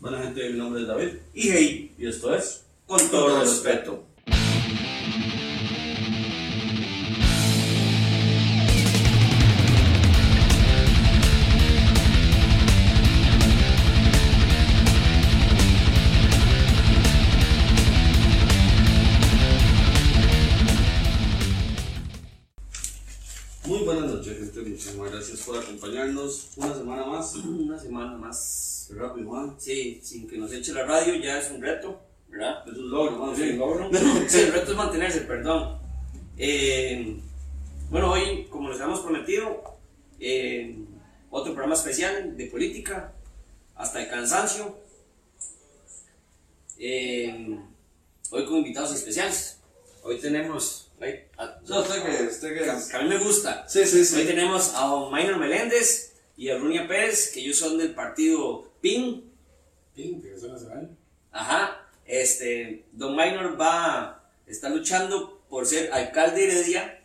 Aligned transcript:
Buena 0.00 0.22
gente, 0.22 0.48
mi 0.48 0.58
nombre 0.58 0.80
es 0.80 0.88
David 0.88 1.08
Y 1.34 1.50
hey, 1.50 1.94
y 1.98 2.06
esto 2.06 2.34
es 2.34 2.64
con 2.86 2.98
todo 3.10 3.38
respeto. 3.38 4.02
Sí, 29.60 30.00
sin 30.02 30.26
que 30.26 30.38
nos 30.38 30.50
eche 30.54 30.72
la 30.72 30.84
radio 30.84 31.14
ya 31.16 31.38
es 31.38 31.50
un 31.50 31.60
reto, 31.60 32.00
¿verdad? 32.28 32.66
Es 32.66 32.72
un 32.78 32.90
logro. 32.90 33.36
Sí, 33.36 33.42
Sí, 33.50 33.52
logro. 33.58 33.90
Sí, 34.28 34.40
el 34.40 34.52
reto 34.54 34.70
es 34.70 34.76
mantenerse, 34.76 35.20
perdón. 35.20 35.78
Eh, 36.38 37.16
bueno, 37.90 38.12
hoy, 38.12 38.46
como 38.48 38.70
les 38.70 38.80
habíamos 38.80 39.00
prometido, 39.00 39.62
eh, 40.18 40.76
otro 41.30 41.52
programa 41.52 41.74
especial 41.74 42.36
de 42.38 42.46
política, 42.46 43.12
hasta 43.74 44.02
el 44.02 44.08
cansancio. 44.08 44.78
Eh, 46.78 47.58
hoy 48.30 48.44
con 48.46 48.56
invitados 48.56 48.94
especiales. 48.94 49.58
Hoy 50.02 50.18
tenemos. 50.18 50.90
a- 51.36 51.60
No, 51.68 51.80
usted 51.80 52.02
que, 52.02 52.22
usted 52.28 52.48
que. 52.58 52.64
que 52.64 52.96
a 52.96 53.02
mí 53.02 53.08
me 53.08 53.18
gusta. 53.18 53.68
Sí, 53.68 53.84
sí, 53.84 53.98
Hoy 53.98 54.04
sí. 54.04 54.24
tenemos 54.26 54.72
a 54.74 54.86
don 54.86 55.12
Minor 55.12 55.36
Meléndez 55.38 56.14
y 56.36 56.48
a 56.48 56.56
Runia 56.58 56.88
Pérez, 56.88 57.30
que 57.32 57.40
ellos 57.40 57.58
son 57.58 57.76
del 57.76 57.94
partido 57.94 58.70
PIN. 58.80 59.29
Integración 60.06 60.52
Nacional. 60.52 60.96
Ajá. 61.32 61.86
Este, 62.04 62.86
don 62.92 63.14
Minor 63.16 63.60
va, 63.60 64.30
está 64.46 64.68
luchando 64.68 65.42
por 65.48 65.66
ser 65.66 65.92
alcalde 65.92 66.46
de 66.46 66.52
Heredia 66.52 67.04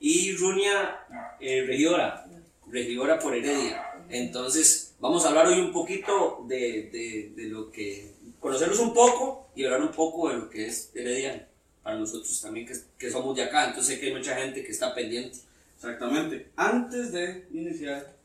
y 0.00 0.36
Runia 0.36 0.98
eh, 1.40 1.64
regidora, 1.66 2.26
regidora 2.66 3.18
por 3.18 3.34
Heredia. 3.34 3.82
Entonces, 4.08 4.94
vamos 5.00 5.24
a 5.24 5.28
hablar 5.28 5.46
hoy 5.46 5.60
un 5.60 5.72
poquito 5.72 6.44
de, 6.48 6.90
de, 6.90 7.32
de 7.34 7.48
lo 7.48 7.70
que, 7.70 8.12
conocerlos 8.40 8.78
un 8.80 8.92
poco 8.92 9.50
y 9.54 9.64
hablar 9.64 9.82
un 9.82 9.92
poco 9.92 10.28
de 10.28 10.36
lo 10.36 10.50
que 10.50 10.66
es 10.66 10.90
Heredia 10.94 11.48
para 11.82 11.98
nosotros 11.98 12.40
también 12.40 12.66
que, 12.66 12.74
que 12.98 13.10
somos 13.10 13.36
de 13.36 13.42
acá. 13.42 13.66
Entonces, 13.66 13.94
sé 13.94 14.00
que 14.00 14.06
hay 14.06 14.14
mucha 14.14 14.36
gente 14.36 14.64
que 14.64 14.72
está 14.72 14.94
pendiente. 14.94 15.38
Exactamente. 15.76 16.50
Antes 16.56 17.12
de 17.12 17.46
iniciar, 17.52 18.16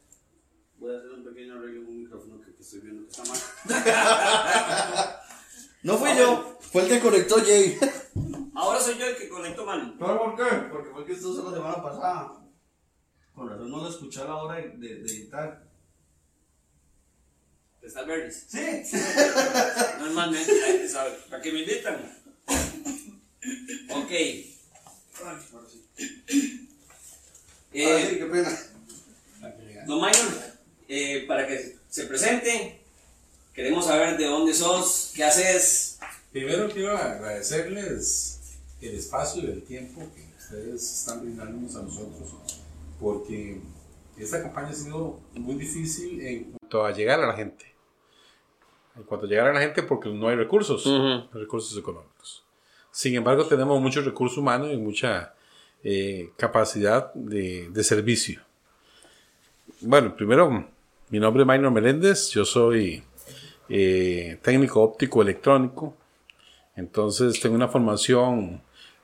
voy 0.80 0.96
a 0.96 0.98
hacer 0.98 1.12
un 1.12 1.24
pequeño 1.24 1.56
arreglo 1.56 1.82
en 1.82 1.88
un 1.88 2.00
micrófono 2.04 2.39
estoy 2.60 2.80
viendo 2.82 3.04
que 3.06 3.12
está 3.12 3.24
mal. 3.26 3.40
No 5.82 5.98
fui 5.98 6.10
yo, 6.18 6.58
fue 6.60 6.82
el 6.84 6.90
que 6.90 7.00
conectó 7.00 7.38
Jay. 7.38 7.80
Ahora 8.54 8.82
soy 8.82 8.98
yo 8.98 9.06
el 9.06 9.16
que 9.16 9.30
conecto 9.30 9.66
mal. 9.66 9.96
¿Pero 9.98 10.20
por 10.20 10.36
qué? 10.36 10.56
Porque 10.70 10.90
fue 10.90 11.06
que 11.06 11.14
esto 11.14 11.32
hizo 11.32 11.50
la 11.50 11.56
semana 11.56 11.82
pasada. 11.82 12.34
Con 13.34 13.48
razón 13.50 13.72
no 13.72 13.78
lo 13.78 13.90
escuché 13.90 14.20
a 14.20 14.26
la 14.26 14.36
hora 14.36 14.56
de, 14.56 14.72
de, 14.72 14.96
de 14.96 15.06
editar. 15.06 15.64
Está 17.82 18.02
el 18.02 18.08
Bernis. 18.08 18.46
Sí. 18.50 18.60
Normalmente 20.00 20.90
sabe. 20.90 21.12
¿Para 21.30 21.42
qué 21.42 21.54
me 21.54 21.62
invitan? 21.62 21.96
Ok. 23.92 24.12
Ahora 25.24 25.40
sí. 25.70 25.90
Eh, 27.72 27.86
Ahora 27.86 28.06
sí, 28.06 28.18
qué 28.18 28.26
pena. 28.26 28.60
Don 29.88 29.98
Minor, 29.98 30.44
eh, 30.90 31.24
para 31.26 31.48
que 31.48 31.79
se 31.90 32.06
presente, 32.06 32.80
queremos 33.54 33.86
saber 33.86 34.18
de 34.18 34.26
dónde 34.26 34.54
sos, 34.54 35.12
qué 35.16 35.24
haces. 35.24 36.00
Primero 36.32 36.70
quiero 36.70 36.96
agradecerles 36.96 38.58
el 38.82 38.96
espacio 38.96 39.44
y 39.44 39.48
el 39.48 39.64
tiempo 39.64 40.02
que 40.16 40.24
ustedes 40.38 41.00
están 41.00 41.22
brindándonos 41.22 41.76
a 41.76 41.82
nosotros, 41.82 42.62
porque 43.00 43.60
esta 44.18 44.42
campaña 44.44 44.70
ha 44.70 44.74
sido 44.74 45.20
muy 45.34 45.56
difícil 45.56 46.22
en 46.22 46.52
cuanto 46.52 46.86
a 46.86 46.92
llegar 46.92 47.20
a 47.22 47.28
la 47.28 47.34
gente. 47.34 47.66
En 48.96 49.04
cuanto 49.04 49.26
a 49.26 49.30
llegar 49.30 49.48
a 49.48 49.54
la 49.54 49.62
gente, 49.62 49.82
porque 49.82 50.10
no 50.10 50.28
hay 50.28 50.36
recursos, 50.36 50.86
recursos 51.34 51.78
económicos. 51.78 52.44
Sin 52.92 53.16
embargo, 53.16 53.46
tenemos 53.46 53.82
mucho 53.82 54.02
recurso 54.02 54.42
humano 54.42 54.72
y 54.72 54.78
mucha 54.78 55.34
eh, 55.84 56.32
capacidad 56.38 57.14
de, 57.14 57.70
de 57.70 57.84
servicio. 57.84 58.42
Bueno, 59.82 60.16
primero, 60.16 60.68
mi 61.10 61.20
nombre 61.20 61.44
es 61.44 61.48
Minor 61.48 61.72
Meléndez, 61.72 62.30
yo 62.30 62.46
soy 62.46 63.04
eh, 63.68 64.38
técnico 64.42 64.82
óptico 64.82 65.22
electrónico, 65.22 65.96
entonces 66.76 67.40
tengo 67.40 67.56
una 67.56 67.68
formación 67.68 68.62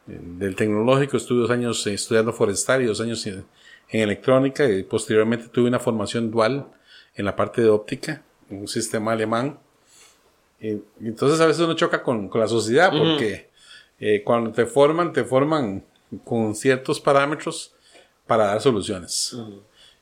eh, 0.07 0.19
del 0.21 0.55
tecnológico, 0.55 1.17
estuve 1.17 1.41
dos 1.41 1.51
años 1.51 1.85
eh, 1.87 1.93
estudiando 1.93 2.31
forestal 2.33 2.81
y 2.81 2.85
dos 2.85 3.01
años 3.01 3.25
en, 3.27 3.45
en 3.89 4.01
electrónica 4.01 4.69
y 4.69 4.83
posteriormente 4.83 5.47
tuve 5.47 5.67
una 5.67 5.79
formación 5.79 6.31
dual 6.31 6.67
en 7.15 7.25
la 7.25 7.35
parte 7.35 7.61
de 7.61 7.69
óptica, 7.69 8.23
en 8.49 8.61
un 8.61 8.67
sistema 8.67 9.13
alemán. 9.13 9.59
Eh, 10.59 10.79
entonces 11.01 11.39
a 11.39 11.45
veces 11.45 11.63
uno 11.63 11.73
choca 11.73 12.01
con, 12.03 12.29
con 12.29 12.41
la 12.41 12.47
sociedad 12.47 12.91
porque 12.91 13.49
eh, 13.99 14.21
cuando 14.23 14.51
te 14.51 14.65
forman, 14.65 15.13
te 15.13 15.23
forman 15.23 15.83
con 16.23 16.55
ciertos 16.55 16.99
parámetros 16.99 17.73
para 18.25 18.45
dar 18.45 18.61
soluciones. 18.61 19.35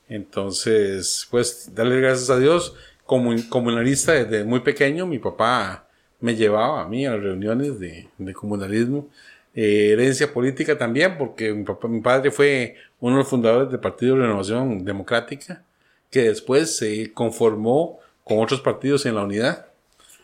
Entonces, 0.08 1.26
pues, 1.30 1.74
darle 1.74 2.00
gracias 2.00 2.30
a 2.30 2.38
Dios. 2.38 2.74
Como 3.06 3.34
comunalista 3.50 4.12
desde 4.12 4.44
muy 4.44 4.60
pequeño, 4.60 5.06
mi 5.06 5.18
papá 5.18 5.86
me 6.20 6.34
llevaba 6.34 6.82
a 6.82 6.88
mí 6.88 7.04
a 7.04 7.12
las 7.12 7.22
reuniones 7.22 7.78
de, 7.78 8.08
de 8.16 8.32
comunalismo. 8.32 9.08
Eh, 9.54 9.90
herencia 9.92 10.32
política 10.32 10.76
también, 10.76 11.16
porque 11.16 11.52
mi, 11.52 11.64
papá, 11.64 11.86
mi 11.86 12.00
padre 12.00 12.30
fue 12.30 12.76
uno 12.98 13.16
de 13.16 13.22
los 13.22 13.28
fundadores 13.28 13.70
del 13.70 13.78
Partido 13.78 14.16
de 14.16 14.22
Renovación 14.22 14.84
Democrática, 14.84 15.62
que 16.10 16.22
después 16.22 16.76
se 16.76 17.12
conformó 17.12 18.00
con 18.24 18.40
otros 18.40 18.60
partidos 18.60 19.06
en 19.06 19.14
la 19.14 19.22
unidad, 19.22 19.66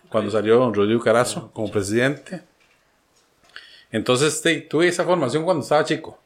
cuando 0.09 0.31
salió 0.33 0.59
don 0.59 0.75
Rodrigo 0.75 1.01
Carazo 1.01 1.53
como 1.53 1.71
presidente. 1.71 2.43
Entonces, 3.93 4.35
este, 4.35 4.63
tuve 4.63 4.89
esa 4.89 5.05
formación 5.05 5.45
cuando 5.45 5.63
estaba 5.63 5.85
chico. 5.85 6.21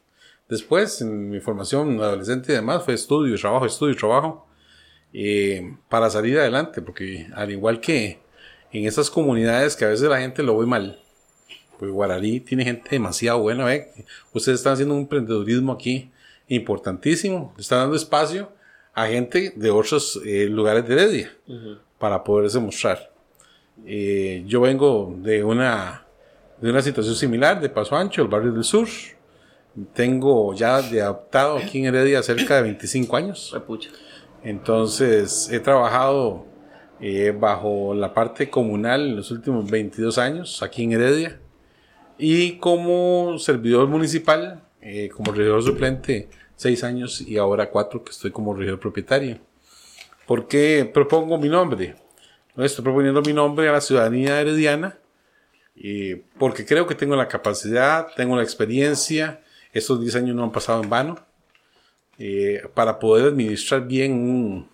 Después, 0.47 1.01
en 1.01 1.29
mi 1.29 1.39
formación 1.39 1.99
adolescente 1.99 2.51
y 2.51 2.55
demás, 2.55 2.83
fue 2.83 2.93
estudio, 2.93 3.35
trabajo, 3.37 3.65
estudio, 3.65 3.95
trabajo, 3.95 4.47
eh, 5.13 5.75
para 5.89 6.09
salir 6.09 6.37
adelante, 6.37 6.81
porque 6.81 7.27
al 7.33 7.51
igual 7.51 7.79
que 7.79 8.19
en 8.71 8.85
esas 8.85 9.09
comunidades 9.09 9.75
que 9.75 9.85
a 9.85 9.89
veces 9.89 10.09
la 10.09 10.19
gente 10.19 10.43
lo 10.43 10.57
ve 10.57 10.65
mal, 10.65 10.99
pues 11.79 11.91
Guararí 11.91 12.39
tiene 12.41 12.63
gente 12.63 12.89
demasiado 12.91 13.39
buena, 13.39 13.65
¿ve? 13.65 13.91
Ustedes 14.33 14.59
están 14.59 14.73
haciendo 14.73 14.93
un 14.93 15.01
emprendedurismo 15.01 15.73
aquí 15.73 16.11
importantísimo, 16.47 17.53
están 17.57 17.79
dando 17.79 17.95
espacio 17.95 18.51
a 18.93 19.07
gente 19.07 19.53
de 19.55 19.71
otros 19.71 20.21
eh, 20.25 20.47
lugares 20.49 20.87
de 20.87 20.93
Heredia 20.93 21.37
para 21.97 22.23
poderse 22.23 22.59
mostrar. 22.59 23.11
Eh, 23.85 24.43
yo 24.47 24.61
vengo 24.61 25.13
de 25.17 25.43
una, 25.43 26.05
de 26.61 26.69
una 26.69 26.81
situación 26.81 27.15
similar, 27.15 27.59
de 27.59 27.69
Paso 27.69 27.95
Ancho, 27.95 28.21
el 28.21 28.27
barrio 28.27 28.51
del 28.51 28.63
sur. 28.63 28.87
Tengo 29.93 30.53
ya 30.53 30.81
de 30.81 31.01
adaptado 31.01 31.57
aquí 31.57 31.79
en 31.79 31.85
Heredia 31.85 32.23
cerca 32.23 32.57
de 32.57 32.61
25 32.63 33.15
años. 33.17 33.55
Entonces 34.43 35.49
he 35.51 35.59
trabajado 35.59 36.45
eh, 37.01 37.35
bajo 37.37 37.93
la 37.93 38.13
parte 38.13 38.49
comunal 38.49 39.01
en 39.01 39.15
los 39.17 39.31
últimos 39.31 39.69
22 39.69 40.17
años 40.17 40.63
aquí 40.63 40.83
en 40.83 40.93
Heredia 40.93 41.39
y 42.17 42.53
como 42.57 43.37
servidor 43.37 43.87
municipal, 43.87 44.63
eh, 44.81 45.09
como 45.09 45.33
regidor 45.33 45.61
suplente 45.61 46.29
6 46.55 46.83
años 46.85 47.21
y 47.21 47.37
ahora 47.37 47.69
4 47.69 48.03
que 48.03 48.11
estoy 48.11 48.31
como 48.31 48.53
regidor 48.53 48.79
propietario. 48.79 49.39
¿Por 50.25 50.47
qué 50.47 50.89
propongo 50.91 51.37
mi 51.37 51.49
nombre? 51.49 51.95
No 52.55 52.63
estoy 52.63 52.83
proponiendo 52.83 53.21
mi 53.21 53.33
nombre 53.33 53.67
a 53.67 53.73
la 53.73 53.81
ciudadanía 53.81 54.39
herediana 54.39 54.97
eh, 55.75 56.23
porque 56.39 56.65
creo 56.65 56.87
que 56.87 56.95
tengo 56.95 57.15
la 57.15 57.27
capacidad, 57.27 58.07
tengo 58.15 58.37
la 58.37 58.43
experiencia, 58.43 59.41
estos 59.75 59.99
10 59.99 60.15
años 60.15 60.35
no 60.35 60.43
han 60.43 60.51
pasado 60.51 60.81
en 60.81 60.89
vano. 60.89 61.19
Eh, 62.17 62.63
para 62.73 62.97
poder 62.97 63.27
administrar 63.27 63.85
bien 63.85 64.13
un, 64.13 64.69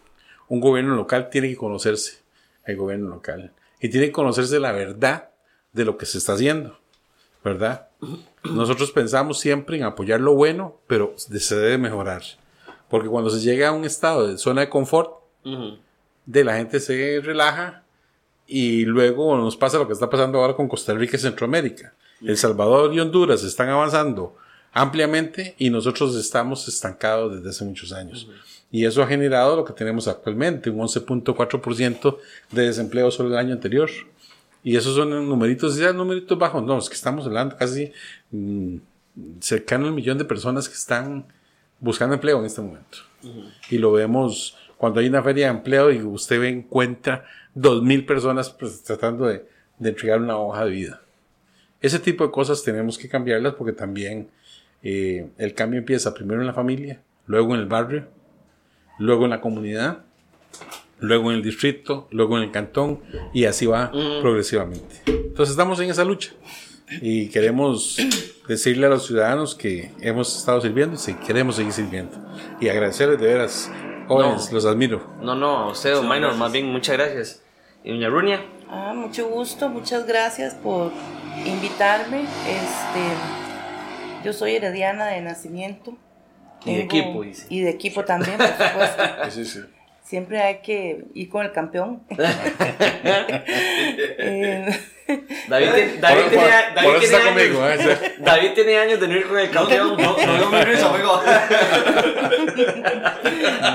un, 0.48 0.62
gobierno 0.62 0.96
local 0.96 1.32
tiene 1.32 1.50
que 1.50 1.58
conocerse 1.58 2.20
el 2.66 2.78
gobierno 2.78 3.10
local 3.10 3.52
y 3.80 3.90
tiene 3.90 4.06
que 4.06 4.12
conocerse 4.12 4.60
la 4.60 4.72
verdad 4.72 5.32
de 5.74 5.84
lo 5.84 5.98
que 5.98 6.06
se 6.06 6.20
está 6.20 6.34
haciendo, 6.34 6.78
¿verdad? 7.44 7.88
Nosotros 8.44 8.92
pensamos 8.92 9.40
siempre 9.40 9.78
en 9.78 9.84
apoyar 9.86 10.22
lo 10.22 10.36
bueno, 10.36 10.78
pero 10.86 11.16
se 11.18 11.56
debe 11.56 11.80
mejorar, 11.80 12.22
porque 12.92 13.08
cuando 13.08 13.32
se 13.32 13.40
llega 13.40 13.70
a 13.70 13.72
un 13.72 13.86
estado 13.86 14.28
de 14.28 14.38
zona 14.38 14.62
de 14.62 14.70
confort, 14.70 15.24
uh 15.44 15.50
-huh. 15.50 15.80
de 16.28 16.44
la 16.44 16.58
gente 16.58 16.80
se 16.80 17.22
relaja 17.24 17.86
y 18.46 18.86
luego 18.86 19.36
nos 19.36 19.58
pasa 19.58 19.80
lo 19.80 19.88
que 19.88 19.94
está 19.94 20.12
pasando 20.12 20.40
ahora 20.40 20.56
con 20.56 20.68
Costa 20.68 20.94
Rica 20.94 21.18
y 21.18 21.20
Centroamérica. 21.20 21.96
El 22.22 22.38
Salvador 22.38 22.94
y 22.94 23.00
Honduras 23.00 23.42
están 23.44 23.70
avanzando 23.70 24.36
ampliamente 24.72 25.56
y 25.58 25.70
nosotros 25.70 26.16
estamos 26.16 26.68
estancados 26.68 27.36
desde 27.36 27.50
hace 27.50 27.66
muchos 27.66 27.92
años. 27.92 28.26
Uh 28.26 28.32
-huh. 28.32 28.52
Y 28.72 28.86
eso 28.86 29.04
ha 29.04 29.08
generado 29.08 29.58
lo 29.58 29.66
que 29.66 29.74
tenemos 29.74 30.08
actualmente, 30.08 30.70
un 30.70 30.80
11.4% 30.80 32.18
de 32.52 32.68
desempleo 32.68 33.12
solo 33.12 33.30
el 33.30 33.38
año 33.38 33.54
anterior. 33.54 33.90
Y 34.64 34.78
esos 34.78 34.96
son 34.96 35.10
numeritos, 35.28 35.76
ya 35.76 35.92
numeritos 35.92 36.38
bajos, 36.40 36.64
no, 36.64 36.78
es 36.78 36.88
que 36.88 36.96
estamos 36.96 37.26
hablando 37.26 37.58
casi 37.58 37.92
mm, 38.32 38.78
cercano 39.42 39.88
al 39.88 39.94
millón 39.94 40.18
de 40.18 40.24
personas 40.24 40.70
que 40.70 40.76
están 40.76 41.26
buscando 41.80 42.16
empleo 42.16 42.40
en 42.40 42.46
este 42.46 42.62
momento. 42.62 43.00
Y 43.70 43.78
lo 43.78 43.92
vemos 43.92 44.56
cuando 44.78 45.00
hay 45.00 45.08
una 45.08 45.22
feria 45.22 45.48
de 45.48 45.58
empleo 45.58 45.92
y 45.92 46.02
usted 46.02 46.40
ve, 46.40 46.50
encuentra 46.50 47.26
dos 47.54 47.84
mil 47.84 48.06
personas 48.06 48.50
pues, 48.52 48.82
tratando 48.84 49.26
de, 49.26 49.46
de 49.80 49.90
entregar 49.90 50.22
una 50.22 50.38
hoja 50.38 50.64
de 50.64 50.72
vida. 50.72 51.02
Ese 51.82 52.00
tipo 52.00 52.26
de 52.26 52.32
cosas 52.32 52.64
tenemos 52.64 52.98
que 52.98 53.10
cambiarlas 53.10 53.56
porque 53.56 53.74
también 53.74 54.30
eh, 54.84 55.30
el 55.38 55.54
cambio 55.54 55.80
empieza 55.80 56.14
primero 56.14 56.42
en 56.42 56.48
la 56.48 56.54
familia, 56.54 57.02
luego 57.28 57.54
en 57.56 57.62
el 57.62 57.68
barrio, 57.68 58.08
luego 59.00 59.26
en 59.26 59.32
la 59.32 59.42
comunidad, 59.42 60.00
luego 61.00 61.32
en 61.32 61.38
el 61.38 61.44
distrito, 61.44 62.08
luego 62.12 62.38
en 62.38 62.44
el 62.44 62.52
cantón 62.52 63.02
y 63.34 63.46
así 63.46 63.66
va 63.66 63.92
progresivamente. 64.22 65.02
Entonces 65.06 65.52
estamos 65.52 65.80
en 65.80 65.90
esa 65.90 66.04
lucha 66.04 66.32
y 67.02 67.28
queremos 67.30 67.98
decirle 68.48 68.86
a 68.88 68.90
los 68.90 69.06
ciudadanos 69.08 69.56
que 69.56 69.92
hemos 70.02 70.38
estado 70.38 70.60
sirviendo 70.62 70.98
y 71.08 71.14
queremos 71.26 71.56
seguir 71.56 71.72
sirviendo. 71.74 72.18
Y 72.60 72.68
agradecerles 72.70 73.20
de 73.20 73.28
veras, 73.28 73.72
jóvenes, 74.08 74.48
No. 74.50 74.54
los 74.56 74.66
admiro. 74.66 75.10
No, 75.22 75.36
no, 75.36 75.58
a 75.58 75.72
usted, 75.72 75.94
don 75.94 76.10
Minor, 76.10 76.36
más 76.36 76.52
bien 76.52 76.68
muchas 76.68 76.98
gracias. 76.98 77.42
¿Y 77.84 77.92
doña 77.92 78.10
Runia? 78.10 78.42
Ah, 78.70 78.94
mucho 78.96 79.28
gusto, 79.28 79.70
muchas 79.70 80.06
gracias 80.06 80.54
por 80.54 80.92
invitarme. 81.46 82.22
Este, 82.22 83.51
yo 84.24 84.34
soy 84.34 84.56
herediana 84.56 85.08
de 85.08 85.22
nacimiento. 85.22 85.98
Y 86.66 86.76
de 86.76 86.82
equipo, 86.84 87.24
dice. 87.24 87.48
Y 87.50 87.62
de 87.62 87.70
equipo 87.72 88.06
también, 88.06 88.38
por 88.38 88.48
supuesto. 88.48 89.04
Sí, 89.32 89.46
sí. 89.46 89.60
Siempre 90.04 90.42
hay 90.42 90.58
que 90.62 91.06
ir 91.14 91.30
con 91.30 91.46
el 91.46 91.52
campeón. 91.52 92.04
Eh, 94.24 94.80
David, 95.50 95.70
tiene- 95.74 95.98
David 95.98 96.22
Por- 96.22 96.30
tiene, 96.30 96.46
por- 96.46 96.52
David 96.76 96.84
por 96.88 96.96
eso 96.96 97.00
tiene 97.00 97.06
está 97.06 97.18
años, 97.18 97.34
conmigo, 97.58 97.70
¿eh? 97.70 98.16
David 98.20 98.52
tiene 98.54 98.78
años 98.78 99.00
de 99.02 99.08
no 99.10 99.16
ir 99.18 99.28
con 99.28 99.40
el 99.40 99.50
campeón. 99.52 99.98
No, 99.98 100.18
no 100.18 100.50
mi 100.50 100.62
risa, 100.64 100.90
amigo. 100.90 101.22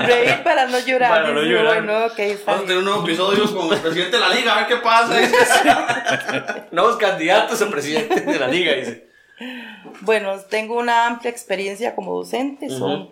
reír 0.07 0.43
para 0.43 0.65
no 0.67 0.79
llorar. 0.79 1.09
Para 1.11 1.29
no 1.33 1.41
llorar. 1.43 1.83
Bueno, 1.83 2.05
ok, 2.07 2.19
está 2.19 2.51
Vamos 2.53 2.63
a 2.63 2.67
tener 2.67 2.67
bien. 2.67 2.77
un 2.79 2.85
nuevo 2.85 3.03
episodio 3.07 3.55
con 3.55 3.73
el 3.73 3.79
presidente 3.81 4.17
de 4.17 4.19
la 4.21 4.29
liga, 4.29 4.53
a 4.53 4.57
ver 4.59 4.67
qué 4.67 4.75
pasa. 4.77 6.65
Nuevos 6.71 6.97
candidatos 6.97 7.61
a 7.61 7.69
presidente 7.69 8.21
de 8.21 8.39
la 8.39 8.47
liga, 8.47 8.73
dice. 8.73 9.06
Bueno, 10.01 10.39
tengo 10.49 10.77
una 10.77 11.07
amplia 11.07 11.29
experiencia 11.29 11.95
como 11.95 12.13
docente, 12.15 12.69
son 12.69 13.09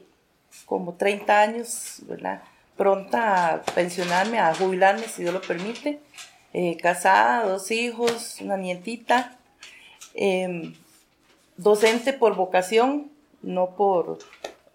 como 0.66 0.94
30 0.94 1.42
años, 1.42 2.02
¿verdad? 2.08 2.42
Pronta 2.78 3.54
a 3.54 3.62
pensionarme, 3.62 4.40
a 4.40 4.54
jubilarme, 4.54 5.04
si 5.04 5.22
Dios 5.22 5.34
lo 5.34 5.42
permite. 5.42 6.00
Eh, 6.54 6.78
casada, 6.78 7.46
dos 7.46 7.70
hijos, 7.72 8.38
una 8.42 8.58
nietita. 8.58 9.38
Em, 10.14 10.74
docente 11.58 12.14
por 12.14 12.36
vocación, 12.36 13.12
no 13.42 13.76
por 13.76 14.20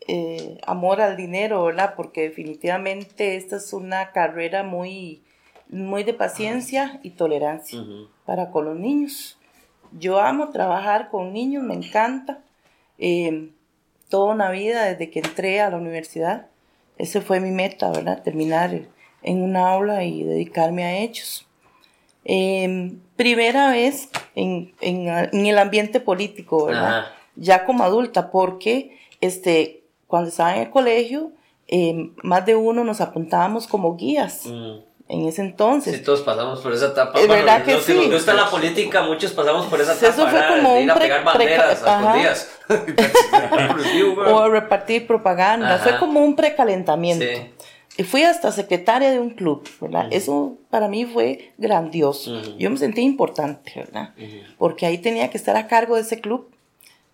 eh, 0.07 0.59
amor 0.67 1.01
al 1.01 1.17
dinero, 1.17 1.65
¿verdad? 1.65 1.95
Porque 1.97 2.23
definitivamente 2.23 3.37
esta 3.37 3.57
es 3.57 3.73
una 3.73 4.13
carrera 4.13 4.63
muy, 4.63 5.23
muy 5.69 6.05
de 6.05 6.15
paciencia 6.15 7.01
y 7.03 7.11
tolerancia 7.11 7.81
para 8.25 8.51
con 8.51 8.67
los 8.67 8.77
niños. 8.77 9.40
Yo 9.99 10.21
amo 10.21 10.51
trabajar 10.51 11.11
con 11.11 11.33
niños, 11.33 11.63
me 11.63 11.75
encanta. 11.75 12.39
Eh, 12.99 13.51
toda 14.09 14.35
una 14.35 14.51
vida 14.51 14.85
desde 14.85 15.11
que 15.11 15.21
entré 15.21 15.61
a 15.61 15.71
la 15.71 15.77
universidad. 15.77 16.47
Ese 16.99 17.21
fue 17.21 17.41
mi 17.41 17.51
meta, 17.51 17.91
¿verdad? 17.91 18.23
Terminar 18.23 18.83
en 19.23 19.43
un 19.43 19.57
aula 19.57 20.05
y 20.05 20.23
dedicarme 20.25 20.85
a 20.85 20.99
ellos. 20.99 21.47
Eh, 22.25 22.93
primera 23.17 23.71
vez 23.71 24.11
en, 24.35 24.73
en- 24.81 25.09
en 25.33 25.47
el 25.47 25.59
ambiente 25.59 26.01
político, 26.01 26.67
¿verdad? 26.67 26.99
Ajá. 26.99 27.13
Ya 27.37 27.65
como 27.65 27.85
adulta, 27.85 28.31
porque 28.31 28.99
este, 29.21 29.85
cuando 30.07 30.29
estaba 30.29 30.55
en 30.57 30.63
el 30.63 30.71
colegio, 30.71 31.33
eh, 31.69 32.11
más 32.23 32.45
de 32.45 32.57
uno 32.57 32.85
nos 32.85 33.01
apuntábamos 33.01 33.67
como 33.67 33.97
guías 33.97 34.47
en 35.11 35.27
ese 35.27 35.43
entonces. 35.43 35.97
Sí, 35.97 36.03
todos 36.03 36.21
pasamos 36.23 36.61
por 36.61 36.73
esa 36.73 36.87
etapa. 36.87 37.19
Es 37.21 37.27
Bueno, 37.27 37.45
verdad 37.45 37.65
que 37.65 37.73
los 37.75 37.85
que 37.85 37.95
nos 37.95 38.05
sí. 38.05 38.11
gusta 38.13 38.33
la 38.35 38.49
política, 38.49 39.03
muchos 39.03 39.33
pasamos 39.33 39.67
por 39.67 39.81
esa 39.81 39.95
Sí, 39.95 40.07
etapa. 40.07 40.23
eso 40.23 40.31
fue 40.31 40.47
como 40.57 40.75
un 40.77 40.85
ir 40.85 40.91
a 40.91 40.95
pre- 40.95 41.05
pegar 41.05 41.25
banderas 41.25 41.83
a 41.85 42.15
o 44.27 44.49
repartir 44.49 45.07
propaganda. 45.07 45.75
Ajá. 45.75 45.85
Fue 45.85 45.99
como 45.99 46.21
un 46.21 46.37
precalentamiento. 46.37 47.25
Sí. 47.25 47.51
Y 47.99 48.05
fui 48.05 48.23
hasta 48.23 48.53
secretaria 48.53 49.11
de 49.11 49.19
un 49.19 49.31
club, 49.31 49.69
¿verdad? 49.81 50.07
Eso 50.11 50.57
para 50.71 50.89
mí 50.89 51.05
fue 51.05 51.53
grandioso. 51.59 52.33
Ujú. 52.39 52.57
Yo 52.59 52.71
me 52.71 52.77
sentí 52.79 53.01
importante, 53.03 53.73
¿verdad? 53.77 54.15
Porque 54.59 54.87
ahí 54.87 54.99
tenía 54.99 55.29
que 55.29 55.37
estar 55.37 55.57
a 55.57 55.67
cargo 55.67 55.97
de 55.97 56.03
ese 56.03 56.21
club, 56.21 56.49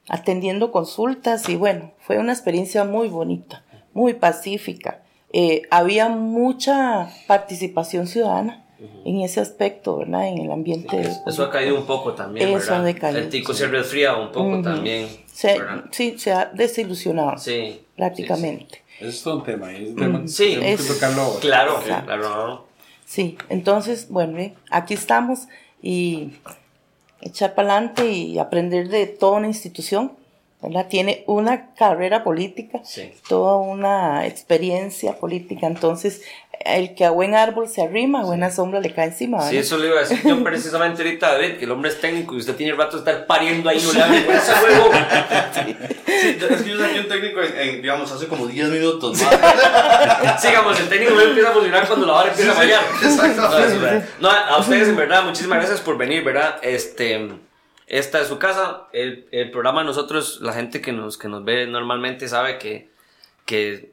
atendiendo 0.08 0.70
consultas 0.70 1.48
y 1.48 1.56
bueno, 1.56 1.92
fue 2.00 2.18
una 2.18 2.32
experiencia 2.32 2.84
muy 2.84 3.08
bonita, 3.08 3.64
muy 3.94 4.14
pacífica. 4.14 5.00
Eh, 5.32 5.62
había 5.70 6.08
mucha 6.08 7.10
participación 7.26 8.06
ciudadana 8.06 8.62
en 9.04 9.20
ese 9.22 9.40
aspecto, 9.40 9.98
¿verdad? 9.98 10.28
En 10.28 10.38
el 10.38 10.50
ambiente. 10.52 11.00
Eso, 11.00 11.20
eso 11.26 11.44
ha 11.44 11.50
caído 11.50 11.76
un 11.78 11.86
poco 11.86 12.12
también, 12.12 12.48
Eso 12.48 12.58
¿verdad? 12.58 12.80
ha 12.80 12.84
decaído, 12.84 13.18
El 13.20 13.28
tico 13.30 13.52
sí. 13.52 13.60
se 13.60 13.66
resfría 13.68 14.16
un 14.16 14.30
poco 14.32 14.50
Ujú. 14.50 14.62
también. 14.62 15.08
Se- 15.26 15.58
sí, 15.90 16.14
se 16.18 16.32
ha 16.32 16.46
desilusionado 16.46 17.38
Sí. 17.38 17.80
prácticamente. 17.96 18.82
Es 19.00 19.22
todo 19.22 19.38
un 19.38 19.44
tema. 19.44 19.72
es 19.72 19.90
un 19.90 19.96
tema 19.96 20.22
que 20.22 20.28
Sí, 20.28 20.58
es- 20.62 20.80
que 20.86 20.94
tocarlo 20.94 21.22
ahora. 21.22 21.40
Claro, 21.40 21.78
Exacto. 21.80 22.06
claro. 22.06 22.66
Sí, 23.04 23.36
entonces, 23.48 24.08
bueno, 24.10 24.38
eh, 24.38 24.54
aquí 24.70 24.94
estamos 24.94 25.48
y 25.82 26.32
echar 27.20 27.54
para 27.54 27.72
adelante 27.76 28.06
y 28.10 28.38
aprender 28.38 28.88
de 28.88 29.06
toda 29.06 29.38
una 29.38 29.46
institución, 29.48 30.12
¿verdad? 30.66 30.86
Tiene 30.88 31.24
una 31.26 31.72
carrera 31.74 32.22
política, 32.24 32.80
Sí. 32.84 33.12
toda 33.28 33.56
una 33.58 34.26
experiencia 34.26 35.18
política, 35.18 35.66
entonces 35.66 36.22
el 36.64 36.94
que 36.94 37.04
a 37.04 37.10
buen 37.10 37.34
árbol 37.34 37.68
se 37.68 37.82
arrima, 37.82 38.22
a 38.22 38.24
buena 38.24 38.50
sombra 38.50 38.80
le 38.80 38.92
cae 38.92 39.06
encima, 39.06 39.38
Sí, 39.42 39.46
¿verdad? 39.56 39.60
eso 39.60 39.78
le 39.78 39.86
iba 39.88 39.96
a 39.98 40.00
decir 40.00 40.20
yo 40.24 40.42
precisamente 40.42 41.02
ahorita, 41.02 41.32
David, 41.34 41.58
que 41.58 41.64
el 41.66 41.70
hombre 41.70 41.90
es 41.90 42.00
técnico 42.00 42.34
y 42.34 42.38
usted 42.38 42.56
tiene 42.56 42.72
el 42.72 42.78
rato 42.78 42.96
de 42.96 43.10
estar 43.10 43.26
pariendo 43.26 43.68
ahí, 43.68 43.80
no 43.84 43.92
le 43.92 44.02
abre 44.02 44.18
ese 44.18 44.52
huevo. 44.64 44.90
Sí, 46.06 46.38
es 46.50 46.62
que 46.62 46.70
yo 46.70 46.78
saqué 46.78 47.00
un 47.00 47.08
técnico 47.08 47.40
en, 47.42 47.58
en, 47.58 47.82
digamos, 47.82 48.10
hace 48.10 48.26
como 48.26 48.46
10 48.46 48.68
minutos 48.68 49.20
más. 49.22 50.40
Sigamos, 50.42 50.78
el 50.80 50.88
técnico 50.88 51.14
no 51.14 51.20
empieza 51.20 51.50
a 51.50 51.52
funcionar 51.52 51.86
cuando 51.86 52.06
la 52.06 52.12
vara 52.14 52.30
empieza 52.30 52.52
a 52.52 52.54
fallar. 52.54 52.80
exactamente. 53.02 54.06
No. 54.20 54.28
No, 54.28 54.30
a 54.30 54.58
ustedes 54.58 54.88
en 54.88 54.96
verdad, 54.96 55.24
muchísimas 55.24 55.58
gracias 55.58 55.80
por 55.80 55.96
venir, 55.98 56.24
¿verdad? 56.24 56.56
Este, 56.62 57.28
esta 57.86 58.20
es 58.20 58.28
su 58.28 58.38
casa. 58.38 58.88
El, 58.92 59.28
el 59.30 59.50
programa 59.50 59.84
nosotros, 59.84 60.40
la 60.40 60.52
gente 60.52 60.80
que 60.80 60.92
nos, 60.92 61.18
que 61.18 61.28
nos 61.28 61.44
ve 61.44 61.66
normalmente 61.66 62.28
sabe 62.28 62.58
que, 62.58 62.88
que 63.44 63.92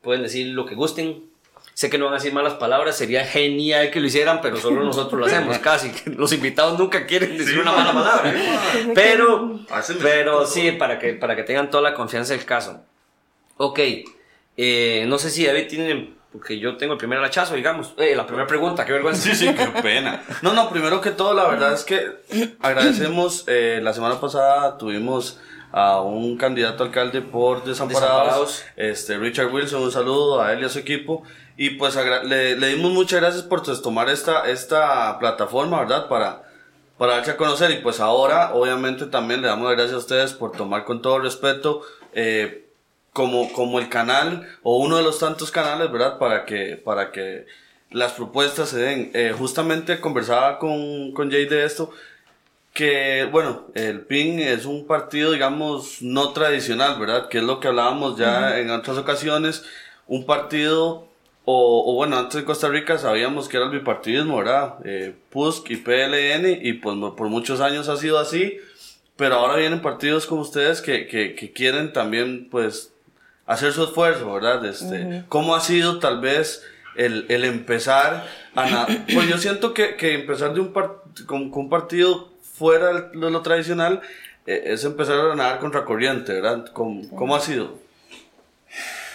pueden 0.00 0.22
decir 0.22 0.48
lo 0.48 0.66
que 0.66 0.74
gusten. 0.74 1.30
Sé 1.74 1.88
que 1.88 1.96
no 1.96 2.04
van 2.04 2.14
a 2.14 2.16
decir 2.18 2.34
malas 2.34 2.54
palabras, 2.54 2.96
sería 2.96 3.24
genial 3.24 3.90
que 3.90 3.98
lo 3.98 4.06
hicieran, 4.06 4.40
pero 4.42 4.58
solo 4.58 4.84
nosotros 4.84 5.18
lo 5.18 5.26
hacemos, 5.26 5.58
casi. 5.58 5.90
Los 6.10 6.32
invitados 6.32 6.78
nunca 6.78 7.06
quieren 7.06 7.36
decir 7.38 7.58
una 7.58 7.72
mala 7.72 7.92
palabra. 7.92 8.34
Pero, 8.94 9.60
pero 10.02 10.46
sí, 10.46 10.72
para 10.72 10.98
que, 10.98 11.14
para 11.14 11.34
que 11.34 11.44
tengan 11.44 11.70
toda 11.70 11.82
la 11.82 11.94
confianza 11.94 12.34
del 12.34 12.44
caso. 12.44 12.82
Ok, 13.56 13.80
eh, 14.56 15.04
no 15.08 15.18
sé 15.18 15.30
si 15.30 15.46
David 15.46 15.66
tiene, 15.68 16.14
porque 16.32 16.58
yo 16.58 16.76
tengo 16.76 16.94
el 16.94 16.98
primer 16.98 17.22
hachazo, 17.22 17.54
digamos. 17.54 17.92
Eh, 17.98 18.14
la 18.16 18.26
primera 18.26 18.46
pregunta, 18.46 18.84
qué 18.84 18.92
vergüenza. 18.92 19.22
Sí, 19.22 19.34
sí, 19.34 19.54
qué 19.54 19.66
pena. 19.82 20.22
No, 20.42 20.52
no, 20.54 20.70
primero 20.70 21.00
que 21.00 21.10
todo, 21.10 21.34
la 21.34 21.46
verdad 21.48 21.72
es 21.74 21.84
que 21.84 22.10
agradecemos. 22.60 23.44
eh, 23.46 23.80
la 23.82 23.92
semana 23.92 24.20
pasada 24.20 24.78
tuvimos 24.78 25.38
a 25.72 26.00
un 26.02 26.36
candidato 26.36 26.84
alcalde 26.84 27.22
por 27.22 27.64
Desamparados, 27.64 28.18
Desamparados. 28.24 28.64
este 28.76 29.18
Richard 29.18 29.52
Wilson. 29.52 29.82
Un 29.82 29.92
saludo 29.92 30.40
a 30.42 30.52
él 30.52 30.62
y 30.62 30.64
a 30.64 30.68
su 30.68 30.78
equipo. 30.78 31.22
Y 31.56 31.70
pues 31.70 31.96
le, 32.24 32.56
le 32.56 32.66
dimos 32.68 32.92
muchas 32.92 33.20
gracias 33.20 33.42
por 33.42 33.62
pues, 33.62 33.80
tomar 33.82 34.08
esta, 34.08 34.48
esta 34.48 35.18
plataforma, 35.18 35.80
¿verdad? 35.80 36.08
Para, 36.08 36.42
para 36.98 37.16
darse 37.16 37.32
a 37.32 37.36
conocer. 37.36 37.70
Y 37.70 37.76
pues 37.76 38.00
ahora, 38.00 38.52
obviamente, 38.54 39.06
también 39.06 39.42
le 39.42 39.48
damos 39.48 39.66
las 39.68 39.76
gracias 39.76 39.94
a 39.94 39.98
ustedes 39.98 40.32
por 40.32 40.52
tomar 40.52 40.84
con 40.84 41.02
todo 41.02 41.18
respeto. 41.18 41.82
eh, 42.14 42.61
como, 43.12 43.52
como 43.52 43.78
el 43.78 43.88
canal 43.88 44.48
o 44.62 44.78
uno 44.78 44.96
de 44.96 45.02
los 45.02 45.18
tantos 45.18 45.50
canales, 45.50 45.90
¿verdad? 45.90 46.18
Para 46.18 46.44
que, 46.44 46.76
para 46.76 47.12
que 47.12 47.46
las 47.90 48.12
propuestas 48.12 48.70
se 48.70 48.78
den. 48.78 49.10
Eh, 49.14 49.34
justamente 49.36 50.00
conversaba 50.00 50.58
con, 50.58 51.12
con 51.12 51.30
Jay 51.30 51.46
de 51.46 51.64
esto, 51.64 51.90
que, 52.72 53.28
bueno, 53.30 53.66
el 53.74 54.00
PIN 54.00 54.40
es 54.40 54.64
un 54.64 54.86
partido, 54.86 55.32
digamos, 55.32 56.00
no 56.00 56.32
tradicional, 56.32 56.98
¿verdad? 56.98 57.28
Que 57.28 57.38
es 57.38 57.44
lo 57.44 57.60
que 57.60 57.68
hablábamos 57.68 58.16
ya 58.16 58.58
en 58.58 58.70
otras 58.70 58.96
ocasiones, 58.96 59.64
un 60.06 60.24
partido, 60.24 61.08
o, 61.44 61.92
o 61.92 61.94
bueno, 61.94 62.16
antes 62.16 62.36
de 62.36 62.44
Costa 62.44 62.68
Rica 62.68 62.96
sabíamos 62.98 63.48
que 63.48 63.58
era 63.58 63.66
el 63.66 63.72
bipartidismo, 63.72 64.38
¿verdad? 64.38 64.76
Eh, 64.84 65.14
PUSC 65.30 65.70
y 65.70 65.76
PLN, 65.76 66.60
y 66.62 66.72
pues 66.74 66.96
por 67.14 67.28
muchos 67.28 67.60
años 67.60 67.88
ha 67.88 67.96
sido 67.98 68.18
así, 68.18 68.56
pero 69.16 69.34
ahora 69.34 69.56
vienen 69.56 69.82
partidos 69.82 70.26
como 70.26 70.40
ustedes 70.40 70.80
que, 70.80 71.06
que, 71.06 71.34
que 71.34 71.52
quieren 71.52 71.92
también, 71.92 72.48
pues, 72.50 72.91
hacer 73.52 73.72
su 73.72 73.84
esfuerzo, 73.84 74.32
¿verdad? 74.32 74.64
Este, 74.64 75.24
¿Cómo 75.28 75.54
ha 75.54 75.60
sido 75.60 75.98
tal 75.98 76.20
vez 76.20 76.62
el, 76.96 77.26
el 77.28 77.44
empezar 77.44 78.26
a... 78.54 78.86
Pues 79.12 79.28
yo 79.28 79.38
siento 79.38 79.72
que, 79.74 79.96
que 79.96 80.14
empezar 80.14 80.54
de 80.54 80.60
un, 80.60 80.72
par- 80.72 81.02
con, 81.26 81.50
con 81.50 81.64
un 81.64 81.70
partido 81.70 82.30
fuera 82.42 83.10
de 83.10 83.30
lo 83.30 83.42
tradicional 83.42 84.00
eh, 84.46 84.62
es 84.66 84.84
empezar 84.84 85.18
a 85.18 85.34
nadar 85.34 85.58
contracorriente, 85.58 86.32
¿verdad? 86.32 86.66
¿Cómo, 86.72 87.08
cómo 87.10 87.34
ha 87.34 87.40
sido? 87.40 87.78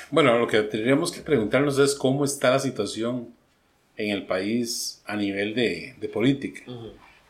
Bueno, 0.09 0.37
lo 0.39 0.47
que 0.47 0.61
tendríamos 0.61 1.11
que 1.11 1.21
preguntarnos 1.21 1.77
es 1.79 1.93
cómo 1.93 2.23
está 2.23 2.51
la 2.51 2.59
situación 2.59 3.27
en 3.97 4.11
el 4.11 4.25
país 4.25 5.01
a 5.05 5.15
nivel 5.15 5.53
de, 5.53 5.95
de 5.99 6.07
política. 6.09 6.61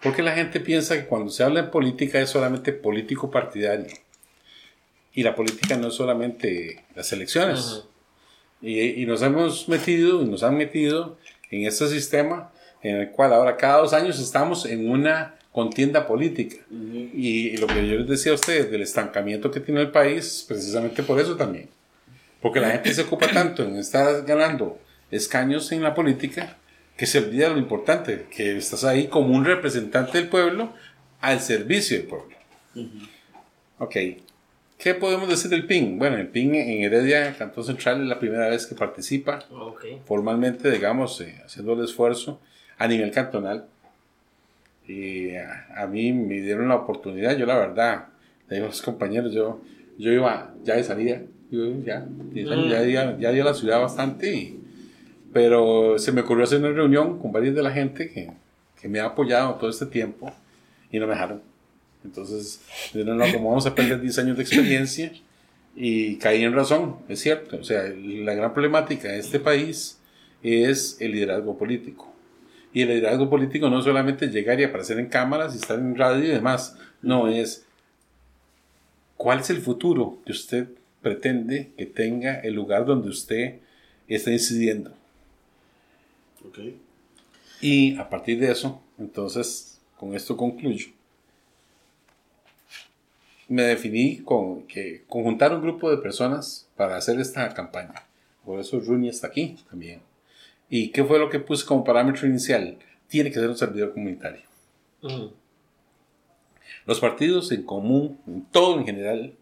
Porque 0.04 0.22
la 0.22 0.34
gente 0.34 0.60
piensa 0.60 0.96
que 0.96 1.06
cuando 1.06 1.32
se 1.32 1.44
habla 1.44 1.64
de 1.64 1.70
política 1.70 2.20
es 2.20 2.30
solamente 2.30 2.72
político 2.72 3.32
partidario. 3.32 3.88
Y 5.18 5.24
la 5.24 5.34
política 5.34 5.76
no 5.78 5.88
es 5.88 5.96
solamente 5.96 6.86
las 6.94 7.12
elecciones. 7.12 7.86
y, 8.62 9.02
y 9.02 9.06
nos 9.08 9.24
hemos 9.24 9.68
metido, 9.68 10.22
y 10.22 10.26
nos 10.26 10.44
han 10.44 10.56
metido 10.56 11.18
en 11.50 11.66
este 11.66 11.88
sistema 11.88 12.52
en 12.84 12.98
el 12.98 13.10
cual 13.10 13.34
ahora 13.34 13.58
cada 13.58 13.80
dos 13.80 13.94
años 13.94 14.20
estamos 14.20 14.68
en 14.68 14.88
una 14.92 15.34
contienda 15.52 16.06
política. 16.06 16.58
y, 16.70 17.48
y 17.48 17.58
lo 17.58 17.66
que 17.66 17.88
yo 17.88 17.96
les 17.96 18.08
decía 18.08 18.32
a 18.32 18.36
ustedes 18.36 18.70
del 18.70 18.84
estancamiento 18.84 19.50
que 19.50 19.60
tiene 19.60 19.82
el 19.82 19.90
país, 19.90 20.46
precisamente 20.48 21.02
por 21.02 21.20
eso 21.20 21.36
también. 21.36 21.68
Porque 22.40 22.60
la 22.60 22.70
gente 22.70 22.94
se 22.94 23.02
ocupa 23.02 23.28
tanto 23.28 23.64
en 23.64 23.76
estar 23.78 24.24
ganando 24.24 24.78
escaños 25.10 25.72
en 25.72 25.82
la 25.82 25.96
política 25.96 26.58
que 26.96 27.08
se 27.08 27.18
olvida 27.18 27.50
lo 27.50 27.58
importante, 27.58 28.28
que 28.30 28.56
estás 28.58 28.84
ahí 28.84 29.08
como 29.08 29.34
un 29.34 29.46
representante 29.46 30.20
del 30.20 30.30
pueblo 30.30 30.74
al 31.22 31.40
servicio 31.40 31.98
del 31.98 32.06
pueblo. 32.06 32.38
Ok, 33.80 33.96
¿qué 34.77 34.93
podemos 34.93 35.27
decir 35.29 35.50
del 35.50 35.65
PIN? 35.65 35.98
Bueno, 36.00 36.17
el 36.17 36.27
PIN 36.27 36.55
en 36.55 36.84
Heredia, 36.84 37.36
Cantón 37.38 37.63
Central, 37.63 38.01
es 38.01 38.07
la 38.07 38.19
primera 38.19 38.48
vez 38.50 38.65
que 38.65 38.75
participa 38.75 39.39
Ok. 39.51 39.86
formalmente, 40.05 40.69
digamos, 40.72 41.19
eh, 41.22 41.41
haciendo 41.46 41.74
el 41.74 41.84
esfuerzo 41.84 42.39
a 42.77 42.88
nivel 42.88 43.12
cantonal. 43.12 43.65
Y 44.88 45.36
a, 45.36 45.67
a 45.75 45.88
mí 45.88 46.13
me 46.13 46.36
dieron 46.41 46.69
la 46.69 46.75
oportunidad, 46.75 47.36
yo 47.38 47.46
la 47.46 47.57
verdad, 47.57 48.05
le 48.48 48.55
digo 48.55 48.67
a 48.67 48.69
los 48.69 48.81
compañeros, 48.81 49.34
yo, 49.34 49.60
yo 49.98 50.12
iba 50.12 50.53
ya 50.63 50.75
de 50.75 50.84
salida, 50.84 51.22
yo 51.51 51.65
ya, 51.84 52.05
ya, 52.34 52.84
ya, 52.86 53.17
ya 53.17 53.31
di 53.31 53.39
a 53.39 53.43
la 53.43 53.53
ciudad 53.53 53.81
bastante, 53.81 54.34
y- 54.34 54.60
pero 55.34 56.00
se 56.00 56.12
me 56.13 56.22
ocurrió 56.22 56.46
hacer 56.46 56.60
una 56.60 56.69
reunión 56.72 57.19
con 57.19 57.31
varios 57.34 57.53
de 57.53 57.62
la 57.63 57.72
gente 57.72 58.10
que, 58.10 58.31
que 58.79 58.88
me 58.88 59.00
ha 59.01 59.05
apoyado 59.07 59.55
todo 59.55 59.69
este 59.69 59.86
tiempo 59.86 60.34
y 60.89 61.00
no 61.00 61.05
me 61.07 61.13
dejaron. 61.13 61.41
Entonces, 62.04 62.62
no, 62.94 63.32
como 63.32 63.50
vamos 63.50 63.66
a 63.66 63.75
perder 63.75 64.00
10 64.01 64.20
años 64.20 64.38
de 64.38 64.44
experiencia, 64.44 65.12
y 65.75 66.16
caí 66.16 66.44
en 66.44 66.54
razón, 66.54 66.98
es 67.08 67.20
cierto. 67.20 67.58
O 67.58 67.63
sea, 67.63 67.84
la 67.84 68.34
gran 68.34 68.54
problemática 68.54 69.10
de 69.10 69.20
este 69.20 69.39
país 69.39 70.00
es 70.42 70.98
el 71.00 71.12
liderazgo 71.12 71.58
político. 71.58 72.12
Y 72.74 72.82
el 72.82 72.89
liderazgo 72.89 73.30
político 73.30 73.70
no 73.70 73.82
solamente 73.82 74.27
llegar 74.27 74.60
y 74.60 74.63
aparecer 74.63 75.00
en 75.00 75.08
cámaras 75.08 75.54
y 75.54 75.58
estar 75.58 75.77
en 75.77 75.96
radio 75.96 76.24
y 76.24 76.30
demás. 76.30 76.77
No, 77.01 77.27
es 77.27 77.66
cuál 79.18 79.39
es 79.39 79.50
el 79.51 79.62
futuro 79.62 80.20
que 80.25 80.32
usted 80.32 80.68
pretende 81.01 81.72
que 81.77 81.86
tenga 81.86 82.39
el 82.39 82.56
lugar 82.56 82.86
donde 82.86 83.10
usted 83.10 83.60
está 84.08 84.32
incidiendo. 84.32 84.92
Y 87.62 87.98
a 87.98 88.10
partir 88.10 88.39
de 88.39 88.51
eso, 88.51 88.82
entonces, 88.98 89.80
con 89.98 90.16
esto 90.16 90.36
concluyo. 90.36 90.88
Me 93.50 93.63
definí 93.63 94.18
con 94.20 94.63
que 94.68 95.04
conjuntar 95.08 95.54
un 95.54 95.62
grupo 95.62 95.89
de 95.89 95.98
personas 95.98 96.68
para 96.75 96.98
hacer 96.98 97.20
esta 97.20 97.54
campaña. 97.54 98.04
Por 98.46 98.60
eso 98.60 98.80
Rooney 98.80 99.10
está 99.10 99.27
aquí 99.27 99.58
también. 99.70 100.01
¿Y 100.70 100.89
qué 100.89 101.04
fue 101.04 101.18
lo 101.20 101.30
que 101.30 101.39
puse 101.39 101.66
como 101.66 101.84
parámetro 101.84 102.27
inicial? 102.27 102.77
Tiene 103.08 103.30
que 103.32 103.39
ser 103.39 103.48
un 103.50 103.58
servidor 103.58 103.94
comunitario. 103.94 104.42
Los 106.86 107.00
partidos 107.00 107.51
en 107.51 107.63
común, 107.63 108.20
en 108.27 108.44
todo 108.46 108.77
en 108.80 108.86
general, 108.86 109.34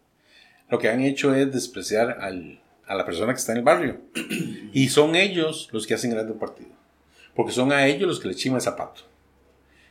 lo 0.70 0.80
que 0.80 0.90
han 0.90 1.02
hecho 1.02 1.34
es 1.34 1.52
despreciar 1.52 2.18
al- 2.22 2.60
a 2.88 2.96
la 2.96 3.06
persona 3.06 3.34
que 3.34 3.40
está 3.40 3.52
en 3.54 3.60
el 3.60 3.64
barrio. 3.64 4.02
Y 4.74 4.90
son 4.90 5.16
ellos 5.16 5.70
los 5.72 5.88
que 5.88 5.94
hacen 5.94 6.12
grande 6.12 6.34
un 6.34 6.40
partido. 6.40 6.70
Porque 7.34 7.54
son 7.54 7.72
a 7.72 7.88
ellos 7.88 8.08
los 8.08 8.20
que 8.20 8.28
le 8.28 8.36
chiman 8.36 8.58
el 8.58 8.62
zapato. 8.62 9.02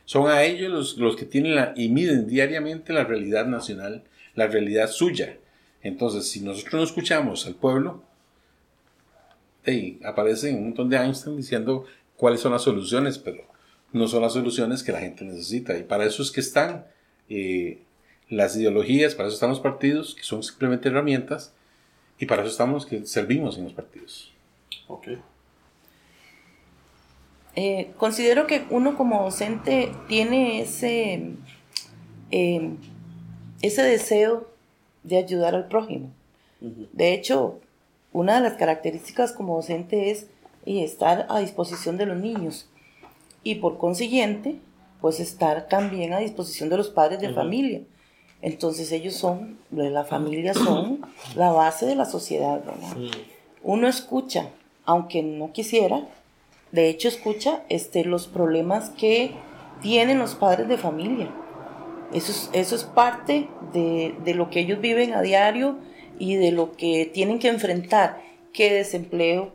Son 0.05 0.27
a 0.27 0.43
ellos 0.43 0.71
los, 0.71 0.97
los 0.97 1.15
que 1.15 1.25
tienen 1.25 1.55
la, 1.55 1.73
y 1.75 1.89
miden 1.89 2.27
diariamente 2.27 2.93
la 2.93 3.03
realidad 3.03 3.45
nacional, 3.45 4.03
la 4.35 4.47
realidad 4.47 4.89
suya. 4.89 5.37
Entonces, 5.81 6.29
si 6.29 6.41
nosotros 6.41 6.73
no 6.73 6.83
escuchamos 6.83 7.45
al 7.45 7.55
pueblo, 7.55 8.03
hey, 9.65 9.99
aparecen 10.03 10.57
un 10.57 10.65
montón 10.65 10.89
de 10.89 11.09
están 11.09 11.35
diciendo 11.35 11.85
cuáles 12.15 12.39
son 12.39 12.51
las 12.51 12.61
soluciones, 12.61 13.17
pero 13.17 13.43
no 13.91 14.07
son 14.07 14.21
las 14.21 14.33
soluciones 14.33 14.83
que 14.83 14.91
la 14.91 14.99
gente 14.99 15.25
necesita. 15.25 15.77
Y 15.77 15.83
para 15.83 16.05
eso 16.05 16.21
es 16.21 16.31
que 16.31 16.41
están 16.41 16.85
eh, 17.29 17.81
las 18.29 18.55
ideologías, 18.55 19.15
para 19.15 19.27
eso 19.27 19.35
están 19.35 19.49
los 19.49 19.59
partidos, 19.59 20.15
que 20.15 20.23
son 20.23 20.43
simplemente 20.43 20.89
herramientas, 20.89 21.53
y 22.19 22.25
para 22.25 22.43
eso 22.43 22.51
estamos 22.51 22.85
que 22.85 23.05
servimos 23.05 23.57
en 23.57 23.65
los 23.65 23.73
partidos. 23.73 24.31
Ok. 24.87 25.07
Eh, 27.55 27.93
considero 27.97 28.47
que 28.47 28.65
uno 28.69 28.97
como 28.97 29.23
docente 29.23 29.91
tiene 30.07 30.61
ese, 30.61 31.31
eh, 32.31 32.71
ese 33.61 33.81
deseo 33.81 34.47
de 35.03 35.17
ayudar 35.17 35.55
al 35.55 35.67
prójimo. 35.67 36.11
De 36.59 37.13
hecho, 37.13 37.59
una 38.11 38.35
de 38.35 38.41
las 38.41 38.53
características 38.53 39.31
como 39.31 39.55
docente 39.55 40.09
es 40.09 40.27
y 40.65 40.83
estar 40.83 41.27
a 41.29 41.39
disposición 41.39 41.97
de 41.97 42.07
los 42.07 42.17
niños 42.17 42.67
y 43.43 43.55
por 43.55 43.77
consiguiente, 43.77 44.59
pues 44.99 45.19
estar 45.19 45.67
también 45.67 46.13
a 46.13 46.19
disposición 46.19 46.69
de 46.69 46.77
los 46.77 46.89
padres 46.89 47.19
de 47.19 47.33
familia. 47.33 47.81
Entonces 48.41 48.91
ellos 48.91 49.15
son, 49.15 49.59
la 49.71 50.03
familia 50.03 50.53
son 50.53 51.05
la 51.35 51.51
base 51.51 51.85
de 51.85 51.95
la 51.95 52.05
sociedad, 52.05 52.63
¿verdad? 52.65 52.97
Uno 53.63 53.87
escucha, 53.87 54.49
aunque 54.83 55.21
no 55.21 55.51
quisiera, 55.51 56.07
de 56.75 56.89
hecho 56.89 57.07
escucha 57.07 57.63
este, 57.69 58.03
los 58.03 58.27
problemas 58.27 58.89
que 58.89 59.31
tienen 59.81 60.19
los 60.19 60.35
padres 60.35 60.67
de 60.67 60.77
familia. 60.77 61.31
Eso 62.13 62.31
es, 62.31 62.49
eso 62.51 62.75
es 62.75 62.83
parte 62.83 63.47
de, 63.71 64.13
de 64.23 64.33
lo 64.33 64.49
que 64.49 64.59
ellos 64.59 64.81
viven 64.81 65.13
a 65.13 65.21
diario 65.21 65.77
y 66.19 66.35
de 66.35 66.51
lo 66.51 66.73
que 66.73 67.09
tienen 67.13 67.39
que 67.39 67.47
enfrentar, 67.47 68.21
qué 68.53 68.73
desempleo, 68.73 69.53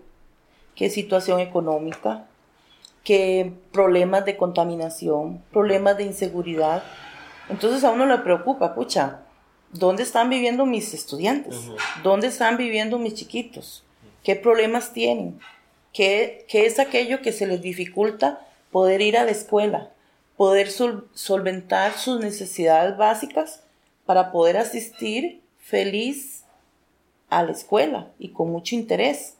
qué 0.74 0.88
situación 0.88 1.40
económica, 1.40 2.26
qué 3.04 3.52
problemas 3.70 4.24
de 4.24 4.38
contaminación, 4.38 5.42
problemas 5.52 5.98
de 5.98 6.04
inseguridad. 6.04 6.82
Entonces 7.50 7.84
a 7.84 7.90
uno 7.90 8.06
le 8.06 8.18
preocupa, 8.18 8.74
pucha, 8.74 9.20
¿dónde 9.72 10.04
están 10.04 10.30
viviendo 10.30 10.64
mis 10.64 10.94
estudiantes? 10.94 11.70
¿Dónde 12.02 12.28
están 12.28 12.56
viviendo 12.56 12.98
mis 12.98 13.14
chiquitos? 13.14 13.84
¿Qué 14.24 14.36
problemas 14.36 14.94
tienen? 14.94 15.38
¿Qué, 15.92 16.44
qué 16.48 16.66
es 16.66 16.78
aquello 16.78 17.20
que 17.22 17.32
se 17.32 17.46
les 17.46 17.60
dificulta 17.62 18.46
poder 18.70 19.00
ir 19.00 19.16
a 19.16 19.24
la 19.24 19.30
escuela? 19.32 19.90
Poder 20.36 20.70
sol- 20.70 21.08
solventar 21.14 21.98
sus 21.98 22.20
necesidades 22.20 22.96
básicas 22.96 23.62
para 24.06 24.30
poder 24.32 24.56
asistir 24.56 25.40
feliz 25.58 26.44
a 27.28 27.42
la 27.42 27.52
escuela 27.52 28.08
y 28.18 28.30
con 28.30 28.50
mucho 28.50 28.74
interés. 28.74 29.34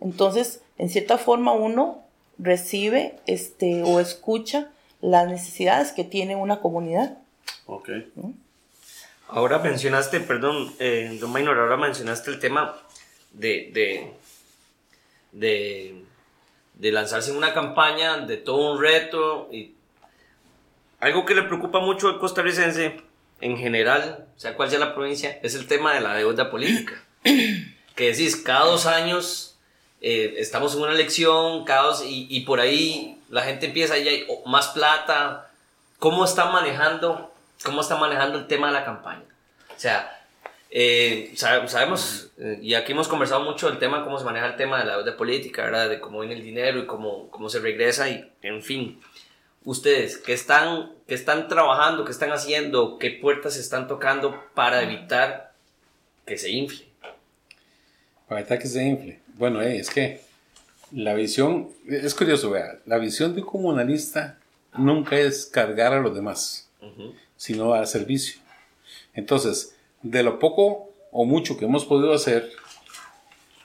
Entonces, 0.00 0.60
en 0.78 0.88
cierta 0.88 1.18
forma, 1.18 1.52
uno 1.52 2.02
recibe 2.38 3.16
este, 3.26 3.82
o 3.82 4.00
escucha 4.00 4.70
las 5.00 5.28
necesidades 5.28 5.92
que 5.92 6.04
tiene 6.04 6.36
una 6.36 6.60
comunidad. 6.60 7.18
Ok. 7.66 7.90
Ahora 9.28 9.58
mencionaste, 9.58 10.20
perdón, 10.20 10.72
eh, 10.78 11.16
don 11.20 11.30
Maynor, 11.32 11.58
ahora 11.58 11.76
mencionaste 11.76 12.30
el 12.30 12.38
tema 12.40 12.76
de, 13.32 13.70
de, 13.72 14.12
de, 15.34 16.04
de 16.74 16.92
lanzarse 16.92 17.30
en 17.30 17.36
una 17.36 17.52
campaña, 17.52 18.18
de 18.18 18.36
todo 18.36 18.72
un 18.72 18.80
reto. 18.80 19.48
Y 19.52 19.74
algo 21.00 21.26
que 21.26 21.34
le 21.34 21.42
preocupa 21.42 21.80
mucho 21.80 22.08
al 22.08 22.18
costarricense 22.18 23.00
en 23.40 23.58
general, 23.58 24.26
sea 24.36 24.56
cual 24.56 24.70
sea 24.70 24.78
la 24.78 24.94
provincia, 24.94 25.38
es 25.42 25.54
el 25.54 25.66
tema 25.66 25.92
de 25.92 26.00
la 26.00 26.14
deuda 26.14 26.50
política. 26.50 27.02
que 27.22 28.10
decís, 28.10 28.36
cada 28.36 28.64
dos 28.64 28.86
años 28.86 29.58
eh, 30.00 30.36
estamos 30.38 30.74
en 30.74 30.82
una 30.82 30.92
elección, 30.92 31.64
cada 31.64 31.82
dos, 31.82 32.04
y, 32.04 32.26
y 32.30 32.40
por 32.40 32.60
ahí 32.60 33.18
la 33.28 33.42
gente 33.42 33.66
empieza, 33.66 33.98
ya 33.98 34.10
hay 34.10 34.26
más 34.46 34.68
plata. 34.68 35.50
¿Cómo 35.98 36.24
está 36.24 36.46
manejando, 36.46 37.32
cómo 37.64 37.80
está 37.80 37.96
manejando 37.96 38.38
el 38.38 38.46
tema 38.46 38.68
de 38.68 38.74
la 38.74 38.84
campaña? 38.84 39.24
O 39.76 39.80
sea, 39.80 40.23
eh, 40.76 41.30
sabe- 41.36 41.68
sabemos, 41.68 42.30
eh, 42.36 42.58
y 42.60 42.74
aquí 42.74 42.90
hemos 42.90 43.06
conversado 43.06 43.42
mucho 43.44 43.68
del 43.70 43.78
tema, 43.78 44.02
cómo 44.02 44.18
se 44.18 44.24
maneja 44.24 44.46
el 44.46 44.56
tema 44.56 44.80
de 44.80 44.86
la 44.86 44.96
deuda 44.96 45.16
política, 45.16 45.62
¿verdad? 45.62 45.88
De 45.88 46.00
cómo 46.00 46.18
viene 46.18 46.34
el 46.34 46.42
dinero 46.42 46.80
y 46.80 46.86
cómo, 46.86 47.30
cómo 47.30 47.48
se 47.48 47.60
regresa 47.60 48.10
y, 48.10 48.28
en 48.42 48.60
fin. 48.60 49.00
Ustedes, 49.64 50.18
¿qué 50.18 50.32
están, 50.32 50.90
qué 51.06 51.14
están 51.14 51.46
trabajando, 51.46 52.04
qué 52.04 52.10
están 52.10 52.32
haciendo, 52.32 52.98
qué 52.98 53.12
puertas 53.12 53.56
están 53.56 53.86
tocando 53.86 54.38
para 54.54 54.82
evitar 54.82 55.52
que 56.26 56.36
se 56.36 56.50
infle? 56.50 56.86
Para 58.28 58.40
evitar 58.40 58.58
que 58.58 58.66
se 58.66 58.82
infle. 58.82 59.20
Bueno, 59.38 59.62
eh, 59.62 59.78
es 59.78 59.90
que 59.90 60.20
la 60.90 61.14
visión, 61.14 61.70
es 61.88 62.14
curioso, 62.16 62.50
vea, 62.50 62.78
la 62.84 62.98
visión 62.98 63.34
de 63.34 63.42
un 63.42 63.46
comunalista 63.46 64.38
nunca 64.76 65.16
es 65.16 65.46
cargar 65.46 65.92
a 65.92 66.00
los 66.00 66.14
demás, 66.16 66.68
sino 67.36 67.70
dar 67.70 67.86
servicio. 67.86 68.40
Entonces, 69.14 69.73
de 70.04 70.22
lo 70.22 70.38
poco 70.38 70.92
o 71.10 71.24
mucho 71.24 71.56
que 71.56 71.64
hemos 71.64 71.84
podido 71.84 72.12
hacer, 72.14 72.50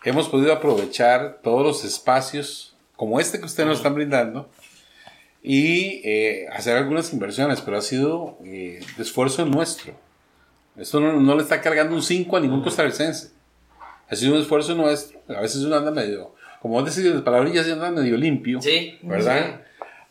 hemos 0.04 0.28
podido 0.30 0.54
aprovechar 0.54 1.40
todos 1.44 1.64
los 1.64 1.84
espacios 1.84 2.76
como 2.96 3.20
este 3.20 3.40
que 3.40 3.46
ustedes 3.46 3.68
nos 3.68 3.78
están 3.78 3.94
brindando 3.94 4.50
y 5.44 6.02
eh, 6.04 6.48
hacer 6.52 6.76
algunas 6.78 7.14
inversiones, 7.14 7.62
pero 7.62 7.78
ha 7.78 7.82
sido 7.82 8.38
eh, 8.44 8.80
de 8.98 9.04
esfuerzo 9.04 9.46
nuestro. 9.46 9.94
Esto 10.78 11.00
no, 11.00 11.14
no 11.20 11.36
le 11.36 11.44
está 11.44 11.62
cargando 11.62 11.96
un 11.96 12.02
5 12.04 12.38
a 12.38 12.40
ningún 12.40 12.64
costarricense. 12.64 13.32
Ha 14.10 14.16
sido 14.16 14.34
un 14.34 14.42
esfuerzo 14.42 14.76
nuestro. 14.76 15.20
A 15.30 15.42
veces 15.42 15.62
uno 15.64 15.76
anda 15.76 15.92
medio, 15.92 16.36
como 16.62 16.76
vos 16.76 16.94
decís, 16.94 17.10
las 17.12 17.22
palabrillas 17.22 17.68
anda 17.70 17.92
medio 17.92 18.18
limpio. 18.18 18.62
Sí. 18.62 18.98
¿Verdad? 19.02 19.62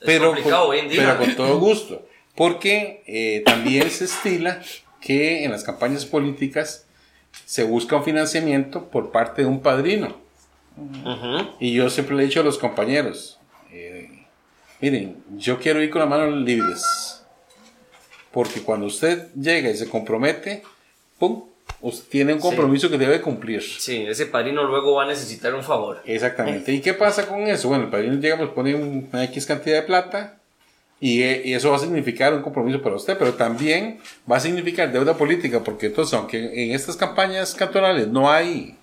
Es 0.00 0.06
Pero 0.06 0.26
complicado 0.28 0.66
con, 0.66 0.76
pero 0.88 1.18
con 1.18 1.36
todo 1.36 1.58
gusto. 1.58 2.06
Porque 2.34 3.02
eh, 3.06 3.42
también 3.44 3.90
se 3.90 4.04
estila 4.04 4.62
que 5.00 5.44
en 5.44 5.50
las 5.52 5.64
campañas 5.64 6.04
políticas 6.06 6.86
se 7.44 7.62
busca 7.64 7.96
un 7.96 8.04
financiamiento 8.04 8.84
por 8.86 9.10
parte 9.12 9.42
de 9.42 9.48
un 9.48 9.60
padrino. 9.60 10.16
Ujú. 10.76 11.48
Y 11.60 11.72
yo 11.74 11.90
siempre 11.90 12.16
le 12.16 12.22
he 12.22 12.26
dicho 12.26 12.40
a 12.40 12.44
los 12.44 12.58
compañeros, 12.58 13.38
eh, 13.72 14.24
miren, 14.80 15.16
yo 15.36 15.58
quiero 15.58 15.82
ir 15.82 15.90
con 15.90 16.00
las 16.00 16.08
manos 16.08 16.34
libres. 16.36 16.82
Porque 18.30 18.60
cuando 18.62 18.86
usted 18.86 19.28
llega 19.34 19.70
y 19.70 19.76
se 19.76 19.88
compromete, 19.88 20.62
¡pum! 21.18 21.44
Usted 21.80 22.08
tiene 22.08 22.32
un 22.34 22.40
Sí. 22.40 22.46
compromiso 22.46 22.90
que 22.90 22.98
debe 22.98 23.20
cumplir. 23.20 23.62
Sí, 23.62 24.04
ese 24.06 24.26
padrino 24.26 24.64
luego 24.64 24.94
va 24.94 25.04
a 25.04 25.06
necesitar 25.06 25.54
un 25.54 25.62
favor. 25.62 26.02
Exactamente. 26.04 26.72
¿Y 26.72 26.80
qué 26.80 26.92
pasa 26.94 27.26
con 27.26 27.40
eso? 27.42 27.68
Bueno, 27.68 27.84
el 27.84 27.90
padrino 27.90 28.14
llega, 28.14 28.36
pues 28.36 28.50
pone 28.50 28.74
un- 28.74 29.08
una 29.12 29.24
X 29.24 29.46
cantidad 29.46 29.76
de 29.76 29.82
plata 29.82 30.37
y, 31.00 31.22
y 31.22 31.54
eso 31.54 31.70
va 31.70 31.76
a 31.76 31.80
significar 31.80 32.34
un 32.34 32.42
compromiso 32.42 32.82
para 32.82 32.96
usted, 32.96 33.16
pero 33.18 33.34
también 33.34 33.98
va 34.30 34.36
a 34.36 34.40
significar 34.40 34.90
deuda 34.92 35.16
política, 35.16 35.62
porque 35.62 35.86
entonces, 35.86 36.12
aunque 36.14 36.64
en 36.64 36.72
estas 36.74 36.96
campañas 36.96 37.54
cantonales 37.54 38.08
no 38.08 38.30
hay, 38.30 38.76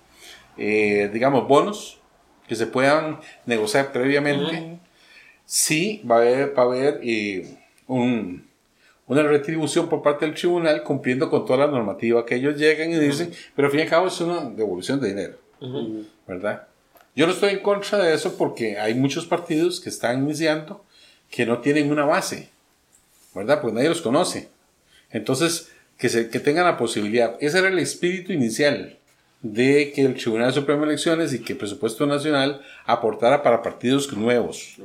eh, 0.56 1.10
digamos, 1.12 1.46
bonos 1.46 1.98
que 2.48 2.54
se 2.56 2.66
puedan 2.66 3.18
negociar 3.44 3.92
previamente, 3.92 4.78
sí 5.44 6.02
va 6.10 6.16
a 6.16 6.18
haber, 6.20 6.58
va 6.58 6.62
a 6.62 6.66
haber 6.66 7.00
eh, 7.02 7.56
un- 7.86 8.46
una 9.08 9.22
retribución 9.22 9.88
por 9.88 10.02
parte 10.02 10.24
del 10.26 10.34
tribunal 10.34 10.82
cumpliendo 10.82 11.30
con 11.30 11.44
toda 11.46 11.60
la 11.66 11.66
normativa 11.70 12.24
que 12.26 12.34
ellos 12.36 12.56
llegan 12.56 12.90
y 12.90 12.96
dicen, 12.98 13.30
pero 13.54 13.66
al 13.66 13.72
fin 13.72 13.80
y 13.80 13.82
al 13.84 13.88
cabo 13.88 14.08
es 14.08 14.20
una 14.20 14.50
devolución 14.50 15.00
de 15.00 15.08
dinero. 15.08 15.34
¿verdad? 16.26 16.66
Yo 17.14 17.26
no 17.26 17.32
estoy 17.32 17.50
en 17.52 17.60
contra 17.60 17.98
de 17.98 18.12
eso 18.14 18.36
porque 18.36 18.78
hay 18.78 18.94
muchos 18.94 19.24
partidos 19.26 19.80
que 19.80 19.88
están 19.90 20.22
iniciando 20.24 20.84
que 21.30 21.46
no 21.46 21.58
tienen 21.58 21.90
una 21.90 22.04
base, 22.04 22.50
¿verdad? 23.34 23.60
Porque 23.60 23.76
nadie 23.76 23.88
los 23.88 24.02
conoce. 24.02 24.48
Entonces, 25.10 25.70
que, 25.98 26.08
se, 26.08 26.28
que 26.28 26.40
tengan 26.40 26.64
la 26.64 26.76
posibilidad. 26.76 27.36
Ese 27.40 27.58
era 27.58 27.68
el 27.68 27.78
espíritu 27.78 28.32
inicial 28.32 28.98
de 29.42 29.92
que 29.94 30.02
el 30.02 30.14
Tribunal 30.14 30.52
Supremo 30.52 30.82
de 30.82 30.88
Elecciones 30.88 31.32
y 31.32 31.40
que 31.40 31.52
el 31.52 31.58
presupuesto 31.58 32.06
nacional 32.06 32.62
aportara 32.84 33.42
para 33.42 33.62
partidos 33.62 34.12
nuevos. 34.12 34.76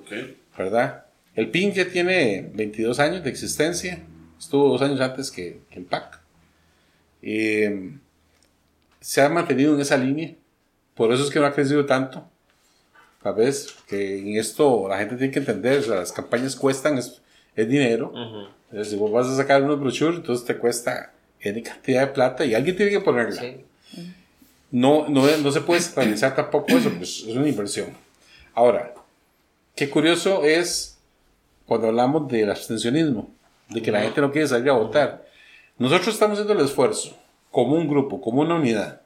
¿verdad? 0.57 1.05
El 1.35 1.49
PIN 1.49 1.73
ya 1.73 1.87
tiene 1.87 2.49
22 2.53 2.99
años 2.99 3.23
de 3.23 3.29
existencia, 3.29 4.03
estuvo 4.37 4.69
dos 4.69 4.81
años 4.81 4.99
antes 4.99 5.31
que, 5.31 5.61
que 5.69 5.79
el 5.79 5.85
PAC. 5.85 6.19
Eh, 7.21 7.93
se 8.99 9.21
ha 9.21 9.29
mantenido 9.29 9.73
en 9.73 9.81
esa 9.81 9.97
línea, 9.97 10.33
por 10.95 11.13
eso 11.13 11.23
es 11.23 11.29
que 11.29 11.39
no 11.39 11.45
ha 11.45 11.53
crecido 11.53 11.85
tanto. 11.85 12.27
¿Sabes? 13.23 13.75
Que 13.87 14.19
en 14.19 14.37
esto 14.37 14.87
la 14.89 14.97
gente 14.97 15.15
tiene 15.15 15.31
que 15.31 15.39
entender, 15.39 15.79
o 15.79 15.83
sea, 15.83 15.95
las 15.97 16.11
campañas 16.11 16.55
cuestan, 16.55 16.97
es, 16.97 17.21
es 17.55 17.69
dinero. 17.69 18.11
Entonces, 18.69 18.91
si 18.91 18.97
vos 18.97 19.11
vas 19.11 19.27
a 19.27 19.35
sacar 19.35 19.61
unos 19.61 19.79
brochures, 19.79 20.17
entonces 20.17 20.45
te 20.45 20.57
cuesta 20.57 21.13
N 21.39 21.61
cantidad 21.61 22.01
de 22.01 22.13
plata 22.13 22.45
y 22.45 22.55
alguien 22.55 22.75
tiene 22.75 22.91
que 22.91 22.99
ponerla. 22.99 23.41
Sí. 23.41 23.65
No, 24.71 25.09
no, 25.09 25.25
no 25.37 25.51
se 25.51 25.61
puede 25.61 25.81
satanizar 25.81 26.35
tampoco 26.35 26.69
eso, 26.69 26.89
pues 26.97 27.25
es 27.27 27.35
una 27.35 27.47
inversión. 27.47 27.89
Ahora, 28.53 28.93
qué 29.75 29.89
curioso 29.89 30.43
es 30.43 30.97
cuando 31.65 31.87
hablamos 31.87 32.27
del 32.29 32.49
abstencionismo, 32.49 33.29
de 33.69 33.81
que 33.81 33.91
la 33.91 34.01
gente 34.01 34.21
no 34.21 34.31
quiere 34.31 34.47
salir 34.47 34.69
a 34.69 34.73
votar. 34.73 35.25
Nosotros 35.77 36.13
estamos 36.13 36.39
haciendo 36.39 36.53
el 36.59 36.65
esfuerzo, 36.65 37.17
como 37.49 37.75
un 37.75 37.87
grupo, 37.87 38.21
como 38.21 38.41
una 38.41 38.55
unidad, 38.55 39.01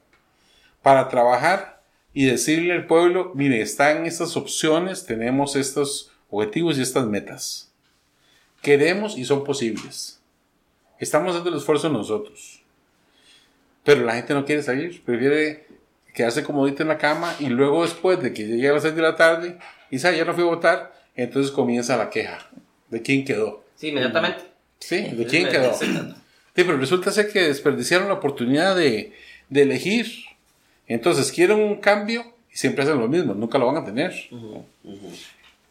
para 0.82 1.08
trabajar 1.08 1.75
y 2.16 2.24
decirle 2.24 2.72
al 2.72 2.86
pueblo, 2.86 3.32
mire, 3.34 3.60
están 3.60 4.06
estas 4.06 4.38
opciones, 4.38 5.04
tenemos 5.04 5.54
estos 5.54 6.10
objetivos 6.30 6.78
y 6.78 6.80
estas 6.80 7.06
metas. 7.06 7.70
Queremos 8.62 9.18
y 9.18 9.26
son 9.26 9.44
posibles. 9.44 10.18
Estamos 10.98 11.28
haciendo 11.28 11.50
el 11.50 11.58
esfuerzo 11.58 11.90
nosotros. 11.90 12.62
Pero 13.84 14.02
la 14.02 14.14
gente 14.14 14.32
no 14.32 14.46
quiere 14.46 14.62
salir, 14.62 15.04
prefiere 15.04 15.66
quedarse 16.14 16.42
comodita 16.42 16.84
en 16.84 16.88
la 16.88 16.96
cama 16.96 17.36
y 17.38 17.50
luego 17.50 17.82
después 17.82 18.18
de 18.22 18.32
que 18.32 18.46
llegue 18.46 18.70
a 18.70 18.72
las 18.72 18.84
6 18.84 18.96
de 18.96 19.02
la 19.02 19.14
tarde 19.14 19.58
y 19.90 19.98
sabe, 19.98 20.16
ya 20.16 20.24
no 20.24 20.32
fui 20.32 20.44
a 20.44 20.46
votar, 20.46 20.94
entonces 21.16 21.52
comienza 21.52 21.98
la 21.98 22.08
queja 22.08 22.48
de 22.88 23.02
quién 23.02 23.26
quedó. 23.26 23.62
Sí, 23.74 23.88
inmediatamente. 23.88 24.42
Sí, 24.78 25.02
de 25.02 25.26
quién 25.26 25.50
quedó. 25.50 25.74
sí. 25.74 25.84
Sí, 25.84 26.64
pero 26.64 26.78
resulta 26.78 27.12
ser 27.12 27.30
que 27.30 27.42
desperdiciaron 27.42 28.08
la 28.08 28.14
oportunidad 28.14 28.74
de, 28.74 29.12
de 29.50 29.62
elegir. 29.62 30.25
Entonces 30.86 31.32
quieren 31.32 31.58
un 31.58 31.76
cambio 31.76 32.24
y 32.52 32.56
siempre 32.56 32.84
hacen 32.84 32.98
lo 32.98 33.08
mismo, 33.08 33.34
nunca 33.34 33.58
lo 33.58 33.66
van 33.66 33.76
a 33.76 33.84
tener. 33.84 34.14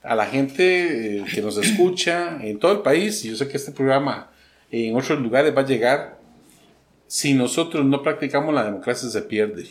A 0.03 0.15
la 0.15 0.25
gente 0.25 1.17
eh, 1.17 1.25
que 1.33 1.41
nos 1.41 1.57
escucha 1.57 2.37
en 2.41 2.59
todo 2.59 2.73
el 2.73 2.79
país, 2.79 3.23
y 3.25 3.29
yo 3.29 3.35
sé 3.35 3.47
que 3.47 3.57
este 3.57 3.71
programa 3.71 4.29
en 4.71 4.95
otros 4.95 5.19
lugares 5.19 5.55
va 5.55 5.61
a 5.61 5.65
llegar, 5.65 6.19
si 7.07 7.33
nosotros 7.33 7.85
no 7.85 8.03
practicamos 8.03 8.53
la 8.53 8.65
democracia 8.65 9.09
se 9.09 9.21
pierde. 9.21 9.67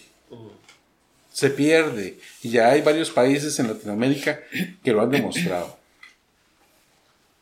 Se 1.32 1.50
pierde. 1.50 2.18
Y 2.42 2.50
ya 2.50 2.70
hay 2.70 2.80
varios 2.80 3.10
países 3.10 3.58
en 3.58 3.68
Latinoamérica 3.68 4.40
que 4.82 4.92
lo 4.92 5.02
han 5.02 5.10
demostrado. 5.10 5.76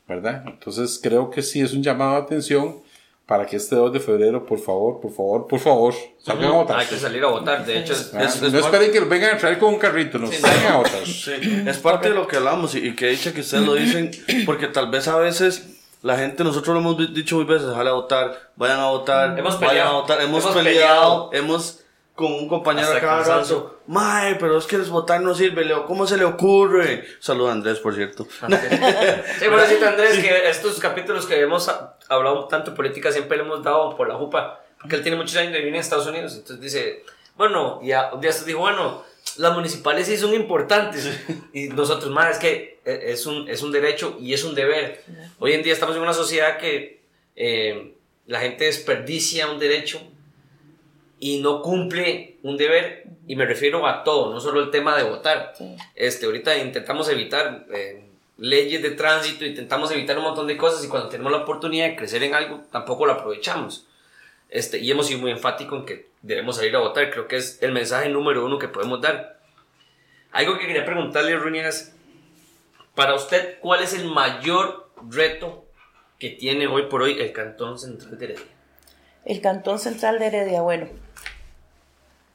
¿Verdad? 0.09 0.45
Entonces 0.47 0.99
creo 1.03 1.31
que 1.31 1.43
sí 1.43 1.61
es 1.61 1.73
un 1.73 1.83
llamado 1.83 2.13
de 2.13 2.23
atención 2.23 2.83
para 3.27 3.47
que 3.47 3.57
este 3.57 3.77
2 3.77 3.93
de 3.93 4.01
febrero, 4.01 4.45
por 4.45 4.59
favor, 4.59 5.01
por 5.01 5.11
favor, 5.13 5.47
por 5.47 5.59
favor, 5.61 5.95
salgan 6.19 6.51
a 6.51 6.53
votar. 6.53 6.79
Hay 6.81 6.87
que 6.87 6.97
salir 6.97 7.23
a 7.25 7.29
votar. 7.29 7.65
De 7.65 7.79
hecho, 7.79 7.93
es- 7.93 8.13
Ah, 8.15 8.25
es- 8.25 8.41
no 8.43 8.49
es 8.49 8.55
esperen 8.55 8.93
que 8.93 9.01
los 9.01 9.09
vengan 9.09 9.37
a 9.37 9.39
traer 9.39 9.59
con 9.59 9.71
un 9.75 9.79
carrito, 9.79 10.19
no, 10.19 10.27
Sí, 10.27 10.37
salgan 10.37 10.73
a 10.73 10.77
votar. 10.79 11.07
Sí, 11.07 11.33
es 11.67 11.79
parte 11.79 12.09
de 12.11 12.15
lo 12.15 12.27
que 12.27 12.37
hablamos 12.37 12.75
y, 12.75 12.79
y 12.89 12.95
que 12.97 13.07
dicha 13.09 13.33
que 13.33 13.41
ustedes 13.41 13.65
lo 13.65 13.75
dicen, 13.75 14.11
porque 14.47 14.67
tal 14.69 14.91
vez 14.91 15.09
a 15.09 15.17
veces 15.19 15.69
la 16.03 16.17
gente, 16.19 16.43
nosotros 16.43 16.75
lo 16.75 16.81
hemos 16.81 16.99
di- 16.99 17.15
dicho 17.15 17.37
muy 17.37 17.45
veces, 17.45 17.69
sale 17.73 17.89
a 17.91 17.93
votar, 17.93 18.51
vayan 18.57 18.81
a 18.81 18.87
votar, 18.89 19.39
Hemos 19.39 19.55
vayan 19.55 19.69
peleado, 19.71 19.91
a 19.91 20.01
votar, 20.01 20.21
hemos, 20.21 20.43
hemos 20.45 20.57
peleado, 20.57 21.31
peleado. 21.31 21.31
hemos 21.33 21.79
con 22.15 22.33
un 22.33 22.49
compañero 22.49 22.89
acá 22.89 23.23
mae, 23.93 24.37
pero 24.37 24.59
es 24.59 24.67
que 24.67 24.77
el 24.77 24.83
votar 24.83 25.21
no 25.21 25.35
sirve, 25.35 25.65
Leo, 25.65 25.85
¿cómo 25.87 26.07
se 26.07 26.17
le 26.17 26.25
ocurre? 26.25 27.05
Saluda 27.21 27.51
a 27.51 27.53
Andrés, 27.53 27.79
por 27.79 27.95
cierto. 27.95 28.27
Sí, 28.31 28.39
por 29.49 29.61
decirte, 29.61 29.87
Andrés, 29.87 30.19
que 30.19 30.49
estos 30.49 30.79
capítulos 30.79 31.27
que 31.27 31.39
hemos 31.41 31.69
ha- 31.69 31.97
hablado 32.09 32.47
tanto 32.49 32.71
de 32.71 32.77
política 32.77 33.13
siempre 33.13 33.37
le 33.37 33.45
hemos 33.45 33.63
dado 33.63 33.95
por 33.97 34.09
la 34.09 34.15
jupa, 34.15 34.65
porque 34.81 34.97
él 34.97 35.03
tiene 35.03 35.17
muchos 35.19 35.37
años 35.37 35.53
de 35.53 35.59
vivir 35.59 35.75
en 35.75 35.81
Estados 35.81 36.07
Unidos. 36.07 36.33
Entonces 36.35 36.61
dice, 36.61 37.05
bueno, 37.37 37.81
y 37.83 37.93
a- 37.93 38.13
un 38.15 38.21
día 38.21 38.33
se 38.33 38.45
dijo, 38.47 38.61
bueno, 38.61 39.05
las 39.37 39.55
municipales 39.55 40.07
sí 40.07 40.17
son 40.17 40.35
importantes. 40.35 41.09
Y 41.53 41.69
nosotros, 41.69 42.11
más, 42.11 42.33
es 42.33 42.39
que 42.39 42.81
eh, 42.85 43.01
es 43.09 43.27
un, 43.27 43.49
es 43.49 43.63
un 43.63 43.73
derecho 43.73 44.17
y 44.21 44.33
es 44.35 44.43
un 44.45 44.55
deber. 44.55 45.05
Hoy 45.39 45.53
en 45.53 45.63
día 45.63 45.73
estamos 45.73 45.95
en 45.97 46.03
una 46.03 46.13
sociedad 46.15 46.59
que 46.59 47.03
eh, 47.37 47.95
la 48.27 48.41
gente 48.41 48.65
desperdicia 48.65 49.49
un 49.51 49.59
derecho 49.59 50.01
y 51.25 51.39
no 51.39 51.63
cumple 51.63 52.39
un 52.43 52.57
deber, 52.57 53.05
y 53.29 53.37
me 53.37 53.47
refiero 53.47 53.87
a 53.87 54.03
todo, 54.03 54.33
no 54.33 54.41
solo 54.41 54.61
el 54.61 54.73
tema 54.73 54.97
de 54.97 55.05
votar. 55.05 55.53
Sí. 55.57 55.77
Este, 55.95 56.27
ahorita 56.27 56.59
intentamos 56.59 57.09
evitar 57.09 57.65
eh, 57.73 58.09
leyes 58.39 58.83
de 58.83 58.91
tránsito, 58.91 59.45
intentamos 59.45 59.93
evitar 59.93 60.19
un 60.19 60.25
montón 60.25 60.49
de 60.49 60.57
cosas 60.57 60.85
y 60.85 60.89
cuando 60.89 61.09
tenemos 61.09 61.31
la 61.31 61.39
oportunidad 61.39 61.87
de 61.87 61.95
crecer 61.95 62.25
en 62.25 62.35
algo, 62.35 62.63
tampoco 62.73 63.07
lo 63.07 63.13
aprovechamos. 63.13 63.87
Este, 64.49 64.81
y 64.81 64.91
hemos 64.91 65.07
sido 65.07 65.21
muy 65.21 65.31
enfáticos 65.31 65.79
en 65.79 65.87
que 65.87 66.09
debemos 66.23 66.57
salir 66.57 66.75
a 66.75 66.81
votar, 66.81 67.09
creo 67.13 67.29
que 67.29 67.37
es 67.37 67.63
el 67.63 67.71
mensaje 67.71 68.09
número 68.09 68.45
uno 68.45 68.59
que 68.59 68.67
podemos 68.67 69.01
dar. 69.01 69.39
Algo 70.33 70.59
que 70.59 70.67
quería 70.67 70.85
preguntarle, 70.85 71.39
es, 71.69 71.95
para 72.97 73.15
usted, 73.15 73.61
¿cuál 73.61 73.85
es 73.85 73.95
el 73.95 74.07
mayor 74.07 74.91
reto 75.09 75.67
que 76.19 76.31
tiene 76.31 76.67
hoy 76.67 76.87
por 76.87 77.03
hoy 77.03 77.21
el 77.21 77.33
Cantón 77.33 77.79
Central 77.79 78.19
de 78.19 78.25
Heredia? 78.25 78.47
El 79.25 79.41
Cantón 79.41 79.79
Central 79.79 80.19
de 80.19 80.27
Heredia, 80.27 80.63
bueno, 80.63 80.89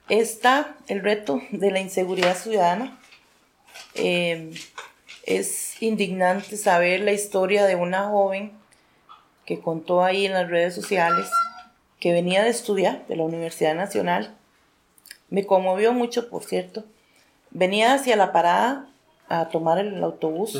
está 0.08 0.76
el 0.88 1.02
reto 1.02 1.40
de 1.50 1.70
la 1.70 1.80
inseguridad 1.80 2.36
ciudadana. 2.36 2.98
Eh, 3.94 4.52
es 5.24 5.82
indignante 5.82 6.56
saber 6.56 7.00
la 7.00 7.12
historia 7.12 7.66
de 7.66 7.76
una 7.76 8.08
joven 8.08 8.52
que 9.44 9.60
contó 9.60 10.02
ahí 10.02 10.26
en 10.26 10.32
las 10.32 10.48
redes 10.48 10.74
sociales 10.74 11.30
que 12.00 12.12
venía 12.12 12.42
de 12.42 12.50
estudiar 12.50 13.06
de 13.08 13.16
la 13.16 13.24
Universidad 13.24 13.74
Nacional 13.74 14.34
Me 15.30 15.44
conmovió 15.44 15.92
mucho, 15.92 16.30
por 16.30 16.44
cierto. 16.44 16.84
Venía 17.50 17.92
hacia 17.92 18.16
la 18.16 18.32
parada 18.32 18.88
a 19.28 19.48
tomar 19.48 19.78
el 19.78 20.02
autobús. 20.02 20.58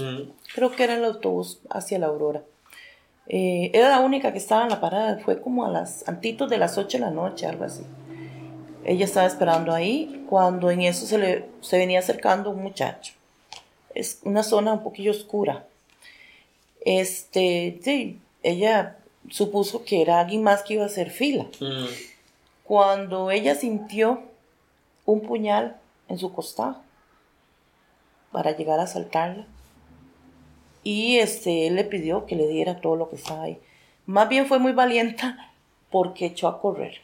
Creo 0.54 0.72
que 0.72 0.84
era 0.84 0.94
el 0.94 1.04
autobús 1.04 1.60
hacia 1.70 1.98
la 1.98 2.06
Aurora. 2.06 2.42
Eh, 3.28 3.70
era 3.72 3.88
la 3.88 4.00
única 4.00 4.32
que 4.32 4.38
estaba 4.38 4.64
en 4.64 4.70
la 4.70 4.80
parada. 4.80 5.18
Fue 5.24 5.40
como 5.40 5.64
a 5.64 5.70
las 5.70 6.06
antitos 6.06 6.50
de 6.50 6.58
las 6.58 6.76
8 6.76 6.98
de 6.98 7.04
la 7.04 7.10
noche, 7.10 7.46
algo 7.46 7.64
así. 7.64 7.82
Ella 8.88 9.04
estaba 9.04 9.26
esperando 9.26 9.74
ahí 9.74 10.24
cuando 10.30 10.70
en 10.70 10.80
eso 10.80 11.04
se 11.04 11.18
le 11.18 11.44
se 11.60 11.76
venía 11.76 11.98
acercando 11.98 12.48
un 12.48 12.62
muchacho. 12.62 13.12
Es 13.94 14.20
una 14.22 14.42
zona 14.42 14.72
un 14.72 14.82
poquillo 14.82 15.10
oscura. 15.10 15.66
Este, 16.80 17.80
sí, 17.82 18.18
ella 18.42 18.96
supuso 19.28 19.84
que 19.84 20.00
era 20.00 20.20
alguien 20.20 20.42
más 20.42 20.62
que 20.62 20.72
iba 20.72 20.84
a 20.84 20.86
hacer 20.86 21.10
fila. 21.10 21.44
Mm. 21.60 21.84
Cuando 22.64 23.30
ella 23.30 23.56
sintió 23.56 24.22
un 25.04 25.20
puñal 25.20 25.76
en 26.08 26.16
su 26.16 26.32
costado 26.32 26.80
para 28.32 28.56
llegar 28.56 28.80
a 28.80 28.84
asaltarla. 28.84 29.44
Y 30.82 31.18
este, 31.18 31.66
él 31.66 31.74
le 31.74 31.84
pidió 31.84 32.24
que 32.24 32.36
le 32.36 32.48
diera 32.48 32.80
todo 32.80 32.96
lo 32.96 33.10
que 33.10 33.16
estaba 33.16 33.42
ahí. 33.42 33.58
Más 34.06 34.30
bien 34.30 34.46
fue 34.46 34.58
muy 34.58 34.72
valienta 34.72 35.52
porque 35.90 36.24
echó 36.24 36.48
a 36.48 36.62
correr. 36.62 37.02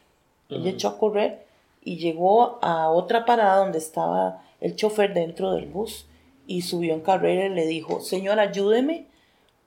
Ella 0.49 0.70
echó 0.70 0.88
a 0.88 0.99
correr 0.99 1.43
y 1.85 1.99
llegó 1.99 2.59
a 2.62 2.88
otra 2.88 3.25
parada 3.27 3.59
donde 3.59 3.79
estaba 3.79 4.42
el 4.61 4.75
chofer 4.75 5.12
dentro 5.12 5.53
del 5.53 5.66
bus 5.66 6.07
y 6.47 6.62
subió 6.62 6.94
en 6.94 7.01
carrera 7.01 7.47
y 7.47 7.51
le 7.51 7.66
dijo, 7.66 8.01
señor, 8.01 8.40
ayúdeme 8.40 9.07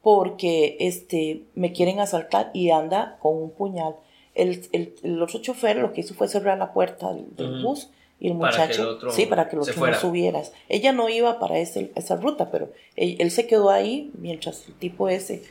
porque 0.02 0.78
este, 0.80 1.44
me 1.54 1.72
quieren 1.72 2.00
asaltar 2.00 2.50
y 2.54 2.72
anda 2.72 3.18
con 3.22 3.36
un 3.36 3.52
puñal. 3.52 3.96
El, 4.36 4.68
el, 4.72 4.96
el 5.04 5.22
otro 5.22 5.40
chofer 5.42 5.78
lo 5.78 5.94
que 5.94 6.02
hizo 6.02 6.14
fue 6.14 6.28
cerrar 6.28 6.58
la 6.58 6.74
puerta 6.74 7.14
del, 7.14 7.62
bus 7.62 7.90
y 8.20 8.30
el 8.30 8.38
Para 8.38 8.52
que 8.52 8.64
el 8.64 8.68
muchacho, 8.70 8.90
otro 8.90 9.12
sí, 9.12 9.26
para 9.26 9.50
que 9.50 9.56
el 9.56 9.62
otro 9.62 9.86
no 9.86 9.94
subieras. 9.94 10.54
Ella 10.70 10.92
no 10.92 11.10
iba 11.10 11.40
para 11.40 11.60
ese, 11.60 11.92
esa 11.96 12.16
ruta, 12.16 12.50
pero 12.52 12.72
él, 12.96 13.18
él 13.20 13.32
se 13.32 13.48
quedó 13.48 13.70
ahí 13.70 14.12
mientras 14.18 14.68
el 14.68 14.74
tipo 14.76 15.10
ese. 15.10 15.44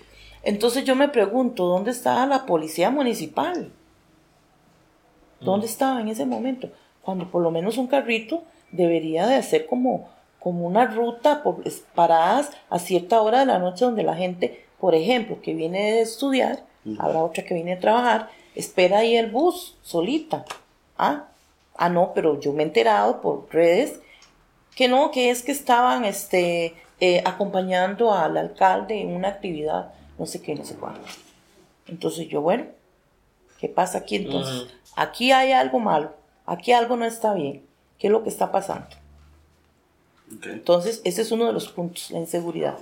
Entonces 0.43 0.85
yo 0.85 0.95
me 0.95 1.09
pregunto, 1.09 1.67
¿dónde 1.67 1.91
estaba 1.91 2.27
la 2.27 2.47
policía 2.47 2.91
municipal? 2.91 3.73
¿Dónde 5.41 5.67
estaba 5.67 6.01
en 6.01 6.09
ese 6.09 6.27
momento? 6.27 6.71
Cuando 7.03 7.31
por 7.31 7.43
lo 7.43 7.51
menos 7.51 7.79
un 7.79 7.87
carrito 7.87 8.43
debería 8.73 9.27
de 9.27 9.37
hacer 9.37 9.67
como, 9.67 10.09
como 10.41 10.67
una 10.67 10.87
ruta 10.87 11.43
por 11.43 11.63
paradas 11.95 12.51
a 12.71 12.79
cierta 12.79 13.21
hora 13.21 13.41
de 13.41 13.47
la 13.47 13.59
noche 13.59 13.85
donde 13.85 14.03
la 14.03 14.17
gente, 14.17 14.65
por 14.81 14.95
ejemplo, 14.95 15.41
que 15.41 15.55
viene 15.55 15.93
de 15.93 16.01
estudiar, 16.01 16.65
habrá 16.99 17.23
otra 17.23 17.45
que 17.45 17.55
viene 17.55 17.75
a 17.75 17.81
trabajar, 17.81 18.31
espera 18.55 18.99
ahí 18.99 19.17
el 19.17 19.31
bus 19.31 19.77
solita. 19.83 20.45
Ah, 20.99 21.29
ah 21.77 21.89
no, 21.89 22.13
pero 22.15 22.41
yo 22.41 22.53
me 22.53 22.63
he 22.63 22.67
enterado 22.67 23.21
por 23.21 23.47
redes 23.51 24.01
que 24.75 24.89
no, 24.89 25.11
que 25.11 25.31
es 25.31 25.43
que 25.43 25.53
estaban 25.53 26.05
este, 26.05 26.75
eh, 27.01 27.23
acompañando 27.25 28.13
al 28.13 28.37
alcalde 28.37 29.01
en 29.01 29.09
una 29.09 29.29
actividad, 29.29 29.95
no 30.19 30.27
sé 30.27 30.43
qué, 30.43 30.55
no 30.55 30.65
sé 30.65 30.77
cuándo. 30.77 31.01
Entonces 31.89 32.29
yo, 32.29 32.41
bueno, 32.43 32.67
¿qué 33.59 33.69
pasa 33.69 33.99
aquí 33.99 34.17
entonces? 34.17 34.63
Ujú. 34.63 34.76
Aquí 34.97 35.31
hay 35.31 35.53
algo 35.53 35.79
malo, 35.79 36.15
aquí 36.47 36.73
algo 36.73 36.97
no 36.97 37.05
está 37.05 37.35
bien. 37.35 37.63
¿Qué 37.99 38.09
es 38.09 38.13
lo 38.13 38.23
que 38.23 38.29
está 38.29 38.51
pasando? 38.51 38.89
Entonces, 40.43 41.01
ese 41.05 41.23
es 41.23 41.31
uno 41.31 41.47
de 41.47 41.53
los 41.53 41.69
puntos, 41.69 42.11
la 42.11 42.19
inseguridad. 42.19 42.79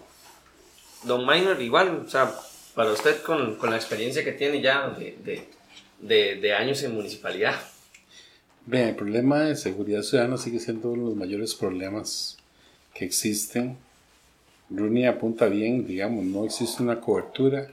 Don 1.02 1.26
Minor, 1.26 1.60
igual, 1.60 2.04
o 2.06 2.08
sea, 2.08 2.32
para 2.74 2.92
usted 2.92 3.20
con, 3.22 3.56
con 3.56 3.70
la 3.70 3.76
experiencia 3.76 4.24
que 4.24 4.32
tiene 4.32 4.62
ya 4.62 4.88
de, 4.88 5.18
de, 5.22 5.48
de, 6.00 6.36
de 6.40 6.54
años 6.54 6.82
en 6.82 6.94
municipalidad. 6.94 7.54
Bien, 8.64 8.88
el 8.88 8.96
problema 8.96 9.40
de 9.40 9.56
seguridad 9.56 10.02
ciudadana 10.02 10.38
sigue 10.38 10.58
siendo 10.58 10.90
uno 10.90 11.02
de 11.02 11.08
los 11.10 11.16
mayores 11.16 11.54
problemas 11.54 12.38
que 12.94 13.04
existen. 13.04 13.76
Rooney 14.70 15.04
apunta 15.04 15.46
bien, 15.46 15.86
digamos, 15.86 16.24
no 16.24 16.44
existe 16.44 16.82
una 16.82 17.00
cobertura. 17.00 17.68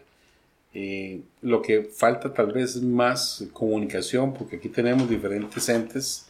Eh, 0.73 1.21
lo 1.41 1.61
que 1.61 1.83
falta 1.83 2.33
tal 2.33 2.51
vez 2.53 2.75
es 2.77 2.81
más 2.81 3.43
comunicación, 3.53 4.33
porque 4.33 4.55
aquí 4.55 4.69
tenemos 4.69 5.09
diferentes 5.09 5.67
entes 5.69 6.27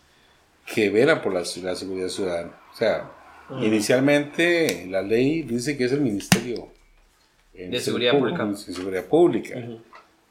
que 0.74 0.90
velan 0.90 1.22
por 1.22 1.34
la, 1.34 1.42
la 1.64 1.76
seguridad 1.76 2.08
ciudadana. 2.10 2.52
O 2.74 2.76
sea, 2.76 3.12
inicialmente 3.62 4.88
la 4.90 5.02
ley 5.02 5.42
dice 5.44 5.78
que 5.78 5.86
es 5.86 5.92
el 5.92 6.02
Ministerio 6.02 6.70
eh, 7.54 7.68
De 7.70 7.80
Seguridad 7.80 8.18
Pública. 8.18 8.46
de 8.46 8.56
Seguridad 8.58 9.06
Pública. 9.06 9.56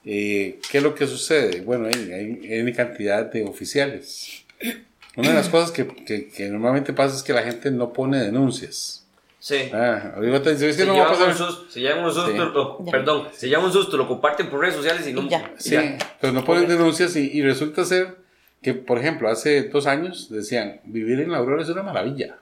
Eh, 0.05 0.59
¿Qué 0.71 0.79
es 0.79 0.83
lo 0.83 0.95
que 0.95 1.07
sucede? 1.07 1.61
Bueno, 1.61 1.87
hay, 1.87 2.11
hay, 2.51 2.73
cantidad 2.73 3.31
de 3.31 3.45
oficiales. 3.45 4.45
Una 5.17 5.29
de 5.29 5.35
las 5.35 5.49
cosas 5.49 5.71
que, 5.71 5.87
que- 5.87 6.29
que 6.29 6.49
normalmente 6.49 6.93
pasa 6.93 7.15
es 7.17 7.23
que 7.23 7.33
la 7.35 7.43
gente 7.43 7.71
no 7.71 7.93
pone 7.93 8.19
denuncias. 8.19 9.00
Sí. 9.43 9.71
Ah, 9.73 10.13
ahorita 10.17 10.43
que 10.43 10.73
se, 10.73 10.85
no 10.85 10.97
va 10.99 11.07
a 11.07 11.13
un 11.29 11.35
susto, 11.35 11.65
se 11.71 11.81
llevan 11.81 12.05
un 12.05 12.13
susto, 12.13 12.31
Sí. 12.31 12.37
lo- 12.37 12.85
Ya. 12.85 12.93
perdón, 12.93 13.29
se 13.33 13.49
llevan 13.49 13.65
un 13.65 13.73
susto, 13.73 13.97
lo 13.97 14.07
comparten 14.07 14.49
por 14.51 14.61
redes 14.61 14.75
sociales 14.77 15.07
y 15.09 15.15
no. 15.15 15.23
Y 15.23 15.29
ya. 15.31 15.51
Sí, 15.57 15.71
ya. 15.71 15.97
pero 16.21 16.33
no 16.35 16.45
ponen 16.45 16.69
denuncias 16.69 17.17
y, 17.17 17.31
y 17.33 17.43
resulta 17.43 17.85
ser 17.87 18.19
que, 18.63 18.75
por 18.75 18.99
ejemplo, 18.99 19.31
hace 19.31 19.63
dos 19.71 19.87
años 19.87 20.29
decían, 20.31 20.81
vivir 20.85 21.21
en 21.21 21.33
la 21.33 21.39
Aurora 21.39 21.63
es 21.63 21.69
una 21.71 21.83
maravilla. 21.83 22.37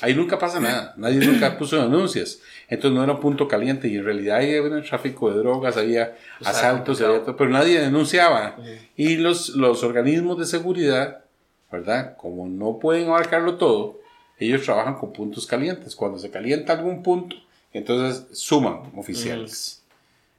Ahí 0.00 0.14
nunca 0.16 0.36
pasa 0.36 0.58
nada, 0.58 0.94
nadie 0.96 1.24
nunca 1.24 1.56
puso 1.58 1.80
denuncias. 1.80 2.40
Entonces 2.68 2.96
no 2.96 3.04
era 3.04 3.12
un 3.12 3.20
punto 3.20 3.46
caliente 3.46 3.86
y 3.86 3.94
en 3.98 4.04
realidad 4.04 4.38
ahí 4.38 4.56
había 4.56 4.72
un 4.72 4.82
tráfico 4.82 5.30
de 5.30 5.38
drogas, 5.38 5.76
había 5.76 6.16
asaltos, 6.44 7.00
había 7.00 7.20
todo, 7.22 7.36
pero 7.36 7.50
nadie 7.50 7.78
denunciaba. 7.80 8.56
Y 8.96 9.18
los, 9.18 9.50
los 9.50 9.84
organismos 9.84 10.40
de 10.40 10.46
seguridad, 10.46 11.20
¿verdad? 11.70 12.16
Como 12.16 12.48
no 12.48 12.80
pueden 12.80 13.06
abarcarlo 13.06 13.54
todo, 13.54 14.00
ellos 14.38 14.64
trabajan 14.64 14.94
con 14.94 15.12
puntos 15.12 15.46
calientes. 15.46 15.94
Cuando 15.94 16.18
se 16.18 16.30
calienta 16.30 16.72
algún 16.72 17.02
punto, 17.02 17.36
entonces 17.72 18.26
suman 18.36 18.92
oficiales. 18.96 19.82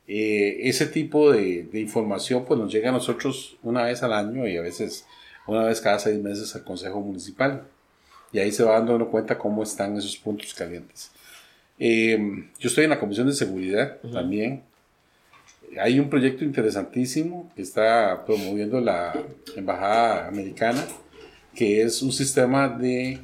Eh, 0.07 0.59
ese 0.69 0.85
tipo 0.85 1.31
de, 1.31 1.63
de 1.63 1.79
información 1.79 2.45
pues 2.45 2.59
nos 2.59 2.71
llega 2.71 2.89
a 2.89 2.93
nosotros 2.93 3.57
una 3.63 3.83
vez 3.83 4.03
al 4.03 4.13
año 4.13 4.47
y 4.47 4.55
a 4.55 4.61
veces 4.61 5.05
una 5.47 5.63
vez 5.63 5.81
cada 5.81 5.99
seis 5.99 6.21
meses 6.21 6.55
al 6.55 6.63
Consejo 6.63 6.99
Municipal. 7.01 7.67
Y 8.31 8.39
ahí 8.39 8.51
se 8.51 8.63
va 8.63 8.73
dando 8.73 8.95
uno 8.95 9.09
cuenta 9.09 9.37
cómo 9.37 9.63
están 9.63 9.95
esos 9.97 10.17
puntos 10.17 10.53
calientes. 10.53 11.11
Eh, 11.79 12.17
yo 12.59 12.69
estoy 12.69 12.85
en 12.85 12.89
la 12.89 12.99
Comisión 12.99 13.27
de 13.27 13.33
Seguridad 13.33 13.97
también. 14.11 14.63
Hay 15.79 15.99
un 15.99 16.09
proyecto 16.09 16.43
interesantísimo 16.43 17.51
que 17.55 17.61
está 17.61 18.25
promoviendo 18.25 18.79
la 18.79 19.13
Embajada 19.55 20.27
Americana, 20.27 20.85
que 21.53 21.81
es 21.81 22.01
un 22.01 22.11
sistema 22.11 22.69
de 22.69 23.19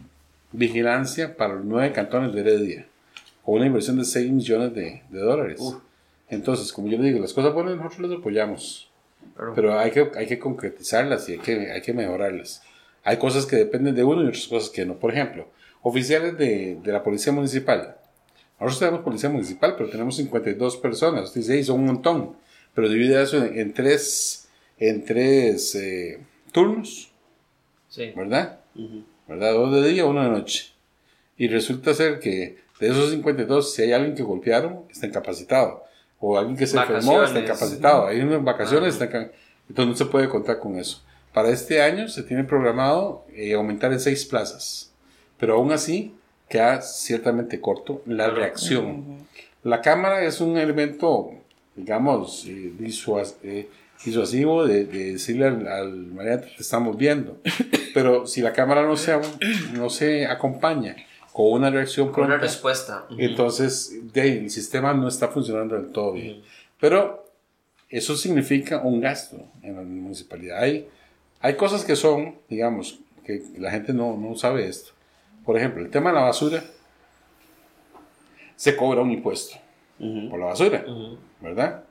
vigilancia 0.51 1.35
para 1.37 1.55
los 1.55 1.65
nueve 1.65 1.91
cantones 1.93 2.33
de 2.33 2.41
Heredia, 2.41 2.87
con 3.43 3.55
una 3.55 3.65
inversión 3.67 3.97
de 3.97 4.05
6 4.05 4.31
millones 4.31 4.73
de, 4.73 5.01
de 5.09 5.19
dólares. 5.19 5.59
Entonces, 6.29 6.71
como 6.71 6.87
yo 6.87 6.97
le 6.97 7.05
digo, 7.05 7.19
las 7.19 7.33
cosas 7.33 7.53
buenas 7.53 7.75
nosotros 7.77 8.09
las 8.09 8.19
apoyamos, 8.19 8.89
Claro. 9.35 9.53
pero 9.55 9.77
hay 9.77 9.91
que, 9.91 10.09
hay 10.15 10.27
que 10.27 10.39
concretizarlas 10.39 11.27
y 11.29 11.33
hay 11.33 11.37
que, 11.39 11.71
hay 11.71 11.81
que 11.81 11.93
mejorarlas. 11.93 12.63
Hay 13.03 13.17
cosas 13.17 13.45
que 13.45 13.55
dependen 13.55 13.95
de 13.95 14.03
uno 14.03 14.23
y 14.23 14.27
otras 14.27 14.47
cosas 14.47 14.69
que 14.69 14.85
no. 14.85 14.95
Por 14.95 15.11
ejemplo, 15.11 15.47
oficiales 15.81 16.37
de, 16.37 16.77
de 16.83 16.91
la 16.91 17.03
Policía 17.03 17.31
Municipal. 17.33 17.95
Nosotros 18.59 18.79
tenemos 18.79 19.01
Policía 19.01 19.29
Municipal, 19.29 19.75
pero 19.77 19.89
tenemos 19.89 20.15
52 20.17 20.77
personas. 20.77 21.25
Usted 21.25 21.41
dice, 21.41 21.55
"Ey, 21.55 21.63
son 21.63 21.79
un 21.79 21.85
montón. 21.87 22.35
Pero 22.75 22.87
divide 22.89 23.21
eso 23.21 23.43
en, 23.43 23.57
en 23.59 23.73
tres, 23.73 24.47
en 24.77 25.03
tres 25.03 25.75
eh, 25.75 26.19
turnos. 26.51 27.11
Sí. 27.89 28.11
¿verdad? 28.15 28.59
¿Verdad? 29.32 29.54
Dos 29.54 29.74
de 29.82 29.88
día, 29.89 30.06
uno 30.06 30.24
de 30.24 30.30
noche. 30.30 30.72
Y 31.38 31.48
resulta 31.48 31.94
ser 31.94 32.20
que 32.20 32.58
de 32.80 32.88
esos 32.89 33.12
52, 33.12 33.74
si 33.74 33.84
hay 33.84 33.94
alguien 33.94 34.15
que 34.15 34.24
golpearon, 34.24 34.82
está 34.91 35.08
incapacitado. 35.08 35.84
O 36.20 36.38
alguien 36.38 36.58
que 36.58 36.67
se 36.67 36.78
enfermó, 36.78 37.00
está 37.13 37.17
Vacaciones. 37.20 37.44
incapacitado. 37.44 38.08
Hay 38.08 38.20
unas 38.22 38.44
vacaciones, 38.44 38.94
está 38.94 39.06
inca- 39.06 39.32
entonces 39.70 39.89
no 39.91 39.96
se 39.96 40.12
puede 40.12 40.28
contar 40.30 40.60
con 40.60 40.76
eso. 40.78 41.02
Para 41.34 41.50
este 41.50 41.82
año 41.82 42.08
se 42.10 42.24
tiene 42.24 42.44
programado 42.44 43.26
eh, 43.34 43.54
aumentar 43.54 43.91
en 43.94 44.00
seis 44.00 44.26
plazas. 44.26 44.91
Pero 45.39 45.56
aún 45.56 45.72
así, 45.72 46.13
queda 46.50 46.82
ciertamente 46.82 47.62
corto 47.62 48.02
la 48.06 48.30
reacción. 48.30 49.26
La 49.63 49.82
cámara 49.82 50.24
es 50.26 50.41
un 50.41 50.58
elemento, 50.58 51.32
digamos, 51.76 52.46
eh, 52.48 52.74
disuas- 52.78 53.38
eh, 53.44 53.70
disuasivo 54.05 54.65
de, 54.65 54.85
de 54.85 55.13
decirle 55.13 55.45
al, 55.47 55.67
al 55.67 55.91
mariachi 56.07 56.55
te 56.55 56.61
estamos 56.61 56.97
viendo. 56.97 57.37
Pero 57.93 58.25
si 58.25 58.41
la 58.41 58.53
cámara 58.53 58.83
no 58.83 58.95
se, 58.97 59.19
no 59.73 59.89
se 59.89 60.25
acompaña 60.25 60.95
con 61.33 61.51
una 61.53 61.69
reacción 61.69 62.09
Con 62.11 62.25
una 62.25 62.35
pronta, 62.35 62.45
respuesta. 62.45 63.05
Ujú. 63.09 63.19
entonces 63.19 63.93
de 64.13 64.39
el 64.39 64.49
sistema 64.49 64.93
no 64.93 65.07
está 65.07 65.27
funcionando 65.29 65.75
del 65.75 65.91
todo 65.91 66.13
bien. 66.13 66.41
Pero 66.79 67.25
eso 67.89 68.15
significa 68.15 68.81
un 68.81 69.01
gasto 69.01 69.37
en 69.61 69.75
la 69.75 69.81
municipalidad. 69.81 70.59
Hay, 70.59 70.87
hay 71.41 71.55
cosas 71.55 71.83
que 71.83 71.95
son, 71.95 72.35
digamos, 72.49 72.99
que 73.25 73.43
la 73.57 73.69
gente 73.71 73.93
no, 73.93 74.17
no 74.17 74.35
sabe 74.35 74.67
esto. 74.67 74.91
Por 75.45 75.57
ejemplo, 75.57 75.83
el 75.83 75.89
tema 75.89 76.09
de 76.11 76.15
la 76.15 76.23
basura, 76.23 76.63
se 78.55 78.75
cobra 78.75 79.01
un 79.01 79.11
impuesto 79.11 79.57
por 80.29 80.39
la 80.39 80.45
basura, 80.47 80.85
¿verdad? 81.41 81.83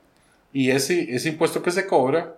Y 0.53 0.71
ese, 0.71 1.13
ese 1.15 1.29
impuesto 1.29 1.61
que 1.63 1.71
se 1.71 1.87
cobra 1.87 2.35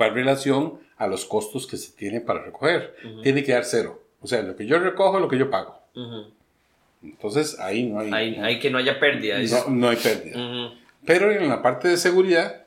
va 0.00 0.06
en 0.06 0.14
relación 0.14 0.80
a 0.96 1.06
los 1.06 1.24
costos 1.24 1.66
que 1.66 1.76
se 1.76 1.92
tiene 1.92 2.20
para 2.20 2.42
recoger. 2.44 2.94
Tiene 3.22 3.42
que 3.44 3.52
dar 3.52 3.64
cero. 3.64 4.02
O 4.20 4.26
sea, 4.26 4.42
lo 4.42 4.56
que 4.56 4.66
yo 4.66 4.78
recojo 4.78 5.16
es 5.16 5.22
lo 5.22 5.28
que 5.28 5.38
yo 5.38 5.50
pago. 5.50 5.78
Ujú. 5.94 6.26
Entonces 7.02 7.58
ahí 7.58 7.84
no 7.86 7.98
hay, 8.00 8.10
Hay, 8.12 8.34
hay 8.36 8.58
que 8.60 8.70
no 8.70 8.78
haya 8.78 8.98
pérdida. 9.00 9.38
no, 9.66 9.70
no 9.74 9.88
hay 9.88 9.96
pérdida. 9.96 10.36
Ujú. 10.38 10.74
Pero 11.04 11.32
en 11.32 11.48
la 11.48 11.60
parte 11.60 11.88
de 11.88 11.96
seguridad, 11.96 12.64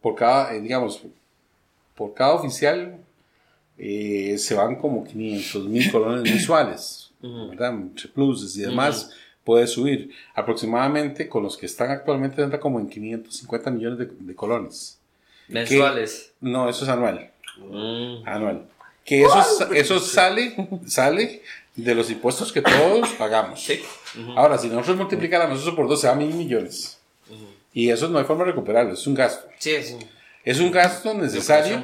por 0.00 0.14
cada, 0.14 0.54
eh, 0.54 0.60
digamos, 0.60 1.02
por 1.94 2.14
cada 2.14 2.32
oficial 2.32 2.96
eh, 3.76 4.36
se 4.38 4.54
van 4.54 4.76
como 4.76 5.04
500 5.04 5.66
mil 5.66 5.90
colones 5.92 6.22
mensuales, 6.22 7.12
¿verdad? 7.20 7.72
Entre 7.74 8.08
pluses 8.08 8.56
y 8.56 8.62
demás, 8.62 9.10
puede 9.44 9.66
subir. 9.66 10.10
Aproximadamente 10.34 11.28
con 11.28 11.42
los 11.42 11.56
que 11.56 11.66
están 11.66 11.90
actualmente 11.90 12.42
anda 12.42 12.60
como 12.60 12.78
en 12.80 12.88
550 12.88 13.70
millones 13.70 13.98
de, 13.98 14.06
de 14.18 14.34
colones. 14.34 14.98
Mensuales. 15.48 16.32
No, 16.40 16.68
eso 16.68 16.84
es 16.84 16.90
anual. 16.90 17.30
Mm. 17.58 18.26
Anual. 18.28 18.66
Que 19.04 19.22
eso, 19.22 19.42
sa- 19.42 19.68
eso 19.74 19.98
sale, 19.98 20.54
sale 20.86 21.42
de 21.74 21.94
los 21.94 22.10
impuestos 22.10 22.52
que 22.52 22.62
todos 22.62 23.08
pagamos. 23.18 23.60
Sí. 23.62 23.80
Ahora, 24.36 24.58
si 24.58 24.68
nosotros 24.68 24.96
multiplicáramos 24.96 25.60
eso 25.60 25.74
por 25.74 25.88
12, 25.88 26.08
a 26.08 26.14
mil 26.14 26.34
millones. 26.34 26.98
Y 27.72 27.90
eso 27.90 28.08
no 28.08 28.18
hay 28.18 28.24
forma 28.24 28.44
de 28.44 28.50
recuperarlo, 28.50 28.92
es 28.94 29.06
un 29.06 29.14
gasto. 29.14 29.46
Sí, 29.58 29.70
es. 29.70 29.96
Es 30.44 30.58
un 30.58 30.70
gasto 30.72 31.14
necesario. 31.14 31.82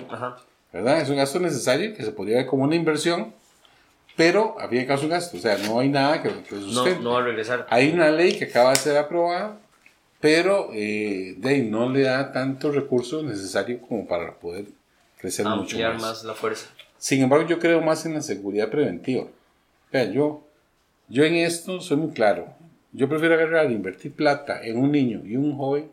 ¿verdad? 0.73 1.01
Es 1.01 1.09
un 1.09 1.16
gasto 1.16 1.38
necesario 1.38 1.95
que 1.95 2.03
se 2.05 2.11
podría 2.11 2.38
ver 2.38 2.47
como 2.47 2.64
una 2.64 2.75
inversión, 2.75 3.33
pero 4.16 4.59
a 4.59 4.68
fin 4.68 4.79
de 4.79 4.87
cabo 4.87 4.98
es 4.98 5.05
un 5.05 5.11
gasto. 5.11 5.37
O 5.37 5.40
sea, 5.40 5.59
no 5.59 5.81
hay 5.81 5.88
nada 5.88 6.22
que, 6.22 6.31
que 6.31 6.55
No, 6.57 6.87
no 7.00 7.12
va 7.12 7.20
a 7.20 7.24
regresar. 7.24 7.66
Hay 7.70 7.92
una 7.92 8.11
ley 8.11 8.37
que 8.38 8.46
acaba 8.46 8.70
de 8.70 8.76
ser 8.76 8.96
aprobada, 8.96 9.59
pero 10.20 10.70
eh, 10.72 11.35
de 11.38 11.62
no 11.62 11.90
le 11.90 12.02
da 12.02 12.33
tantos 12.33 12.74
recursos 12.74 13.22
necesarios 13.24 13.81
como 13.88 14.07
para 14.07 14.35
poder 14.35 14.66
crecer 15.18 15.44
mucho 15.46 15.61
Ampliar 15.61 15.92
más. 15.94 16.02
más 16.02 16.24
la 16.24 16.35
fuerza. 16.35 16.68
Sin 16.98 17.22
embargo, 17.22 17.46
yo 17.46 17.59
creo 17.59 17.81
más 17.83 18.07
en 18.07 18.14
la 18.14 18.22
seguridad 18.22 18.70
preventiva. 18.70 19.26
Vean, 19.92 20.12
yo, 20.12 20.42
yo 21.09 21.24
en 21.24 21.35
esto 21.35 21.81
soy 21.81 21.98
muy 21.98 22.12
claro. 22.12 22.48
Yo 22.92 23.09
prefiero 23.09 23.35
agarrar, 23.35 23.70
invertir 23.70 24.12
plata 24.14 24.62
en 24.62 24.79
un 24.79 24.90
niño 24.90 25.20
y 25.24 25.37
un 25.37 25.55
joven, 25.57 25.90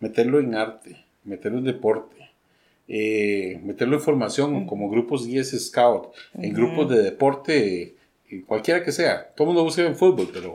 meterlo 0.00 0.40
en 0.40 0.54
arte, 0.54 1.04
meterlo 1.24 1.58
en 1.58 1.64
deporte, 1.64 2.25
eh, 2.88 3.60
meterlo 3.64 3.96
en 3.96 4.02
formación 4.02 4.66
como 4.66 4.88
grupos 4.90 5.26
guías 5.26 5.50
scout, 5.50 6.12
en 6.34 6.52
grupos 6.54 6.88
de 6.90 7.02
deporte, 7.02 7.96
eh, 8.30 8.42
cualquiera 8.46 8.82
que 8.82 8.92
sea. 8.92 9.28
Todo 9.36 9.44
el 9.44 9.46
mundo 9.48 9.64
busca 9.64 9.82
en 9.82 9.96
fútbol, 9.96 10.30
pero, 10.32 10.54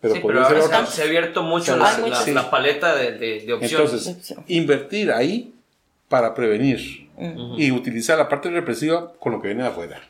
pero 0.00 0.14
sí, 0.14 0.20
podría 0.20 0.46
pero 0.48 0.62
ser 0.62 0.74
ahora 0.74 0.86
se, 0.86 1.02
ha 1.02 1.04
abierto 1.06 1.42
mucho 1.42 1.76
la, 1.76 1.98
la- 1.98 2.16
sí. 2.16 2.32
la 2.32 2.50
paleta 2.50 2.94
de, 2.94 3.12
de, 3.18 3.40
de 3.46 3.52
opciones. 3.52 4.06
Entonces, 4.06 4.34
invertir 4.48 5.10
ahí 5.12 5.54
para 6.08 6.34
prevenir 6.34 7.08
y 7.56 7.70
utilizar 7.70 8.18
la 8.18 8.28
parte 8.28 8.50
represiva 8.50 9.12
con 9.20 9.32
lo 9.32 9.40
que 9.40 9.48
viene 9.48 9.62
de 9.62 9.68
afuera. 9.68 10.00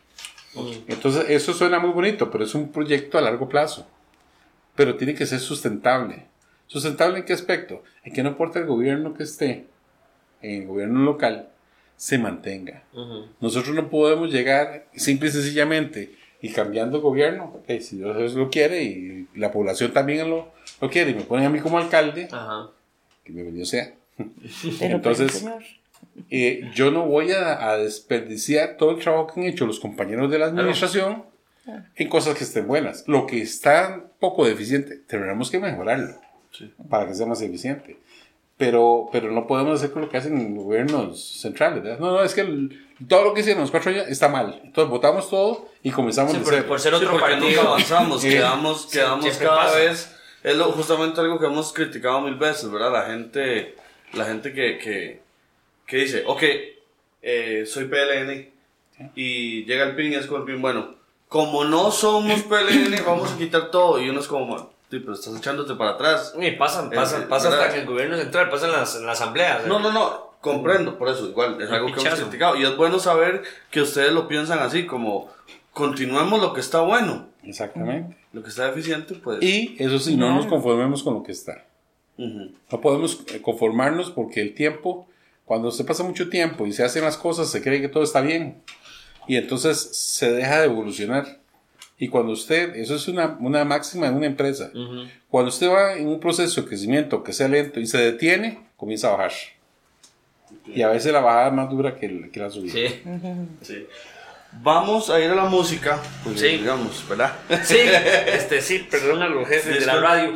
Entonces, 0.88 1.26
eso 1.28 1.52
suena 1.52 1.78
muy 1.78 1.90
bonito, 1.90 2.30
pero 2.30 2.44
es 2.44 2.54
un 2.54 2.70
proyecto 2.72 3.18
a 3.18 3.20
largo 3.20 3.48
plazo. 3.48 3.86
Pero 4.74 4.96
tiene 4.96 5.14
que 5.14 5.26
ser 5.26 5.38
sustentable. 5.40 6.24
¿Sustentable 6.66 7.18
en 7.18 7.24
qué 7.24 7.32
aspecto? 7.34 7.82
En 8.04 8.12
que 8.14 8.22
no 8.22 8.30
importa 8.30 8.58
el 8.58 8.66
gobierno 8.66 9.12
que 9.14 9.22
esté, 9.24 9.66
en 10.40 10.62
el 10.62 10.66
gobierno 10.66 11.00
local, 11.02 11.48
se 12.02 12.18
mantenga. 12.18 12.82
Ujú. 12.94 13.26
Nosotros 13.40 13.76
no 13.76 13.88
podemos 13.88 14.32
llegar 14.32 14.86
simple 14.96 15.28
y 15.28 15.30
sencillamente 15.30 16.10
y 16.40 16.50
cambiando 16.50 17.00
gobierno, 17.00 17.44
ok, 17.54 17.80
si 17.80 17.98
Dios 17.98 18.34
lo 18.34 18.50
quiere 18.50 18.82
y 18.82 19.28
la 19.36 19.52
población 19.52 19.92
también 19.92 20.28
lo, 20.28 20.50
lo 20.80 20.90
quiere 20.90 21.12
y 21.12 21.14
me 21.14 21.20
ponen 21.20 21.46
a 21.46 21.48
mí 21.48 21.60
como 21.60 21.78
alcalde, 21.78 22.26
Ajá. 22.32 22.70
que 23.22 23.30
bienvenido 23.32 23.64
sea. 23.66 23.94
Entonces, 24.80 25.44
eh, 26.28 26.68
yo 26.74 26.90
no 26.90 27.06
voy 27.06 27.30
a, 27.30 27.70
a 27.70 27.76
desperdiciar 27.76 28.76
todo 28.76 28.90
el 28.90 28.98
trabajo 28.98 29.28
que 29.28 29.40
han 29.40 29.46
hecho 29.46 29.64
los 29.64 29.78
compañeros 29.78 30.28
de 30.28 30.40
la 30.40 30.46
administración 30.46 31.22
en 31.94 32.08
cosas 32.08 32.36
que 32.36 32.42
estén 32.42 32.66
buenas. 32.66 33.04
Lo 33.06 33.28
que 33.28 33.40
está 33.40 34.06
poco 34.18 34.44
deficiente, 34.44 34.96
tendremos 35.06 35.52
que 35.52 35.60
mejorarlo 35.60 36.16
para 36.90 37.06
que 37.06 37.14
sea 37.14 37.26
más 37.26 37.40
eficiente. 37.42 37.96
Pero, 38.64 39.08
pero 39.10 39.32
no 39.32 39.46
podemos 39.48 39.74
hacer 39.80 39.90
con 39.90 40.02
lo 40.02 40.08
que 40.08 40.18
hacen 40.18 40.54
gobiernos 40.56 41.20
centrales. 41.40 41.82
¿verdad? 41.82 41.98
No, 41.98 42.12
no, 42.12 42.22
es 42.22 42.32
que 42.32 42.42
el- 42.42 42.86
todo 43.08 43.24
lo 43.24 43.34
que 43.34 43.40
hicieron 43.40 43.58
en 43.58 43.62
los 43.64 43.70
cuatro 43.72 43.90
años 43.90 44.06
está 44.08 44.28
mal. 44.28 44.60
Entonces 44.62 44.88
votamos 44.88 45.28
todo 45.28 45.68
y 45.82 45.90
comenzamos 45.90 46.30
Sí, 46.32 46.38
de 46.38 46.44
por, 46.44 46.52
cero. 46.54 46.64
por 46.68 46.78
ser 46.80 46.92
Sí, 46.92 46.96
otro 46.98 47.10
porque 47.10 47.26
partido. 47.32 47.48
nunca 47.48 47.62
avanzamos, 47.68 48.24
Eh, 48.24 48.28
quedamos, 48.30 48.86
quedamos 48.86 49.24
siempre 49.24 49.46
cada 49.48 49.62
pasa. 49.64 49.76
vez. 49.78 50.16
Es 50.44 50.56
lo, 50.56 50.64
justamente 50.72 51.20
algo 51.20 51.40
que 51.40 51.46
hemos 51.46 51.72
criticado 51.72 52.20
mil 52.20 52.36
veces, 52.36 52.70
¿verdad? 52.70 52.92
La 52.92 53.02
gente, 53.06 53.74
la 54.12 54.24
gente 54.26 54.52
que, 54.52 54.78
que, 54.78 55.20
que 55.86 55.96
dice, 55.96 56.22
ok, 56.26 56.42
eh, 57.22 57.64
soy 57.66 57.86
PLN 57.86 58.48
y 59.16 59.64
llega 59.64 59.84
el 59.86 59.96
PIN 59.96 60.12
y 60.12 60.14
es 60.14 60.26
con 60.26 60.42
el 60.42 60.46
PIN, 60.46 60.62
bueno, 60.62 60.94
como 61.28 61.64
no 61.64 61.90
somos 61.90 62.42
PLN, 62.42 62.94
vamos 63.04 63.32
a 63.32 63.38
quitar 63.38 63.70
todo. 63.72 64.00
Y 64.00 64.08
uno 64.08 64.20
es 64.20 64.28
como, 64.28 64.71
sí, 64.92 64.98
pero 65.00 65.14
estás 65.14 65.34
echándote 65.34 65.74
para 65.74 65.92
atrás. 65.92 66.34
Y 66.38 66.50
pasan, 66.50 66.90
pasan, 66.90 67.22
Eh, 67.22 67.26
pasa 67.26 67.48
hasta 67.48 67.72
en 67.72 67.80
el 67.80 67.86
gobierno 67.86 68.18
central, 68.18 68.50
pasa 68.50 68.66
en 68.66 68.72
las, 68.72 68.94
en 68.96 69.06
las 69.06 69.18
asambleas. 69.18 69.64
¿eh? 69.64 69.66
No, 69.66 69.78
no, 69.78 69.90
no, 69.90 70.34
comprendo, 70.42 70.98
por 70.98 71.08
eso, 71.08 71.26
igual, 71.26 71.60
es 71.62 71.70
algo 71.70 71.86
que 71.86 72.00
hemos 72.02 72.20
criticado. 72.20 72.56
Y 72.56 72.64
es 72.64 72.76
bueno 72.76 72.98
saber 72.98 73.42
que 73.70 73.80
ustedes 73.80 74.12
lo 74.12 74.28
piensan 74.28 74.58
así, 74.58 74.84
como, 74.84 75.30
continuemos 75.72 76.42
lo 76.42 76.52
que 76.52 76.60
está 76.60 76.82
bueno, 76.82 77.28
Exactamente. 77.42 78.18
lo 78.34 78.42
que 78.42 78.50
está 78.50 78.66
deficiente, 78.66 79.14
pues. 79.14 79.42
Y 79.42 79.76
eso 79.78 79.98
sí, 79.98 80.14
no 80.14 80.34
nos 80.34 80.44
conformemos 80.44 81.02
con 81.02 81.14
lo 81.14 81.22
que 81.22 81.32
está. 81.32 81.64
No 82.18 82.80
podemos 82.82 83.24
eh, 83.32 83.40
conformarnos 83.40 84.10
porque 84.10 84.42
el 84.42 84.54
tiempo, 84.54 85.08
cuando 85.46 85.70
se 85.70 85.84
pasa 85.84 86.02
mucho 86.02 86.28
tiempo 86.28 86.66
y 86.66 86.72
se 86.72 86.84
hacen 86.84 87.02
las 87.02 87.16
cosas, 87.16 87.50
se 87.50 87.62
cree 87.62 87.80
que 87.80 87.88
todo 87.88 88.02
está 88.02 88.20
bien. 88.20 88.62
Y 89.26 89.36
entonces 89.36 89.78
se 89.96 90.30
deja 90.30 90.60
de 90.60 90.66
evolucionar. 90.66 91.40
Y 92.02 92.08
cuando 92.08 92.32
usted, 92.32 92.74
eso 92.74 92.96
es 92.96 93.06
una, 93.06 93.36
una 93.38 93.64
máxima 93.64 94.08
en 94.08 94.14
una 94.16 94.26
empresa, 94.26 94.72
cuando 95.28 95.50
usted 95.50 95.68
va 95.70 95.92
en 95.94 96.08
un 96.08 96.18
proceso 96.18 96.60
de 96.62 96.66
crecimiento 96.66 97.22
que 97.22 97.32
sea 97.32 97.46
lento 97.46 97.78
y 97.78 97.86
se 97.86 97.96
detiene, 97.98 98.58
comienza 98.76 99.06
a 99.06 99.12
bajar. 99.12 99.30
Y 100.66 100.82
a 100.82 100.88
veces 100.88 101.12
la 101.12 101.20
bajada 101.20 101.46
es 101.46 101.52
más 101.52 101.70
dura 101.70 101.94
que, 101.96 102.06
el- 102.06 102.30
que 102.32 102.40
la 102.40 102.50
subida. 102.50 102.72
Sí. 102.72 103.02
Sí. 103.62 103.86
Vamos 104.64 105.10
a 105.10 105.20
ir 105.20 105.30
a 105.30 105.36
la 105.36 105.44
música, 105.44 106.00
pues 106.24 106.40
Sí. 106.40 106.48
digamos, 106.58 107.08
¿verdad? 107.08 107.34
Sí, 107.62 107.78
este, 108.26 108.60
sí, 108.60 108.80
perdón 108.90 109.22
a 109.22 109.28
los 109.28 109.46
jefes 109.48 109.78
de 109.78 109.86
la 109.86 110.00
radio. 110.00 110.34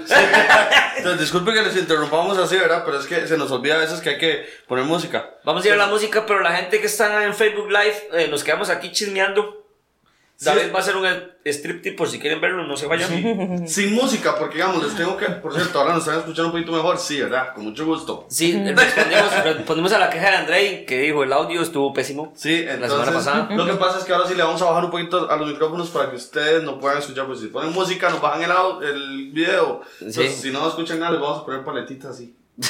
Entonces, 0.98 1.20
disculpe 1.20 1.52
que 1.52 1.62
les 1.62 1.76
interrumpamos 1.76 2.38
así, 2.38 2.54
¿verdad? 2.56 2.84
Pero 2.86 3.00
es 3.00 3.06
que 3.06 3.26
se 3.26 3.36
nos 3.36 3.50
olvida 3.50 3.74
a 3.74 3.78
veces 3.78 4.00
que 4.00 4.10
hay 4.10 4.18
que 4.18 4.46
poner 4.68 4.84
música. 4.84 5.30
Vamos 5.44 5.64
a 5.64 5.66
ir 5.66 5.74
a 5.74 5.78
la 5.78 5.88
música, 5.88 6.24
pero 6.26 6.40
la 6.42 6.52
gente 6.56 6.80
que 6.80 6.86
está 6.86 7.24
en 7.24 7.34
Facebook 7.34 7.68
Live, 7.70 8.08
eh, 8.22 8.28
nos 8.28 8.44
quedamos 8.44 8.70
aquí 8.70 8.92
chismeando. 8.92 9.65
David 10.38 10.70
va 10.72 10.78
a 10.78 10.82
hacer 10.82 10.94
un 10.96 11.06
striptease 11.46 11.96
por 11.96 12.08
si 12.10 12.18
quieren 12.18 12.40
verlo, 12.42 12.64
no 12.66 12.76
se 12.76 12.86
vayan. 12.86 13.66
Sin 13.68 13.94
música, 13.94 14.38
porque 14.38 14.56
digamos, 14.56 14.82
les 14.84 14.94
tengo 14.94 15.16
que, 15.16 15.26
por 15.26 15.54
cierto, 15.54 15.78
ahora 15.80 15.94
nos 15.94 16.02
están 16.02 16.18
escuchando 16.18 16.46
un 16.48 16.52
poquito 16.52 16.72
mejor, 16.72 16.98
sí, 16.98 17.20
¿verdad? 17.22 17.54
Con 17.54 17.64
mucho 17.64 17.86
gusto. 17.86 18.26
Sí, 18.28 18.52
respondemos, 18.76 19.44
respondemos 19.44 19.92
a 19.92 19.98
la 19.98 20.10
queja 20.10 20.30
de 20.32 20.36
Andrei, 20.36 20.84
que 20.84 20.98
dijo 21.00 21.22
el 21.24 21.32
audio 21.32 21.62
estuvo 21.62 21.92
pésimo. 21.94 22.34
Sí, 22.36 22.64
La 22.64 22.74
entonces, 22.74 22.98
semana 22.98 23.12
pasada. 23.16 23.48
lo 23.56 23.64
que 23.66 23.72
pasa 23.74 23.98
es 23.98 24.04
que 24.04 24.12
ahora 24.12 24.28
sí 24.28 24.34
le 24.34 24.42
vamos 24.42 24.60
a 24.60 24.66
bajar 24.66 24.84
un 24.84 24.90
poquito 24.90 25.30
a 25.30 25.36
los 25.36 25.48
micrófonos 25.48 25.88
para 25.88 26.10
que 26.10 26.16
ustedes 26.16 26.62
no 26.64 26.78
puedan 26.78 26.98
escuchar, 26.98 27.24
pues 27.26 27.40
si 27.40 27.46
ponen 27.46 27.72
música, 27.72 28.10
nos 28.10 28.20
bajan 28.20 28.42
el, 28.42 28.50
au- 28.50 28.82
el 28.82 29.30
video. 29.32 29.80
Entonces, 30.00 30.34
Sí. 30.34 30.42
si 30.42 30.50
no 30.50 30.68
escuchan 30.68 30.98
nada, 31.00 31.12
les 31.12 31.20
vamos 31.22 31.40
a 31.42 31.44
poner 31.46 31.64
paletitas 31.64 32.10
así. 32.10 32.34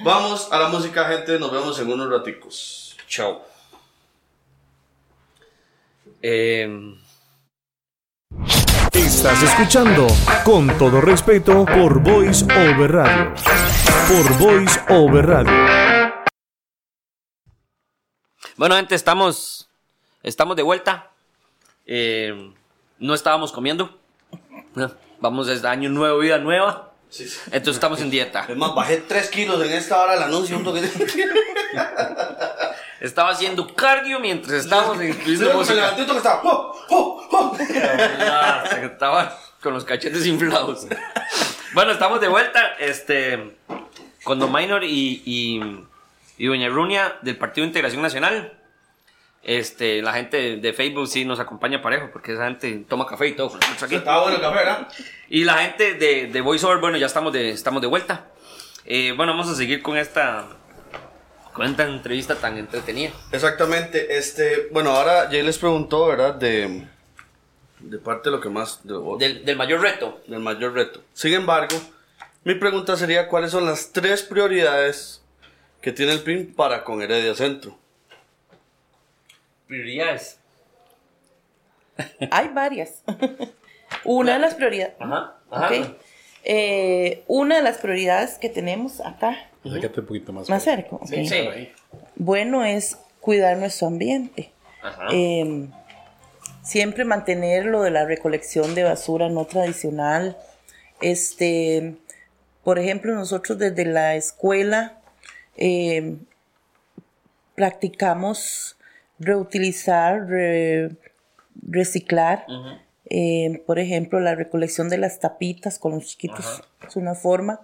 Vamos 0.00 0.48
a 0.50 0.58
la 0.58 0.68
música, 0.68 1.04
gente, 1.06 1.38
nos 1.38 1.52
vemos 1.52 1.78
en 1.78 1.90
unos 1.92 2.10
raticos. 2.10 2.96
Chao. 3.08 3.42
Eh, 6.26 6.66
Estás 8.94 9.42
escuchando, 9.42 10.06
con 10.42 10.78
todo 10.78 11.02
respeto, 11.02 11.66
por 11.66 12.00
Voice 12.00 12.46
Over 12.46 12.92
Radio. 12.92 13.34
Por 14.08 14.38
Voice 14.38 14.80
Over 14.88 15.26
Radio. 15.26 15.52
bueno, 18.56 18.76
gente, 18.76 18.94
estamos, 18.94 19.68
estamos 20.22 20.56
de 20.56 20.62
vuelta. 20.62 21.10
Eh, 21.84 22.54
no 22.98 23.12
estábamos 23.12 23.52
comiendo. 23.52 23.98
Vamos 25.20 25.46
desde 25.46 25.68
año 25.68 25.90
nuevo, 25.90 26.20
vida 26.20 26.38
nueva. 26.38 26.94
Sí, 27.10 27.28
sí. 27.28 27.38
Entonces 27.46 27.74
estamos 27.74 28.00
en 28.00 28.08
dieta. 28.08 28.46
Es 28.48 28.56
más, 28.56 28.74
bajé 28.74 28.96
3 28.96 29.28
kilos 29.28 29.62
en 29.62 29.72
esta 29.72 30.00
hora 30.00 30.14
del 30.14 30.22
anuncio. 30.22 30.56
Un 30.56 30.64
toque 30.64 30.80
de... 30.80 30.88
Estaba 33.04 33.32
haciendo 33.32 33.66
cardio 33.74 34.18
mientras 34.18 34.64
estábamos 34.64 34.98
en 34.98 35.12
Sí, 35.24 35.36
me 35.36 35.74
levanté 35.74 36.02
estaba... 36.02 36.40
¡Oh, 36.42 36.74
oh, 36.88 37.28
oh! 37.30 37.58
Ah, 38.20 38.64
Estaba 38.82 39.38
con 39.62 39.74
los 39.74 39.84
cachetes 39.84 40.24
inflados. 40.26 40.86
Bueno, 41.74 41.92
estamos 41.92 42.18
de 42.22 42.28
vuelta. 42.28 42.76
Este, 42.78 43.58
con 44.22 44.38
Don 44.38 44.50
Minor 44.50 44.84
y, 44.84 45.22
y, 45.26 45.60
y 46.38 46.46
Doña 46.46 46.70
Runia 46.70 47.18
del 47.20 47.36
Partido 47.36 47.64
de 47.64 47.68
Integración 47.68 48.00
Nacional. 48.00 48.58
Este, 49.42 50.00
la 50.00 50.14
gente 50.14 50.56
de, 50.56 50.72
Facebook 50.72 51.06
sí 51.06 51.26
nos 51.26 51.40
acompaña 51.40 51.82
parejo, 51.82 52.08
porque 52.10 52.32
esa 52.32 52.46
gente 52.46 52.86
toma 52.88 53.04
café 53.04 53.28
y 53.28 53.32
todo 53.32 53.54
aquí. 53.82 53.96
Estaba 53.96 54.22
bueno 54.22 54.36
el 54.36 54.42
café, 54.42 54.56
¿verdad? 54.56 54.88
Y 55.28 55.44
la 55.44 55.58
gente 55.58 55.92
de, 55.92 56.28
de 56.28 56.40
VoiceOver, 56.40 56.78
bueno, 56.78 56.96
ya 56.96 57.04
estamos 57.04 57.34
de, 57.34 57.50
estamos 57.50 57.82
de 57.82 57.86
vuelta. 57.86 58.28
Eh, 58.86 59.12
bueno, 59.14 59.32
vamos 59.32 59.50
a 59.50 59.54
seguir 59.54 59.82
con 59.82 59.98
esta 59.98 60.46
cuenta 61.54 61.84
entrevista 61.84 62.34
tan 62.36 62.58
entretenida. 62.58 63.12
Exactamente, 63.32 64.16
este, 64.16 64.68
bueno, 64.72 64.90
ahora 64.90 65.28
Jay 65.30 65.42
les 65.42 65.58
preguntó, 65.58 66.06
¿verdad? 66.06 66.34
De, 66.34 66.86
de 67.80 67.98
parte 67.98 68.28
de 68.30 68.36
lo 68.36 68.40
que 68.42 68.48
más, 68.48 68.80
de- 68.82 68.94
Del, 69.18 69.44
del 69.44 69.56
mayor 69.56 69.80
reto. 69.80 70.20
del 70.26 70.40
mayor 70.40 70.72
reto. 70.74 71.02
Sin 71.12 71.32
embargo, 71.34 71.76
mi 72.44 72.54
pregunta 72.54 72.96
sería, 72.96 73.28
¿cuáles 73.28 73.50
son 73.52 73.64
las 73.66 73.92
tres 73.92 74.22
prioridades 74.22 75.22
que 75.80 75.92
tiene 75.92 76.12
el 76.12 76.20
PIN 76.22 76.54
para 76.54 76.82
con 76.84 77.00
Heredia 77.02 77.34
Centro? 77.34 77.78
Prioridades. 79.66 80.38
Hay 82.30 82.48
varias. 82.48 83.02
una 84.04 84.34
de 84.34 84.38
las 84.40 84.54
prioridades. 84.54 84.94
Ajá. 85.00 85.36
Ajá. 85.50 85.66
ok. 85.68 85.96
Eh, 86.44 87.22
una 87.26 87.56
de 87.56 87.62
las 87.62 87.78
prioridades 87.78 88.36
que 88.38 88.48
tenemos 88.50 89.00
acá, 89.00 89.36
Acércate 89.64 90.00
un 90.00 90.06
poquito 90.06 90.32
más. 90.32 90.46
cerca. 90.62 90.96
Sí. 91.06 91.26
Bueno, 92.16 92.64
es 92.64 92.98
cuidar 93.20 93.56
nuestro 93.56 93.86
ambiente. 93.86 94.52
Ajá. 94.82 95.06
Eh, 95.12 95.68
siempre 96.62 97.04
mantener 97.04 97.64
lo 97.66 97.82
de 97.82 97.90
la 97.90 98.04
recolección 98.04 98.74
de 98.74 98.82
basura 98.84 99.28
no 99.30 99.46
tradicional. 99.46 100.36
Este, 101.00 101.94
por 102.62 102.78
ejemplo, 102.78 103.14
nosotros 103.14 103.58
desde 103.58 103.86
la 103.86 104.14
escuela 104.16 104.98
eh, 105.56 106.16
practicamos 107.54 108.76
reutilizar, 109.18 110.26
re- 110.26 110.90
reciclar. 111.68 112.44
Eh, 113.10 113.62
por 113.66 113.78
ejemplo, 113.78 114.18
la 114.20 114.34
recolección 114.34 114.88
de 114.88 114.98
las 114.98 115.20
tapitas 115.20 115.78
con 115.78 115.92
los 115.92 116.06
chiquitos 116.06 116.62
es 116.86 116.96
una 116.96 117.14
forma. 117.14 117.60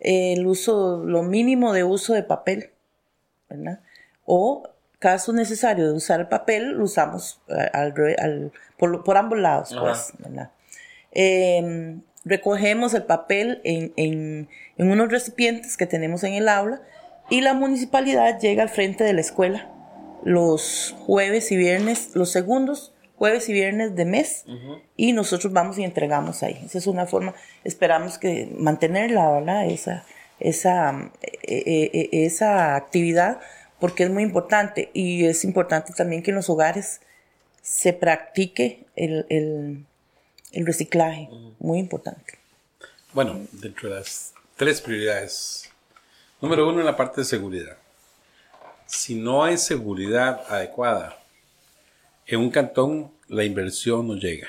Eh, 0.00 0.32
el 0.34 0.46
uso, 0.46 1.02
lo 1.04 1.22
mínimo 1.22 1.72
de 1.72 1.84
uso 1.84 2.14
de 2.14 2.22
papel. 2.24 2.70
¿verdad? 3.48 3.80
O 4.24 4.64
caso 4.98 5.32
necesario 5.32 5.86
de 5.88 5.92
usar 5.94 6.20
el 6.20 6.28
papel, 6.28 6.72
lo 6.72 6.84
usamos 6.84 7.40
eh, 7.48 7.68
al, 7.72 7.92
al- 8.18 8.52
por, 8.78 9.04
por 9.04 9.16
ambos 9.16 9.38
lados, 9.38 9.72
Ajá. 9.72 9.80
pues, 9.80 10.12
¿verdad? 10.18 10.50
Eh, 11.12 11.98
recogemos 12.24 12.94
el 12.94 13.02
papel 13.04 13.60
en, 13.64 13.92
en- 13.96 14.48
en 14.78 14.90
unos 14.90 15.10
recipientes 15.10 15.76
que 15.76 15.86
tenemos 15.86 16.24
en 16.24 16.34
el 16.34 16.48
aula 16.48 16.80
y 17.30 17.40
la 17.42 17.52
municipalidad 17.54 18.38
llega 18.40 18.62
al 18.62 18.68
frente 18.68 19.04
de 19.04 19.12
la 19.12 19.20
escuela 19.20 19.68
los 20.24 20.94
jueves 21.00 21.50
y 21.52 21.56
viernes, 21.56 22.10
los 22.14 22.30
segundos 22.30 22.94
jueves 23.22 23.48
y 23.48 23.52
viernes 23.52 23.94
de 23.94 24.04
mes 24.04 24.44
y 24.96 25.12
nosotros 25.12 25.52
vamos 25.52 25.78
y 25.78 25.84
entregamos 25.84 26.42
ahí. 26.42 26.60
Esa 26.66 26.78
es 26.78 26.88
una 26.88 27.06
forma, 27.06 27.34
esperamos 27.62 28.18
que 28.18 28.52
mantenerla, 28.58 29.30
¿verdad? 29.30 29.66
Esa, 29.66 30.04
esa, 30.40 31.12
eh, 31.22 31.62
eh, 31.66 31.90
eh, 31.92 32.08
esa 32.26 32.74
actividad 32.74 33.38
porque 33.78 34.02
es 34.02 34.10
muy 34.10 34.24
importante 34.24 34.90
y 34.92 35.24
es 35.26 35.44
importante 35.44 35.92
también 35.92 36.24
que 36.24 36.32
en 36.32 36.34
los 36.34 36.50
hogares 36.50 37.00
se 37.62 37.92
practique 37.92 38.80
el, 38.96 39.24
el- 39.28 39.86
el 40.50 40.66
reciclaje, 40.66 41.28
muy 41.60 41.78
importante. 41.78 42.34
Bueno, 43.12 43.38
dentro 43.52 43.88
de 43.88 43.94
las 44.00 44.32
tres 44.56 44.80
prioridades. 44.80 45.70
Número 46.40 46.68
uno 46.68 46.80
en 46.80 46.86
la 46.86 46.96
parte 46.96 47.20
de 47.20 47.24
seguridad. 47.24 47.76
Si 48.86 49.14
no 49.14 49.44
hay 49.44 49.58
seguridad 49.58 50.42
adecuada 50.48 51.21
en 52.26 52.40
un 52.40 52.50
cantón, 52.50 53.10
la 53.28 53.44
inversión 53.44 54.06
no 54.06 54.14
llega. 54.14 54.48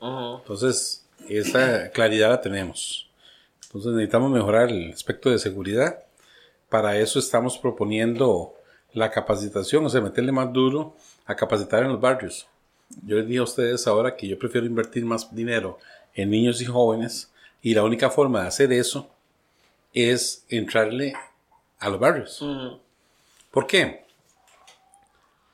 Ujú. 0.00 0.38
Entonces, 0.38 1.06
esa 1.28 1.90
claridad 1.90 2.30
la 2.30 2.40
tenemos. 2.40 3.08
Entonces 3.66 3.92
necesitamos 3.92 4.30
mejorar 4.30 4.70
el 4.70 4.92
aspecto 4.92 5.30
de 5.30 5.38
seguridad. 5.38 6.04
Para 6.68 6.98
eso 6.98 7.18
estamos 7.18 7.58
proponiendo 7.58 8.54
la 8.92 9.10
capacitación, 9.10 9.84
o 9.84 9.90
sea, 9.90 10.00
meterle 10.00 10.32
más 10.32 10.52
duro 10.52 10.96
a 11.26 11.34
capacitar 11.34 11.82
en 11.82 11.90
los 11.90 12.00
barrios. 12.00 12.46
Yo 13.04 13.16
les 13.16 13.26
dije 13.26 13.40
a 13.40 13.44
ustedes 13.44 13.86
ahora 13.86 14.16
que 14.16 14.26
yo 14.26 14.38
prefiero 14.38 14.66
invertir 14.66 15.04
más 15.04 15.34
dinero 15.34 15.78
en 16.14 16.30
niños 16.30 16.60
y 16.62 16.64
jóvenes 16.64 17.30
y 17.60 17.74
la 17.74 17.84
única 17.84 18.08
forma 18.08 18.42
de 18.42 18.48
hacer 18.48 18.72
eso 18.72 19.10
es 19.92 20.44
entrarle 20.48 21.14
a 21.78 21.90
los 21.90 22.00
barrios. 22.00 22.40
Ujú. 22.40 22.78
¿Por 23.50 23.66
qué? 23.66 24.04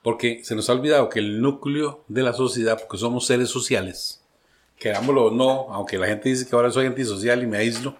Porque 0.04 0.44
se 0.44 0.54
nos 0.54 0.68
ha 0.68 0.74
olvidado 0.74 1.08
que 1.08 1.18
el 1.18 1.40
núcleo 1.40 2.04
de 2.08 2.22
la 2.22 2.32
sociedad, 2.34 2.78
porque 2.78 2.98
somos 2.98 3.26
seres 3.26 3.48
sociales, 3.48 4.20
querámoslo 4.78 5.24
o 5.24 5.30
no, 5.30 5.72
aunque 5.74 5.96
la 5.98 6.06
gente 6.06 6.28
dice 6.28 6.46
que 6.46 6.54
ahora 6.54 6.70
soy 6.70 6.84
antisocial 6.86 7.42
y 7.42 7.46
me 7.46 7.56
aíslo, 7.56 7.96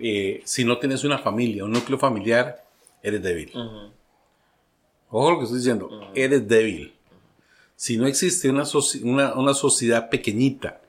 eh, 0.00 0.40
si 0.44 0.64
no 0.64 0.78
tienes 0.78 1.04
una 1.04 1.18
familia, 1.18 1.64
un 1.64 1.72
núcleo 1.72 1.98
familiar, 1.98 2.64
eres 3.02 3.22
débil. 3.22 3.52
Ojo 5.10 5.30
lo 5.32 5.38
que 5.38 5.44
estoy 5.44 5.58
diciendo, 5.58 5.88
eres 6.14 6.48
débil. 6.48 6.94
Si 7.76 7.96
no 7.98 8.06
existe 8.06 8.48
una, 8.48 8.62
soci- 8.64 9.02
una, 9.04 9.34
una 9.34 9.52
sociedad 9.52 10.08
pequeñita, 10.08 10.80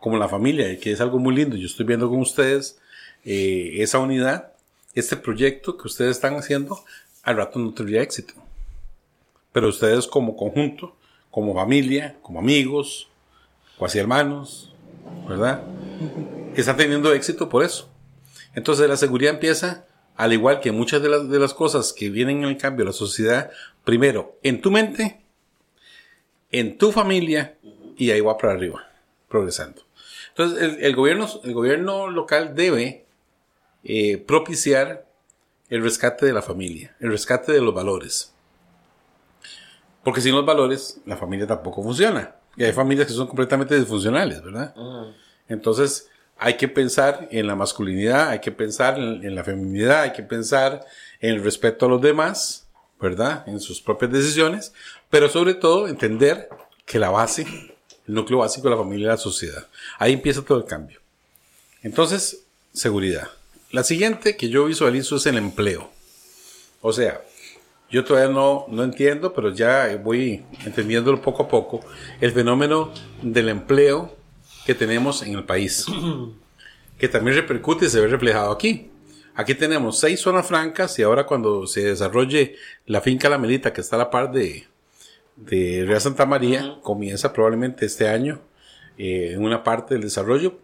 como 0.00 0.16
la 0.16 0.28
familia, 0.28 0.80
que 0.80 0.92
es 0.92 1.00
algo 1.02 1.18
muy 1.18 1.34
lindo, 1.34 1.56
yo 1.56 1.66
estoy 1.66 1.84
viendo 1.84 2.08
con 2.08 2.20
ustedes 2.20 2.78
eh, 3.26 3.74
esa 3.82 3.98
unidad, 3.98 4.52
este 4.94 5.16
proyecto 5.16 5.76
que 5.76 5.86
ustedes 5.86 6.12
están 6.12 6.34
haciendo, 6.36 6.82
al 7.22 7.36
rato 7.36 7.58
no 7.58 7.74
tendría 7.74 8.00
éxito. 8.00 8.32
Pero 9.52 9.68
ustedes 9.68 10.06
como 10.06 10.36
conjunto, 10.36 10.96
como 11.30 11.54
familia, 11.54 12.16
como 12.22 12.38
amigos, 12.38 13.08
cuasi 13.76 13.98
hermanos, 13.98 14.72
¿verdad? 15.28 15.62
Están 16.54 16.76
teniendo 16.76 17.12
éxito 17.12 17.48
por 17.48 17.64
eso. 17.64 17.88
Entonces 18.54 18.88
la 18.88 18.96
seguridad 18.96 19.34
empieza, 19.34 19.86
al 20.16 20.32
igual 20.32 20.60
que 20.60 20.72
muchas 20.72 21.02
de 21.02 21.08
las, 21.08 21.28
de 21.28 21.38
las 21.38 21.54
cosas 21.54 21.92
que 21.92 22.10
vienen 22.10 22.38
en 22.38 22.50
el 22.50 22.56
cambio 22.56 22.84
de 22.84 22.90
la 22.90 22.96
sociedad, 22.96 23.50
primero 23.84 24.38
en 24.42 24.60
tu 24.60 24.70
mente, 24.70 25.20
en 26.50 26.78
tu 26.78 26.92
familia 26.92 27.56
y 27.96 28.10
ahí 28.10 28.20
va 28.20 28.36
para 28.36 28.52
arriba, 28.52 28.88
progresando. 29.28 29.82
Entonces 30.30 30.62
el, 30.62 30.84
el 30.84 30.96
gobierno, 30.96 31.28
el 31.44 31.54
gobierno 31.54 32.08
local 32.08 32.54
debe 32.54 33.04
eh, 33.84 34.18
propiciar 34.18 35.06
el 35.68 35.82
rescate 35.82 36.26
de 36.26 36.32
la 36.32 36.42
familia, 36.42 36.94
el 37.00 37.10
rescate 37.10 37.52
de 37.52 37.60
los 37.60 37.72
valores. 37.72 38.34
Porque 40.02 40.20
sin 40.20 40.34
los 40.34 40.44
valores, 40.44 40.98
la 41.06 41.16
familia 41.16 41.46
tampoco 41.46 41.82
funciona. 41.82 42.34
Y 42.56 42.64
hay 42.64 42.72
familias 42.72 43.06
que 43.06 43.12
son 43.12 43.26
completamente 43.26 43.78
disfuncionales, 43.78 44.42
¿verdad? 44.42 44.74
Entonces, 45.48 46.08
hay 46.38 46.56
que 46.56 46.68
pensar 46.68 47.28
en 47.30 47.46
la 47.46 47.54
masculinidad, 47.54 48.28
hay 48.28 48.40
que 48.40 48.50
pensar 48.50 48.98
en, 48.98 49.24
en 49.24 49.34
la 49.34 49.44
feminidad, 49.44 50.02
hay 50.02 50.12
que 50.12 50.22
pensar 50.22 50.84
en 51.20 51.34
el 51.34 51.44
respeto 51.44 51.86
a 51.86 51.88
los 51.88 52.00
demás, 52.00 52.66
¿verdad? 53.00 53.46
En 53.46 53.60
sus 53.60 53.80
propias 53.80 54.12
decisiones, 54.12 54.72
pero 55.10 55.28
sobre 55.28 55.54
todo 55.54 55.88
entender 55.88 56.48
que 56.86 56.98
la 56.98 57.10
base, 57.10 57.42
el 57.42 58.14
núcleo 58.14 58.38
básico 58.38 58.68
de 58.68 58.74
la 58.74 58.82
familia 58.82 59.06
es 59.06 59.18
la 59.18 59.22
sociedad. 59.22 59.66
Ahí 59.98 60.12
empieza 60.12 60.42
todo 60.42 60.58
el 60.58 60.64
cambio. 60.64 61.00
Entonces, 61.82 62.42
seguridad. 62.72 63.28
La 63.70 63.84
siguiente 63.84 64.36
que 64.36 64.48
yo 64.48 64.64
visualizo 64.64 65.16
es 65.16 65.26
el 65.26 65.36
empleo. 65.36 65.90
O 66.80 66.92
sea, 66.92 67.20
yo 67.90 68.04
todavía 68.04 68.32
no, 68.32 68.66
no 68.68 68.84
entiendo, 68.84 69.32
pero 69.32 69.52
ya 69.52 69.96
voy 70.02 70.44
entendiéndolo 70.64 71.20
poco 71.20 71.44
a 71.44 71.48
poco, 71.48 71.80
el 72.20 72.30
fenómeno 72.32 72.92
del 73.22 73.48
empleo 73.48 74.14
que 74.64 74.74
tenemos 74.74 75.22
en 75.22 75.34
el 75.34 75.44
país, 75.44 75.86
que 76.98 77.08
también 77.08 77.36
repercute 77.36 77.86
y 77.86 77.88
se 77.88 78.00
ve 78.00 78.06
reflejado 78.06 78.52
aquí. 78.52 78.90
Aquí 79.34 79.54
tenemos 79.54 79.98
seis 79.98 80.20
zonas 80.20 80.46
francas 80.46 80.98
y 80.98 81.02
ahora 81.02 81.24
cuando 81.24 81.66
se 81.66 81.84
desarrolle 81.84 82.56
la 82.86 83.00
finca 83.00 83.28
La 83.28 83.38
Melita, 83.38 83.72
que 83.72 83.80
está 83.80 83.96
a 83.96 84.00
la 84.00 84.10
par 84.10 84.32
de, 84.32 84.66
de 85.36 85.84
Real 85.86 86.00
Santa 86.00 86.26
María, 86.26 86.78
comienza 86.82 87.32
probablemente 87.32 87.86
este 87.86 88.08
año 88.08 88.40
eh, 88.98 89.32
en 89.32 89.42
una 89.42 89.64
parte 89.64 89.94
del 89.94 90.02
desarrollo 90.02 90.58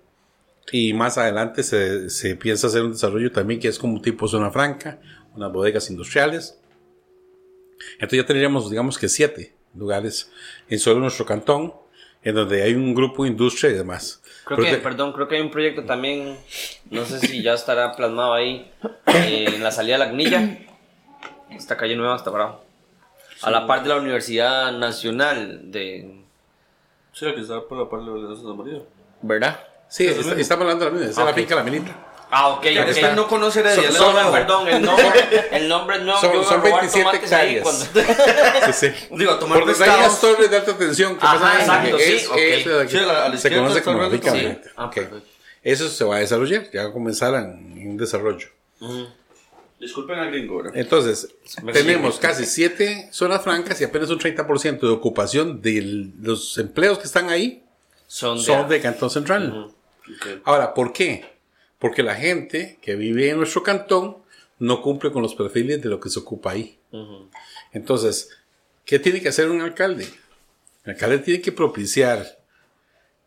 y 0.70 0.92
más 0.92 1.16
adelante 1.16 1.62
se, 1.62 2.10
se 2.10 2.36
piensa 2.36 2.66
hacer 2.66 2.82
un 2.82 2.92
desarrollo 2.92 3.32
también 3.32 3.60
que 3.60 3.68
es 3.68 3.78
como 3.78 4.00
tipo 4.00 4.28
zona 4.28 4.50
franca, 4.50 4.98
unas 5.34 5.52
bodegas 5.52 5.90
industriales. 5.90 6.58
Entonces 7.94 8.18
ya 8.20 8.26
tendríamos, 8.26 8.70
digamos 8.70 8.98
que 8.98 9.08
siete 9.08 9.54
lugares 9.74 10.30
en 10.68 10.78
solo 10.78 11.00
nuestro 11.00 11.26
cantón, 11.26 11.74
en 12.22 12.34
donde 12.34 12.62
hay 12.62 12.74
un 12.74 12.94
grupo 12.94 13.24
de 13.24 13.30
industria 13.30 13.70
y 13.70 13.74
demás. 13.74 14.22
Creo 14.44 14.56
Pero 14.58 14.70
que, 14.70 14.76
te- 14.76 14.82
perdón, 14.82 15.12
creo 15.12 15.28
que 15.28 15.36
hay 15.36 15.42
un 15.42 15.50
proyecto 15.50 15.84
también, 15.84 16.36
no 16.90 17.04
sé 17.04 17.18
si 17.20 17.42
ya 17.42 17.54
estará 17.54 17.94
plasmado 17.96 18.32
ahí, 18.34 18.70
eh, 19.06 19.46
en 19.54 19.62
la 19.62 19.70
salida 19.70 19.94
de 19.94 19.98
la 19.98 20.04
Agnilla, 20.06 20.58
esta 21.50 21.76
calle 21.76 21.96
nueva 21.96 22.14
hasta 22.14 22.30
abajo, 22.30 22.64
a 23.42 23.50
la 23.50 23.66
par 23.66 23.82
de 23.82 23.88
la 23.90 23.96
Universidad 23.96 24.72
Nacional 24.72 25.70
de... 25.70 26.22
Sí, 27.12 27.24
la 27.24 27.34
que 27.34 27.40
está 27.40 27.60
por 27.62 27.78
la 27.78 27.88
parte 27.88 28.10
de 28.10 28.18
la 28.28 28.34
Santa 28.36 28.52
María. 28.54 28.82
¿Verdad? 29.22 29.60
sí, 29.88 30.06
está- 30.06 30.34
estamos 30.40 30.62
hablando 30.62 30.84
de 30.86 30.90
la 30.90 30.96
misma, 30.96 31.10
esa 31.10 31.20
es 31.22 31.24
Ok. 31.24 31.30
la 31.30 31.34
finca 31.34 31.54
La 31.56 31.62
Melita. 31.64 32.05
Ah, 32.30 32.48
ok, 32.48 32.64
Ya 32.64 32.80
ok. 32.80 32.86
que 32.86 32.92
usted 32.92 33.12
no 33.14 33.28
conoce 33.28 33.62
Son- 33.74 33.84
le 33.84 33.92
son- 33.92 34.12
doy- 34.14 34.32
perdón, 34.32 34.68
el 34.68 34.82
nombre, 34.82 35.06
el 35.52 35.68
nombre 35.68 35.96
es 35.96 36.02
nuevo. 36.02 36.20
Son- 36.20 36.32
son 36.44 36.60
robar 36.62 36.80
27 36.80 37.04
tomates 37.04 37.32
ahí 37.32 37.56
hectáreas. 37.56 37.62
cuando- 37.62 38.72
Sí, 38.72 38.88
sí. 38.90 39.06
Digo, 39.16 39.30
a 39.32 39.38
tomar 39.38 39.58
Por 39.60 39.68
donde 39.68 39.84
hay 39.84 39.90
pescados. 39.90 40.12
las 40.12 40.20
torres 40.20 40.50
de 40.50 40.56
alta 40.56 40.76
tensión 40.76 41.16
que 41.16 41.24
Ajá, 41.24 41.34
pasan 41.38 41.50
ahí, 41.56 41.60
exacto, 41.62 41.96
que 41.98 42.04
sí, 42.04 42.12
es- 42.14 42.28
ok. 42.28 42.36
eso 42.36 42.70
de 42.70 42.82
aquí. 42.82 42.92
Sí, 42.92 43.04
la- 43.04 43.28
la 43.28 43.36
se 43.36 43.50
conoce 43.54 43.82
como 43.82 44.10
finca 44.10 44.30
sí. 44.32 44.58
Ah, 44.76 44.84
Ok. 44.86 44.94
perfecto. 44.94 45.22
Eso 45.62 45.88
se 45.88 46.04
va 46.04 46.16
a 46.16 46.18
desarrollar, 46.20 46.70
ya 46.72 46.82
va 46.84 46.88
a 46.90 46.92
comenzar 46.92 47.34
en, 47.34 47.76
en 47.78 47.88
un 47.90 47.96
desarrollo. 47.96 48.48
Disculpen 49.78 50.18
al 50.18 50.30
gringo, 50.30 50.56
¿verdad? 50.58 50.72
Entonces, 50.76 51.28
Me 51.62 51.72
tenemos 51.72 52.18
casi 52.18 52.46
7 52.46 53.08
zonas 53.12 53.42
francas 53.42 53.78
y 53.80 53.84
apenas 53.84 54.08
un 54.10 54.18
30% 54.18 54.80
de 54.80 54.92
ocupación 54.92 55.60
de 55.60 56.10
los 56.20 56.56
empleos 56.58 56.98
que 56.98 57.04
están 57.04 57.28
ahí 57.28 57.62
Son, 58.06 58.38
son 58.38 58.68
de, 58.68 58.76
de 58.76 58.80
Cantón 58.80 59.10
Central. 59.10 59.68
Ok. 59.68 60.26
Ahora, 60.44 60.72
¿por 60.72 60.92
qué? 60.94 61.35
Porque 61.78 62.02
la 62.02 62.14
gente 62.14 62.78
que 62.80 62.96
vive 62.96 63.30
en 63.30 63.38
nuestro 63.38 63.62
cantón 63.62 64.18
no 64.58 64.80
cumple 64.82 65.12
con 65.12 65.22
los 65.22 65.34
perfiles 65.34 65.82
de 65.82 65.88
lo 65.88 66.00
que 66.00 66.08
se 66.08 66.18
ocupa 66.18 66.52
ahí. 66.52 66.78
Entonces, 67.72 68.30
¿qué 68.84 68.98
tiene 68.98 69.20
que 69.20 69.28
hacer 69.28 69.50
un 69.50 69.60
alcalde? 69.60 70.06
El 70.84 70.92
alcalde 70.92 71.18
tiene 71.18 71.42
que 71.42 71.52
propiciar 71.52 72.38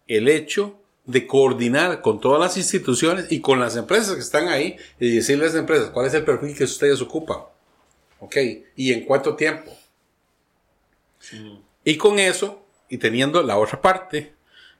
el 0.07 0.27
hecho 0.27 0.79
de 1.05 1.27
coordinar 1.27 2.01
con 2.01 2.19
todas 2.19 2.39
las 2.39 2.57
instituciones 2.57 3.31
y 3.31 3.41
con 3.41 3.59
las 3.59 3.75
empresas 3.75 4.15
que 4.15 4.21
están 4.21 4.47
ahí 4.47 4.77
y 4.99 5.15
decirles 5.15 5.51
a 5.51 5.53
las 5.53 5.59
empresas 5.61 5.89
cuál 5.91 6.07
es 6.07 6.13
el 6.13 6.23
perfil 6.23 6.55
que 6.55 6.63
ustedes 6.63 7.01
ocupan. 7.01 7.39
¿Ok? 8.19 8.35
¿Y 8.75 8.91
en 8.91 9.05
cuánto 9.05 9.35
tiempo? 9.35 9.71
Y 11.83 11.97
con 11.97 12.19
eso, 12.19 12.65
y 12.89 12.97
teniendo 12.97 13.41
la 13.43 13.57
otra 13.57 13.81
parte, 13.81 14.33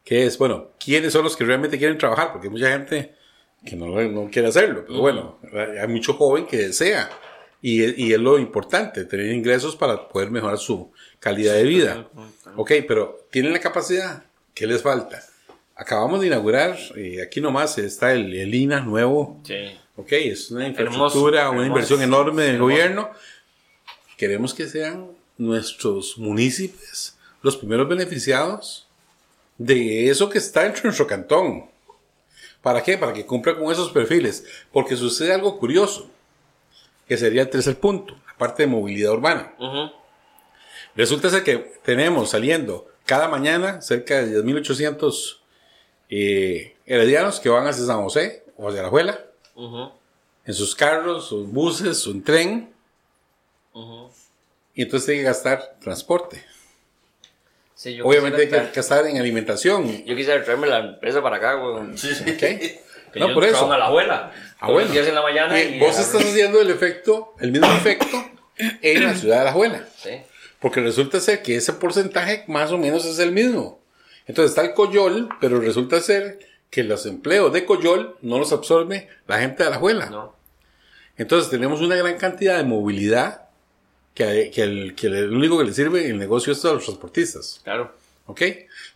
que 0.03 0.25
es, 0.25 0.37
bueno, 0.37 0.71
¿quiénes 0.79 1.13
son 1.13 1.23
los 1.23 1.35
que 1.35 1.45
realmente 1.45 1.77
quieren 1.77 1.97
trabajar? 1.97 2.31
Porque 2.31 2.49
mucha 2.49 2.69
gente 2.71 3.15
que 3.65 3.75
no, 3.75 3.87
no 3.87 4.29
quiere 4.31 4.47
hacerlo, 4.47 4.85
pero 4.87 4.99
bueno, 4.99 5.39
hay 5.81 5.87
mucho 5.87 6.13
joven 6.13 6.45
que 6.45 6.57
desea. 6.57 7.09
Y, 7.61 8.05
y 8.05 8.13
es 8.13 8.19
lo 8.19 8.39
importante, 8.39 9.03
tener 9.03 9.31
ingresos 9.33 9.75
para 9.75 10.07
poder 10.07 10.31
mejorar 10.31 10.57
su 10.57 10.91
calidad 11.19 11.55
de 11.55 11.63
vida. 11.63 12.07
Ok, 12.55 12.71
pero 12.87 13.27
¿tienen 13.29 13.51
la 13.51 13.59
capacidad? 13.59 14.23
¿Qué 14.53 14.65
les 14.65 14.81
falta? 14.81 15.21
Acabamos 15.75 16.21
de 16.21 16.27
inaugurar, 16.27 16.77
eh, 16.95 17.21
aquí 17.21 17.41
nomás 17.41 17.77
está 17.77 18.13
el, 18.13 18.33
el 18.33 18.55
INA 18.55 18.79
nuevo. 18.79 19.41
Sí. 19.43 19.77
Ok, 19.97 20.11
es 20.13 20.51
una 20.51 20.67
infraestructura, 20.69 21.41
Hermoso, 21.41 21.51
una 21.51 21.63
hermoso. 21.63 21.65
inversión 21.67 22.01
enorme 22.01 22.43
del 22.43 22.55
Hermoso. 22.55 22.71
gobierno. 22.71 23.09
Queremos 24.17 24.53
que 24.53 24.67
sean 24.67 25.07
nuestros 25.37 26.17
municipios 26.17 27.15
los 27.41 27.55
primeros 27.57 27.87
beneficiados 27.87 28.87
de 29.57 30.09
eso 30.09 30.29
que 30.29 30.37
está 30.37 30.63
dentro 30.63 30.81
de 30.83 30.87
nuestro 30.89 31.07
cantón. 31.07 31.65
¿Para 32.61 32.83
qué? 32.83 32.97
Para 32.97 33.13
que 33.13 33.25
cumpla 33.25 33.55
con 33.55 33.71
esos 33.71 33.91
perfiles. 33.91 34.45
Porque 34.71 34.95
sucede 34.95 35.33
algo 35.33 35.57
curioso, 35.59 36.09
que 37.07 37.17
sería 37.17 37.41
el 37.41 37.49
tercer 37.49 37.79
punto, 37.79 38.15
la 38.27 38.37
parte 38.37 38.63
de 38.63 38.67
movilidad 38.67 39.13
urbana. 39.13 39.53
Resulta 40.95 41.29
ser 41.29 41.43
que 41.43 41.57
tenemos 41.83 42.31
saliendo 42.31 42.87
cada 43.05 43.27
mañana 43.27 43.81
cerca 43.81 44.21
de 44.21 44.43
10.800 44.43 45.37
eh, 46.09 46.75
heredianos 46.85 47.39
que 47.39 47.49
van 47.49 47.67
hacia 47.67 47.85
San 47.85 48.03
José 48.03 48.43
o 48.57 48.67
hacia 48.67 48.83
la 48.83 48.89
Juela 48.89 49.25
en 50.45 50.53
sus 50.53 50.75
carros, 50.75 51.27
sus 51.27 51.47
buses, 51.51 51.99
su 51.99 52.21
tren. 52.21 52.73
Y 54.73 54.81
entonces 54.83 55.05
tiene 55.05 55.21
que 55.21 55.27
gastar 55.27 55.77
transporte. 55.79 56.43
Sí, 57.79 57.95
yo 57.95 58.05
Obviamente 58.05 58.41
hay 58.41 58.49
que 58.49 58.71
gastar 58.73 59.07
en 59.07 59.17
alimentación. 59.19 60.03
Yo 60.03 60.13
quisiera 60.13 60.43
traerme 60.43 60.67
la 60.67 60.79
empresa 60.79 61.23
para 61.23 61.37
acá, 61.37 61.53
güey. 61.53 61.93
¿ok? 61.93 61.95
Que 63.13 63.19
No, 63.21 63.29
yo 63.29 63.33
por 63.33 63.45
eso. 63.45 63.71
a 63.71 63.77
la 63.77 63.85
abuela. 63.85 64.33
Días 64.91 65.07
en 65.07 65.15
la 65.15 65.21
mañana. 65.21 65.57
Eh, 65.57 65.77
y 65.77 65.79
vos 65.79 65.97
estás 65.97 66.21
haciendo 66.25 66.59
el 66.59 66.69
efecto, 66.71 67.35
el 67.39 67.53
mismo 67.53 67.71
efecto 67.71 68.07
en 68.57 69.05
la 69.05 69.15
ciudad 69.15 69.39
de 69.39 69.45
la 69.45 69.53
Juela. 69.53 69.87
Sí. 69.97 70.09
Porque 70.59 70.81
resulta 70.81 71.21
ser 71.21 71.41
que 71.41 71.55
ese 71.55 71.71
porcentaje 71.71 72.43
más 72.47 72.69
o 72.73 72.77
menos 72.77 73.05
es 73.05 73.17
el 73.19 73.31
mismo. 73.31 73.81
Entonces 74.27 74.51
está 74.51 74.61
el 74.61 74.73
Coyol, 74.73 75.29
pero 75.39 75.61
resulta 75.61 76.01
ser 76.01 76.39
que 76.69 76.83
los 76.83 77.05
empleos 77.05 77.53
de 77.53 77.63
Coyol 77.65 78.17
no 78.21 78.39
los 78.39 78.51
absorbe 78.51 79.07
la 79.25 79.39
gente 79.39 79.63
de 79.63 79.69
la 79.69 79.77
Juela. 79.77 80.07
No. 80.07 80.35
Entonces 81.15 81.49
tenemos 81.49 81.79
una 81.79 81.95
gran 81.95 82.17
cantidad 82.17 82.57
de 82.57 82.63
movilidad 82.65 83.48
que, 84.27 84.51
que 84.53 84.61
el, 84.63 84.95
que 84.95 85.07
el 85.07 85.31
único 85.33 85.57
que 85.57 85.63
le 85.63 85.73
sirve 85.73 86.07
el 86.09 86.17
negocio 86.17 86.51
es 86.53 86.63
a 86.65 86.73
los 86.73 86.83
transportistas. 86.85 87.61
Claro. 87.63 87.95
¿Ok? 88.25 88.41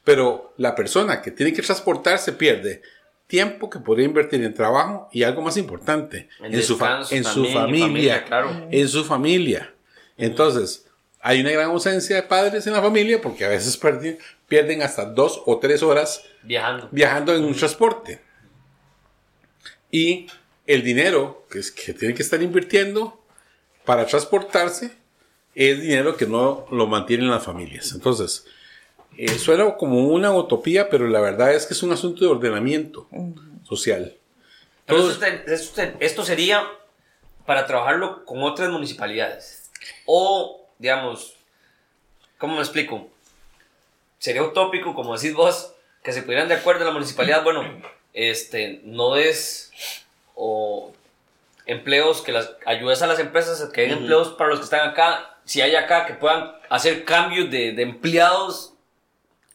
Pero 0.04 0.54
la 0.58 0.76
persona 0.76 1.22
que 1.22 1.32
tiene 1.32 1.54
que 1.54 1.62
transportarse 1.62 2.34
pierde 2.34 2.82
tiempo 3.26 3.70
que 3.70 3.80
podría 3.80 4.06
invertir 4.06 4.44
en 4.44 4.54
trabajo 4.54 5.08
y 5.12 5.24
algo 5.24 5.42
más 5.42 5.56
importante, 5.58 6.28
En 6.42 6.54
en, 6.54 6.62
su, 6.62 6.78
fa- 6.78 7.02
en 7.10 7.24
su 7.24 7.44
también, 7.44 7.54
familia. 7.54 7.86
familia, 7.86 8.26
claro. 8.26 8.68
En 8.70 8.88
su 8.88 9.04
familia. 9.06 9.74
Entonces, 10.18 10.86
hay 11.20 11.40
una 11.42 11.52
gran 11.52 11.70
ausencia 11.70 12.18
de 12.18 12.24
padres 12.24 12.68
en 12.68 12.74
la 12.74 12.82
familia 12.82 13.22
porque 13.22 13.46
a 13.46 13.50
veces 13.50 13.78
pierden, 13.78 14.20
pierden 14.48 14.82
hasta 14.84 15.06
dos 15.06 15.42
o 15.46 15.58
tres 15.58 15.82
horas 15.82 16.22
Viajando. 16.44 16.90
viajando 16.92 17.34
en 17.34 17.46
un 17.46 17.56
transporte. 17.56 18.20
Y 19.90 20.28
el 20.68 20.84
dinero 20.84 21.46
que, 21.50 21.60
es, 21.60 21.72
que 21.72 21.94
tienen 21.94 22.16
que 22.16 22.24
estar 22.24 22.42
invirtiendo 22.42 23.24
para 23.86 24.06
transportarse 24.06 24.92
es 25.56 25.82
dinero 25.82 26.18
que 26.18 26.26
no 26.26 26.66
lo 26.72 26.88
mantienen 26.88 27.30
las 27.30 27.44
familias. 27.44 27.92
Entonces, 27.94 28.46
eh, 29.18 29.38
suena 29.38 29.76
como 29.76 30.08
una 30.08 30.32
utopía, 30.32 30.90
pero 30.90 31.08
la 31.08 31.20
verdad 31.22 31.54
es 31.54 31.66
que 31.66 31.74
es 31.74 31.84
un 31.84 31.92
asunto 31.92 32.26
de 32.26 32.32
ordenamiento 32.32 33.08
social. 33.64 34.16
Pero 34.86 35.00
Todos- 35.02 35.20
esto, 36.00 36.26
sería 36.26 36.68
para 37.46 37.66
trabajarlo 37.68 38.26
con 38.26 38.42
otras 38.44 38.70
municipalidades. 38.70 39.70
O, 40.06 40.66
digamos, 40.80 41.36
¿cómo 42.38 42.56
me 42.56 42.62
explico? 42.62 43.10
Sería 44.18 44.44
utópico, 44.44 44.94
como 44.94 45.16
decís 45.16 45.34
vos, 45.34 45.74
que 46.04 46.12
se 46.14 46.24
pudieran 46.24 46.48
de 46.48 46.56
acuerdo 46.56 46.82
en 46.82 46.88
la 46.88 46.94
municipalidad, 46.94 47.44
bueno, 47.44 47.64
este, 48.14 48.82
no 48.84 49.16
es 49.16 49.72
o 50.36 50.94
empleos 51.66 52.22
que 52.22 52.32
las 52.32 52.52
ayudes 52.66 53.02
a 53.02 53.08
las 53.08 53.20
empresas 53.20 53.62
a 53.62 53.72
que 53.72 53.82
den 53.82 53.92
empleos 53.92 54.30
para 54.30 54.50
los 54.50 54.60
que 54.60 54.66
están 54.66 54.90
acá, 54.90 55.33
si 55.46 55.62
hay 55.62 55.76
acá 55.76 56.06
que 56.06 56.14
puedan 56.14 56.52
hacer 56.70 57.04
cambios 57.06 57.50
de, 57.52 57.72
de 57.74 57.82
empleados, 57.84 58.74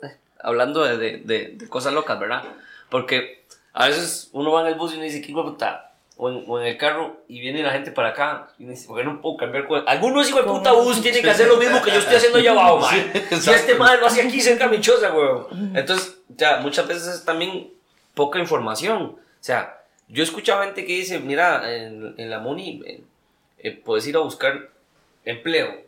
eh, 0.03 0.17
hablando 0.41 0.85
de, 0.85 0.97
de- 0.97 1.19
de- 1.19 1.49
de 1.57 1.69
cosas 1.69 1.93
locas, 1.93 2.19
¿verdad? 2.19 2.43
Porque 2.91 3.45
a 3.73 3.87
veces 3.89 4.29
uno 4.33 4.53
va 4.53 4.63
en 4.63 4.69
el 4.69 4.75
bus 4.75 4.93
y 4.93 4.95
uno 4.97 5.05
dice, 5.05 5.21
¿qué 5.23 5.31
hijo 5.33 5.43
de 5.45 5.51
puta? 5.51 5.85
O 6.21 6.29
en, 6.31 6.45
o 6.49 6.61
en 6.61 6.67
el 6.67 6.77
carro 6.77 7.23
y 7.29 7.39
viene 7.41 7.63
la 7.63 7.71
gente 7.71 7.93
para 7.93 8.09
acá 8.09 8.49
y 8.59 8.65
uno 8.65 8.73
dice, 8.73 8.89
¿por 8.89 8.99
qué 8.99 9.05
no 9.05 9.21
puedo 9.21 9.37
cambiar 9.37 9.69
cosas? 9.69 9.85
Algunos 9.87 10.29
hijos 10.29 10.41
de 10.45 10.51
puta 10.51 10.73
bus 10.73 11.01
tienen 11.01 11.23
que 11.23 11.31
hacer 11.31 11.47
lo 11.47 11.57
mismo 11.59 11.81
que 11.81 11.91
yo 11.93 11.99
estoy 11.99 12.17
haciendo 12.17 12.39
allá 12.39 12.51
abajo, 12.53 12.79
man. 12.79 13.13
Si 13.41 13.51
este 13.51 13.75
madre 13.77 14.01
lo 14.01 14.07
hace 14.07 14.23
aquí 14.23 14.41
cerca 14.41 14.67
mi 14.67 14.81
choza, 14.81 15.13
weón. 15.15 15.77
Entonces, 15.77 16.19
ya, 16.29 16.57
muchas 16.59 16.89
veces 16.89 17.07
es 17.07 17.25
también 17.25 17.71
poca 18.15 18.41
información. 18.41 19.03
O 19.03 19.19
sea, 19.41 19.81
yo 20.09 20.23
he 20.23 20.25
escuchado 20.27 20.63
gente 20.65 20.85
que 20.85 20.93
dice, 20.95 21.21
mira, 21.21 21.73
en, 21.73 22.15
en 22.19 22.31
la 22.31 22.41
MUNI 22.41 22.83
eh, 22.85 23.01
eh, 23.59 23.71
puedes 23.85 24.05
ir 24.09 24.17
a 24.17 24.21
buscar 24.21 24.71
empleo. 25.31 25.83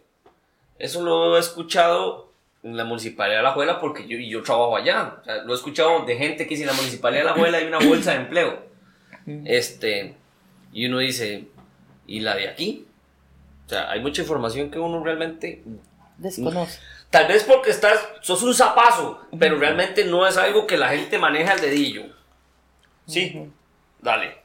Eso 0.79 1.03
lo 1.03 1.37
he 1.37 1.41
escuchado 1.41 2.33
en 2.63 2.77
la 2.77 2.85
municipalidad 2.85 3.39
de 3.39 3.43
La 3.43 3.53
Juela 3.53 3.81
porque 3.81 4.07
yo, 4.07 4.19
yo 4.19 4.43
trabajo 4.43 4.77
allá. 4.77 5.19
O 5.21 5.25
sea, 5.25 5.37
lo 5.43 5.53
he 5.53 5.57
escuchado 5.57 6.05
de 6.05 6.17
gente 6.17 6.45
que 6.45 6.51
dice 6.51 6.63
en 6.63 6.69
la 6.69 6.75
municipalidad 6.75 7.23
de 7.23 7.29
La 7.29 7.35
Juela 7.35 7.59
hay 7.59 7.67
una 7.67 7.79
bolsa 7.79 8.13
de 8.13 8.17
empleo. 8.19 8.71
Este, 9.45 10.17
y 10.73 10.87
uno 10.87 10.99
dice, 10.99 11.45
¿y 12.07 12.21
la 12.21 12.35
de 12.35 12.49
aquí? 12.49 12.87
O 13.67 13.69
sea, 13.69 13.91
hay 13.91 14.01
mucha 14.01 14.23
información 14.23 14.71
que 14.71 14.79
uno 14.79 15.03
realmente 15.05 15.63
Desconoce. 16.21 16.81
Tal 17.09 17.27
vez 17.27 17.45
porque 17.45 17.71
estás, 17.71 18.07
sos 18.21 18.43
un 18.43 18.55
zapazo, 18.55 19.27
pero 19.39 19.59
realmente 19.59 20.05
no 20.05 20.27
es 20.27 20.37
algo 20.37 20.67
que 20.67 20.77
la 20.77 20.91
gente 20.91 21.19
maneja 21.19 21.53
al 21.53 21.61
dedillo. 21.61 22.05
Sí, 23.07 23.51
dale. 24.01 24.40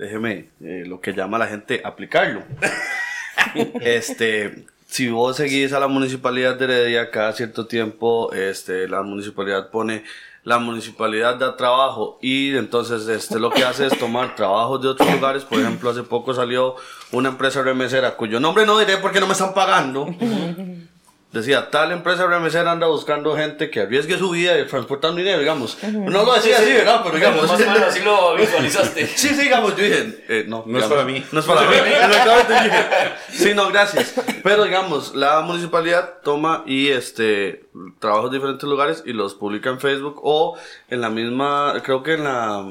Déjeme 0.00 0.48
eh, 0.64 0.84
lo 0.86 1.00
que 1.00 1.12
llama 1.12 1.38
la 1.38 1.46
gente 1.46 1.82
aplicarlo. 1.84 2.42
este, 3.82 4.64
si 4.86 5.08
vos 5.08 5.36
seguís 5.36 5.72
a 5.74 5.80
la 5.80 5.88
municipalidad 5.88 6.56
de 6.56 6.64
Heredia 6.64 7.10
cada 7.10 7.32
cierto 7.34 7.66
tiempo, 7.66 8.32
este, 8.32 8.88
la 8.88 9.02
municipalidad 9.02 9.70
pone 9.70 10.04
la 10.42 10.58
municipalidad 10.58 11.36
da 11.36 11.54
trabajo 11.54 12.18
y 12.22 12.56
entonces 12.56 13.06
este 13.08 13.38
lo 13.38 13.50
que 13.50 13.62
hace 13.62 13.86
es 13.86 13.98
tomar 13.98 14.34
trabajos 14.36 14.80
de 14.80 14.88
otros 14.88 15.12
lugares. 15.12 15.44
Por 15.44 15.60
ejemplo, 15.60 15.90
hace 15.90 16.02
poco 16.02 16.32
salió 16.32 16.76
una 17.12 17.28
empresa 17.28 17.62
remesera 17.62 18.16
cuyo 18.16 18.40
nombre 18.40 18.64
no 18.64 18.78
diré 18.78 18.96
porque 18.96 19.20
no 19.20 19.26
me 19.26 19.34
están 19.34 19.52
pagando. 19.52 20.06
Decía, 21.32 21.70
tal 21.70 21.92
empresa 21.92 22.26
remesera 22.26 22.72
anda 22.72 22.88
buscando 22.88 23.36
gente 23.36 23.70
que 23.70 23.82
arriesgue 23.82 24.18
su 24.18 24.30
vida 24.30 24.58
y 24.58 24.66
transportando 24.66 25.16
dinero, 25.18 25.38
digamos. 25.38 25.78
No 25.92 26.24
lo 26.24 26.34
decía 26.34 26.58
así, 26.58 26.72
¿verdad? 26.72 27.02
Pero 27.04 27.14
digamos. 27.14 27.42
Más 27.42 27.60
o 27.60 27.70
menos 27.70 27.82
así 27.82 28.00
lo 28.00 28.34
visualizaste. 28.36 29.06
Sí, 29.06 29.28
sí, 29.28 29.42
digamos, 29.42 29.76
yo 29.76 29.84
dije, 29.84 30.24
eh, 30.28 30.44
no, 30.48 30.64
No 30.66 30.78
es 30.80 30.86
para 30.86 31.04
mí. 31.04 31.24
No 31.30 31.38
es 31.38 31.46
para 31.46 31.62
mí. 31.62 31.76
Exactamente, 31.76 32.52
yo 32.54 32.62
dije, 32.64 32.86
sí, 33.30 33.54
no, 33.54 33.68
gracias. 33.68 34.14
Pero 34.42 34.64
digamos, 34.64 35.14
la 35.14 35.40
municipalidad 35.42 36.14
toma 36.24 36.64
y 36.66 36.88
este 36.88 37.64
trabajos 38.00 38.32
de 38.32 38.38
diferentes 38.38 38.68
lugares 38.68 39.04
y 39.06 39.12
los 39.12 39.34
publica 39.34 39.70
en 39.70 39.78
Facebook 39.78 40.20
o 40.24 40.58
en 40.88 41.00
la 41.00 41.10
misma, 41.10 41.74
creo 41.84 42.02
que 42.02 42.14
en 42.14 42.24
la 42.24 42.64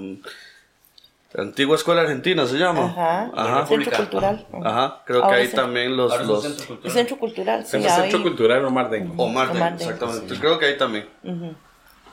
antigua 1.37 1.75
escuela 1.75 2.01
argentina 2.01 2.45
se 2.47 2.57
llama. 2.57 2.85
Ajá. 2.85 3.31
Ajá. 3.35 3.67
Centro 3.67 3.97
cultural. 3.97 4.47
Ajá, 4.63 5.03
creo 5.05 5.27
que 5.27 5.33
ahí 5.35 5.47
también 5.49 5.95
los, 5.95 6.11
Ahora 6.11 6.23
los 6.23 6.41
centro 6.43 6.61
El 6.63 6.67
cultural. 6.67 6.93
centro 6.93 7.19
cultural, 7.19 7.65
sí, 7.65 7.77
En 7.77 7.83
el 7.83 7.89
Centro. 7.89 8.23
Cultural 8.23 8.65
Omar 8.65 8.89
Dengo. 8.89 9.23
Omar, 9.23 9.49
Omar 9.51 9.69
Den, 9.71 9.77
Den. 9.77 9.89
exactamente. 9.89 10.35
Creo 10.39 10.57
que 10.59 10.65
ahí 10.65 10.77
también. 10.77 11.07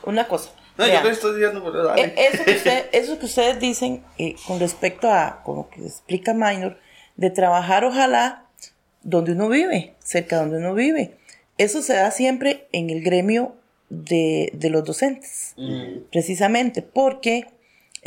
Una 0.03 0.27
cosa, 0.27 0.51
No, 0.77 0.85
yo 0.85 0.91
Vean. 0.93 1.07
estoy 1.07 1.35
diciendo, 1.35 1.61
pero 1.63 1.83
dale. 1.85 2.01
Eh, 2.03 2.13
Eso 2.31 2.43
que, 2.45 2.51
usted- 2.51 2.85
eso 2.91 3.19
que 3.19 3.25
ustedes 3.25 3.59
dicen 3.59 4.03
eh, 4.19 4.35
con 4.45 4.59
respecto 4.59 5.11
a 5.11 5.41
con 5.43 5.55
lo 5.57 5.69
que 5.69 5.85
explica 5.85 6.33
Minor, 6.33 6.77
de 7.15 7.29
trabajar 7.31 7.83
ojalá 7.83 8.43
donde 9.01 9.31
uno 9.33 9.49
vive, 9.49 9.95
cerca 9.99 10.35
de 10.37 10.41
donde 10.43 10.57
uno 10.59 10.73
vive. 10.75 11.17
Eso 11.57 11.81
se 11.81 11.95
da 11.95 12.11
siempre 12.11 12.67
en 12.71 12.89
el 12.91 13.01
gremio 13.01 13.55
de, 13.89 14.51
de 14.53 14.69
los 14.69 14.83
docentes, 14.83 15.55
precisamente 16.11 16.81
porque 16.83 17.47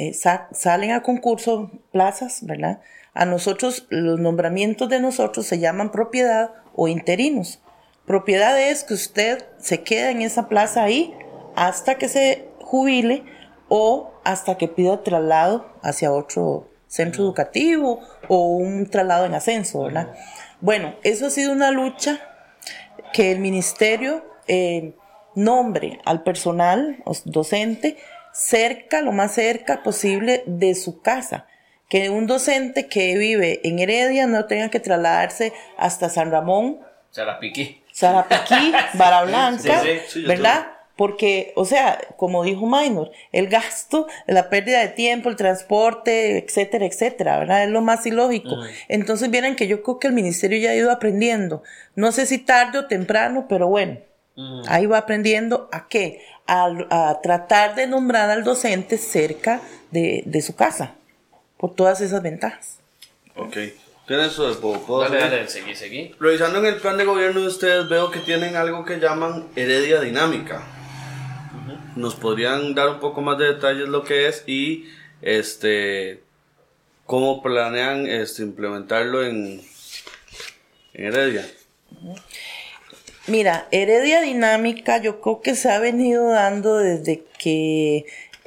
eh, 0.01 0.15
sa- 0.15 0.49
salen 0.53 0.93
a 0.93 1.03
concurso 1.03 1.71
plazas, 1.93 2.45
¿verdad? 2.47 2.81
A 3.15 3.25
nosotros, 3.27 3.87
los 3.91 4.19
nombramientos 4.21 4.89
de 4.89 5.01
nosotros 5.01 5.47
se 5.47 5.59
llaman 5.59 5.91
propiedad 5.91 6.51
o 6.75 6.89
interinos. 6.89 7.61
Propiedad 8.07 8.61
es 8.61 8.85
que 8.85 8.95
usted 8.95 9.45
se 9.59 9.83
queda 9.83 10.11
en 10.11 10.23
esa 10.23 10.49
plaza 10.49 10.83
ahí 10.85 11.15
hasta 11.55 11.97
que 11.97 12.09
se 12.09 12.49
jubile 12.61 13.25
o 13.69 14.11
hasta 14.25 14.57
que 14.57 14.69
pida 14.69 15.03
traslado 15.03 15.67
hacia 15.83 16.13
otro 16.13 16.69
centro 16.87 17.23
educativo 17.25 18.01
o 18.29 18.57
un 18.57 18.87
traslado 18.91 19.27
en 19.27 19.35
ascenso, 19.35 19.85
¿verdad? 19.85 20.13
Bueno, 20.61 20.95
eso 21.03 21.27
ha 21.27 21.31
sido 21.31 21.53
una 21.53 21.71
lucha 21.71 22.21
que 23.13 23.33
el 23.33 23.39
ministerio 23.41 24.25
eh, 24.49 24.95
nombre 25.35 26.01
al 26.05 26.23
personal 26.23 27.03
docente 27.25 27.97
cerca, 28.41 29.03
lo 29.03 29.13
más 29.13 29.35
cerca 29.35 29.83
posible 29.83 30.43
de 30.47 30.75
su 30.75 31.03
casa. 31.03 31.47
Que 31.89 32.09
un 32.09 32.27
docente 32.27 32.89
que 32.89 33.17
vive 33.19 33.61
en 33.65 33.81
Heredia 33.81 34.27
no 34.27 34.47
tenga 34.47 34.71
que 34.71 34.81
trasladarse 34.81 35.53
hasta 35.77 36.09
San 36.09 36.31
Ramón, 36.31 36.81
piqué. 37.41 37.83
Sarapiquí, 37.93 38.73
Vara 38.95 39.25
Blanca, 39.25 39.81
Sí, 39.81 39.89
sí, 39.89 40.01
sí, 40.09 40.23
¿verdad? 40.23 40.69
Porque, 40.97 41.53
o 41.57 41.65
sea, 41.65 41.99
como 42.17 42.45
dijo 42.45 42.67
Minor, 42.67 43.11
el 43.33 43.49
gasto, 43.49 44.07
la 44.27 44.49
pérdida 44.49 44.81
de 44.81 44.89
tiempo, 44.89 45.29
el 45.29 45.37
transporte, 45.37 46.39
etcétera, 46.39 46.87
etcétera, 46.87 47.39
¿verdad? 47.39 47.65
Es 47.65 47.71
lo 47.71 47.81
más 47.81 48.07
ilógico. 48.07 48.57
Entonces, 48.89 49.31
vienen 49.31 49.57
que 49.57 49.67
yo 49.67 49.83
creo 49.83 49.99
que 49.99 50.09
el 50.09 50.13
ministerio 50.13 50.59
ya 50.59 50.71
ha 50.71 50.75
ido 50.75 50.91
aprendiendo. 50.91 51.63
No 51.95 52.13
sé 52.13 52.27
si 52.27 52.39
tarde 52.39 52.79
o 52.79 52.87
temprano, 52.87 53.47
pero 53.49 53.67
bueno, 53.67 53.99
ahí 54.69 54.87
va 54.87 54.99
aprendiendo 54.99 55.69
a 55.73 55.89
qué? 55.89 56.23
A, 56.47 56.69
a 56.91 57.21
tratar 57.23 57.75
de 57.75 57.87
nombrar 57.87 58.29
al 58.31 58.43
docente 58.45 58.99
cerca 58.99 59.61
de, 59.91 60.23
de 60.27 60.43
su 60.43 60.55
casa, 60.57 60.95
por 61.57 61.75
todas 61.75 62.01
esas 62.01 62.23
ventajas. 62.23 62.79
Ok. 63.37 63.57
¿Tiene 64.07 64.27
eso 64.27 64.49
de 64.49 64.57
puedo- 64.57 64.81
puedo 64.85 65.03
Dale, 65.03 65.21
dale, 65.21 65.49
seguí, 65.49 65.77
seguí. 65.77 66.15
Revisando 66.19 66.59
en 66.59 66.67
el 66.67 66.77
plan 66.77 66.97
de 66.97 67.05
gobierno 67.05 67.41
de 67.43 67.47
ustedes 67.47 67.89
veo 67.89 68.11
que 68.11 68.19
tienen 68.19 68.57
algo 68.57 68.85
que 68.85 68.99
llaman 68.99 69.47
heredia 69.55 70.01
dinámica. 70.01 70.63
¿Nos 71.95 72.17
podrían 72.17 72.75
dar 72.75 72.89
un 72.89 72.99
poco 73.01 73.21
más 73.21 73.39
de 73.39 73.47
detalles 73.55 73.89
lo 73.89 74.03
que 74.03 74.27
es 74.27 74.43
y 74.49 74.89
este 75.23 76.23
cómo 77.07 77.43
planean 77.43 78.07
este, 78.09 78.43
implementarlo 78.43 79.25
en, 79.25 79.61
en 80.95 81.05
Heredia? 81.05 81.47
Mira, 83.31 83.69
heredia 83.71 84.21
dinámica 84.23 84.99
yo 84.99 85.21
creo 85.21 85.41
que 85.41 85.55
se 85.55 85.71
ha 85.71 85.79
venido 85.79 86.31
dando 86.31 86.79
desde 86.79 87.23
que, 87.39 88.05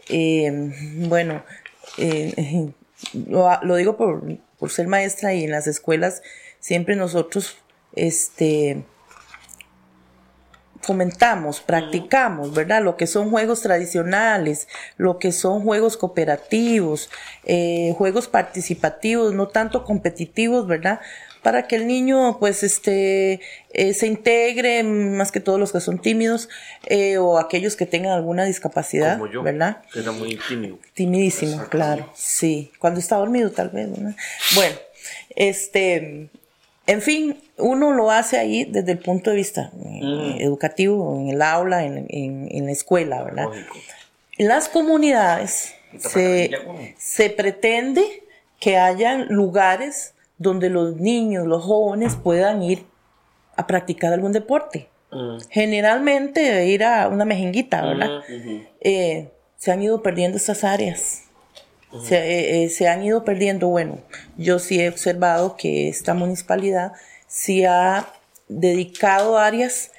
eh, 0.10 0.74
bueno, 1.08 1.42
eh, 1.98 2.70
lo, 3.30 3.50
lo 3.62 3.76
digo 3.78 3.96
por, 3.96 4.24
por 4.60 4.72
ser 4.72 4.88
maestra 4.88 5.34
y 5.34 5.46
en 5.46 5.52
las 5.52 5.68
escuelas 5.68 6.22
siempre 6.60 6.98
nosotros, 6.98 7.56
este, 7.96 8.84
fomentamos, 10.82 11.62
practicamos, 11.62 12.54
¿verdad? 12.54 12.84
Lo 12.84 12.98
que 12.98 13.08
son 13.08 13.30
juegos 13.30 13.62
tradicionales, 13.62 14.68
lo 14.98 15.18
que 15.18 15.32
son 15.32 15.64
juegos 15.64 15.96
cooperativos, 15.96 17.10
eh, 17.46 17.96
juegos 17.98 18.28
participativos, 18.28 19.34
no 19.34 19.48
tanto 19.48 19.86
competitivos, 19.86 20.68
¿verdad? 20.68 21.00
Para 21.44 21.68
que 21.68 21.76
el 21.76 21.86
niño, 21.88 22.38
pues, 22.40 22.64
este, 22.64 23.42
eh, 23.74 23.94
se 23.94 24.08
integre, 24.08 24.82
más 24.84 25.32
que 25.32 25.40
todos 25.42 25.60
los 25.60 25.72
que 25.74 25.82
son 25.82 26.00
tímidos, 26.00 26.48
eh, 26.86 27.18
o 27.18 27.38
aquellos 27.38 27.76
que 27.76 27.86
tengan 27.86 28.14
alguna 28.14 28.46
discapacidad, 28.46 29.18
Como 29.20 29.32
yo. 29.32 29.44
¿verdad? 29.44 29.84
Que 29.92 30.00
era 30.00 30.12
muy 30.14 30.40
tímido. 30.48 30.80
Timidísimo, 30.94 31.66
claro, 31.70 32.10
sí. 32.16 32.72
Cuando 32.80 33.00
está 33.02 33.18
dormido, 33.18 33.52
tal 33.52 33.70
vez. 33.70 33.90
¿no? 33.90 34.14
Bueno, 34.56 34.76
este, 35.36 36.30
en 36.88 37.02
fin, 37.02 37.38
uno 37.58 37.92
lo 37.92 38.10
hace 38.12 38.38
ahí 38.38 38.66
desde 38.66 38.94
el 38.94 39.00
punto 39.00 39.30
de 39.30 39.36
vista 39.36 39.72
eh, 39.86 40.38
educativo, 40.40 41.20
en 41.20 41.30
el 41.30 41.42
aula, 41.42 41.84
en, 41.86 42.06
en- 42.10 42.48
en 42.52 42.66
la 42.66 42.72
escuela, 42.72 43.22
¿verdad? 43.24 43.46
Lógico. 43.46 43.78
En 44.38 44.48
las 44.48 44.68
comunidades 44.70 45.74
se, 46.00 46.50
se 46.98 47.30
pretende 47.30 48.04
que 48.60 48.78
hayan 48.78 49.28
lugares 49.28 50.14
donde 50.44 50.70
los 50.70 50.98
niños, 50.98 51.48
los 51.48 51.64
jóvenes 51.64 52.16
puedan 52.16 52.62
ir 52.62 52.86
a 53.56 53.66
practicar 53.66 54.14
algún 54.14 54.32
deporte. 54.32 54.90
Generalmente 55.52 56.66
ir 56.66 56.84
a 56.84 57.08
una 57.08 57.24
mejenguita, 57.24 57.84
¿verdad? 57.84 58.22
Eh, 58.82 59.30
se 59.58 59.72
han 59.72 59.82
ido 59.84 60.02
perdiendo 60.02 60.38
estas 60.38 60.64
áreas. 60.64 61.26
Se, 62.02 62.18
eh, 62.18 62.64
eh, 62.64 62.70
se 62.70 62.88
han 62.88 63.04
ido 63.04 63.24
perdiendo, 63.24 63.68
bueno, 63.68 64.00
yo 64.36 64.58
sí 64.58 64.82
he 64.82 64.90
observado 64.90 65.56
que 65.56 65.88
esta 65.88 66.16
municipalidad 66.16 66.94
sí 67.28 67.66
ha 67.66 68.08
dedicado 68.48 69.38
áreas, 69.38 69.92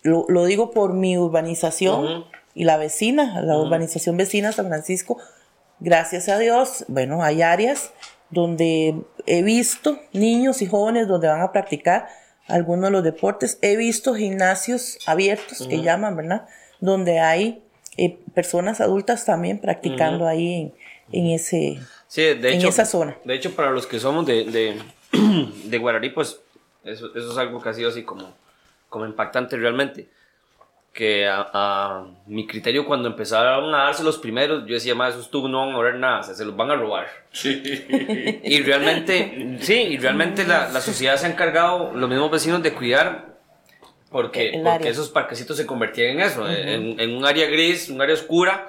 lo, 0.00 0.24
lo 0.28 0.46
digo 0.46 0.70
por 0.70 0.94
mi 0.94 1.18
urbanización 1.18 2.24
y 2.54 2.64
la 2.64 2.78
vecina, 2.78 3.42
la 3.42 3.58
urbanización 3.58 4.16
vecina 4.16 4.52
San 4.52 4.68
Francisco, 4.68 5.18
gracias 5.78 6.30
a 6.30 6.38
Dios, 6.38 6.86
bueno, 6.88 7.22
hay 7.22 7.42
áreas 7.42 7.92
donde 8.30 8.94
he 9.26 9.42
visto 9.42 9.98
niños 10.12 10.62
y 10.62 10.66
jóvenes 10.66 11.08
donde 11.08 11.28
van 11.28 11.42
a 11.42 11.52
practicar 11.52 12.08
algunos 12.48 12.84
de 12.86 12.90
los 12.90 13.04
deportes. 13.04 13.58
He 13.62 13.76
visto 13.76 14.14
gimnasios 14.14 14.98
abiertos 15.06 15.66
que 15.66 15.82
llaman, 15.82 16.16
¿verdad? 16.16 16.46
Donde 16.80 17.20
hay 17.20 17.62
eh, 17.96 18.18
personas 18.34 18.80
adultas 18.80 19.24
también 19.24 19.60
practicando 19.60 20.26
ahí 20.26 20.54
en, 20.54 20.74
en 21.12 21.30
ese... 21.30 21.78
Sí, 22.08 22.22
de 22.22 22.52
En 22.52 22.58
hecho, 22.58 22.68
esa 22.68 22.84
zona. 22.84 23.16
De 23.24 23.34
hecho, 23.34 23.54
para 23.54 23.70
los 23.70 23.86
que 23.86 23.98
somos 23.98 24.26
de, 24.26 24.44
de, 24.44 24.80
de 25.64 25.78
Guararí, 25.78 26.10
pues 26.10 26.40
eso, 26.84 27.10
eso 27.16 27.32
es 27.32 27.38
algo 27.38 27.60
que 27.60 27.68
ha 27.68 27.74
sido 27.74 27.88
así 27.90 28.04
como, 28.04 28.32
como 28.88 29.06
impactante 29.06 29.56
realmente. 29.56 30.08
Que 30.96 31.26
a, 31.28 31.46
a 31.52 32.06
mi 32.26 32.46
criterio, 32.46 32.86
cuando 32.86 33.08
empezaron 33.08 33.74
a 33.74 33.84
darse 33.84 34.02
los 34.02 34.16
primeros, 34.16 34.64
yo 34.66 34.72
decía, 34.72 34.94
más 34.94 35.12
esos 35.12 35.30
tubos 35.30 35.50
no 35.50 35.66
van 35.66 35.74
a 35.74 35.78
ver 35.78 35.96
nada, 35.96 36.20
o 36.20 36.22
sea, 36.22 36.34
se 36.34 36.44
los 36.46 36.56
van 36.56 36.70
a 36.70 36.74
robar. 36.74 37.06
Y 37.44 38.62
realmente, 38.62 39.58
sí, 39.60 39.74
y 39.74 39.98
realmente 39.98 40.46
la, 40.46 40.70
la 40.70 40.80
sociedad 40.80 41.16
se 41.16 41.26
ha 41.26 41.30
encargado, 41.30 41.92
los 41.94 42.08
mismos 42.08 42.30
vecinos, 42.30 42.62
de 42.62 42.72
cuidar, 42.72 43.36
porque, 44.10 44.58
porque 44.64 44.88
esos 44.88 45.10
parquecitos 45.10 45.56
se 45.58 45.66
convertían 45.66 46.12
en 46.12 46.20
eso, 46.20 46.48
en, 46.48 46.98
en 46.98 47.14
un 47.14 47.26
área 47.26 47.46
gris, 47.46 47.90
un 47.90 48.00
área 48.00 48.14
oscura, 48.14 48.66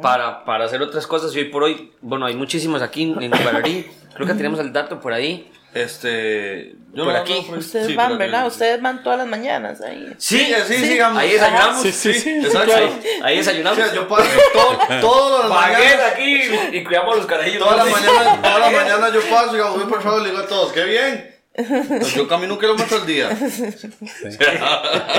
para, 0.00 0.44
para 0.46 0.64
hacer 0.64 0.80
otras 0.80 1.06
cosas. 1.06 1.34
Y 1.36 1.40
hoy 1.40 1.44
por 1.46 1.64
hoy, 1.64 1.92
bueno, 2.00 2.24
hay 2.24 2.34
muchísimos 2.34 2.80
aquí 2.80 3.02
en 3.02 3.22
en 3.22 3.30
Guararí, 3.30 3.84
creo 4.14 4.26
que 4.26 4.34
tenemos 4.34 4.58
el 4.60 4.72
dato 4.72 4.98
por 4.98 5.12
ahí. 5.12 5.50
Este, 5.76 6.74
yo 6.94 7.04
Por 7.04 7.12
no- 7.12 7.18
aquí. 7.20 7.46
no, 7.50 7.58
Ustedes 7.58 7.88
sí, 7.88 7.94
van, 7.94 8.16
¿verdad? 8.16 8.46
Ustedes 8.46 8.80
van 8.80 9.02
todas 9.02 9.18
las 9.18 9.28
mañanas 9.28 9.80
ahí. 9.82 10.10
Sí, 10.16 10.38
sí, 10.66 10.74
sí, 10.74 10.88
digamos. 10.88 11.18
ahí 11.22 11.32
desayunamos. 11.32 11.82
Sí, 11.82 11.92
sí, 11.92 12.14
sí, 12.14 12.30
exacto. 12.38 12.74
Ahí, 12.74 13.00
ahí 13.22 13.36
desayunamos. 13.38 13.78
O 13.78 13.82
sea, 13.84 13.94
yo 13.94 14.08
paso 14.08 14.28
todo, 14.54 14.78
todas 15.00 15.50
las 15.50 15.58
mañanas. 15.74 16.12
aquí 16.12 16.40
y 16.72 16.82
cuidamos 16.84 17.14
a 17.14 17.16
los 17.18 17.26
carajillos. 17.26 17.58
Todas 17.62 17.76
las 17.76 17.86
¿no? 17.86 17.92
mañanas, 17.92 18.42
todas 18.42 18.58
las 18.60 18.72
mañanas 18.72 19.12
yo 19.12 19.20
paso 19.28 19.56
y 19.56 19.78
muy 19.78 19.86
por 19.86 20.02
favor, 20.02 20.22
le 20.22 20.30
digo 20.30 20.40
a 20.40 20.46
todos, 20.46 20.72
qué 20.72 20.84
bien. 20.84 21.36
Pues 21.54 22.14
yo 22.14 22.26
camino 22.28 22.54
un 22.54 22.60
kilómetro 22.60 22.96
al 22.98 23.06
día. 23.06 23.28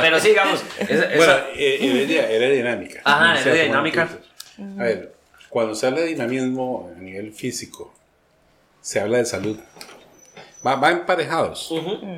Pero 0.01 0.19
sí, 0.19 0.29
digamos. 0.29 0.61
esa- 0.79 0.93
esa- 1.05 1.15
Bueno, 1.17 1.33
eh, 1.55 1.77
heredia, 1.81 2.29
heredia 2.29 2.55
dinámica. 2.63 3.01
Ajá, 3.03 3.33
O 3.33 3.35
sea, 3.37 3.41
heredia 3.53 3.71
como 3.73 3.83
dinámica. 3.85 4.09
A 4.79 4.83
ver, 4.83 5.13
cuando 5.49 5.75
se 5.75 5.87
habla 5.87 6.01
de 6.01 6.07
dinamismo 6.07 6.91
a 6.95 6.99
nivel 6.99 7.33
físico, 7.33 7.93
se 8.81 8.99
habla 8.99 9.17
de 9.19 9.25
salud. 9.25 9.59
Va, 10.65 10.75
va 10.75 10.91
emparejados. 10.91 11.71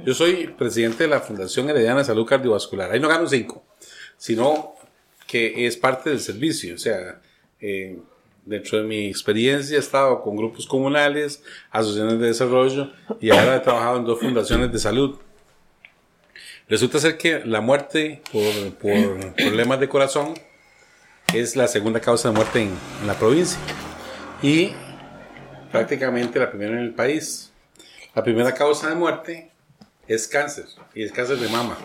Yo 0.05 0.13
soy 0.13 0.47
presidente 0.47 1.03
de 1.03 1.09
la 1.09 1.19
Fundación 1.19 1.69
Herediana 1.69 1.99
de 1.99 2.05
Salud 2.05 2.25
Cardiovascular. 2.25 2.91
Ahí 2.91 2.99
no 2.99 3.07
gano 3.07 3.27
cinco, 3.27 3.63
sino 4.17 4.75
que 5.27 5.67
es 5.67 5.77
parte 5.77 6.09
del 6.09 6.19
servicio. 6.19 6.75
O 6.75 6.77
sea, 6.77 7.21
eh, 7.59 7.99
dentro 8.45 8.79
de 8.79 8.83
mi 8.85 9.07
experiencia 9.07 9.75
he 9.75 9.79
estado 9.79 10.21
con 10.21 10.35
grupos 10.35 10.65
comunales, 10.65 11.43
asociaciones 11.69 12.19
de 12.19 12.27
desarrollo 12.27 12.91
y 13.21 13.29
ahora 13.29 13.57
he 13.57 13.59
trabajado 13.59 13.97
en 13.97 14.05
dos 14.05 14.19
fundaciones 14.19 14.71
de 14.71 14.79
salud. 14.79 15.19
Resulta 16.67 16.99
ser 16.99 17.17
que 17.17 17.41
la 17.45 17.61
muerte 17.61 18.21
por, 18.31 18.75
por 18.75 19.33
problemas 19.35 19.79
de 19.79 19.89
corazón 19.89 20.33
es 21.33 21.55
la 21.55 21.67
segunda 21.67 21.99
causa 21.99 22.29
de 22.29 22.35
muerte 22.35 22.61
en, 22.61 22.69
en 23.01 23.07
la 23.07 23.13
provincia 23.13 23.59
y 24.41 24.71
prácticamente 25.71 26.39
la 26.39 26.49
primera 26.49 26.73
en 26.73 26.79
el 26.79 26.93
país. 26.93 27.48
La 28.15 28.23
primera 28.23 28.53
causa 28.53 28.89
de 28.89 28.95
muerte 28.95 29.51
es 30.07 30.27
cáncer 30.27 30.65
y 30.93 31.03
es 31.03 31.11
cáncer 31.11 31.37
de 31.37 31.47
mama. 31.49 31.77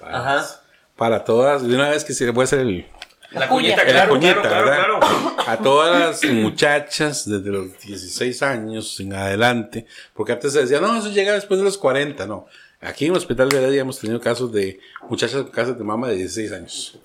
Para, 0.00 0.18
Ajá. 0.18 0.60
para 0.96 1.24
todas, 1.24 1.66
de 1.66 1.74
una 1.74 1.90
vez 1.90 2.04
que 2.04 2.12
se 2.12 2.28
voy 2.30 2.42
a 2.42 2.44
hacer 2.44 2.60
el, 2.60 2.86
La 3.30 3.48
cuñita, 3.48 3.82
En 3.82 3.86
la 3.88 3.92
claro, 3.92 4.10
cuñita, 4.10 4.42
claro, 4.42 4.66
claro, 4.66 5.00
claro. 5.00 5.36
A 5.46 5.56
todas 5.58 6.22
las 6.22 6.32
muchachas 6.32 7.28
desde 7.28 7.50
los 7.50 7.78
16 7.80 8.42
años 8.42 8.98
en 9.00 9.14
adelante, 9.14 9.86
porque 10.14 10.32
antes 10.32 10.52
se 10.52 10.60
decía, 10.60 10.80
no, 10.80 10.98
eso 10.98 11.10
llega 11.10 11.32
después 11.32 11.58
de 11.58 11.64
los 11.64 11.78
40, 11.78 12.26
no. 12.26 12.46
Aquí 12.80 13.06
en 13.06 13.12
el 13.12 13.16
Hospital 13.16 13.48
de 13.48 13.58
Heredia 13.58 13.80
hemos 13.80 13.98
tenido 13.98 14.20
casos 14.20 14.52
de 14.52 14.80
muchachas 15.08 15.42
con 15.42 15.50
casas 15.50 15.78
de 15.78 15.84
mama 15.84 16.08
de 16.08 16.16
16 16.16 16.52
años. 16.52 16.98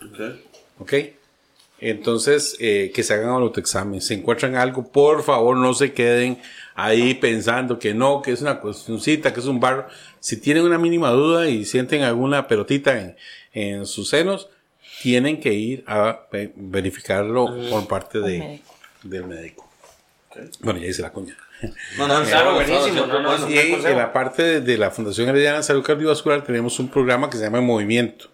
¿Ok? 0.80 0.94
Entonces, 1.80 2.56
eh, 2.60 2.92
que 2.94 3.02
se 3.04 3.14
hagan 3.14 3.30
el 3.30 3.42
autoexamen. 3.42 4.02
Si 4.02 4.14
encuentran 4.14 4.56
algo, 4.56 4.92
por 4.92 5.24
favor, 5.24 5.58
no 5.58 5.74
se 5.74 5.94
queden 5.94 6.40
ahí 6.76 7.14
pensando 7.16 7.78
que 7.80 7.94
no, 7.94 8.22
que 8.22 8.32
es 8.32 8.42
una 8.42 8.60
cuestioncita, 8.60 9.34
que 9.34 9.40
es 9.40 9.46
un 9.46 9.60
barro. 9.60 9.88
Si 10.20 10.38
tienen 10.38 10.64
una 10.64 10.78
mínima 10.78 11.10
duda 11.12 11.48
y 11.50 11.66
sienten 11.66 12.04
alguna 12.04 12.48
pelotita 12.48 12.98
en, 13.00 13.16
en 13.54 13.86
sus 13.86 14.10
senos, 14.10 14.50
tienen 15.02 15.40
que 15.40 15.54
ir 15.54 15.84
a 15.88 16.22
ve- 16.32 16.52
verificarlo 16.56 17.48
por 17.70 17.88
parte 17.88 18.20
de, 18.20 18.40
médico. 18.40 18.76
del 19.04 19.24
médico. 19.26 19.70
Bueno, 20.62 20.80
ya 20.80 20.88
hice 20.88 21.02
la 21.02 21.12
cuña. 21.12 21.36
No, 21.98 22.08
no, 22.08 22.24
Claro, 22.24 22.52
no, 22.52 22.56
buenísimo, 22.56 23.06
no, 23.06 23.20
no, 23.22 23.38
no, 23.38 23.50
Y 23.50 23.54
buen 23.72 23.86
en 23.86 23.98
la 23.98 24.12
parte 24.14 24.42
de, 24.42 24.62
de 24.62 24.78
la 24.78 24.90
Fundación 24.90 25.30
Herediana 25.30 25.58
de 25.58 25.64
Salud 25.64 25.84
Cardiovascular 25.84 26.44
tenemos 26.44 26.80
un 26.80 26.88
programa 26.90 27.30
que 27.30 27.38
se 27.38 27.44
llama 27.44 27.62
Movimiento. 27.62 28.30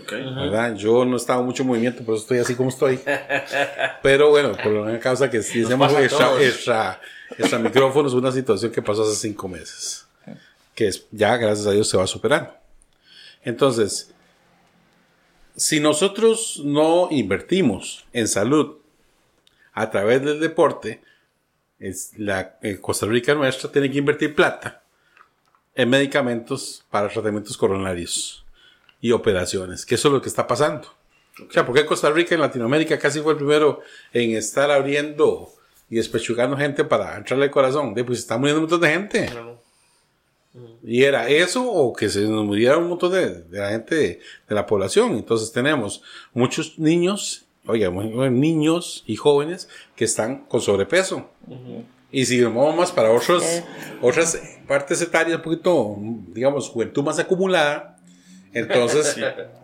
Ok. 0.00 0.12
¿verdad? 0.12 0.76
Yo 0.76 1.04
no 1.04 1.16
estaba 1.16 1.42
mucho 1.42 1.62
en 1.64 1.68
movimiento, 1.70 2.04
por 2.04 2.14
eso 2.14 2.22
estoy 2.22 2.38
así 2.38 2.54
como 2.54 2.68
estoy. 2.68 3.00
Pero 4.02 4.30
bueno, 4.30 4.52
por 4.62 4.72
una 4.72 4.98
causa 5.00 5.28
que 5.28 5.42
sí 5.42 5.64
hacemos 5.64 5.92
pasa 5.92 5.98
a 6.36 6.42
extra, 6.42 7.00
extra, 7.42 7.58
extra 7.58 7.58
micrófonos, 7.58 8.14
una 8.14 8.32
situación 8.32 8.72
que 8.72 8.82
pasó 8.82 9.02
hace 9.02 9.14
cinco 9.14 9.48
meses. 9.48 10.06
Que 10.74 10.88
es, 10.88 11.06
ya, 11.10 11.36
gracias 11.36 11.66
a 11.66 11.72
Dios, 11.72 11.88
se 11.88 11.96
va 11.96 12.06
superando. 12.06 12.50
Entonces, 13.42 14.12
si 15.56 15.80
nosotros 15.80 16.60
no 16.64 17.08
invertimos 17.10 18.04
en 18.12 18.28
salud 18.28 18.76
a 19.72 19.90
través 19.90 20.22
del 20.22 20.40
deporte, 20.40 21.02
es 21.78 22.12
la, 22.16 22.58
eh, 22.62 22.78
Costa 22.80 23.06
Rica 23.06 23.34
nuestra 23.34 23.70
tiene 23.70 23.90
que 23.90 23.98
invertir 23.98 24.34
plata 24.34 24.82
en 25.74 25.90
medicamentos 25.90 26.84
para 26.90 27.08
tratamientos 27.08 27.56
coronarios 27.56 28.44
y 29.00 29.12
operaciones, 29.12 29.86
que 29.86 29.94
eso 29.94 30.08
es 30.08 30.14
lo 30.14 30.22
que 30.22 30.28
está 30.28 30.46
pasando. 30.46 30.88
O 31.48 31.52
sea, 31.52 31.64
porque 31.64 31.86
Costa 31.86 32.10
Rica 32.10 32.34
en 32.34 32.40
Latinoamérica 32.40 32.98
casi 32.98 33.20
fue 33.20 33.32
el 33.32 33.38
primero 33.38 33.80
en 34.12 34.36
estar 34.36 34.72
abriendo 34.72 35.52
y 35.90 35.96
despechugando 35.96 36.56
gente 36.56 36.84
para 36.84 37.16
entrarle 37.16 37.46
al 37.46 37.50
corazón. 37.50 37.94
De, 37.94 38.04
pues 38.04 38.18
está 38.18 38.36
muriendo 38.38 38.60
un 38.60 38.64
montón 38.70 38.80
de 38.80 38.88
gente. 38.90 39.30
Y 40.82 41.04
era 41.04 41.28
eso 41.28 41.70
o 41.70 41.92
que 41.92 42.08
se 42.08 42.22
nos 42.22 42.44
muriera 42.44 42.78
un 42.78 42.88
montón 42.88 43.12
de, 43.12 43.42
de 43.42 43.58
la 43.58 43.70
gente 43.70 43.94
de, 43.94 44.20
de 44.48 44.54
la 44.54 44.66
población. 44.66 45.12
Entonces 45.14 45.52
tenemos 45.52 46.02
muchos 46.32 46.78
niños, 46.78 47.44
oiga, 47.66 47.90
niños 47.90 49.04
y 49.06 49.16
jóvenes 49.16 49.68
que 49.94 50.04
están 50.04 50.44
con 50.46 50.60
sobrepeso. 50.60 51.28
Y 52.10 52.24
si 52.24 52.42
vamos 52.42 52.74
más 52.74 52.90
para 52.90 53.10
otros, 53.12 53.44
Eh. 53.44 53.64
otras 54.00 54.40
partes 54.66 55.00
etarias, 55.02 55.36
un 55.36 55.42
poquito, 55.42 55.96
digamos, 56.32 56.68
juventud 56.70 57.02
más 57.02 57.18
acumulada, 57.18 57.98
entonces 58.54 59.14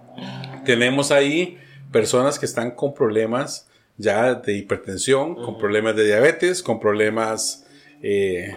tenemos 0.64 1.10
ahí 1.10 1.58
personas 1.90 2.38
que 2.38 2.46
están 2.46 2.72
con 2.72 2.92
problemas 2.94 3.66
ya 3.96 4.34
de 4.34 4.54
hipertensión, 4.56 5.34
con 5.36 5.58
problemas 5.58 5.94
de 5.96 6.04
diabetes, 6.06 6.62
con 6.62 6.80
problemas... 6.80 7.64
eh, 8.02 8.56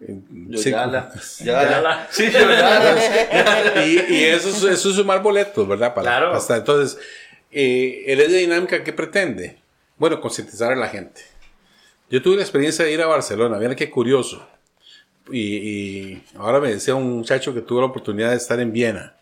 Yo 0.00 0.58
sí, 0.58 0.70
Sí, 2.10 2.30
yo 2.30 2.40
y, 3.86 4.14
y 4.14 4.24
eso, 4.24 4.48
es, 4.50 4.62
eso 4.62 4.90
es 4.90 4.96
sumar 4.96 5.22
boletos, 5.22 5.66
¿verdad? 5.66 5.94
Para, 5.94 6.04
Claro. 6.10 6.26
para 6.28 6.38
estar. 6.38 6.58
Entonces, 6.58 6.98
eh, 7.50 8.04
Heredia 8.06 8.38
Dinámica, 8.38 8.84
¿qué 8.84 8.92
pretende? 8.92 9.58
Bueno, 9.96 10.20
concientizar 10.20 10.72
a 10.72 10.76
la 10.76 10.88
gente. 10.88 11.22
Yo 12.10 12.20
tuve 12.22 12.36
la 12.36 12.42
experiencia 12.42 12.84
de 12.84 12.92
ir 12.92 13.00
a 13.00 13.06
Barcelona, 13.06 13.56
mira 13.58 13.74
qué 13.74 13.90
curioso. 13.90 14.46
Y, 15.32 15.56
y 15.56 16.24
ahora 16.36 16.60
me 16.60 16.70
decía 16.70 16.94
un 16.94 17.16
muchacho 17.16 17.52
que 17.52 17.62
tuvo 17.62 17.80
la 17.80 17.86
oportunidad 17.86 18.30
de 18.30 18.36
estar 18.36 18.60
en 18.60 18.72
Viena. 18.72 19.16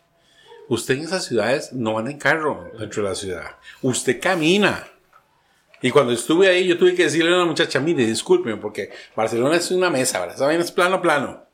Usted 0.67 0.95
en 0.95 1.03
esas 1.03 1.25
ciudades 1.25 1.73
no 1.73 1.97
anda 1.97 2.11
en 2.11 2.17
carro 2.19 2.69
dentro 2.77 3.01
de 3.03 3.09
la 3.09 3.15
ciudad. 3.15 3.51
Usted 3.81 4.19
camina. 4.19 4.87
Y 5.85 5.91
cuando 5.91 6.13
estuve 6.13 6.49
ahí, 6.49 6.65
yo 6.65 6.79
tuve 6.79 6.95
que 6.95 7.03
decirle 7.03 7.31
a 7.31 7.35
una 7.35 7.45
muchacha, 7.45 7.79
mire, 7.79 8.07
discúlpeme, 8.07 8.57
porque 8.57 8.89
Barcelona 9.15 9.57
es 9.57 9.69
una 9.69 9.91
mesa, 9.91 10.19
¿verdad? 10.19 10.35
Esa 10.35 10.47
vaina 10.47 10.63
es 10.63 10.71
plano, 10.71 10.99
plano. 10.99 11.45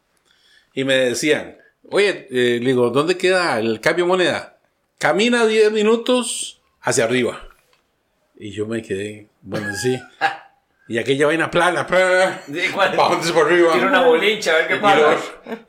Y 0.73 0.86
me 0.86 0.93
decían, 0.95 1.57
oye, 1.89 2.27
eh, 2.32 2.59
le 2.61 2.67
digo, 2.67 2.91
¿dónde 2.91 3.17
queda 3.17 3.59
el 3.59 3.82
cambio 3.82 4.05
de 4.05 4.07
moneda? 4.07 4.57
Camina 4.97 5.45
10 5.45 5.73
minutos 5.73 6.61
hacia 6.79 7.03
arriba. 7.03 7.45
Y 8.38 8.51
yo 8.51 8.65
me 8.67 8.82
quedé, 8.82 9.27
bueno, 9.41 9.75
sí. 9.75 9.99
Y 10.88 10.97
aquella 10.97 11.27
vaina 11.27 11.51
plana, 11.51 11.86
plana. 11.86 12.41
¿Para 12.73 13.09
dónde 13.09 13.34
por 13.34 13.47
arriba? 13.47 13.73
Tira 13.73 13.88
una 13.88 14.05
bolincha, 14.05 14.53
a 14.53 14.57
ver 14.59 14.67
qué 14.69 14.75
pasa. 14.77 15.17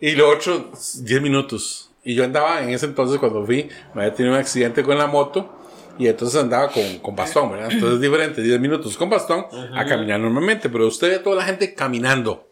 y 0.00 0.12
lo 0.12 0.30
otro, 0.30 0.70
10 1.00 1.20
minutos. 1.20 1.90
Y 2.04 2.14
yo 2.14 2.22
andaba 2.22 2.62
en 2.62 2.68
ese 2.68 2.86
entonces, 2.86 3.18
cuando 3.18 3.44
fui, 3.44 3.68
me 3.92 4.02
había 4.02 4.14
tenido 4.14 4.36
un 4.36 4.40
accidente 4.40 4.84
con 4.84 4.98
la 4.98 5.08
moto. 5.08 5.61
Y 5.98 6.06
entonces 6.06 6.40
andaba 6.40 6.70
con, 6.70 6.98
con 6.98 7.14
bastón, 7.14 7.52
¿verdad? 7.52 7.70
Entonces 7.70 7.96
es 7.96 8.00
diferente, 8.00 8.42
10 8.42 8.60
minutos 8.60 8.96
con 8.96 9.10
bastón 9.10 9.46
a 9.74 9.84
caminar 9.84 10.20
normalmente. 10.20 10.68
Pero 10.68 10.86
usted 10.86 11.08
ve 11.08 11.14
a 11.16 11.22
toda 11.22 11.36
la 11.36 11.44
gente 11.44 11.74
caminando. 11.74 12.48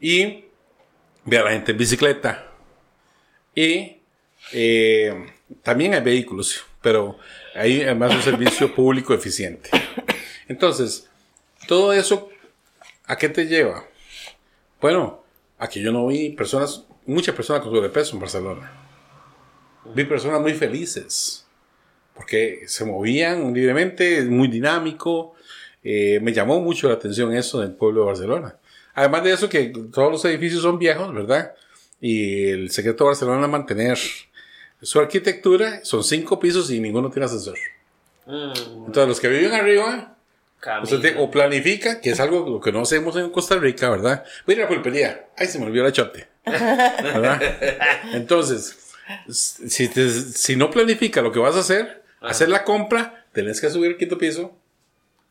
Y 0.00 0.44
ve 1.24 1.38
a 1.38 1.44
la 1.44 1.50
gente 1.50 1.72
en 1.72 1.78
bicicleta. 1.78 2.46
Y 3.54 4.00
eh, 4.52 5.32
también 5.62 5.94
hay 5.94 6.00
vehículos, 6.00 6.64
pero 6.80 7.18
hay 7.54 7.82
además 7.82 8.14
un 8.14 8.22
servicio 8.22 8.74
público 8.74 9.14
eficiente. 9.14 9.70
Entonces, 10.48 11.08
todo 11.66 11.92
eso, 11.92 12.28
¿a 13.06 13.16
qué 13.16 13.28
te 13.28 13.46
lleva? 13.46 13.84
Bueno, 14.80 15.22
aquí 15.58 15.80
yo 15.80 15.92
no 15.92 16.06
vi 16.06 16.30
personas, 16.30 16.84
muchas 17.06 17.34
personas 17.34 17.62
con 17.62 17.72
sobrepeso 17.72 18.14
en 18.14 18.20
Barcelona. 18.20 18.72
Vi 19.94 20.04
personas 20.04 20.40
muy 20.40 20.54
felices, 20.54 21.46
porque 22.20 22.64
se 22.66 22.84
movían 22.84 23.54
libremente, 23.54 24.22
muy 24.26 24.46
dinámico. 24.48 25.34
Eh, 25.82 26.18
me 26.20 26.34
llamó 26.34 26.60
mucho 26.60 26.86
la 26.88 26.94
atención 26.94 27.34
eso 27.34 27.60
del 27.62 27.72
pueblo 27.72 28.00
de 28.02 28.06
Barcelona. 28.08 28.56
Además 28.92 29.24
de 29.24 29.32
eso, 29.32 29.48
que 29.48 29.72
todos 29.90 30.12
los 30.12 30.22
edificios 30.26 30.60
son 30.60 30.78
viejos, 30.78 31.14
¿verdad? 31.14 31.54
Y 31.98 32.48
el 32.50 32.70
secreto 32.70 33.04
de 33.04 33.08
Barcelona 33.08 33.46
es 33.46 33.50
mantener 33.50 33.98
su 34.82 34.98
arquitectura, 35.00 35.80
son 35.82 36.04
cinco 36.04 36.38
pisos 36.38 36.70
y 36.70 36.78
ninguno 36.78 37.10
tiene 37.10 37.24
ascensor. 37.24 37.56
Mm, 38.26 38.52
Entonces, 38.88 39.08
los 39.08 39.18
que 39.20 39.28
viven 39.28 39.54
arriba. 39.54 40.16
Usted 40.82 41.00
te- 41.00 41.18
o 41.18 41.30
planifica, 41.30 42.02
que 42.02 42.10
es 42.10 42.20
algo 42.20 42.46
lo 42.46 42.60
que 42.60 42.70
no 42.70 42.82
hacemos 42.82 43.16
en 43.16 43.30
Costa 43.30 43.56
Rica, 43.56 43.88
¿verdad? 43.88 44.24
Voy 44.44 44.52
a 44.54 44.58
ir 44.58 44.60
a 44.60 44.64
la 44.64 44.68
pulpería. 44.68 45.28
Ay, 45.38 45.46
se 45.46 45.58
me 45.58 45.64
olvidó 45.64 45.84
la 45.84 45.92
chote. 45.92 46.28
¿Verdad? 46.44 47.40
Entonces, 48.12 48.76
si, 49.30 49.88
te- 49.88 50.10
si 50.10 50.56
no 50.56 50.70
planifica 50.70 51.22
lo 51.22 51.32
que 51.32 51.38
vas 51.38 51.56
a 51.56 51.60
hacer, 51.60 51.99
hacer 52.20 52.48
la 52.48 52.64
compra, 52.64 53.26
tenés 53.32 53.60
que 53.60 53.70
subir 53.70 53.92
al 53.92 53.96
quinto 53.96 54.18
piso, 54.18 54.56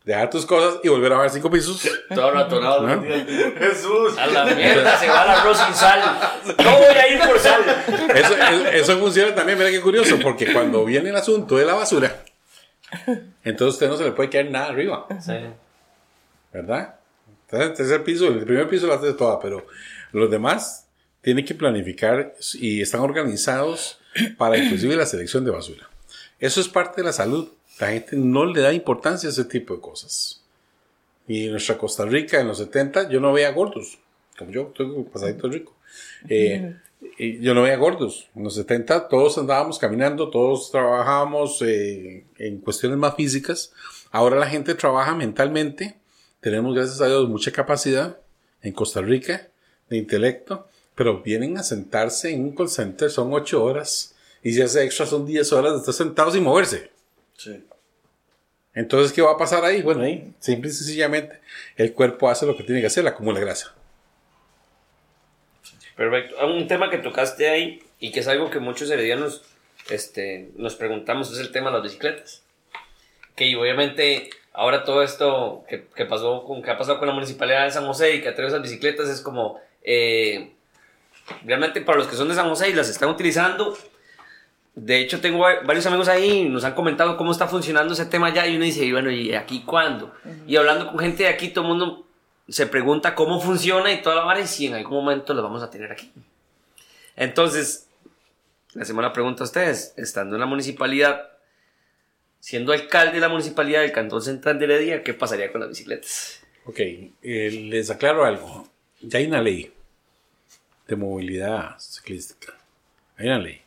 dejar 0.05 0.29
tus 0.29 0.45
cosas 0.45 0.79
y 0.83 0.89
volver 0.89 1.13
a 1.13 1.15
bajar 1.17 1.31
cinco 1.31 1.49
pisos. 1.51 1.87
Todo 2.15 2.31
ratonado. 2.31 2.87
¿No? 2.87 3.03
Jesús. 3.03 4.17
A 4.17 4.27
la 4.27 4.45
mierda 4.45 4.97
se 4.97 5.07
va 5.07 5.23
el 5.23 5.29
arroz 5.29 5.57
sin 5.57 5.75
sal. 5.75 6.01
No 6.63 6.77
voy 6.77 6.95
a 6.95 7.13
ir 7.13 7.19
por 7.19 7.39
sal. 7.39 7.63
Eso, 8.73 8.97
funciona 8.97 9.35
también, 9.35 9.57
mira 9.57 9.69
qué 9.69 9.81
curioso, 9.81 10.17
porque 10.21 10.51
cuando 10.51 10.85
viene 10.85 11.09
el 11.09 11.15
asunto 11.15 11.57
de 11.57 11.65
la 11.65 11.73
basura, 11.73 12.23
entonces 13.43 13.61
a 13.61 13.69
usted 13.69 13.89
no 13.89 13.97
se 13.97 14.03
le 14.05 14.11
puede 14.11 14.29
caer 14.29 14.49
nada 14.51 14.67
arriba. 14.67 15.05
Sí. 15.21 15.33
¿verdad? 16.53 16.95
Entonces, 17.45 17.69
el 17.69 17.75
tercer 17.75 18.03
piso, 18.03 18.27
el 18.27 18.43
primer 18.45 18.67
piso 18.67 18.87
lo 18.87 18.93
hace 18.93 19.13
toda, 19.13 19.39
pero 19.39 19.65
los 20.11 20.29
demás 20.29 20.87
tienen 21.21 21.45
que 21.45 21.55
planificar 21.55 22.33
y 22.53 22.81
están 22.81 23.01
organizados 23.01 23.99
para 24.37 24.57
inclusive 24.57 24.95
la 24.95 25.05
selección 25.05 25.45
de 25.45 25.51
basura. 25.51 25.89
Eso 26.39 26.61
es 26.61 26.69
parte 26.69 27.01
de 27.01 27.05
la 27.05 27.13
salud. 27.13 27.49
La 27.79 27.87
gente 27.89 28.15
no 28.15 28.45
le 28.45 28.61
da 28.61 28.73
importancia 28.73 29.29
a 29.29 29.31
ese 29.31 29.45
tipo 29.45 29.75
de 29.75 29.81
cosas. 29.81 30.43
Y 31.27 31.45
en 31.45 31.51
nuestra 31.51 31.77
Costa 31.77 32.05
Rica, 32.05 32.39
en 32.39 32.47
los 32.47 32.57
70, 32.57 33.09
yo 33.09 33.19
no 33.19 33.31
veía 33.31 33.51
gordos, 33.51 33.99
como 34.37 34.51
yo, 34.51 34.69
estoy 34.69 35.03
pasadito 35.03 35.47
rico. 35.47 35.75
Eh, 36.27 36.75
yo 37.41 37.53
no 37.53 37.61
veía 37.63 37.77
gordos. 37.77 38.29
En 38.35 38.43
los 38.43 38.55
70 38.55 39.07
todos 39.07 39.37
andábamos 39.37 39.79
caminando, 39.79 40.29
todos 40.29 40.71
trabajábamos 40.71 41.61
eh, 41.61 42.25
en 42.37 42.57
cuestiones 42.59 42.97
más 42.97 43.15
físicas. 43.15 43.71
Ahora 44.11 44.37
la 44.37 44.47
gente 44.47 44.75
trabaja 44.75 45.15
mentalmente. 45.15 45.97
Tenemos, 46.41 46.73
gracias 46.73 47.01
a 47.01 47.07
Dios, 47.07 47.29
mucha 47.29 47.51
capacidad 47.51 48.19
en 48.61 48.73
Costa 48.73 49.01
Rica 49.01 49.49
de 49.89 49.97
intelecto, 49.97 50.67
pero 50.95 51.21
vienen 51.21 51.57
a 51.57 51.63
sentarse 51.63 52.31
en 52.31 52.43
un 52.43 52.55
call 52.55 52.69
center, 52.69 53.09
son 53.09 53.33
8 53.33 53.63
horas, 53.63 54.15
y 54.43 54.53
si 54.53 54.61
hace 54.61 54.83
extra 54.83 55.05
son 55.05 55.25
10 55.25 55.51
horas 55.53 55.73
de 55.73 55.79
estar 55.79 55.93
sentados 55.93 56.33
sin 56.33 56.43
moverse. 56.43 56.89
Sí. 57.37 57.63
Entonces, 58.73 59.11
¿qué 59.11 59.21
va 59.21 59.31
a 59.31 59.37
pasar 59.37 59.65
ahí? 59.65 59.81
Bueno, 59.81 60.03
ahí, 60.03 60.33
simple 60.39 60.69
y 60.69 60.73
sencillamente, 60.73 61.39
el 61.75 61.93
cuerpo 61.93 62.29
hace 62.29 62.45
lo 62.45 62.55
que 62.55 62.63
tiene 62.63 62.81
que 62.81 62.87
hacer, 62.87 63.05
acumula 63.07 63.39
grasa. 63.39 63.73
Perfecto. 65.95 66.35
Ah, 66.39 66.45
Un 66.45 66.67
tema 66.67 66.89
que 66.89 66.97
tocaste 66.99 67.49
ahí 67.49 67.83
y 67.99 68.11
que 68.11 68.21
es 68.21 68.27
algo 68.27 68.49
que 68.49 68.59
muchos 68.59 68.89
heredianos 68.89 69.41
este, 69.89 70.51
nos 70.55 70.75
preguntamos 70.75 71.31
es 71.31 71.39
el 71.39 71.51
tema 71.51 71.69
de 71.69 71.77
las 71.77 71.83
bicicletas. 71.83 72.43
que 73.35 73.55
obviamente 73.55 74.29
ahora 74.53 74.83
todo 74.83 75.01
esto 75.03 75.63
que, 75.67 75.85
que 75.95 76.05
pasó 76.05 76.43
con, 76.43 76.61
que 76.61 76.71
ha 76.71 76.77
pasado 76.77 76.99
con 76.99 77.07
la 77.07 77.13
municipalidad 77.13 77.65
de 77.65 77.71
San 77.71 77.85
José 77.85 78.15
y 78.15 78.21
que 78.21 78.29
atrae 78.29 78.47
esas 78.47 78.61
bicicletas 78.61 79.09
es 79.09 79.21
como, 79.21 79.59
eh, 79.83 80.51
realmente 81.45 81.81
para 81.81 81.97
los 81.97 82.07
que 82.07 82.15
son 82.15 82.27
de 82.27 82.35
San 82.35 82.49
José 82.49 82.69
y 82.69 82.73
las 82.73 82.89
están 82.89 83.09
utilizando, 83.09 83.77
de 84.86 84.99
hecho, 84.99 85.19
tengo 85.21 85.39
va- 85.39 85.61
varios 85.65 85.86
amigos 85.86 86.07
ahí, 86.07 86.47
nos 86.47 86.63
han 86.63 86.73
comentado 86.73 87.17
cómo 87.17 87.32
está 87.32 87.47
funcionando 87.47 87.93
ese 87.93 88.05
tema 88.05 88.34
ya 88.34 88.47
y 88.47 88.55
uno 88.55 88.65
dice, 88.65 88.84
y 88.86 88.91
bueno, 88.91 89.11
¿y 89.11 89.34
aquí 89.34 89.63
cuándo? 89.65 90.13
Y 90.47 90.55
hablando 90.55 90.88
con 90.89 90.99
gente 90.99 91.23
de 91.23 91.30
aquí, 91.30 91.49
todo 91.49 91.63
el 91.65 91.69
mundo 91.69 92.05
se 92.47 92.65
pregunta 92.67 93.15
cómo 93.15 93.39
funciona 93.41 93.91
y 93.91 94.01
toda 94.01 94.15
la 94.15 94.23
vara 94.23 94.39
y 94.41 94.47
si 94.47 94.67
en 94.67 94.73
algún 94.75 95.03
momento 95.03 95.34
lo 95.34 95.43
vamos 95.43 95.61
a 95.63 95.69
tener 95.69 95.91
aquí. 95.91 96.11
Entonces, 97.15 97.88
le 98.73 98.82
hacemos 98.84 99.03
la 99.03 99.13
pregunta 99.13 99.43
a 99.43 99.45
ustedes, 99.45 99.93
estando 99.97 100.36
en 100.36 100.39
la 100.39 100.45
municipalidad, 100.45 101.30
siendo 102.39 102.71
alcalde 102.71 103.13
de 103.15 103.19
la 103.19 103.30
municipalidad 103.30 103.82
del 103.82 103.91
Cantón 103.91 104.21
Central 104.21 104.57
de 104.59 104.65
Heredia, 104.65 105.03
¿qué 105.03 105.13
pasaría 105.13 105.51
con 105.51 105.61
las 105.61 105.69
bicicletas? 105.69 106.41
Ok, 106.65 106.80
eh, 106.80 107.11
les 107.69 107.89
aclaro 107.89 108.25
algo. 108.25 108.67
Ya 109.01 109.19
hay 109.19 109.25
una 109.25 109.41
ley 109.41 109.71
de 110.88 110.95
movilidad 110.95 111.77
ciclística. 111.80 112.53
Hay 113.17 113.27
una 113.27 113.39
ley. 113.39 113.61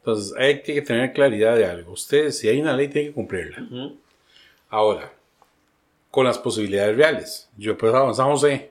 Entonces, 0.00 0.34
hay 0.36 0.62
que 0.62 0.80
tener 0.82 1.12
claridad 1.12 1.56
de 1.56 1.66
algo. 1.66 1.92
Ustedes, 1.92 2.38
si 2.38 2.48
hay 2.48 2.60
una 2.60 2.74
ley, 2.74 2.88
tienen 2.88 3.10
que 3.10 3.14
cumplirla. 3.14 3.66
Ahora, 4.68 5.12
con 6.10 6.24
las 6.24 6.38
posibilidades 6.38 6.96
reales. 6.96 7.48
Yo 7.56 7.76
pues 7.76 7.94
a 7.94 8.14
San 8.14 8.26
José 8.26 8.70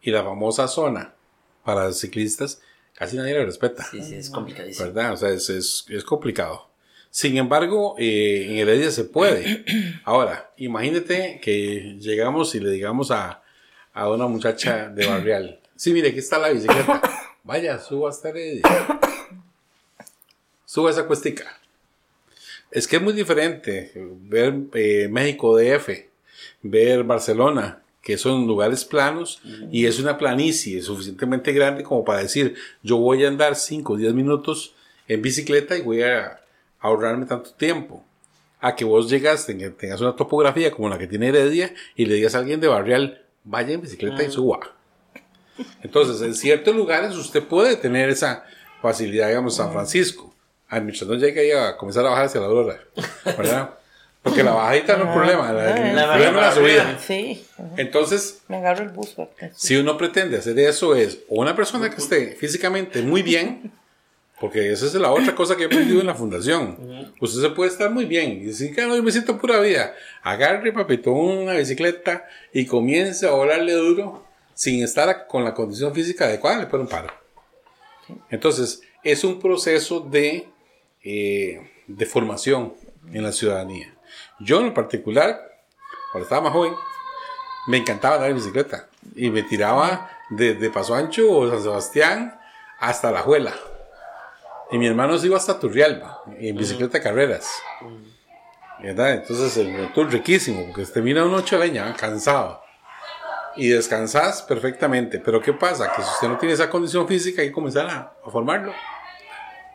y 0.00 0.10
la 0.10 0.22
famosa 0.22 0.68
zona 0.68 1.14
para 1.64 1.86
los 1.86 1.98
ciclistas, 1.98 2.62
casi 2.94 3.16
nadie 3.16 3.34
la 3.34 3.44
respeta. 3.44 3.84
Sí, 3.90 4.02
sí, 4.02 4.14
es 4.14 4.30
complicadísimo. 4.30 4.86
¿verdad? 4.86 5.12
O 5.12 5.16
sea, 5.16 5.30
es, 5.30 5.50
es, 5.50 5.84
es 5.88 6.04
complicado. 6.04 6.68
Sin 7.10 7.36
embargo, 7.36 7.94
eh, 7.98 8.46
en 8.48 8.56
Heredia 8.56 8.90
se 8.90 9.04
puede. 9.04 9.64
Ahora, 10.04 10.52
imagínate 10.56 11.40
que 11.42 11.96
llegamos 11.98 12.54
y 12.54 12.60
le 12.60 12.70
digamos 12.70 13.10
a, 13.10 13.42
a 13.92 14.10
una 14.10 14.26
muchacha 14.26 14.88
de 14.88 15.06
Barrial, 15.06 15.60
sí, 15.74 15.92
mire, 15.92 16.08
aquí 16.08 16.18
está 16.18 16.38
la 16.38 16.50
bicicleta. 16.50 17.02
Vaya, 17.44 17.78
suba 17.78 18.10
hasta 18.10 18.28
Heredia. 18.28 18.62
Suba 20.68 20.90
esa 20.90 21.06
cuestica. 21.06 21.58
Es 22.70 22.86
que 22.86 22.96
es 22.96 23.02
muy 23.02 23.14
diferente 23.14 23.90
ver 23.94 24.54
eh, 24.74 25.08
México 25.10 25.56
DF, 25.56 25.88
ver 26.60 27.04
Barcelona, 27.04 27.80
que 28.02 28.18
son 28.18 28.46
lugares 28.46 28.84
planos 28.84 29.40
y 29.72 29.86
es 29.86 29.98
una 29.98 30.18
planicie 30.18 30.82
suficientemente 30.82 31.54
grande 31.54 31.82
como 31.84 32.04
para 32.04 32.20
decir, 32.20 32.54
yo 32.82 32.98
voy 32.98 33.24
a 33.24 33.28
andar 33.28 33.56
5 33.56 33.94
o 33.94 33.96
10 33.96 34.12
minutos 34.12 34.74
en 35.08 35.22
bicicleta 35.22 35.74
y 35.74 35.80
voy 35.80 36.02
a 36.02 36.38
ahorrarme 36.80 37.24
tanto 37.24 37.50
tiempo. 37.52 38.04
A 38.60 38.76
que 38.76 38.84
vos 38.84 39.08
llegas, 39.08 39.46
tenga- 39.46 39.70
tengas 39.74 40.02
una 40.02 40.14
topografía 40.16 40.70
como 40.70 40.90
la 40.90 40.98
que 40.98 41.06
tiene 41.06 41.28
Heredia 41.28 41.72
y 41.96 42.04
le 42.04 42.16
digas 42.16 42.34
a 42.34 42.40
alguien 42.40 42.60
de 42.60 42.68
Barrial, 42.68 43.22
vaya 43.44 43.72
en 43.72 43.80
bicicleta 43.80 44.22
y 44.22 44.30
suba. 44.30 44.60
Entonces, 45.82 46.20
en 46.20 46.34
ciertos 46.34 46.76
lugares 46.76 47.16
usted 47.16 47.42
puede 47.42 47.76
tener 47.76 48.10
esa 48.10 48.44
facilidad, 48.82 49.28
digamos, 49.28 49.56
San 49.56 49.72
Francisco. 49.72 50.34
A 50.68 50.80
mientras 50.80 51.08
no 51.08 51.14
llegue 51.14 51.40
ahí 51.40 51.50
a 51.52 51.76
comenzar 51.76 52.04
a 52.06 52.10
bajar 52.10 52.26
hacia 52.26 52.40
la 52.40 52.46
Aurora, 52.46 52.78
¿verdad? 53.24 53.70
Porque 54.22 54.42
la 54.42 54.52
bajadita 54.52 54.96
no 54.96 55.04
es 55.04 55.08
un 55.08 55.14
problema, 55.14 55.52
la- 55.52 55.88
el 55.90 55.96
La 55.96 56.12
problema 56.12 56.40
es 56.40 56.46
la 56.46 56.52
subida. 56.52 56.98
Sí. 56.98 57.46
Entonces, 57.76 58.42
me 58.48 58.56
agarro 58.56 58.82
el 58.84 58.90
bus. 58.90 59.14
si 59.54 59.76
uno 59.76 59.96
pretende 59.96 60.36
hacer 60.36 60.58
eso 60.58 60.94
es 60.94 61.20
o 61.28 61.40
una 61.40 61.56
persona 61.56 61.88
que 61.88 61.96
esté 61.96 62.32
físicamente 62.36 63.00
muy 63.00 63.22
bien, 63.22 63.72
porque 64.40 64.70
esa 64.72 64.86
es 64.86 64.94
la 64.94 65.10
otra 65.10 65.34
cosa 65.34 65.56
que 65.56 65.62
he 65.62 65.66
aprendido 65.66 66.00
en 66.00 66.06
la 66.06 66.14
fundación. 66.14 66.76
Usted 67.20 67.40
se 67.40 67.50
puede 67.50 67.70
estar 67.70 67.90
muy 67.90 68.04
bien 68.04 68.32
y 68.32 68.44
decir, 68.46 68.74
que 68.74 68.82
no, 68.86 68.94
yo 68.94 69.02
me 69.02 69.10
siento 69.12 69.38
pura 69.38 69.58
vida. 69.60 69.94
Agarre, 70.22 70.72
papito, 70.72 71.10
una 71.12 71.54
bicicleta 71.54 72.26
y 72.52 72.66
comience 72.66 73.26
a 73.26 73.30
volarle 73.30 73.72
duro 73.72 74.24
sin 74.52 74.82
estar 74.84 75.26
con 75.28 75.44
la 75.44 75.54
condición 75.54 75.94
física 75.94 76.26
adecuada, 76.26 76.58
le 76.58 76.66
pone 76.66 76.82
un 76.82 76.88
paro. 76.88 77.08
Entonces, 78.30 78.82
es 79.04 79.24
un 79.24 79.38
proceso 79.40 80.00
de, 80.00 80.48
eh, 81.10 81.70
de 81.86 82.04
formación 82.04 82.74
en 83.14 83.22
la 83.22 83.32
ciudadanía. 83.32 83.94
Yo 84.40 84.60
en 84.60 84.74
particular, 84.74 85.40
cuando 86.12 86.24
estaba 86.24 86.42
más 86.42 86.52
joven, 86.52 86.74
me 87.66 87.78
encantaba 87.78 88.16
andar 88.16 88.28
en 88.28 88.36
bicicleta 88.36 88.88
y 89.16 89.30
me 89.30 89.42
tiraba 89.42 90.10
desde 90.28 90.68
Paso 90.68 90.94
Ancho 90.94 91.32
o 91.32 91.48
San 91.48 91.62
Sebastián 91.62 92.38
hasta 92.78 93.10
La 93.10 93.22
Juela. 93.22 93.54
Y 94.70 94.76
mi 94.76 94.86
hermano 94.86 95.16
se 95.16 95.28
iba 95.28 95.38
hasta 95.38 95.58
Turrialba 95.58 96.24
en 96.38 96.54
bicicleta 96.54 97.00
carreras. 97.00 97.48
¿Verdad? 98.82 99.14
Entonces 99.14 99.56
el 99.56 99.90
tour 99.94 100.12
riquísimo, 100.12 100.66
porque 100.66 100.84
termina 100.92 101.24
una 101.24 101.38
ocho 101.38 101.56
leña, 101.56 101.94
cansado. 101.94 102.62
Y 103.56 103.68
descansas 103.68 104.42
perfectamente. 104.42 105.20
Pero 105.20 105.40
¿qué 105.40 105.54
pasa? 105.54 105.90
Que 105.90 106.02
si 106.02 106.10
usted 106.10 106.28
no 106.28 106.36
tiene 106.36 106.52
esa 106.52 106.68
condición 106.68 107.08
física, 107.08 107.40
hay 107.40 107.48
que 107.48 107.54
comenzar 107.54 107.86
a, 107.86 108.12
a 108.24 108.30
formarlo. 108.30 108.74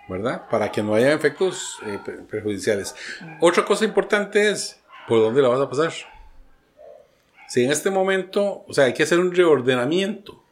¿Verdad? 0.09 0.49
Para 0.49 0.71
que 0.71 0.83
no 0.83 0.95
haya 0.95 1.13
efectos 1.13 1.77
eh, 1.85 1.97
per- 2.03 2.25
perjudiciales. 2.25 2.93
Otra 3.39 3.63
cosa 3.63 3.85
importante 3.85 4.49
es, 4.49 4.79
¿por 5.07 5.19
dónde 5.19 5.41
la 5.41 5.47
vas 5.47 5.61
a 5.61 5.69
pasar? 5.69 5.93
Si 7.47 7.63
en 7.63 7.71
este 7.71 7.89
momento, 7.89 8.65
o 8.67 8.73
sea, 8.73 8.85
hay 8.85 8.93
que 8.93 9.03
hacer 9.03 9.19
un 9.19 9.33
reordenamiento 9.33 10.43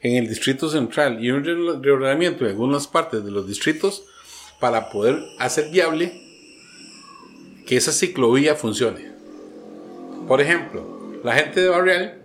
en 0.00 0.16
el 0.16 0.28
distrito 0.28 0.68
central 0.68 1.22
y 1.24 1.30
un 1.30 1.44
re- 1.44 1.78
reordenamiento 1.80 2.44
en 2.44 2.50
algunas 2.50 2.86
partes 2.88 3.24
de 3.24 3.30
los 3.30 3.46
distritos 3.46 4.04
para 4.58 4.90
poder 4.90 5.18
hacer 5.38 5.70
viable 5.70 6.20
que 7.66 7.76
esa 7.76 7.92
ciclovía 7.92 8.56
funcione. 8.56 9.12
Por 10.26 10.40
ejemplo, 10.40 11.20
la 11.22 11.34
gente 11.34 11.60
de 11.60 11.68
Barrial 11.68 12.22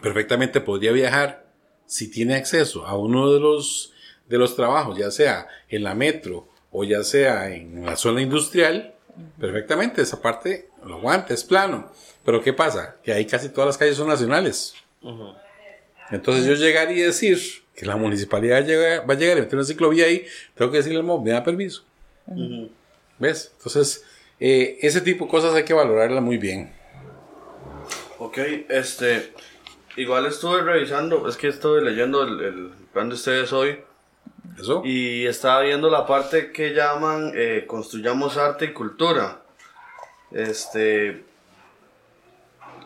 perfectamente 0.00 0.60
podría 0.60 0.92
viajar 0.92 1.46
si 1.86 2.10
tiene 2.10 2.34
acceso 2.36 2.86
a 2.86 2.96
uno 2.96 3.30
de 3.32 3.40
los 3.40 3.92
de 4.28 4.38
los 4.38 4.56
trabajos, 4.56 4.98
ya 4.98 5.10
sea 5.10 5.46
en 5.68 5.82
la 5.84 5.94
metro 5.94 6.48
o 6.70 6.84
ya 6.84 7.02
sea 7.02 7.48
en 7.50 7.84
la 7.86 7.96
zona 7.96 8.20
industrial, 8.20 8.94
perfectamente 9.40 10.02
esa 10.02 10.20
parte 10.20 10.68
lo 10.84 10.96
aguanta, 10.96 11.32
es 11.34 11.44
plano. 11.44 11.90
Pero 12.24 12.42
¿qué 12.42 12.52
pasa? 12.52 12.96
Que 13.02 13.12
ahí 13.12 13.24
casi 13.24 13.48
todas 13.48 13.66
las 13.68 13.78
calles 13.78 13.96
son 13.96 14.08
nacionales. 14.08 14.74
Entonces 16.10 16.44
yo 16.46 16.54
llegar 16.54 16.90
y 16.90 17.00
decir 17.00 17.38
que 17.74 17.86
la 17.86 17.96
municipalidad 17.96 18.64
llega- 18.64 19.02
va 19.02 19.14
a 19.14 19.16
llegar 19.16 19.38
y 19.38 19.40
meter 19.42 19.54
una 19.56 19.64
ciclovía 19.64 20.06
ahí, 20.06 20.24
tengo 20.54 20.70
que 20.70 20.78
decirle 20.78 20.98
al 20.98 21.04
MOB, 21.04 21.24
me 21.24 21.30
da 21.30 21.44
permiso. 21.44 21.84
¿Ves? 23.18 23.52
Entonces, 23.56 24.04
eh, 24.40 24.78
ese 24.82 25.00
tipo 25.00 25.24
de 25.26 25.30
cosas 25.30 25.54
hay 25.54 25.64
que 25.64 25.72
valorarla 25.74 26.20
muy 26.20 26.36
bien. 26.38 26.72
Ok, 28.18 28.38
este. 28.68 29.32
Igual 29.96 30.26
estuve 30.26 30.60
revisando, 30.62 31.26
es 31.28 31.36
que 31.36 31.48
estuve 31.48 31.80
leyendo 31.82 32.22
el, 32.22 32.40
el 32.40 32.70
plan 32.92 33.08
de 33.08 33.14
ustedes 33.14 33.52
hoy 33.52 33.78
¿Eso? 34.60 34.82
y 34.84 35.26
estaba 35.26 35.60
viendo 35.62 35.90
la 35.90 36.06
parte 36.06 36.52
que 36.52 36.70
llaman 36.74 37.32
eh, 37.34 37.64
Construyamos 37.66 38.36
Arte 38.36 38.66
y 38.66 38.72
Cultura. 38.72 39.40
Este. 40.32 41.24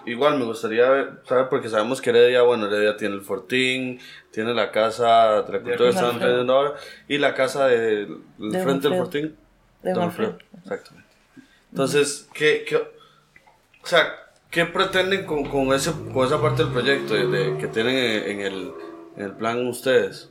Igual 0.06 0.38
me 0.38 0.44
gustaría 0.46 0.88
ver- 0.88 1.10
saber, 1.28 1.48
porque 1.50 1.68
sabemos 1.68 2.00
que 2.00 2.08
Heredia, 2.10 2.40
bueno, 2.42 2.66
Heredia 2.66 2.96
tiene 2.96 3.14
el 3.16 3.20
Fortín, 3.20 4.00
tiene 4.30 4.54
la 4.54 4.70
casa 4.70 5.42
de 5.42 5.52
la 5.52 5.60
cultura 5.60 5.76
que 5.76 5.88
están 5.90 6.18
vendiendo 6.18 6.54
ahora 6.54 6.74
y 7.06 7.18
la 7.18 7.34
casa 7.34 7.66
del 7.66 8.18
De 8.38 8.62
frente 8.62 8.88
del. 8.88 8.98
Fortín. 8.98 9.36
De 9.82 9.92
Don 9.92 10.04
Alfredo. 10.04 10.30
Alfredo, 10.32 10.58
Exactamente. 10.62 11.10
Entonces, 11.70 12.28
¿qué, 12.32 12.64
qué, 12.66 12.76
o 12.76 13.86
sea, 13.86 14.08
¿qué 14.50 14.64
pretenden 14.64 15.24
con, 15.26 15.44
con, 15.44 15.72
ese, 15.74 15.92
con 16.12 16.26
esa 16.26 16.40
parte 16.40 16.64
del 16.64 16.72
proyecto 16.72 17.14
de- 17.14 17.26
de- 17.26 17.58
que 17.58 17.68
tienen 17.68 17.94
en, 17.96 18.30
en 18.30 18.40
el, 18.40 18.72
en 19.16 19.24
el 19.24 19.32
plan 19.32 19.66
ustedes? 19.66 20.29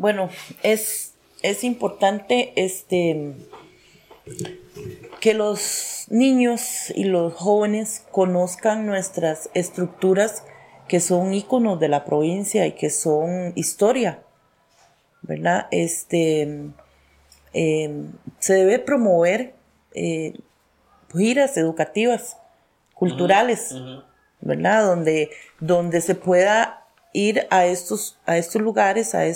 Bueno, 0.00 0.30
es, 0.62 1.12
es 1.42 1.62
importante 1.62 2.54
este, 2.56 3.34
que 5.20 5.34
los 5.34 6.06
niños 6.08 6.88
y 6.94 7.04
los 7.04 7.34
jóvenes 7.34 8.06
conozcan 8.10 8.86
nuestras 8.86 9.50
estructuras 9.52 10.42
que 10.88 11.00
son 11.00 11.34
íconos 11.34 11.78
de 11.80 11.88
la 11.88 12.06
provincia 12.06 12.66
y 12.66 12.72
que 12.72 12.88
son 12.88 13.52
historia, 13.56 14.22
¿verdad? 15.20 15.66
Este, 15.70 16.70
eh, 17.52 18.06
se 18.38 18.54
debe 18.54 18.78
promover 18.78 19.52
eh, 19.92 20.32
giras 21.14 21.58
educativas, 21.58 22.38
culturales, 22.94 23.74
¿verdad? 24.40 24.82
Donde, 24.82 25.28
donde 25.60 26.00
se 26.00 26.14
pueda 26.14 26.86
ir 27.12 27.46
a 27.50 27.66
estos, 27.66 28.18
a 28.24 28.38
estos 28.38 28.62
lugares, 28.62 29.14
a 29.14 29.26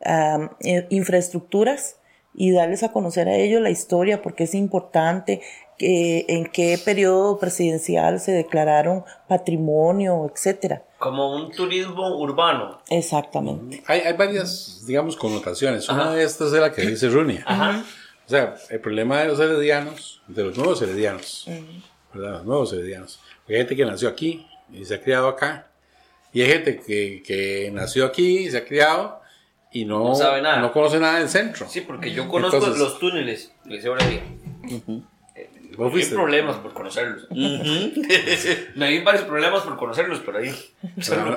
estas 0.00 0.90
infraestructuras 0.90 1.96
y 2.34 2.52
darles 2.52 2.82
a 2.82 2.92
conocer 2.92 3.28
a 3.28 3.36
ellos 3.36 3.60
la 3.60 3.70
historia, 3.70 4.22
porque 4.22 4.44
es 4.44 4.54
importante 4.54 5.42
que, 5.78 6.26
en 6.28 6.46
qué 6.46 6.78
periodo 6.82 7.38
presidencial 7.38 8.20
se 8.20 8.32
declararon 8.32 9.04
patrimonio, 9.28 10.30
etcétera. 10.32 10.84
Como 10.98 11.34
un 11.34 11.50
turismo 11.50 12.16
urbano. 12.18 12.80
Exactamente. 12.88 13.82
Hay, 13.86 14.00
hay 14.00 14.12
varias, 14.12 14.84
digamos, 14.86 15.16
connotaciones. 15.16 15.88
Una 15.88 16.12
de 16.14 16.22
estas 16.22 16.52
es 16.52 16.60
la 16.60 16.72
que 16.72 16.82
dice 16.82 17.08
Runia. 17.08 17.42
Ajá. 17.46 17.84
O 18.26 18.30
sea, 18.30 18.54
el 18.68 18.80
problema 18.80 19.20
de 19.20 19.28
los 19.28 19.40
heredianos, 19.40 20.22
de 20.28 20.44
los 20.44 20.56
nuevos 20.56 20.80
heredianos, 20.82 21.46
¿verdad? 22.14 22.32
Los 22.32 22.44
nuevos 22.44 22.72
heredianos. 22.72 23.18
Hay 23.48 23.56
gente 23.56 23.74
que 23.74 23.84
nació 23.84 24.08
aquí 24.08 24.46
y 24.72 24.84
se 24.84 24.94
ha 24.94 25.02
criado 25.02 25.26
acá. 25.26 25.66
Y 26.32 26.42
hay 26.42 26.48
gente 26.48 26.78
que, 26.78 27.24
que 27.26 27.70
nació 27.72 28.06
aquí 28.06 28.38
y 28.38 28.50
se 28.50 28.58
ha 28.58 28.64
criado 28.64 29.19
y 29.72 29.84
no, 29.84 30.08
No 30.08 30.14
sabe 30.14 30.42
nada. 30.42 30.60
no 30.60 30.72
conoce 30.72 30.98
nada 30.98 31.18
del 31.18 31.28
centro. 31.28 31.68
Sí, 31.68 31.82
porque 31.82 32.12
yo 32.12 32.28
conozco 32.28 32.56
Entonces- 32.56 32.80
los 32.80 32.98
túneles 32.98 33.52
de 33.64 33.76
Liceo 33.76 33.96
Heredia. 33.96 34.22
¿Vos 35.76 35.94
Hay 35.94 36.04
problemas 36.06 36.56
por 36.56 36.72
conocerlos. 36.74 37.28
Me 37.30 38.88
di 38.90 38.98
varios 39.00 39.24
problemas 39.24 39.62
por 39.62 39.76
conocerlos, 39.78 40.20
pero 40.26 40.38
ahí. 40.38 40.52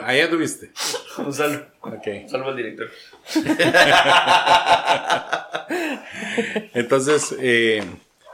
Ahí 0.05 0.19
anduviste. 0.21 0.71
Un 1.19 1.33
saludo. 1.33 1.65
Ok. 1.81 2.07
Un 2.23 2.29
saludo 2.29 2.49
al 2.49 2.57
director. 2.57 2.89
Entonces, 6.73 7.35
eh, 7.39 7.83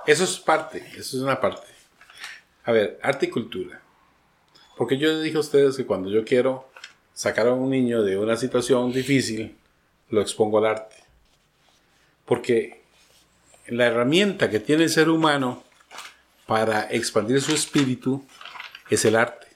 eso 0.08 0.24
es 0.24 0.38
parte, 0.40 0.84
eso 0.98 1.18
es 1.18 1.24
una 1.24 1.40
parte. 1.40 1.68
A 2.66 2.72
ver, 2.72 3.00
arte 3.02 3.28
y 3.28 3.30
cultura. 3.30 3.82
Porque 4.78 4.98
yo 4.98 5.10
les 5.10 5.24
dije 5.24 5.38
a 5.38 5.42
ustedes 5.42 5.76
que 5.76 5.86
cuando 5.86 6.10
yo 6.10 6.24
quiero 6.24 6.70
sacar 7.14 7.48
a 7.48 7.54
un 7.54 7.70
niño 7.70 8.02
de 8.04 8.18
una 8.18 8.38
situación 8.38 8.92
difícil, 8.94 9.56
lo 10.10 10.22
expongo 10.22 10.58
al 10.58 10.66
arte. 10.66 10.96
Porque 12.26 12.82
la 13.68 13.88
herramienta 13.88 14.50
que 14.50 14.60
tiene 14.60 14.84
el 14.84 14.90
ser 14.90 15.10
humano 15.10 15.64
para 16.46 16.88
expandir 16.90 17.42
su 17.42 17.54
espíritu 17.54 18.26
es 18.90 19.06
el 19.06 19.16
arte. 19.16 19.48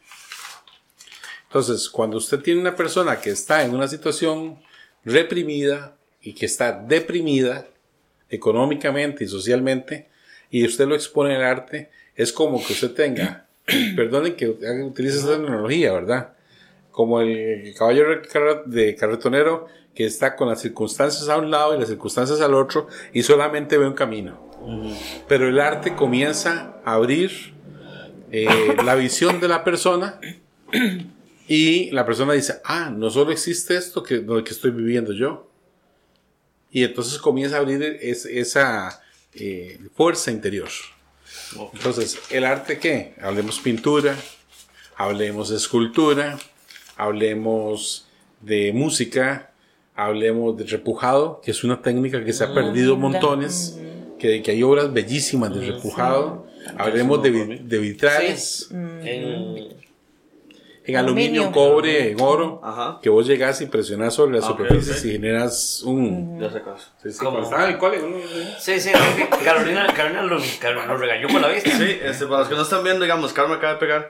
Entonces, 1.48 1.90
cuando 1.90 2.18
usted 2.18 2.40
tiene 2.40 2.62
una 2.62 2.76
persona 2.76 3.20
que 3.20 3.30
está 3.30 3.64
en 3.64 3.76
una 3.76 3.88
situación 3.88 4.60
reprimida 5.06 5.96
y 6.22 6.34
que 6.34 6.46
está 6.46 6.72
deprimida 6.72 7.68
económicamente 8.30 9.24
y 9.24 9.28
socialmente, 9.28 10.10
y 10.50 10.66
usted 10.66 10.88
lo 10.88 10.96
expone 10.96 11.36
el 11.36 11.44
arte, 11.44 11.90
es 12.16 12.32
como 12.32 12.64
que 12.66 12.74
usted 12.74 12.92
tenga, 12.92 13.48
perdonen 13.96 14.36
que 14.36 14.50
utilice 14.50 15.18
esta 15.18 15.38
tecnología, 15.38 15.94
¿verdad? 15.94 16.34
Como 16.92 17.22
el 17.22 17.74
caballo 17.76 18.06
de 18.66 18.96
carretonero 18.96 19.68
que 19.96 20.06
está 20.06 20.36
con 20.36 20.50
las 20.50 20.62
circunstancias 20.62 21.30
a 21.30 21.38
un 21.38 21.52
lado 21.52 21.76
y 21.76 21.80
las 21.80 21.90
circunstancias 21.90 22.42
al 22.42 22.54
otro 22.56 22.88
y 23.14 23.24
solamente 23.24 23.78
ve 23.78 23.88
un 23.88 23.94
camino. 23.94 24.52
Pero 25.28 25.48
el 25.50 25.60
arte 25.60 25.94
comienza 25.96 26.78
a 26.86 26.94
abrir 26.94 27.54
eh, 28.32 28.48
la 28.84 28.96
visión 28.96 29.40
de 29.40 29.48
la 29.50 29.64
persona 29.64 30.20
y 31.48 31.92
la 31.92 32.06
persona 32.06 32.34
dice, 32.34 32.56
ah, 32.64 32.90
no 32.90 33.10
solo 33.10 33.32
existe 33.32 33.76
esto 33.76 34.02
que, 34.02 34.16
lo 34.22 34.44
que 34.44 34.52
estoy 34.52 34.72
viviendo 34.72 35.14
yo. 35.14 35.50
Y 36.72 36.84
entonces 36.84 37.20
comienza 37.20 37.58
a 37.58 37.60
abrir 37.60 37.84
es- 38.02 38.26
esa 38.26 39.02
eh, 39.36 39.80
fuerza 39.96 40.32
interior. 40.32 40.70
Entonces, 41.74 42.18
¿el 42.32 42.46
arte 42.46 42.80
qué? 42.80 43.14
Hablemos 43.22 43.60
pintura, 43.60 44.16
hablemos 44.96 45.50
de 45.50 45.58
escultura, 45.58 46.40
hablemos 46.98 48.08
de 48.42 48.72
música, 48.74 49.52
hablemos 49.96 50.58
de 50.58 50.66
repujado, 50.66 51.42
que 51.44 51.52
es 51.52 51.64
una 51.64 51.82
técnica 51.82 52.24
que 52.24 52.34
se 52.34 52.44
ha 52.44 52.54
perdido 52.54 52.96
montones, 52.98 53.80
que, 54.20 54.42
que 54.42 54.52
hay 54.52 54.64
obras 54.64 54.92
bellísimas 54.94 55.54
de 55.54 55.72
repujado. 55.72 56.46
Hablemos 56.78 57.22
de, 57.22 57.32
de 57.64 57.78
vitrales. 57.78 58.70
En, 58.72 59.84
en 60.86 60.98
aluminio, 60.98 61.44
Aluminio. 61.44 61.52
cobre, 61.54 62.12
en 62.12 62.20
oro, 62.20 62.60
Ajá. 62.62 63.00
que 63.02 63.10
vos 63.10 63.26
llegás 63.26 63.62
y 63.62 63.68
presionás 63.68 64.16
sobre 64.16 64.36
las 64.36 64.44
Ah, 64.44 64.52
ok, 64.52 64.58
superficies 64.58 65.00
ok. 65.00 65.06
y 65.06 65.12
generas 65.14 65.82
un... 65.84 66.40
Ya 66.42 66.50
sé. 66.52 66.62
Sí, 67.02 67.12
sí, 67.14 67.18
cole, 67.80 68.02
uno- 68.04 68.18
sí, 68.60 68.80
sí, 68.82 68.90
Carolina, 69.46 69.88
Carolina 69.96 70.24
lo, 70.24 70.38
Car- 70.60 70.86
lo 70.88 70.98
regañó 70.98 71.30
con 71.30 71.42
la 71.42 71.48
vista. 71.48 71.70
Sí, 71.78 71.86
este, 72.04 72.26
para 72.26 72.40
los 72.40 72.50
que 72.50 72.56
no 72.56 72.64
están 72.64 72.84
viendo, 72.84 73.02
digamos, 73.04 73.32
Carmen 73.32 73.58
acaba 73.58 73.74
de 73.76 73.80
pegar. 73.80 74.10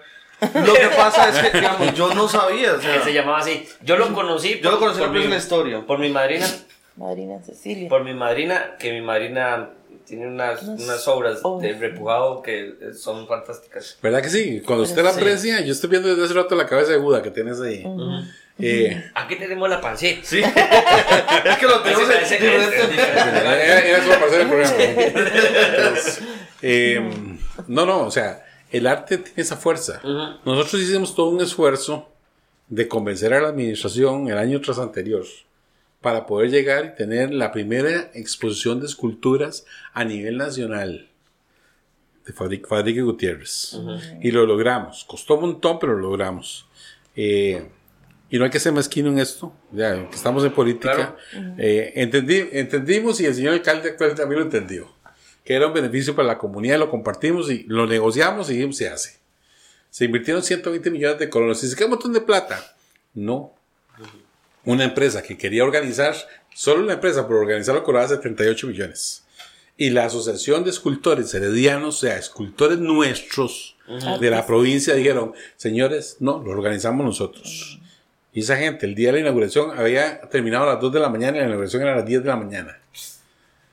Lo 0.65 0.73
que 0.73 0.87
pasa 0.95 1.29
es 1.29 1.37
que, 1.49 1.57
digamos, 1.57 1.93
yo 1.93 2.13
no 2.13 2.27
sabía, 2.27 2.73
o 2.73 2.81
sea, 2.81 2.97
Que 2.99 3.03
se 3.05 3.13
llamaba 3.13 3.39
así. 3.39 3.67
Yo 3.81 3.97
lo 3.97 4.13
conocí. 4.13 4.59
yo 4.61 4.71
lo 4.71 4.79
conocí 4.79 4.99
por, 4.99 5.09
por 5.11 5.17
mi, 5.19 5.27
la 5.27 5.37
historia. 5.37 5.81
por 5.85 5.99
mi 5.99 6.09
madrina. 6.09 6.47
Madrina 6.95 7.39
Cecilia. 7.45 7.89
Por 7.89 8.03
mi 8.03 8.13
madrina, 8.13 8.75
que 8.79 8.91
mi 8.91 9.01
madrina 9.01 9.69
tiene 10.05 10.27
unas, 10.27 10.61
unas 10.63 11.07
obras 11.07 11.39
de 11.61 11.73
repujado 11.73 12.41
que 12.41 12.73
son 12.99 13.27
fantásticas. 13.27 13.97
¿Verdad 14.01 14.21
que 14.21 14.29
sí? 14.29 14.61
Cuando 14.65 14.83
usted 14.83 15.01
la 15.03 15.11
Sí. 15.13 15.19
aprecia, 15.19 15.61
yo 15.61 15.71
estoy 15.71 15.89
viendo 15.89 16.09
desde 16.09 16.25
hace 16.25 16.33
rato 16.33 16.55
la 16.55 16.67
cabeza 16.67 16.91
de 16.91 16.97
Buda 16.97 17.21
que 17.23 17.31
tienes 17.31 17.59
ahí. 17.61 17.83
Eh, 18.59 19.03
Aquí 19.15 19.35
tenemos 19.37 19.67
la 19.67 19.81
pancita. 19.81 20.21
Sí, 20.23 20.39
es 21.45 21.57
que 21.57 21.65
lo 21.65 21.81
tenemos 21.81 22.07
en 22.07 22.43
era, 22.45 23.79
era 23.79 24.03
solo 24.03 24.13
para 24.15 24.25
hacer 24.27 24.41
el 24.41 24.47
programa. 24.47 24.75
Entonces, 24.83 26.21
eh, 26.61 27.01
no, 27.67 27.85
no, 27.87 28.01
o 28.01 28.11
sea, 28.11 28.42
el 28.73 28.87
arte 28.87 29.19
tiene 29.19 29.41
esa 29.41 29.55
fuerza. 29.55 30.01
Nosotros 30.45 30.81
hicimos 30.81 31.15
todo 31.15 31.29
un 31.29 31.41
esfuerzo 31.41 32.09
de 32.67 32.87
convencer 32.87 33.33
a 33.33 33.39
la 33.39 33.49
administración 33.49 34.27
el 34.27 34.37
año 34.37 34.59
tras 34.59 34.79
anterior 34.79 35.23
para 36.01 36.25
poder 36.25 36.49
llegar 36.49 36.85
y 36.85 36.95
tener 36.97 37.33
la 37.33 37.51
primera 37.51 38.11
exposición 38.13 38.81
de 38.81 38.87
esculturas 38.87 39.65
a 39.93 40.03
nivel 40.03 40.37
nacional 40.37 41.07
de 42.25 42.33
Fabrique 42.33 43.01
Gutiérrez. 43.01 43.79
Y 44.21 44.31
lo 44.31 44.45
logramos. 44.45 45.05
Costó 45.05 45.35
un 45.35 45.41
montón, 45.41 45.77
pero 45.79 45.93
lo 45.93 46.09
logramos. 46.09 46.65
Eh, 47.15 47.69
y 48.29 48.39
no 48.39 48.45
hay 48.45 48.49
que 48.49 48.59
ser 48.59 48.73
mezquino 48.73 49.09
en 49.09 49.19
esto, 49.19 49.53
ya 49.71 50.09
que 50.09 50.15
estamos 50.15 50.43
en 50.43 50.51
política. 50.51 51.15
Eh, 51.59 51.93
entendí, 51.95 52.43
entendimos 52.51 53.21
y 53.21 53.25
el 53.25 53.35
señor 53.35 53.53
alcalde 53.53 53.91
actual 53.91 54.15
también 54.15 54.39
lo 54.39 54.45
entendió, 54.45 54.91
que 55.43 55.53
era 55.53 55.67
un 55.67 55.73
beneficio 55.73 56.15
para 56.15 56.27
la 56.27 56.37
comunidad, 56.37 56.79
lo 56.79 56.89
compartimos 56.89 57.51
y 57.51 57.63
lo 57.67 57.85
negociamos 57.85 58.49
y 58.49 58.53
dijimos, 58.53 58.77
se 58.77 58.89
hace. 58.89 59.17
Se 59.89 60.05
invirtieron 60.05 60.41
120 60.41 60.89
millones 60.89 61.19
de 61.19 61.29
colones. 61.29 61.61
Y 61.61 61.67
dice, 61.67 61.77
¿qué 61.77 61.87
montón 61.87 62.13
de 62.13 62.21
plata? 62.21 62.75
No. 63.13 63.53
Una 64.65 64.85
empresa 64.85 65.21
que 65.21 65.37
quería 65.37 65.63
organizar, 65.63 66.15
solo 66.53 66.83
una 66.83 66.93
empresa 66.93 67.27
por 67.27 67.37
organizarlo 67.37 67.83
cobraba 67.83 68.07
78 68.07 68.67
millones. 68.67 69.23
Y 69.75 69.89
la 69.89 70.05
Asociación 70.05 70.63
de 70.63 70.69
Escultores 70.69 71.33
Heredianos, 71.33 71.97
o 71.97 72.07
sea, 72.07 72.17
escultores 72.17 72.79
nuestros 72.79 73.75
de 74.19 74.29
la 74.29 74.45
provincia, 74.45 74.93
dijeron, 74.93 75.33
señores, 75.57 76.17
no, 76.19 76.41
lo 76.41 76.51
organizamos 76.51 77.05
nosotros. 77.05 77.79
Y 78.31 78.39
esa 78.41 78.55
gente, 78.55 78.85
el 78.85 78.95
día 78.95 79.09
de 79.09 79.13
la 79.13 79.19
inauguración, 79.19 79.77
había 79.77 80.21
terminado 80.21 80.63
a 80.63 80.73
las 80.73 80.81
2 80.81 80.93
de 80.93 80.99
la 80.99 81.09
mañana 81.09 81.37
y 81.37 81.41
la 81.41 81.47
inauguración 81.47 81.81
era 81.81 81.93
a 81.93 81.97
las 81.97 82.05
10 82.05 82.23
de 82.23 82.29
la 82.29 82.35
mañana. 82.35 82.79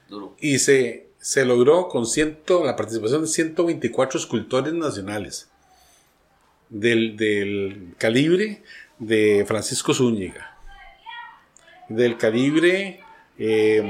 Duro. 0.09 0.37
Y 0.41 0.59
se, 0.59 1.10
se 1.21 1.45
logró 1.45 1.87
con 1.89 2.07
ciento, 2.07 2.65
la 2.65 2.75
participación 2.77 3.23
de 3.23 3.29
124 3.29 4.19
escultores 4.19 4.73
nacionales 4.73 5.49
del, 6.69 7.17
del 7.17 7.95
calibre 7.99 8.63
de 8.99 9.45
Francisco 9.47 9.93
Zúñiga, 9.95 10.57
del 11.89 12.17
calibre, 12.17 13.01
eh, 13.39 13.83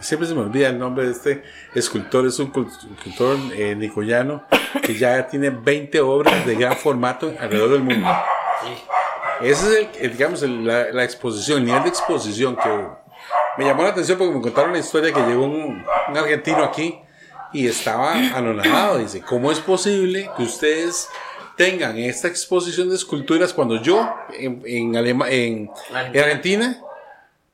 siempre 0.00 0.28
se 0.28 0.34
me 0.34 0.40
olvida 0.42 0.68
el 0.68 0.78
nombre 0.78 1.06
de 1.06 1.12
este 1.12 1.42
escultor, 1.74 2.26
es 2.26 2.38
un 2.38 2.52
cul- 2.52 2.70
escultor 2.96 3.38
eh, 3.54 3.74
nicoyano 3.74 4.44
que 4.82 4.94
ya 4.96 5.26
tiene 5.26 5.50
20 5.50 6.00
obras 6.00 6.46
de 6.46 6.54
gran 6.54 6.76
formato 6.76 7.32
alrededor 7.40 7.70
del 7.70 7.82
mundo. 7.82 8.08
Ese 9.40 9.50
es 9.50 9.78
el, 9.96 10.04
el, 10.04 10.12
digamos, 10.12 10.42
el- 10.42 10.64
la, 10.66 10.92
la 10.92 11.04
exposición, 11.04 11.58
el 11.60 11.64
nivel 11.66 11.82
de 11.84 11.88
exposición 11.88 12.56
que 12.56 12.86
me 13.58 13.64
llamó 13.64 13.82
la 13.82 13.90
atención 13.90 14.18
porque 14.18 14.34
me 14.34 14.40
contaron 14.42 14.72
la 14.72 14.78
historia 14.78 15.12
que 15.12 15.20
llegó 15.20 15.44
un, 15.44 15.84
un 16.08 16.16
argentino 16.16 16.64
aquí 16.64 16.98
y 17.52 17.66
estaba 17.66 18.14
anonadado. 18.14 18.98
Dice, 18.98 19.20
¿cómo 19.20 19.52
es 19.52 19.58
posible 19.60 20.30
que 20.36 20.42
ustedes 20.44 21.08
tengan 21.56 21.98
esta 21.98 22.28
exposición 22.28 22.88
de 22.88 22.96
esculturas 22.96 23.52
cuando 23.52 23.80
yo 23.82 24.10
en, 24.38 24.62
en, 24.64 24.92
Alema- 24.96 25.28
en, 25.30 25.70
en 26.12 26.18
Argentina 26.20 26.80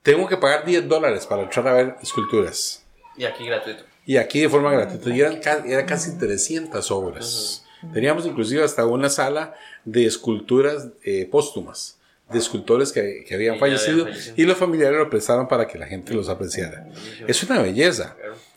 tengo 0.01 0.25
que 0.27 0.37
pagar 0.37 0.63
10 0.65 0.87
dólares 0.87 1.25
para 1.25 1.43
entrar 1.43 1.67
a 1.67 1.73
ver 1.73 1.95
esculturas? 2.01 2.83
Y 3.17 3.25
aquí 3.25 3.45
gratuito. 3.45 3.83
Y 4.05 4.15
aquí 4.17 4.39
de 4.41 4.49
forma 4.49 4.71
gratuita. 4.71 5.09
Y 5.09 5.19
eran, 5.19 5.39
eran 5.65 5.85
casi 5.85 6.17
300 6.17 6.89
obras. 6.91 7.65
Teníamos 7.93 8.25
inclusive 8.25 8.63
hasta 8.63 8.85
una 8.85 9.09
sala 9.09 9.53
de 9.85 10.05
esculturas 10.05 10.87
eh, 11.03 11.27
póstumas, 11.31 11.98
de 12.31 12.39
escultores 12.39 12.91
que, 12.91 13.23
que 13.27 13.35
habían 13.35 13.55
fallecido 13.59 14.05
y 14.37 14.43
los 14.45 14.57
familiares 14.57 14.97
lo 14.99 15.09
prestaron 15.09 15.47
para 15.47 15.67
que 15.67 15.77
la 15.77 15.87
gente 15.87 16.13
los 16.13 16.29
apreciara. 16.29 16.87
Es 17.27 17.41
una 17.43 17.61
belleza. 17.61 18.15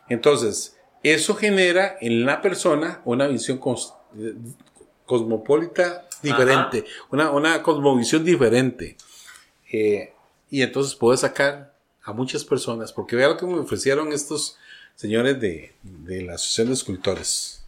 Entonces, 0.09 0.77
eso 1.03 1.35
genera 1.35 1.97
en 2.01 2.25
la 2.27 2.41
persona 2.43 3.01
una 3.05 3.27
visión 3.27 3.59
cos- 3.61 3.95
eh, 4.19 4.35
cosmopolita 5.07 6.07
diferente, 6.23 6.85
una, 7.11 7.31
una 7.31 7.63
cosmovisión 7.63 8.25
diferente. 8.25 8.97
Eh, 9.73 10.13
y 10.51 10.63
entonces 10.63 10.95
puedo 10.95 11.17
sacar 11.17 11.75
a 12.05 12.13
muchas 12.13 12.45
personas, 12.45 12.93
porque 12.93 13.17
vea 13.17 13.29
lo 13.29 13.37
que 13.37 13.47
me 13.47 13.59
ofrecieron 13.59 14.13
estos 14.13 14.59
señores 14.95 15.41
de, 15.41 15.73
de 15.83 16.23
la 16.23 16.35
Asociación 16.35 16.69
de 16.69 16.75
Escultores. 16.75 17.65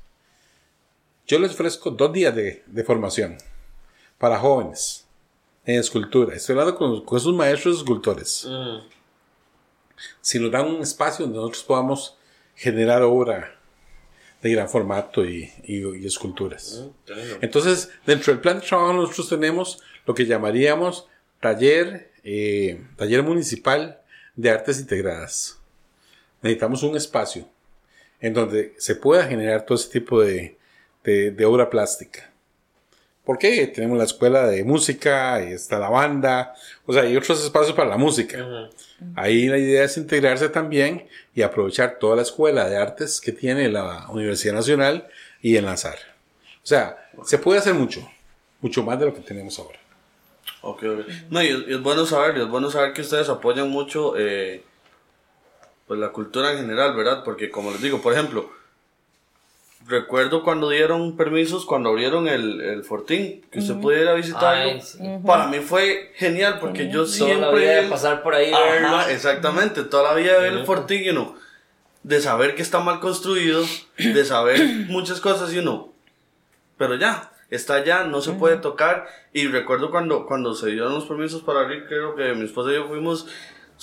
Yo 1.27 1.39
les 1.39 1.53
ofrezco 1.53 1.91
dos 1.91 2.13
días 2.13 2.35
de, 2.37 2.63
de 2.67 2.85
formación 2.85 3.39
para 4.19 4.39
jóvenes 4.39 5.04
en 5.67 5.79
escultura. 5.81 6.35
Estoy 6.37 6.55
hablando 6.55 6.77
con, 6.77 7.05
con 7.05 7.19
esos 7.19 7.35
maestros 7.35 7.79
escultores. 7.79 8.47
Mm. 8.49 8.79
Si 10.21 10.39
nos 10.39 10.51
dan 10.51 10.67
un 10.67 10.83
espacio 10.83 11.25
donde 11.25 11.39
nosotros 11.39 11.62
podamos 11.62 12.17
generar 12.57 13.03
obra 13.03 13.59
de 14.43 14.51
gran 14.53 14.69
formato 14.69 15.25
y, 15.25 15.51
y- 15.65 15.97
y 15.99 16.07
esculturas. 16.07 16.85
Entonces, 17.41 17.91
dentro 18.05 18.33
del 18.33 18.43
plan 18.43 18.61
de 18.61 18.67
trabajo 18.67 18.93
nosotros 18.93 19.29
tenemos 19.31 19.83
lo 20.07 20.15
que 20.15 20.27
llamaríamos 20.27 21.07
taller, 21.41 22.12
eh, 22.25 22.85
taller 22.97 23.23
municipal 23.23 24.01
de 24.37 24.51
artes 24.51 24.81
integradas. 24.81 25.59
Necesitamos 26.43 26.83
un 26.83 26.95
espacio 26.97 27.49
en 28.21 28.35
donde 28.35 28.75
se 28.79 28.97
pueda 28.97 29.25
generar 29.25 29.65
todo 29.65 29.77
ese 29.79 29.89
tipo 29.91 30.21
de, 30.21 30.59
de- 31.05 31.31
de 31.31 31.45
obra 31.47 31.71
plástica. 31.71 32.31
¿Por 33.25 33.39
qué? 33.39 33.66
Tenemos 33.68 33.97
la 33.97 34.05
escuela 34.05 34.47
de 34.47 34.64
música, 34.64 35.43
y 35.43 35.53
está 35.53 35.79
la 35.79 35.89
banda, 35.89 36.55
o 36.85 36.93
sea, 36.93 37.03
hay 37.03 37.16
otros 37.16 37.43
espacios 37.43 37.75
para 37.75 37.89
la 37.89 37.97
música. 37.97 38.68
Ahí 39.16 39.49
la 39.49 39.57
idea 39.57 39.85
es 39.85 39.97
integrarse 39.97 40.51
también 40.51 41.09
y 41.35 41.43
aprovechar 41.43 41.99
toda 41.99 42.16
la 42.16 42.22
escuela 42.22 42.68
de 42.68 42.77
artes 42.77 43.20
que 43.20 43.33
tiene 43.33 43.70
la 43.70 44.07
Universidad 44.11 44.55
Nacional 44.55 45.09
y 45.41 45.57
enlazar. 45.57 45.97
O 46.62 46.66
sea, 46.66 46.97
se 47.25 47.39
puede 47.39 47.61
hacer 47.61 47.75
mucho, 47.75 48.07
mucho 48.61 48.83
más 48.83 48.99
de 48.99 49.07
lo 49.07 49.14
que 49.14 49.20
tenemos 49.20 49.59
ahora. 49.59 49.79
Ok, 50.61 50.83
ok. 50.83 51.07
No, 51.31 51.43
y 51.43 51.49
es, 51.49 51.59
y 51.66 51.72
es 51.75 51.83
bueno 51.83 52.05
saber, 52.05 52.37
y 52.37 52.43
es 52.43 52.49
bueno 52.49 52.70
saber 52.70 52.93
que 52.93 53.03
ustedes 53.03 53.29
apoyan 53.31 53.70
mucho 53.70 54.14
eh, 54.18 54.62
pues 55.87 55.99
la 56.01 56.11
cultura 56.11 56.53
en 56.53 56.59
general, 56.59 56.95
¿verdad? 56.95 57.25
Porque 57.25 57.51
como 57.51 57.70
les 57.70 57.83
digo, 57.83 58.01
por 58.01 58.12
ejemplo, 58.12 58.51
recuerdo 59.87 60.43
cuando 60.43 60.70
dieron 60.70 61.16
permisos, 61.16 61.66
cuando 61.66 61.91
abrieron 61.91 62.28
el, 62.28 62.61
el 62.61 62.85
Fortín, 62.85 63.45
que 63.51 63.59
usted 63.59 63.76
pudiera 63.76 64.14
visitarlo. 64.14 64.72
Ay, 64.72 64.80
sí. 64.80 64.99
Para 65.26 65.47
mí 65.49 65.59
fue 65.59 66.12
genial, 66.16 66.59
porque 66.61 66.89
yo 66.89 67.05
Toda 67.05 67.07
siempre... 67.07 67.41
la 67.41 67.51
vida 67.53 67.82
de 67.82 67.89
pasar 67.89 68.22
por 68.22 68.35
ahí 68.35 68.49
y 68.49 68.53
verlo. 68.53 68.89
Ajá, 68.89 69.11
exactamente, 69.11 69.82
toda 69.85 70.14
la 70.14 70.14
vida 70.14 70.35
de 70.35 70.41
ver 70.41 70.53
el 70.55 70.66
Fortín 70.66 71.05
y 71.05 71.11
uno, 71.11 71.35
de 72.03 72.20
saber 72.20 72.55
que 72.55 72.62
está 72.62 72.80
mal 72.80 73.01
construido, 73.01 73.64
de 73.99 74.24
saber 74.24 74.61
muchas 74.89 75.20
cosas 75.20 75.53
y 75.53 75.59
uno, 75.59 75.93
pero 76.78 76.97
ya, 76.97 77.32
está 77.51 77.74
allá, 77.74 78.05
no 78.05 78.20
se 78.20 78.32
puede 78.32 78.57
tocar. 78.57 79.07
Y 79.32 79.47
recuerdo 79.49 79.91
cuando, 79.91 80.26
cuando 80.26 80.55
se 80.55 80.70
dieron 80.70 80.95
los 80.95 81.05
permisos 81.05 81.43
para 81.43 81.61
abrir, 81.61 81.87
creo 81.87 82.14
que 82.14 82.35
mi 82.35 82.45
esposa 82.45 82.70
y 82.70 82.74
yo 82.74 82.87
fuimos 82.87 83.26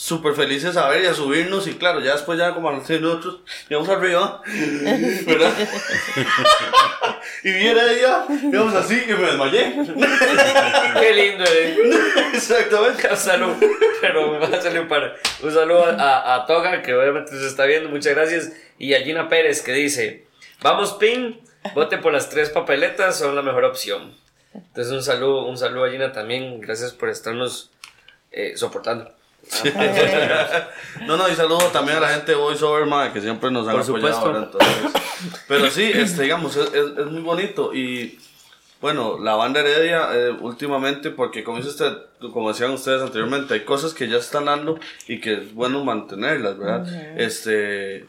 súper 0.01 0.33
felices 0.33 0.75
a 0.77 0.89
ver 0.89 1.03
y 1.03 1.05
a 1.05 1.13
subirnos. 1.13 1.67
Y 1.67 1.75
claro, 1.75 1.99
ya 1.99 2.13
después, 2.13 2.39
ya 2.39 2.55
como 2.55 2.69
a 2.69 2.71
los 2.71 2.87
seis 2.87 2.99
minutos, 2.99 3.41
íbamos 3.69 3.87
arriba, 3.87 4.41
¿verdad? 5.27 5.53
y 7.43 7.51
viene 7.51 7.81
ella, 7.91 8.25
íbamos 8.51 8.73
así 8.73 9.03
y 9.07 9.13
me 9.13 9.27
desmayé. 9.27 9.75
Qué 10.99 11.13
lindo, 11.13 11.43
eh. 11.45 11.77
Exactamente. 12.33 13.07
Un 13.11 13.17
saludo, 13.17 13.55
pero 14.01 14.31
me 14.31 14.39
va 14.39 14.47
a 14.47 14.57
hacerle 14.57 14.79
un 14.79 14.87
par. 14.87 15.17
Un 15.43 15.53
saludo 15.53 15.85
a, 15.85 16.33
a 16.33 16.45
Toga, 16.47 16.81
que 16.81 16.95
obviamente 16.95 17.37
se 17.37 17.45
está 17.45 17.65
viendo, 17.65 17.89
muchas 17.89 18.15
gracias. 18.15 18.53
Y 18.79 18.95
a 18.95 19.01
Gina 19.01 19.29
Pérez, 19.29 19.61
que 19.61 19.73
dice: 19.73 20.25
Vamos, 20.63 20.93
Pin, 20.93 21.39
vote 21.75 21.99
por 21.99 22.11
las 22.11 22.27
tres 22.27 22.49
papeletas, 22.49 23.19
son 23.19 23.35
la 23.35 23.43
mejor 23.43 23.65
opción. 23.65 24.17
Entonces, 24.55 24.91
un 24.91 25.03
saludo, 25.03 25.45
un 25.45 25.59
saludo 25.59 25.85
a 25.85 25.91
Gina 25.91 26.11
también, 26.11 26.59
gracias 26.59 26.91
por 26.91 27.09
estarnos 27.09 27.69
eh, 28.31 28.57
soportando. 28.57 29.20
No, 31.07 31.17
no, 31.17 31.27
y 31.29 31.35
saludo 31.35 31.59
también 31.73 31.97
a 31.97 32.01
la 32.01 32.09
gente 32.09 32.31
de 32.31 32.37
VoiceOver, 32.37 32.85
madre, 32.85 33.11
que 33.11 33.21
siempre 33.21 33.49
nos 33.49 33.67
han 33.67 33.73
Por 33.75 33.83
apoyado. 33.83 34.13
supuesto. 34.13 34.25
¿verdad? 34.27 34.49
Entonces, 34.53 35.01
pero 35.47 35.69
sí, 35.69 35.91
este, 35.93 36.23
digamos, 36.23 36.55
es, 36.55 36.67
es, 36.73 36.97
es 36.97 37.05
muy 37.07 37.21
bonito. 37.21 37.73
Y 37.73 38.19
bueno, 38.79 39.17
la 39.19 39.35
banda 39.35 39.59
Heredia, 39.61 40.09
eh, 40.13 40.31
últimamente, 40.31 41.09
porque 41.09 41.43
como, 41.43 41.57
dice 41.57 41.69
usted, 41.69 41.93
como 42.31 42.49
decían 42.49 42.71
ustedes 42.71 43.01
anteriormente, 43.01 43.53
hay 43.55 43.61
cosas 43.61 43.93
que 43.93 44.07
ya 44.07 44.17
están 44.17 44.45
dando 44.45 44.79
y 45.07 45.19
que 45.19 45.33
es 45.33 45.53
bueno 45.53 45.83
mantenerlas, 45.83 46.57
¿verdad? 46.57 47.17
Este. 47.19 48.05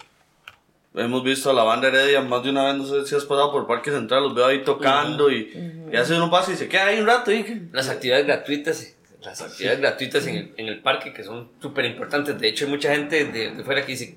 Hemos 0.94 1.24
visto 1.24 1.48
a 1.48 1.54
la 1.54 1.62
banda 1.62 1.88
Heredia 1.88 2.20
más 2.20 2.42
de 2.42 2.50
una 2.50 2.64
vez, 2.64 2.74
no 2.76 2.84
sé 2.84 3.06
si 3.06 3.14
has 3.14 3.24
pasado 3.24 3.50
por 3.50 3.66
Parque 3.66 3.90
Central, 3.90 4.24
los 4.24 4.34
veo 4.34 4.44
ahí 4.44 4.62
tocando 4.62 5.30
y, 5.30 5.50
y 5.90 5.96
hace 5.96 6.14
uno 6.14 6.30
pasa 6.30 6.52
y 6.52 6.56
se 6.56 6.68
queda 6.68 6.84
ahí 6.88 7.00
un 7.00 7.06
rato 7.06 7.32
y 7.32 7.68
Las 7.72 7.88
actividades 7.88 8.26
gratuitas, 8.26 8.94
las 9.22 9.40
actividades 9.40 9.80
gratuitas 9.80 10.26
en 10.26 10.36
el, 10.36 10.54
en 10.56 10.66
el 10.68 10.80
parque 10.80 11.12
que 11.12 11.22
son 11.24 11.50
súper 11.60 11.84
importantes. 11.84 12.38
De 12.38 12.48
hecho, 12.48 12.64
hay 12.66 12.70
mucha 12.70 12.90
gente 12.94 13.24
de, 13.26 13.50
de 13.52 13.64
fuera 13.64 13.80
que 13.82 13.92
dice, 13.92 14.16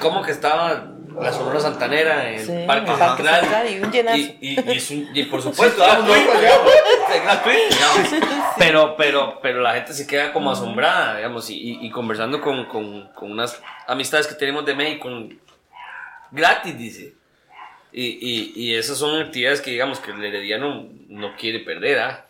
¿cómo 0.00 0.22
que 0.22 0.30
estaba 0.32 0.90
la 1.20 1.32
Sonora 1.32 1.60
Santanera 1.60 2.28
en 2.32 2.44
Sí, 2.44 2.52
el 2.52 2.66
Parque 2.66 2.86
en 2.86 2.92
el 2.92 2.98
Parque 2.98 3.22
Central? 3.22 3.40
Central 3.40 3.70
y 3.72 3.80
un 3.80 3.92
llenazo. 3.92 4.16
Y, 4.18 4.36
y- 4.40 4.64
y 4.66 4.76
es 4.76 4.90
un- 4.90 5.08
y 5.14 5.22
por 5.24 5.40
supuesto, 5.42 5.82
Sí, 5.84 5.88
estábamos 5.90 6.16
gratuito. 6.16 6.70
Pero, 8.58 8.96
pero, 8.96 9.38
pero 9.42 9.60
la 9.60 9.74
gente 9.74 9.92
se 9.92 10.06
queda 10.06 10.32
como 10.32 10.50
asombrada, 10.50 11.16
digamos, 11.16 11.48
y, 11.50 11.54
y- 11.54 11.86
y 11.86 11.90
conversando 11.90 12.40
con, 12.40 12.64
con, 12.66 13.08
con 13.14 13.30
unas 13.32 13.60
amistades 13.86 14.26
que 14.26 14.34
tenemos 14.34 14.64
de 14.64 14.74
México, 14.74 15.08
gratis, 16.30 16.76
dice. 16.78 17.14
Y, 17.92 18.06
y, 18.20 18.52
y 18.56 18.74
esas 18.74 18.98
son 18.98 19.20
actividades 19.22 19.60
que 19.60 19.70
digamos 19.70 20.00
que 20.00 20.10
el 20.10 20.24
herediano 20.24 20.88
no 21.14 21.36
quiere 21.36 21.60
perder, 21.60 21.98
¿ah? 22.00 22.26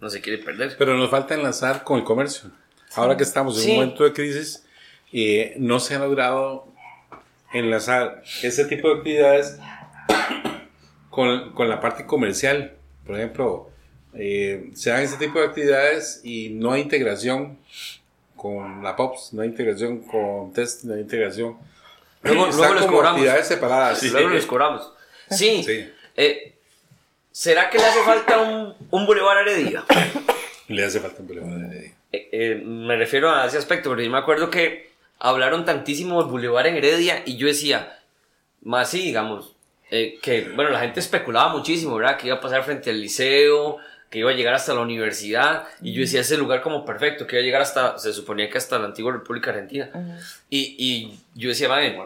No 0.00 0.08
se 0.10 0.20
quiere 0.20 0.38
perder. 0.42 0.74
Pero 0.78 0.94
nos 0.96 1.10
falta 1.10 1.34
enlazar 1.34 1.84
con 1.84 1.98
el 1.98 2.04
comercio. 2.04 2.50
Ahora 2.94 3.16
que 3.16 3.22
estamos 3.22 3.56
en 3.58 3.62
Sí. 3.64 3.70
un 3.70 3.76
momento 3.76 4.04
de 4.04 4.12
crisis, 4.12 4.64
eh, 5.12 5.54
no 5.58 5.80
se 5.80 5.94
ha 5.94 5.98
logrado 5.98 6.66
enlazar 7.52 8.22
ese 8.42 8.64
tipo 8.64 8.88
de 8.88 8.96
actividades 8.96 9.58
con, 11.10 11.52
con 11.52 11.68
la 11.68 11.80
parte 11.80 12.06
comercial. 12.06 12.72
Por 13.06 13.16
ejemplo, 13.16 13.70
eh, 14.14 14.70
se 14.74 14.90
dan 14.90 15.02
ese 15.02 15.16
tipo 15.16 15.38
de 15.40 15.46
actividades 15.46 16.20
y 16.24 16.50
no 16.50 16.72
hay 16.72 16.82
integración 16.82 17.58
con 18.36 18.82
la 18.82 18.96
POPS, 18.96 19.34
no 19.34 19.42
hay 19.42 19.48
integración 19.48 20.00
con 20.02 20.52
TEST, 20.52 20.84
no 20.84 20.94
hay 20.94 21.00
integración. 21.00 21.56
Luego, 22.22 22.46
luego 22.46 22.74
les 22.74 22.82
como 22.84 22.96
cobramos. 22.96 23.16
actividades 23.18 23.46
separadas. 23.48 24.02
Luego 24.12 24.28
les 24.30 24.46
cobramos. 24.46 24.92
Sí. 25.30 25.62
Sí. 25.64 25.88
Eh, 26.16 26.51
¿Será 27.32 27.70
que 27.70 27.78
le 27.78 27.84
hace 27.84 28.02
falta 28.02 28.38
un, 28.40 28.74
un 28.90 29.06
Boulevard 29.06 29.38
Heredia? 29.48 29.84
Le 30.68 30.84
hace 30.84 31.00
falta 31.00 31.22
un 31.22 31.26
Boulevard 31.26 31.64
Heredia. 31.64 31.92
Eh, 32.12 32.28
eh, 32.30 32.62
me 32.62 32.94
refiero 32.96 33.30
a 33.30 33.46
ese 33.46 33.56
aspecto, 33.56 33.88
porque 33.88 34.04
yo 34.04 34.10
me 34.10 34.18
acuerdo 34.18 34.50
que 34.50 34.90
hablaron 35.18 35.64
tantísimo 35.64 36.22
del 36.22 36.30
Boulevard 36.30 36.66
en 36.66 36.76
Heredia 36.76 37.22
y 37.24 37.38
yo 37.38 37.46
decía, 37.46 37.98
más 38.60 38.90
sí, 38.90 39.02
digamos, 39.02 39.54
eh, 39.90 40.18
que, 40.20 40.50
bueno, 40.54 40.70
la 40.70 40.80
gente 40.80 41.00
especulaba 41.00 41.56
muchísimo, 41.56 41.96
¿verdad? 41.96 42.18
Que 42.18 42.26
iba 42.26 42.36
a 42.36 42.40
pasar 42.40 42.64
frente 42.64 42.90
al 42.90 43.00
liceo, 43.00 43.78
que 44.10 44.18
iba 44.18 44.30
a 44.30 44.34
llegar 44.34 44.52
hasta 44.52 44.74
la 44.74 44.80
universidad, 44.80 45.64
y 45.80 45.94
yo 45.94 46.02
decía, 46.02 46.20
ese 46.20 46.36
lugar 46.36 46.60
como 46.60 46.84
perfecto, 46.84 47.26
que 47.26 47.36
iba 47.36 47.42
a 47.42 47.46
llegar 47.46 47.62
hasta, 47.62 47.98
se 47.98 48.12
suponía 48.12 48.50
que 48.50 48.58
hasta 48.58 48.78
la 48.78 48.84
antigua 48.84 49.10
República 49.10 49.50
Argentina. 49.50 49.90
y, 50.50 50.76
y 50.78 51.18
yo 51.34 51.48
decía, 51.48 51.70
madre, 51.70 51.98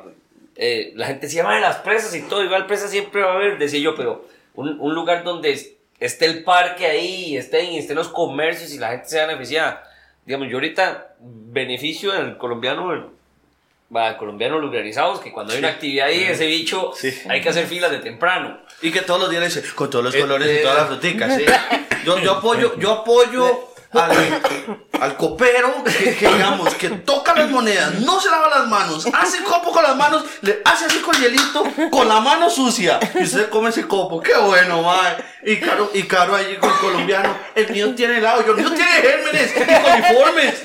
eh, 0.55 0.93
la 0.95 1.07
gente 1.07 1.27
decía, 1.27 1.43
madre, 1.43 1.61
las 1.63 1.79
presas 1.79 2.15
y 2.15 2.23
todo, 2.23 2.45
igual 2.45 2.67
presas 2.67 2.93
siempre 2.93 3.23
va 3.23 3.33
a 3.33 3.35
haber, 3.35 3.59
decía 3.59 3.81
yo, 3.81 3.97
pero 3.97 4.25
un, 4.57 4.81
un 4.81 4.95
lugar 4.95 5.23
donde 5.25 5.53
es- 5.53 5.73
esté 6.01 6.27
el 6.27 6.43
parque 6.45 6.87
ahí, 6.87 7.25
y 7.29 7.37
estén, 7.37 7.73
y 7.73 7.79
estén 7.79 7.97
los 7.97 8.09
comercios 8.09 8.73
y 8.75 8.79
la 8.79 8.91
gente 8.91 9.09
sea 9.09 9.27
beneficiada. 9.27 9.83
Digamos, 10.27 10.49
yo 10.49 10.57
ahorita 10.57 11.15
beneficio 11.21 12.13
del 12.13 12.37
colombiano, 12.37 13.11
va, 13.95 14.19
colombianos 14.19 14.61
lugararizados, 14.61 15.21
que 15.21 15.33
cuando 15.33 15.53
hay 15.53 15.61
una 15.61 15.69
actividad 15.69 16.09
ahí, 16.09 16.25
ese 16.25 16.47
bicho, 16.47 16.93
Sí. 16.97 17.13
hay 17.29 17.41
que 17.41 17.49
hacer 17.49 17.67
filas 17.67 17.91
de 17.93 17.99
temprano. 18.01 18.59
Y 18.83 18.91
que 18.91 19.03
todos 19.03 19.21
los 19.21 19.31
días 19.31 19.41
le 19.41 19.47
dice, 19.49 19.63
con 19.75 19.89
todos 19.89 20.05
los 20.05 20.15
Eh, 20.15 20.21
colores 20.21 20.49
y 20.49 20.57
eh, 20.57 20.63
todas 20.63 20.77
las 20.79 20.87
fruticas, 20.89 21.37
sí. 21.37 21.45
Yo, 22.05 22.19
yo 22.19 22.33
apoyo, 22.33 22.77
yo 22.79 22.93
apoyo 22.93 23.69
al, 23.93 24.13
al 25.01 25.17
copero 25.17 25.85
que, 25.85 26.17
que, 26.17 26.29
digamos, 26.29 26.75
que 26.75 26.91
toca 26.91 27.35
las 27.35 27.51
monedas, 27.51 27.95
no 28.01 28.21
se 28.21 28.31
lava 28.31 28.49
las 28.49 28.69
manos, 28.69 29.07
hace 29.13 29.43
copo 29.43 29.73
con 29.73 29.83
las 29.83 29.97
manos, 29.97 30.25
le 30.43 30.61
hace 30.65 30.87
así 30.87 30.99
con 31.01 31.15
hielito, 31.15 31.65
con 31.91 32.09
la 32.09 32.21
mano 32.21 32.49
sucia. 32.51 32.99
Y 33.15 33.25
usted 33.25 33.49
come 33.49 33.71
ese 33.71 33.87
copo, 33.87 34.21
qué 34.21 34.35
bueno, 34.37 34.83
mae. 34.83 35.17
Y 35.43 35.61
caro, 35.61 35.91
y 35.95 36.03
caro 36.05 36.35
allí 36.35 36.57
con 36.57 36.71
el 36.71 36.77
colombiano, 36.79 37.39
el 37.55 37.71
mío 37.71 37.95
tiene 37.95 38.19
helado, 38.19 38.45
yo 38.45 38.53
el 38.53 38.59
mío 38.59 38.73
tiene 38.73 38.91
gérmenes 38.91 39.55
y 39.57 39.65
coliformes. 39.83 40.63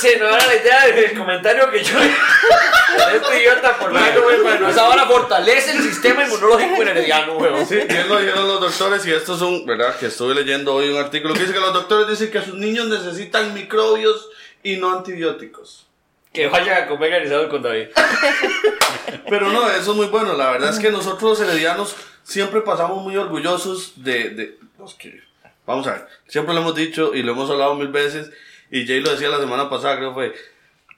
Sí, 0.00 0.08
no 0.18 0.28
era 0.28 0.46
la 0.46 0.54
idea 0.54 0.86
del 0.86 1.16
comentario 1.16 1.70
que 1.70 1.82
yo. 1.82 1.98
este 1.98 3.40
idiota, 3.40 3.78
por 3.78 3.92
menos, 3.92 4.22
güey, 4.22 4.40
bueno, 4.42 4.68
esa 4.68 4.88
hora 4.88 5.06
fortalece 5.06 5.72
el 5.72 5.82
sistema 5.82 6.24
inmunológico 6.24 6.82
en 6.82 6.88
herediano, 6.88 7.34
güey. 7.34 7.64
Sí, 7.66 7.76
bien 7.88 8.08
lo 8.08 8.18
dijeron 8.18 8.46
los 8.46 8.60
doctores 8.60 9.06
y 9.06 9.12
esto 9.12 9.34
es 9.34 9.40
un, 9.40 9.64
¿verdad? 9.64 9.96
Que 9.98 10.06
estuve 10.06 10.34
leyendo 10.34 10.74
hoy 10.74 10.92
un 10.96 11.04
artículo 11.04 11.34
que 11.34 11.40
dice 11.40 11.52
que 11.52 11.60
los 11.60 11.72
doctores 11.72 12.08
dicen 12.08 12.30
que 12.30 12.42
sus 12.42 12.54
niños 12.54 12.88
necesitan 12.88 13.54
microbios 13.54 14.28
y 14.62 14.76
no 14.76 14.92
antibióticos. 14.92 15.86
Que 16.32 16.48
vayan 16.48 16.82
a 16.82 16.86
comer 16.86 17.12
organizado 17.12 17.48
con 17.48 17.62
David. 17.62 17.88
Pero 19.28 19.50
no, 19.50 19.70
eso 19.70 19.92
es 19.92 19.96
muy 19.96 20.06
bueno. 20.06 20.34
La 20.34 20.50
verdad 20.50 20.70
es 20.70 20.78
que 20.78 20.90
nosotros 20.90 21.38
los 21.38 21.48
heredianos 21.48 21.96
siempre 22.22 22.60
pasamos 22.60 23.02
muy 23.02 23.16
orgullosos 23.16 23.92
de, 23.96 24.30
de 24.30 24.58
los 24.78 24.94
que, 24.94 25.22
vamos 25.64 25.86
a 25.86 25.92
ver, 25.92 26.06
siempre 26.26 26.54
lo 26.54 26.60
hemos 26.60 26.74
dicho 26.74 27.14
y 27.14 27.22
lo 27.22 27.32
hemos 27.32 27.48
hablado 27.50 27.74
mil 27.74 27.88
veces 27.88 28.30
y 28.70 28.86
Jay 28.86 29.00
lo 29.00 29.12
decía 29.12 29.28
la 29.28 29.38
semana 29.38 29.70
pasada, 29.70 29.96
creo 29.96 30.10
que 30.10 30.14
fue, 30.14 30.34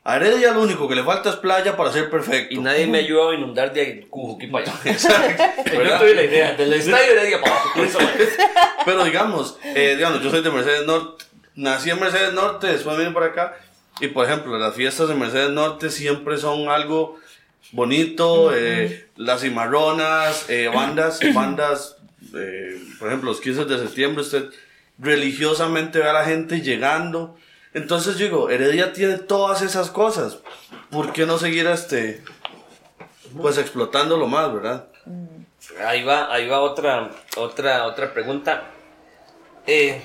a 0.09 0.17
Heredia 0.17 0.55
lo 0.55 0.63
único 0.63 0.89
que 0.89 0.95
le 0.95 1.05
falta 1.05 1.29
es 1.29 1.37
playa 1.37 1.77
para 1.77 1.93
ser 1.93 2.09
perfecto. 2.09 2.55
Y 2.55 2.59
nadie 2.59 2.87
me 2.87 3.01
ayudó 3.01 3.29
a 3.29 3.35
inundar 3.35 3.75
de 3.75 4.07
Cujuquí 4.09 4.47
para 4.47 4.65
allá. 4.65 4.97
Yo 4.97 5.99
tuve 5.99 6.15
la 6.15 6.23
idea, 6.23 6.55
del 6.55 6.73
estadio 6.73 7.13
Heredia 7.13 7.43
para. 7.43 7.57
Pero 8.87 9.05
digamos, 9.05 9.59
eh, 9.63 9.97
digamos, 9.97 10.23
yo 10.23 10.31
soy 10.31 10.41
de 10.41 10.51
Mercedes 10.51 10.87
Norte, 10.87 11.27
nací 11.55 11.91
en 11.91 12.01
Mercedes 12.01 12.33
Norte, 12.33 12.69
después 12.69 12.97
vine 12.97 13.11
para 13.11 13.27
acá. 13.27 13.57
Y 14.01 14.09
por 14.09 14.25
ejemplo, 14.25 14.59
las 14.59 14.75
fiestas 14.75 15.09
de 15.09 15.15
Mercedes 15.15 15.51
Norte 15.51 15.91
siempre 15.91 16.39
son 16.39 16.71
algo 16.71 17.19
bonito, 17.73 18.57
eh, 18.57 19.09
las 19.17 19.43
cimarronas, 19.43 20.47
eh, 20.49 20.71
bandas, 20.75 21.21
bandas, 21.35 21.97
eh, 22.35 22.81
por 22.99 23.09
ejemplo, 23.09 23.29
los 23.31 23.43
15 23.43 23.67
de 23.67 23.79
septiembre, 23.79 24.23
usted 24.23 24.47
religiosamente 24.99 25.99
ve 25.99 26.09
a 26.09 26.15
la 26.15 26.25
gente 26.25 26.63
llegando. 26.63 27.37
Entonces 27.79 28.17
yo 28.17 28.25
digo, 28.25 28.51
Heredia 28.51 28.93
tiene 28.93 29.19
todas 29.19 29.63
esas 29.63 29.91
cosas. 29.91 30.39
¿Por 30.91 31.13
qué 31.13 31.27
no 31.27 31.39
seguir 31.39 31.67
este, 31.69 32.25
pues 33.41 33.57
explotándolo 33.57 34.27
más, 34.27 34.53
verdad? 34.53 34.89
Ahí 35.87 36.03
va, 36.03 36.33
ahí 36.33 36.49
va 36.49 36.61
otra, 36.61 37.11
otra, 37.37 37.87
otra 37.87 38.13
pregunta. 38.13 38.65
Eh, 39.67 40.03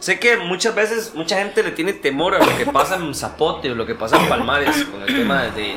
sé 0.00 0.18
que 0.18 0.38
muchas 0.38 0.74
veces 0.74 1.14
mucha 1.14 1.38
gente 1.38 1.62
le 1.62 1.70
tiene 1.70 1.92
temor 1.92 2.34
a 2.34 2.44
lo 2.44 2.56
que 2.56 2.66
pasa 2.66 2.96
en 2.96 3.14
Zapote 3.14 3.70
o 3.70 3.74
lo 3.74 3.86
que 3.86 3.94
pasa 3.94 4.20
en 4.20 4.28
Palmares 4.28 4.84
con 4.84 5.02
el 5.02 5.06
tema 5.06 5.44
de, 5.44 5.76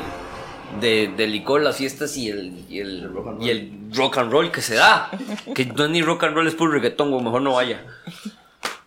de, 0.79 1.13
del 1.15 1.31
licor, 1.31 1.61
las 1.61 1.77
fiestas 1.77 2.17
y 2.17 2.29
el, 2.29 2.65
y 2.67 2.79
el, 2.79 3.11
y 3.39 3.49
el 3.49 3.91
rock 3.93 4.17
and 4.17 4.31
roll 4.31 4.51
que 4.51 4.61
se 4.61 4.75
da. 4.75 5.11
Que 5.53 5.65
no 5.65 5.85
es 5.85 5.89
ni 5.91 6.01
rock 6.01 6.23
and 6.23 6.35
roll, 6.35 6.47
es 6.47 6.55
puro 6.55 6.71
reggaetón, 6.71 7.13
o 7.13 7.19
mejor 7.19 7.43
no 7.43 7.53
vaya. 7.53 7.85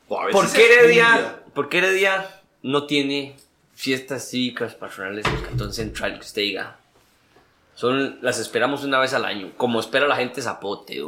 ¿Por 0.08 0.52
qué 0.52 0.66
Heredia, 0.66 1.43
por 1.54 1.68
qué 1.68 1.78
Heredia 1.78 2.40
no 2.62 2.86
tiene 2.86 3.36
fiestas 3.74 4.30
cívicas 4.30 4.74
patronales 4.74 5.24
del 5.24 5.42
Cantón 5.42 5.72
Central 5.72 6.14
que 6.14 6.26
usted 6.26 6.42
diga? 6.42 6.78
Son, 7.74 8.18
las 8.22 8.38
esperamos 8.38 8.84
una 8.84 9.00
vez 9.00 9.14
al 9.14 9.24
año, 9.24 9.52
como 9.56 9.80
espera 9.80 10.06
la 10.06 10.16
gente 10.16 10.42
Zapote. 10.42 11.02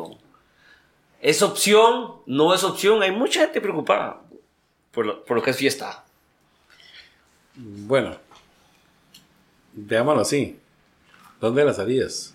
¿Es 1.20 1.42
opción? 1.42 2.12
¿No 2.26 2.54
es 2.54 2.64
opción? 2.64 3.02
Hay 3.02 3.12
mucha 3.12 3.40
gente 3.40 3.60
preocupada 3.60 4.20
por 4.90 5.06
lo, 5.06 5.24
por 5.24 5.36
lo 5.36 5.42
que 5.42 5.50
es 5.50 5.56
fiesta. 5.56 6.04
Bueno, 7.54 8.16
veámoslo 9.72 10.22
así. 10.22 10.58
¿Dónde 11.40 11.64
las 11.64 11.78
harías? 11.78 12.34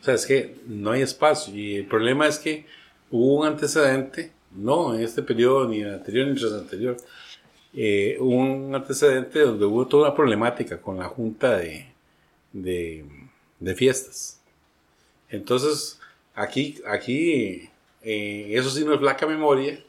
O 0.00 0.04
sea, 0.04 0.14
es 0.14 0.26
que 0.26 0.56
no 0.66 0.92
hay 0.92 1.02
espacio. 1.02 1.54
Y 1.54 1.76
el 1.76 1.86
problema 1.86 2.26
es 2.26 2.38
que 2.38 2.66
hubo 3.10 3.40
un 3.40 3.46
antecedente, 3.46 4.32
no 4.52 4.94
en 4.94 5.02
este 5.02 5.22
periodo, 5.22 5.66
ni 5.66 5.80
en 5.80 5.88
el 5.88 5.94
anterior, 5.94 6.26
ni 6.26 6.40
en 6.40 6.46
el 6.46 6.54
anterior, 6.54 6.96
eh, 7.74 8.16
un 8.20 8.74
antecedente 8.74 9.40
donde 9.40 9.64
hubo 9.66 9.86
toda 9.86 10.08
una 10.08 10.16
problemática 10.16 10.80
con 10.80 10.98
la 10.98 11.08
Junta 11.08 11.56
de, 11.56 11.86
de, 12.52 13.04
de 13.60 13.74
Fiestas. 13.74 14.40
Entonces, 15.28 16.00
aquí, 16.34 16.80
aquí 16.86 17.68
eh, 18.02 18.48
eso 18.50 18.70
sí 18.70 18.84
no 18.84 18.94
es 18.94 19.00
flaca 19.00 19.26
memoria. 19.26 19.82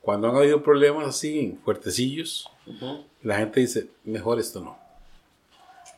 Cuando 0.00 0.28
han 0.28 0.36
habido 0.36 0.62
problemas 0.62 1.08
así 1.08 1.58
fuertecillos, 1.64 2.48
la 3.22 3.38
gente 3.38 3.58
dice, 3.58 3.88
mejor 4.04 4.38
esto 4.38 4.60
no. 4.60 4.78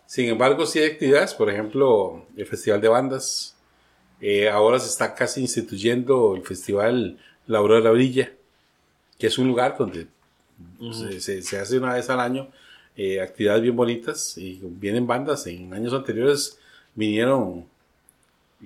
Sin 0.07 0.31
embargo, 0.31 0.65
sí 0.65 0.79
hay 0.79 0.93
actividades, 0.93 1.35
por 1.35 1.51
ejemplo, 1.51 2.25
el 2.35 2.47
Festival 2.47 2.81
de 2.81 2.89
Bandas. 2.89 3.55
Eh, 4.23 4.49
ahora 4.49 4.79
se 4.79 4.89
está 4.89 5.15
casi 5.15 5.43
instituyendo 5.43 6.35
el 6.35 6.43
Festival 6.43 7.19
La 7.47 7.59
Aurora 7.59 7.91
Brilla, 7.91 8.33
que 9.19 9.27
es 9.27 9.37
un 9.37 9.49
lugar 9.49 9.77
donde 9.77 10.07
se, 10.93 11.21
se- 11.21 11.43
se 11.43 11.59
hace 11.59 11.79
una 11.79 11.95
vez 11.95 12.09
al 12.11 12.21
año 12.21 12.49
eh, 12.97 13.21
actividades 13.21 13.63
bien 13.63 13.77
bonitas 13.77 14.37
y 14.39 14.61
vienen 14.63 15.07
bandas. 15.07 15.47
En 15.47 15.73
años 15.73 15.93
anteriores 15.93 16.59
vinieron 16.95 17.65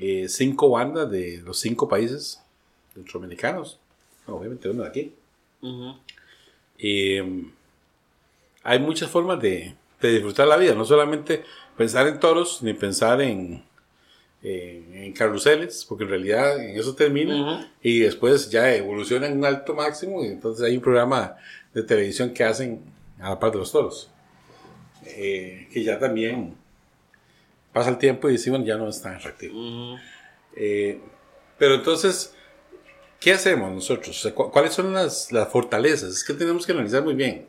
eh, 0.00 0.26
cinco 0.28 0.70
bandas 0.70 1.10
de 1.10 1.42
los 1.44 1.58
cinco 1.60 1.86
países 1.88 2.40
centroamericanos, 2.94 3.78
obviamente 4.26 4.68
uno 4.70 4.82
de 4.84 4.88
aquí. 4.88 5.12
Eh, 6.78 7.44
hay 8.62 8.78
muchas 8.78 9.10
formas 9.10 9.40
de, 9.40 9.74
de 10.00 10.12
disfrutar 10.12 10.46
la 10.48 10.56
vida, 10.56 10.74
no 10.74 10.84
solamente 10.84 11.42
pensar 11.76 12.06
en 12.06 12.18
toros, 12.20 12.62
ni 12.62 12.72
pensar 12.74 13.20
en, 13.20 13.62
en 14.42 15.12
carruseles, 15.12 15.84
porque 15.88 16.04
en 16.04 16.10
realidad 16.10 16.58
en 16.62 16.78
eso 16.78 16.94
termina 16.94 17.34
y 17.82 18.00
después 18.00 18.50
ya 18.50 18.74
evoluciona 18.74 19.26
en 19.26 19.38
un 19.38 19.44
alto 19.44 19.74
máximo 19.74 20.24
y 20.24 20.28
entonces 20.28 20.64
hay 20.64 20.76
un 20.76 20.82
programa 20.82 21.36
de 21.74 21.82
televisión 21.82 22.32
que 22.34 22.44
hacen 22.44 22.82
a 23.20 23.30
la 23.30 23.38
par 23.38 23.52
de 23.52 23.58
los 23.58 23.72
toros, 23.72 24.10
eh, 25.06 25.68
que 25.72 25.82
ya 25.84 25.98
también 25.98 26.54
pasa 27.72 27.90
el 27.90 27.98
tiempo 27.98 28.28
y 28.28 28.32
decimos 28.32 28.64
ya 28.64 28.76
no 28.76 28.88
es 28.88 29.00
tan 29.00 29.14
atractivo. 29.14 29.96
Eh, 30.56 31.00
pero 31.58 31.74
entonces, 31.76 32.34
¿qué 33.20 33.32
hacemos 33.32 33.72
nosotros? 33.72 34.18
O 34.18 34.22
sea, 34.22 34.34
cu- 34.34 34.50
¿Cuáles 34.50 34.74
son 34.74 34.92
las, 34.92 35.32
las 35.32 35.48
fortalezas? 35.48 36.10
Es 36.10 36.24
que 36.24 36.34
tenemos 36.34 36.66
que 36.66 36.72
analizar 36.72 37.02
muy 37.02 37.14
bien. 37.14 37.46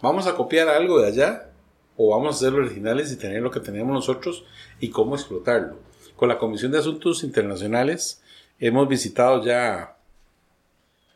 ¿Vamos 0.00 0.26
a 0.26 0.34
copiar 0.34 0.68
algo 0.68 1.00
de 1.00 1.08
allá? 1.08 1.50
¿O 1.96 2.10
vamos 2.10 2.36
a 2.36 2.38
ser 2.38 2.52
originales 2.54 3.10
y 3.10 3.16
tener 3.16 3.40
lo 3.42 3.50
que 3.50 3.60
tenemos 3.60 3.92
nosotros 3.92 4.44
y 4.78 4.90
cómo 4.90 5.14
explotarlo? 5.16 5.78
Con 6.14 6.28
la 6.28 6.38
Comisión 6.38 6.70
de 6.70 6.78
Asuntos 6.78 7.24
Internacionales 7.24 8.22
hemos 8.58 8.86
visitado 8.88 9.42
ya, 9.44 9.96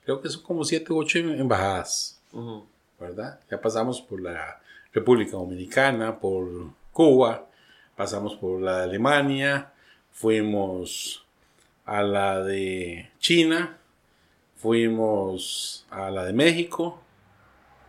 creo 0.05 0.21
que 0.21 0.29
son 0.31 0.43
como 0.43 0.65
siete 0.65 0.93
u 0.93 0.99
ocho 0.99 1.19
embajadas, 1.19 2.20
¿verdad? 2.99 3.41
Ya 3.51 3.61
pasamos 3.61 4.01
por 4.01 4.21
la 4.21 4.61
República 4.93 5.33
Dominicana, 5.33 6.19
por 6.19 6.49
Cuba, 6.93 7.47
pasamos 7.97 8.35
por 8.37 8.61
la 8.61 8.79
de 8.79 8.85
Alemania, 8.85 9.73
fuimos 10.13 11.25
a 11.85 12.03
la 12.03 12.43
de 12.43 13.11
China, 13.19 13.79
fuimos 14.57 15.87
a 15.91 16.11
la 16.11 16.25
de 16.25 16.33
México, 16.33 17.01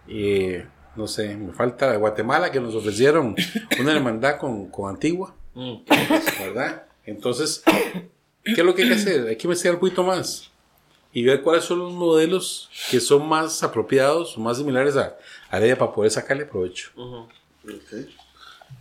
y 0.07 0.53
no 0.95 1.07
sé, 1.07 1.35
me 1.35 1.53
falta 1.53 1.87
la 1.87 1.91
de 1.93 1.97
Guatemala 1.97 2.51
que 2.51 2.59
nos 2.59 2.75
ofrecieron 2.75 3.35
una 3.79 3.91
hermandad 3.93 4.37
con, 4.37 4.67
con 4.67 4.89
Antigua, 4.89 5.33
¿verdad? 6.39 6.85
Entonces, 7.05 7.63
¿qué 8.43 8.51
es 8.61 8.65
lo 8.65 8.75
que 8.75 8.83
hay 8.83 8.89
que 8.89 8.95
hacer? 8.95 9.27
Hay 9.27 9.35
que 9.35 9.47
investigar 9.47 9.75
un 9.75 9.79
poquito 9.79 10.03
más 10.03 10.50
y 11.13 11.23
ver 11.23 11.41
cuáles 11.41 11.65
son 11.65 11.79
los 11.79 11.91
modelos 11.91 12.69
que 12.89 12.99
son 12.99 13.27
más 13.27 13.63
apropiados, 13.63 14.37
más 14.37 14.57
similares 14.57 14.95
a 14.95 15.17
a 15.51 15.57
Heredia 15.57 15.77
para 15.77 15.91
poder 15.91 16.09
sacarle 16.09 16.45
provecho. 16.45 16.91
Ok. 16.95 18.09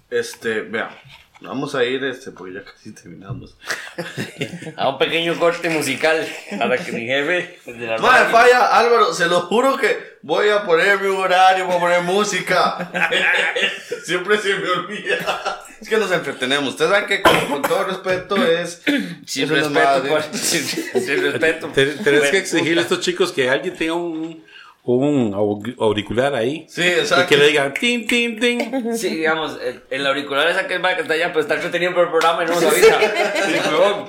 Este, 0.08 0.62
vea, 0.62 0.96
vamos 1.41 1.74
a 1.74 1.84
ir, 1.84 2.05
este, 2.05 2.30
porque 2.30 2.55
ya 2.55 2.64
casi 2.64 2.93
terminamos. 2.93 3.57
A 4.76 4.88
un 4.88 4.99
pequeño 4.99 5.38
corte 5.38 5.68
musical 5.68 6.26
para 6.59 6.76
que 6.78 6.93
mi 6.93 7.07
jefe 7.07 7.59
el 7.66 7.78
de 7.78 7.86
la 7.86 7.99
Madre, 7.99 8.24
radio- 8.24 8.30
falla, 8.32 8.66
Álvaro, 8.78 9.12
se 9.14 9.26
lo 9.26 9.43
juro 9.43 9.76
que 9.76 10.18
voy 10.22 10.49
a 10.49 10.64
poner 10.64 10.99
mi 11.01 11.09
horario, 11.09 11.66
voy 11.66 11.76
a 11.76 11.80
poner 11.80 12.03
música. 12.03 12.91
Siempre 14.05 14.38
se 14.38 14.55
me 14.57 14.68
olvida. 14.68 15.64
Es 15.80 15.88
que 15.88 15.97
nos 15.97 16.11
entretenemos. 16.12 16.70
Ustedes 16.70 16.91
saben 16.91 17.07
que, 17.07 17.22
con, 17.22 17.36
con 17.47 17.62
todo 17.62 17.84
respeto, 17.84 18.36
es. 18.36 18.82
Sin 19.26 19.45
es 19.45 19.49
respeto, 19.51 20.03
pues, 20.09 20.26
sin, 20.32 20.62
sin 20.64 21.22
respeto. 21.22 21.68
Te- 21.68 21.86
Tenés 21.86 22.30
que 22.30 22.38
exigirle 22.38 22.80
a 22.80 22.82
estos 22.82 23.01
chicos 23.01 23.33
que 23.33 23.49
alguien 23.49 23.75
tenga 23.76 23.95
un, 23.95 24.45
un 24.84 25.32
au- 25.34 25.62
auricular 25.78 26.34
ahí. 26.34 26.66
Sí, 26.68 26.82
Y 26.82 26.86
exacto. 26.86 27.28
que 27.28 27.36
le 27.36 27.48
digan 27.48 27.74
tin, 27.74 28.07
tin, 28.07 28.40
tin. 28.40 28.96
Sí, 28.96 29.16
digamos, 29.16 29.58
el, 29.62 29.82
el 29.90 30.07
auricular 30.07 30.48
esa 30.48 30.66
que 30.66 30.74
es 30.74 30.80
que 30.80 31.02
está 31.02 31.14
allá, 31.14 31.28
pero 31.28 31.40
está 31.40 31.54
entretenido 31.54 31.92
por 31.94 32.04
el 32.04 32.11
programa 32.11 32.42
y 32.42 32.46
no 32.46 32.54
nos 32.54 32.64
avisa. 32.64 32.98
Sí, 33.00 33.54
huevón. 33.70 34.07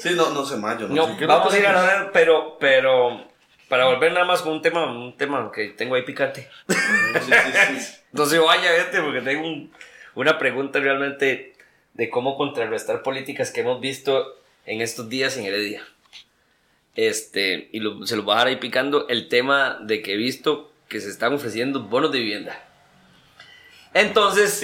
Sí, 0.00 0.10
no, 0.14 0.30
no 0.30 0.44
sé 0.46 0.56
más, 0.56 0.78
yo 0.78 0.86
no, 0.88 0.94
No, 0.94 1.06
sé 1.08 1.16
qué 1.18 1.26
vamos 1.26 1.52
a 1.52 1.58
ir 1.58 1.66
a 1.66 1.72
la 1.72 2.10
pero, 2.12 2.56
pero, 2.60 3.26
para 3.68 3.86
volver 3.86 4.12
nada 4.12 4.24
más 4.24 4.42
con 4.42 4.52
un 4.52 4.62
tema, 4.62 4.86
un 4.86 5.16
tema 5.16 5.50
que 5.52 5.68
tengo 5.70 5.96
ahí 5.96 6.02
picante. 6.02 6.48
Sí, 6.68 6.76
sí, 7.32 7.84
se 8.26 8.38
vaya, 8.38 8.70
gente, 8.82 9.02
porque 9.02 9.20
tengo 9.22 9.46
un- 9.46 9.72
una 10.14 10.38
pregunta 10.38 10.78
realmente 10.78 11.54
de 11.94 12.10
cómo 12.10 12.36
contrarrestar 12.36 13.02
políticas 13.02 13.50
que 13.50 13.62
hemos 13.62 13.80
visto 13.80 14.36
en 14.66 14.80
estos 14.82 15.08
días 15.08 15.36
en 15.36 15.46
Heredia. 15.46 15.82
Este, 16.96 17.68
y 17.72 17.80
lo- 17.80 18.06
se 18.06 18.16
lo 18.16 18.22
voy 18.22 18.32
a 18.32 18.36
dejar 18.36 18.48
ahí 18.48 18.56
picando 18.56 19.06
el 19.08 19.28
tema 19.28 19.78
de 19.82 20.02
que 20.02 20.14
he 20.14 20.16
visto 20.16 20.72
que 20.88 21.00
se 21.00 21.10
están 21.10 21.34
ofreciendo 21.34 21.82
bonos 21.82 22.10
de 22.12 22.18
vivienda. 22.20 22.62
Entonces, 23.92 24.60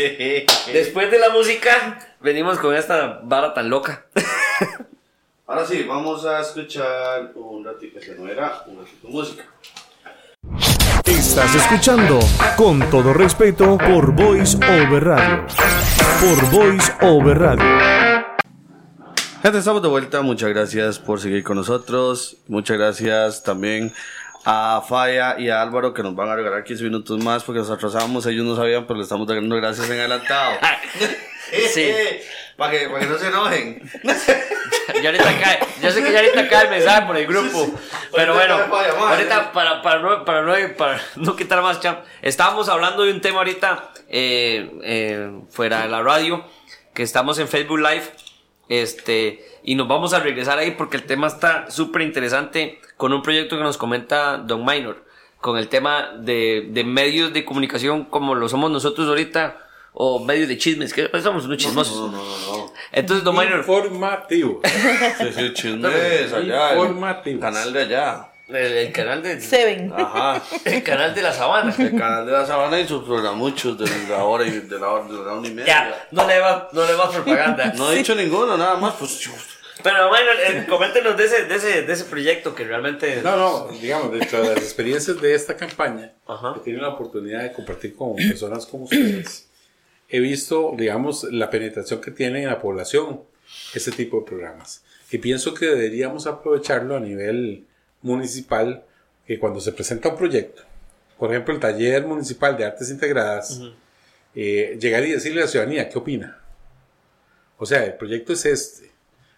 después 0.73 1.11
de 1.11 1.19
la 1.19 1.31
música, 1.31 1.99
venimos 2.21 2.59
con 2.59 2.75
esta 2.75 3.21
vara 3.23 3.55
tan 3.55 3.71
loca. 3.71 4.07
Ahora 5.47 5.67
sí, 5.67 5.83
vamos 5.83 6.25
a 6.25 6.41
escuchar 6.41 7.33
un 7.35 7.65
ratito, 7.65 7.99
que 8.01 8.13
no 8.13 8.27
era 8.29 8.63
un 8.67 8.79
ratito 8.79 9.07
de 9.09 9.13
música. 9.13 9.45
Estás 11.05 11.55
escuchando, 11.55 12.21
con 12.57 12.81
todo 12.91 13.13
respeto, 13.13 13.77
por 13.79 14.13
Voice 14.15 14.57
Over 14.57 15.05
Radio. 15.05 15.47
Por 16.21 16.51
Voice 16.51 16.93
Over 17.03 17.39
Radio. 17.39 18.12
Gente, 19.43 19.59
estamos 19.59 19.83
de 19.83 19.89
vuelta. 19.89 20.23
Muchas 20.23 20.51
gracias 20.51 21.01
por 21.01 21.21
seguir 21.21 21.43
con 21.43 21.57
nosotros. 21.57 22.37
Muchas 22.47 22.79
gracias 22.79 23.43
también 23.43 23.93
a 24.45 24.81
Faya 24.89 25.35
y 25.37 25.49
a 25.49 25.61
Álvaro 25.61 25.93
que 25.93 26.05
nos 26.05 26.15
van 26.15 26.29
a 26.29 26.37
regalar 26.37 26.63
15 26.63 26.85
minutos 26.85 27.19
más 27.19 27.43
porque 27.43 27.59
nos 27.59 27.69
atrasamos. 27.69 28.25
Ellos 28.27 28.47
no 28.47 28.55
sabían, 28.55 28.87
pero 28.87 28.99
le 28.99 29.03
estamos 29.03 29.27
dando 29.27 29.57
gracias 29.57 29.91
en 29.91 29.99
adelantado. 29.99 30.59
Sí. 31.75 31.93
para 32.57 32.71
que, 32.71 32.89
para 32.89 33.01
que 33.01 33.07
no 33.07 33.19
se 33.19 33.27
enojen. 33.27 33.83
Ya 35.03 35.11
ahorita 35.11 35.41
cae, 35.41 35.59
yo 35.81 35.91
sé 35.91 36.03
que 36.03 36.13
ya 36.13 36.21
ahorita 36.21 36.49
cae 36.49 36.65
el 36.65 36.71
mensaje 36.71 37.07
por 37.07 37.17
el 37.17 37.27
grupo. 37.27 37.71
Pero 38.15 38.35
bueno, 38.35 38.59
me 38.59 38.67
va 38.67 38.83
a 38.83 38.89
llamar, 38.89 39.15
ahorita 39.15 39.53
para, 39.53 39.83
para, 39.83 40.01
no, 40.01 40.25
para, 40.25 40.43
no, 40.43 40.77
para 40.77 41.01
no 41.17 41.37
quitar 41.37 41.63
más 41.63 41.81
champ, 41.81 42.01
estábamos 42.21 42.69
hablando 42.69 43.05
de 43.05 43.13
un 43.13 43.21
tema 43.21 43.39
ahorita 43.39 43.91
eh, 44.09 44.71
eh, 44.83 45.31
fuera 45.51 45.83
de 45.83 45.89
la 45.89 46.03
radio, 46.03 46.45
que 46.95 47.03
estamos 47.03 47.39
en 47.39 47.49
Facebook 47.49 47.79
Live, 47.79 48.05
este, 48.81 49.45
y 49.63 49.75
nos 49.75 49.87
vamos 49.87 50.15
a 50.15 50.21
regresar 50.21 50.59
ahí 50.59 50.71
porque 50.71 50.97
el 50.97 51.03
tema 51.03 51.27
está 51.27 51.71
súper 51.71 52.03
interesante 52.03 52.81
con 52.97 53.13
un 53.13 53.23
proyecto 53.23 53.59
que 53.59 53.63
nos 53.63 53.77
comenta 53.77 54.39
Don 54.39 54.65
Minor, 54.65 55.05
con 55.41 55.59
el 55.59 55.69
tema 55.69 56.13
de, 56.19 56.69
de 56.71 56.83
medios 56.83 57.35
de 57.35 57.45
comunicación 57.45 58.05
como 58.05 58.35
lo 58.35 58.49
somos 58.49 58.71
nosotros 58.71 59.07
ahorita, 59.09 59.59
o 59.93 60.25
medios 60.25 60.49
de 60.49 60.57
chismes, 60.57 60.95
que 60.95 61.11
somos 61.21 61.45
unos 61.45 61.59
chismosos. 61.59 61.97
No, 61.97 62.07
no, 62.07 62.25
no, 62.25 62.57
no. 62.57 62.73
Entonces, 62.93 63.23
Don 63.23 63.37
Minor, 63.37 63.59
Informativo. 63.59 64.63
Sí, 64.65 65.33
sí, 65.35 65.53
chismes 65.53 66.33
allá. 66.33 66.73
Informativos. 66.73 67.41
Canal 67.43 67.73
de 67.75 67.81
allá. 67.81 68.32
El, 68.55 68.73
el 68.73 68.93
canal 68.93 69.23
de... 69.23 69.41
Seven. 69.41 69.93
Ajá. 69.97 70.43
El 70.65 70.83
canal 70.83 71.15
de 71.15 71.23
la 71.23 71.33
sabana. 71.33 71.75
El 71.79 71.91
canal 71.99 72.27
de 72.27 72.33
la 72.33 72.47
sabana 72.47 72.81
y 72.81 72.87
sus 72.87 73.05
programuchos 73.05 73.79
de 73.79 73.87
la 74.09 74.25
hora 74.25 74.47
y 74.47 74.51
de 74.51 74.79
la 74.79 74.89
hora, 74.89 75.05
de 75.05 75.25
la 75.25 75.35
una 75.35 75.49
y 75.49 75.53
media. 75.53 75.67
Ya, 75.67 76.09
no 76.11 76.27
le 76.27 76.39
va, 76.39 76.69
no 76.73 76.87
le 76.87 76.95
va 76.95 77.11
propaganda. 77.11 77.73
No 77.75 77.91
he 77.91 77.97
dicho 77.97 78.15
ninguno, 78.15 78.57
nada 78.57 78.77
más, 78.77 78.95
pues. 78.95 79.29
Pero 79.83 80.09
bueno, 80.09 80.31
eh, 80.47 80.67
coméntenos 80.69 81.17
de 81.17 81.25
ese, 81.25 81.45
de, 81.47 81.55
ese, 81.57 81.83
de 81.83 81.93
ese 81.93 82.05
proyecto 82.05 82.55
que 82.55 82.65
realmente... 82.65 83.21
No, 83.23 83.37
no, 83.37 83.69
digamos, 83.81 84.13
dentro 84.13 84.41
de 84.43 84.55
las 84.55 84.59
experiencias 84.59 85.21
de 85.21 85.35
esta 85.35 85.57
campaña, 85.57 86.13
Ajá. 86.27 86.55
que 86.55 86.61
tenido 86.61 86.83
la 86.83 86.91
oportunidad 86.91 87.43
de 87.43 87.53
compartir 87.53 87.97
con 87.97 88.15
personas 88.15 88.67
como 88.67 88.85
ustedes, 88.85 89.49
he 90.09 90.21
visto, 90.21 90.75
digamos, 90.77 91.25
la 91.25 91.51
penetración 91.51 92.01
que 92.01 92.11
tiene 92.11 92.43
en 92.43 92.49
la 92.49 92.61
población 92.61 93.23
este 93.75 93.91
tipo 93.91 94.21
de 94.21 94.27
programas. 94.27 94.85
Y 95.11 95.19
pienso 95.19 95.53
que 95.53 95.67
deberíamos 95.67 96.27
aprovecharlo 96.27 96.97
a 96.97 97.01
nivel 97.01 97.67
municipal, 98.03 98.85
que 99.27 99.39
cuando 99.39 99.61
se 99.61 99.73
presenta 99.73 100.09
un 100.11 100.17
proyecto, 100.17 100.63
por 101.19 101.31
ejemplo, 101.31 101.55
el 101.55 101.61
taller 101.61 102.05
municipal 102.07 102.57
de 102.57 102.65
artes 102.65 102.91
integradas, 102.91 103.61
eh, 104.35 104.77
llegar 104.81 105.05
y 105.05 105.13
decirle 105.13 105.41
a 105.43 105.45
la 105.45 105.51
ciudadanía, 105.51 105.89
¿qué 105.89 105.99
opina? 105.99 106.39
O 107.59 107.67
sea, 107.67 107.85
el 107.85 107.95
proyecto 107.95 108.33
es 108.33 108.45
este. 108.47 108.91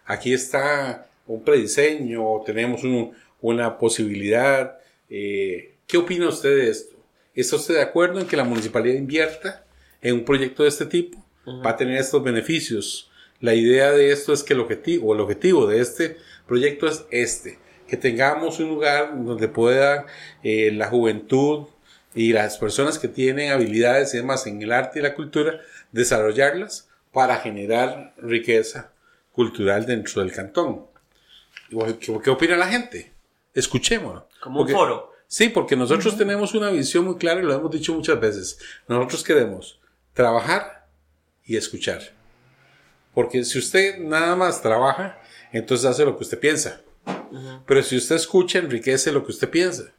Aquí 0.05 0.33
está 0.33 1.07
un 1.27 1.43
prediseño, 1.43 2.41
tenemos 2.45 2.83
un- 2.83 3.13
una 3.41 3.77
posibilidad. 3.77 4.77
eh, 5.09 5.75
¿Qué 5.85 5.97
opina 5.97 6.27
usted 6.29 6.55
de 6.55 6.69
esto? 6.69 6.95
¿Está 7.35 7.57
usted 7.57 7.75
de 7.75 7.81
acuerdo 7.83 8.19
en 8.19 8.25
que 8.27 8.35
la 8.37 8.43
municipalidad 8.43 8.95
invierta 8.95 9.63
en 10.01 10.15
un 10.15 10.25
proyecto 10.25 10.63
de 10.63 10.69
este 10.69 10.87
tipo? 10.87 11.23
Va 11.63 11.71
a 11.71 11.77
tener 11.77 11.97
estos 11.99 12.23
beneficios. 12.23 13.11
La 13.39 13.53
idea 13.53 13.91
de 13.91 14.11
esto 14.11 14.33
es 14.33 14.41
que 14.41 14.53
el 14.53 14.61
objetivo, 14.61 15.09
o 15.09 15.13
el 15.13 15.19
objetivo 15.19 15.67
de 15.67 15.79
este 15.79 16.17
proyecto 16.47 16.87
es 16.87 17.05
este, 17.11 17.59
que 17.87 17.97
tengamos 17.97 18.59
un 18.59 18.69
lugar 18.69 19.11
donde 19.23 19.47
pueda 19.47 20.05
eh, 20.43 20.71
la 20.71 20.87
juventud 20.87 21.67
y 22.13 22.33
las 22.33 22.57
personas 22.57 22.97
que 22.97 23.07
tienen 23.07 23.51
habilidades 23.51 24.13
y 24.13 24.17
demás 24.17 24.47
en 24.47 24.61
el 24.61 24.71
arte 24.71 24.99
y 24.99 25.01
la 25.01 25.15
cultura 25.15 25.59
desarrollarlas 25.91 26.89
para 27.11 27.37
generar 27.37 28.13
riqueza 28.17 28.91
cultural 29.31 29.85
dentro 29.85 30.21
del 30.21 30.31
cantón. 30.31 30.85
¿Qué, 31.69 32.19
qué 32.23 32.29
opina 32.29 32.55
la 32.55 32.67
gente? 32.67 33.13
Escuchémoslo. 33.53 34.27
Como 34.41 34.61
un 34.61 34.69
foro. 34.69 35.13
Sí, 35.27 35.49
porque 35.49 35.75
nosotros 35.75 36.17
tenemos 36.17 36.53
una 36.53 36.69
visión 36.69 37.05
muy 37.05 37.15
clara 37.17 37.41
y 37.41 37.43
lo 37.43 37.53
hemos 37.53 37.71
dicho 37.71 37.93
muchas 37.93 38.19
veces. 38.19 38.59
Nosotros 38.87 39.23
queremos 39.23 39.79
trabajar 40.13 40.87
y 41.43 41.57
escuchar. 41.57 42.01
Porque 43.13 43.43
si 43.43 43.59
usted 43.59 43.97
nada 43.99 44.35
más 44.35 44.61
trabaja, 44.61 45.19
entonces 45.51 45.85
hace 45.85 46.05
lo 46.05 46.15
que 46.17 46.23
usted 46.23 46.39
piensa. 46.39 46.81
Pero 47.65 47.83
si 47.83 47.97
usted 47.97 48.15
escucha, 48.15 48.59
enriquece 48.59 49.11
lo 49.11 49.23
que 49.25 49.31
usted 49.31 49.49
piensa. 49.49 49.93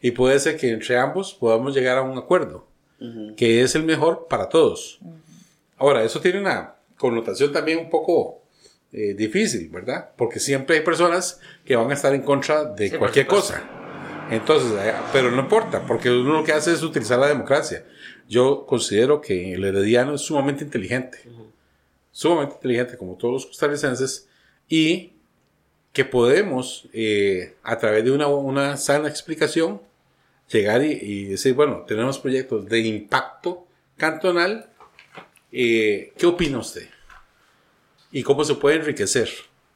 Y 0.00 0.10
puede 0.10 0.38
ser 0.38 0.56
que 0.56 0.70
entre 0.70 0.98
ambos 0.98 1.34
podamos 1.34 1.74
llegar 1.74 1.98
a 1.98 2.02
un 2.02 2.18
acuerdo, 2.18 2.66
que 3.36 3.62
es 3.62 3.74
el 3.74 3.84
mejor 3.84 4.26
para 4.28 4.48
todos. 4.48 4.98
Ahora, 5.78 6.02
eso 6.04 6.20
tiene 6.20 6.40
una 6.40 6.74
connotación 6.96 7.52
también 7.52 7.78
un 7.78 7.90
poco 7.90 8.42
eh, 8.92 9.14
difícil, 9.14 9.68
¿verdad? 9.68 10.10
Porque 10.16 10.40
siempre 10.40 10.76
hay 10.76 10.82
personas 10.82 11.40
que 11.64 11.76
van 11.76 11.90
a 11.90 11.94
estar 11.94 12.14
en 12.14 12.22
contra 12.22 12.64
de 12.64 12.90
Sí, 12.90 12.96
cualquier 12.96 13.26
cosa. 13.26 13.62
Entonces, 14.30 14.72
eh, 14.80 14.94
pero 15.12 15.30
no 15.30 15.42
importa, 15.42 15.86
porque 15.86 16.10
uno 16.10 16.34
lo 16.34 16.44
que 16.44 16.52
hace 16.52 16.72
es 16.72 16.82
utilizar 16.82 17.18
la 17.18 17.28
democracia. 17.28 17.84
Yo 18.28 18.66
considero 18.66 19.20
que 19.20 19.54
el 19.54 19.64
herediano 19.64 20.14
es 20.14 20.22
sumamente 20.22 20.64
inteligente, 20.64 21.18
sumamente 22.10 22.54
inteligente 22.56 22.96
como 22.96 23.16
todos 23.16 23.34
los 23.34 23.46
costarricenses, 23.46 24.28
y 24.68 25.12
que 25.96 26.04
podemos, 26.04 26.86
eh, 26.92 27.54
a 27.62 27.78
través 27.78 28.04
de 28.04 28.10
una, 28.10 28.26
una 28.26 28.76
sana 28.76 29.08
explicación, 29.08 29.80
llegar 30.52 30.84
y, 30.84 30.92
y 30.92 31.24
decir, 31.24 31.54
bueno, 31.54 31.86
tenemos 31.88 32.18
proyectos 32.18 32.66
de 32.66 32.80
impacto 32.80 33.66
cantonal, 33.96 34.66
eh, 35.52 36.12
¿qué 36.18 36.26
opina 36.26 36.58
usted? 36.58 36.86
¿Y 38.12 38.22
cómo 38.22 38.44
se 38.44 38.56
puede 38.56 38.76
enriquecer? 38.76 39.30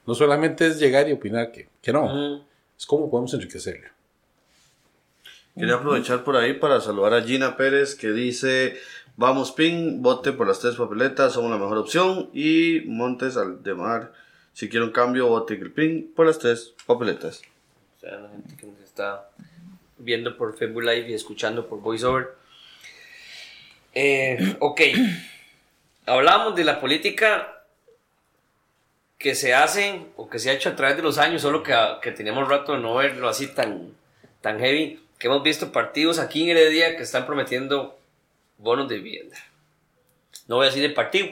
No 0.06 0.14
solamente 0.14 0.66
es 0.66 0.78
llegar 0.78 1.08
y 1.08 1.12
opinar 1.12 1.52
que, 1.52 1.70
que 1.80 1.90
no, 1.90 2.04
Ujú. 2.04 2.44
es 2.78 2.84
cómo 2.84 3.10
podemos 3.10 3.32
enriquecerlo. 3.32 3.88
Quería 5.56 5.76
aprovechar 5.76 6.22
por 6.22 6.36
ahí 6.36 6.52
para 6.52 6.82
saludar 6.82 7.14
a 7.14 7.22
Gina 7.22 7.56
Pérez 7.56 7.94
que 7.94 8.12
dice, 8.12 8.76
vamos 9.16 9.52
Pin, 9.52 10.02
vote 10.02 10.32
por 10.32 10.46
las 10.46 10.60
tres 10.60 10.74
papeletas, 10.74 11.32
somos 11.32 11.50
la 11.50 11.56
mejor 11.56 11.78
opción. 11.78 12.28
Y 12.34 12.82
Montes 12.84 13.38
Aldemar, 13.38 14.12
si 14.52 14.68
quiere 14.68 14.84
un 14.84 14.92
cambio, 14.92 15.28
vote 15.28 15.56
Pin 15.56 16.12
por 16.14 16.26
las 16.26 16.38
tres 16.38 16.74
papeletas. 16.86 17.42
O 17.96 18.00
sea, 18.00 18.16
la 18.18 18.28
gente 18.30 18.56
que 18.56 18.66
nos 18.66 18.80
está 18.80 19.30
viendo 19.98 20.36
por 20.36 20.56
Facebook 20.56 20.82
Live 20.82 21.10
y 21.10 21.14
escuchando 21.14 21.66
por 21.68 21.80
VoiceOver. 21.80 22.28
Eh, 23.94 24.56
ok. 24.60 24.80
Hablábamos 26.06 26.56
de 26.56 26.64
la 26.64 26.80
política 26.80 27.64
que 29.18 29.34
se 29.34 29.54
hace 29.54 30.00
o 30.16 30.30
que 30.30 30.38
se 30.38 30.50
ha 30.50 30.54
hecho 30.54 30.70
a 30.70 30.76
través 30.76 30.96
de 30.96 31.02
los 31.02 31.18
años, 31.18 31.42
solo 31.42 31.62
que, 31.62 31.74
que 32.02 32.10
teníamos 32.10 32.48
rato 32.48 32.72
de 32.72 32.78
no 32.78 32.94
verlo 32.94 33.28
así 33.28 33.48
tan, 33.48 33.94
tan 34.40 34.58
heavy, 34.58 34.98
que 35.18 35.26
hemos 35.26 35.42
visto 35.42 35.72
partidos 35.72 36.18
aquí 36.18 36.42
en 36.42 36.56
Heredia 36.56 36.96
que 36.96 37.02
están 37.02 37.26
prometiendo 37.26 37.98
bonos 38.56 38.88
de 38.88 38.96
vivienda. 38.96 39.36
No 40.48 40.56
voy 40.56 40.66
a 40.66 40.70
decir 40.70 40.84
el 40.84 40.94
partido, 40.94 41.28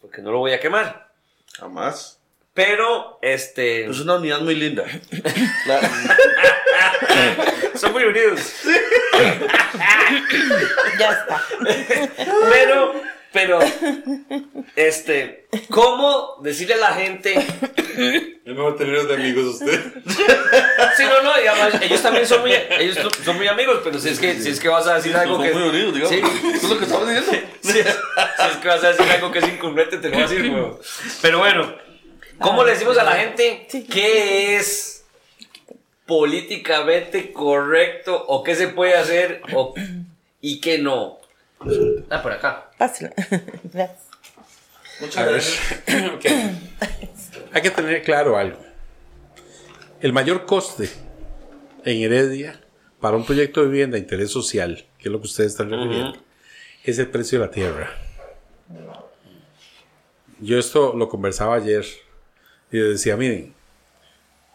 porque 0.00 0.20
no 0.20 0.30
lo 0.30 0.38
voy 0.38 0.52
a 0.52 0.60
quemar. 0.60 1.09
Jamás. 1.58 2.20
Pero, 2.54 3.18
este... 3.22 3.86
Es 3.86 4.00
una 4.00 4.16
unidad 4.16 4.40
muy 4.40 4.54
linda. 4.54 4.84
Son 7.74 7.92
muy 7.92 8.04
unidos. 8.04 8.40
Ya 10.98 11.12
está. 11.12 11.42
Pero, 12.50 12.94
pero, 13.32 13.60
este, 14.74 15.46
¿cómo 15.68 16.38
decirle 16.42 16.74
a 16.74 16.78
la 16.78 16.94
gente? 16.94 17.34
Es 18.44 18.56
mejor 18.56 18.76
tenerlos 18.76 19.08
de 19.08 19.14
amigos 19.14 19.44
usted. 19.54 19.80
Sí, 20.96 21.04
no, 21.04 21.22
no, 21.22 21.40
y 21.40 21.46
además, 21.46 21.80
ellos 21.80 22.02
también 22.02 22.26
son 22.26 22.40
muy, 22.40 22.52
ellos 22.52 22.98
son 23.24 23.36
muy 23.36 23.46
amigos, 23.46 23.80
pero 23.84 23.98
si 23.98 24.08
es 24.08 24.18
que, 24.18 24.40
si 24.40 24.50
es 24.50 24.58
que 24.58 24.68
vas 24.68 24.86
a 24.86 24.96
decir 24.96 25.14
algo 25.16 25.36
Son 25.36 25.44
que. 25.44 25.52
muy 25.52 25.68
unidos, 25.68 25.94
digamos. 25.94 26.16
Sí. 26.16 26.48
Eso 26.54 26.66
es 26.66 26.70
lo 26.70 26.78
que 26.78 26.84
estamos 26.84 27.08
diciendo. 27.08 27.48
Si 27.60 27.78
es, 27.78 27.86
si 27.86 28.48
es 28.50 28.56
que 28.56 28.68
vas 28.68 28.84
a 28.84 28.88
decir 28.88 29.10
algo 29.12 29.30
que 29.30 29.38
es 29.38 29.48
incongruente, 29.48 29.98
te 29.98 30.08
lo 30.08 30.14
voy 30.14 30.24
a 30.24 30.28
decir, 30.28 30.50
weón. 30.50 30.78
Pero 31.22 31.38
bueno, 31.38 31.74
¿cómo 32.38 32.64
le 32.64 32.72
decimos 32.72 32.98
a 32.98 33.04
la 33.04 33.12
gente 33.12 33.68
qué 33.88 34.56
es 34.56 35.04
políticamente 36.06 37.32
correcto 37.32 38.24
o 38.26 38.42
qué 38.42 38.56
se 38.56 38.68
puede 38.68 38.94
hacer 38.94 39.42
o, 39.52 39.74
y 40.40 40.60
qué 40.60 40.78
no? 40.78 41.18
Ah, 42.08 42.22
por 42.22 42.32
acá. 42.32 42.69
Pásalo. 42.80 43.10
Gracias. 43.74 44.08
A 45.14 45.24
ver, 45.24 45.42
ok. 46.14 46.24
Hay 47.52 47.60
que 47.60 47.70
tener 47.70 48.02
claro 48.02 48.38
algo. 48.38 48.58
El 50.00 50.14
mayor 50.14 50.46
coste 50.46 50.88
en 51.84 52.00
Heredia 52.00 52.58
para 52.98 53.18
un 53.18 53.26
proyecto 53.26 53.60
de 53.60 53.68
vivienda 53.68 53.96
de 53.96 54.00
interés 54.00 54.30
social, 54.30 54.86
que 54.98 55.08
es 55.08 55.12
lo 55.12 55.20
que 55.20 55.26
ustedes 55.26 55.52
están 55.52 55.68
refiriendo, 55.68 56.18
es 56.82 56.98
el 56.98 57.08
precio 57.08 57.38
de 57.38 57.46
la 57.46 57.50
tierra. 57.50 57.90
Yo 60.38 60.58
esto 60.58 60.94
lo 60.96 61.06
conversaba 61.10 61.56
ayer 61.56 61.84
y 62.72 62.78
decía, 62.78 63.14
miren, 63.14 63.54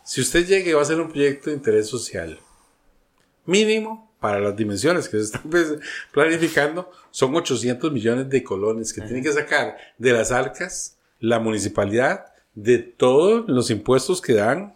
si 0.03 0.21
usted 0.21 0.47
llega 0.47 0.67
y 0.67 0.73
va 0.73 0.79
a 0.79 0.83
hacer 0.83 0.99
un 0.99 1.11
proyecto 1.11 1.51
de 1.51 1.57
interés 1.57 1.87
social, 1.87 2.39
mínimo 3.45 4.04
para 4.19 4.39
las 4.39 4.55
dimensiones 4.55 5.07
que 5.07 5.17
se 5.17 5.23
están 5.23 5.43
pues, 5.49 5.75
planificando, 6.11 6.91
son 7.11 7.35
800 7.35 7.91
millones 7.91 8.29
de 8.29 8.43
colones 8.43 8.93
que 8.93 9.01
tienen 9.01 9.23
que 9.23 9.31
sacar 9.31 9.77
de 9.97 10.13
las 10.13 10.31
arcas 10.31 10.97
la 11.19 11.39
municipalidad 11.39 12.25
de 12.53 12.79
todos 12.79 13.45
los 13.47 13.69
impuestos 13.69 14.21
que 14.21 14.33
dan 14.33 14.73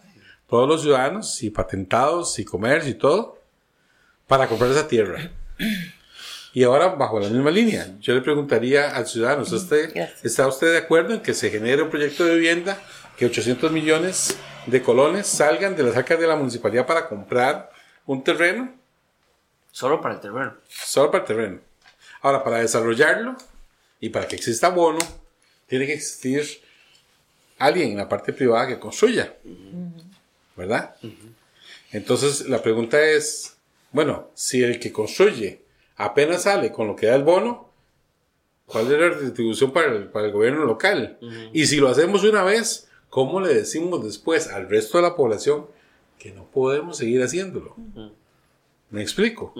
todos 0.47 0.67
los 0.67 0.81
ciudadanos 0.81 1.43
y 1.43 1.49
patentados 1.49 2.39
y 2.39 2.45
comercio 2.45 2.91
y 2.91 2.95
todo 2.95 3.37
para 4.27 4.47
comprar 4.47 4.71
esa 4.71 4.87
tierra. 4.87 5.31
Y 6.53 6.63
ahora, 6.63 6.89
bajo 6.89 7.19
la 7.19 7.29
misma 7.29 7.51
línea, 7.51 7.95
yo 7.99 8.15
le 8.15 8.21
preguntaría 8.21 8.89
al 8.95 9.05
ciudadano, 9.05 9.43
¿está 9.43 9.55
usted. 9.55 10.09
¿está 10.23 10.47
usted 10.47 10.71
de 10.71 10.79
acuerdo 10.79 11.13
en 11.13 11.21
que 11.21 11.33
se 11.33 11.51
genere 11.51 11.83
un 11.83 11.89
proyecto 11.89 12.25
de 12.25 12.35
vivienda 12.35 12.81
que 13.17 13.25
800 13.25 13.71
millones 13.71 14.37
de 14.65 14.81
colones 14.81 15.27
salgan 15.27 15.75
de 15.75 15.83
las 15.83 15.95
arcas 15.95 16.19
de 16.19 16.27
la 16.27 16.35
municipalidad 16.35 16.87
para 16.87 17.07
comprar 17.07 17.69
un 18.05 18.23
terreno, 18.23 18.73
Solo 19.79 20.01
para 20.01 20.15
el 20.15 20.19
terreno. 20.19 20.55
solo 20.69 21.09
para 21.09 21.23
el 21.23 21.27
terreno. 21.27 21.59
Ahora, 22.21 22.43
para 22.43 22.57
desarrollarlo 22.57 23.37
y 24.01 24.09
para 24.09 24.27
que 24.27 24.35
exista 24.35 24.67
bono, 24.67 24.99
tiene 25.67 25.85
que 25.85 25.93
existir 25.93 26.43
alguien 27.57 27.91
en 27.91 27.97
la 27.97 28.09
parte 28.09 28.33
privada 28.33 28.67
que 28.67 28.77
construya. 28.77 29.37
¿Verdad? 30.57 30.95
Entonces, 31.93 32.49
la 32.49 32.61
pregunta 32.61 33.01
es, 33.01 33.55
bueno, 33.93 34.29
si 34.33 34.61
el 34.61 34.81
que 34.81 34.91
construye 34.91 35.61
apenas 35.95 36.43
sale 36.43 36.73
con 36.73 36.87
lo 36.87 36.97
que 36.97 37.05
da 37.07 37.15
el 37.15 37.23
bono, 37.23 37.69
¿cuál 38.65 38.91
es 38.91 38.99
la 38.99 39.09
retribución 39.11 39.71
para 39.71 39.93
el, 39.95 40.09
para 40.09 40.25
el 40.25 40.33
gobierno 40.33 40.65
local? 40.65 41.17
Y 41.53 41.67
si 41.67 41.77
lo 41.77 41.87
hacemos 41.87 42.25
una 42.25 42.43
vez, 42.43 42.89
¿cómo 43.09 43.39
le 43.39 43.53
decimos 43.53 44.03
después 44.03 44.49
al 44.49 44.67
resto 44.69 44.97
de 44.97 45.03
la 45.03 45.15
población 45.15 45.67
que 46.17 46.33
no 46.33 46.43
podemos 46.43 46.97
seguir 46.97 47.23
haciéndolo? 47.23 47.77
¿Me 48.89 49.01
explico? 49.01 49.53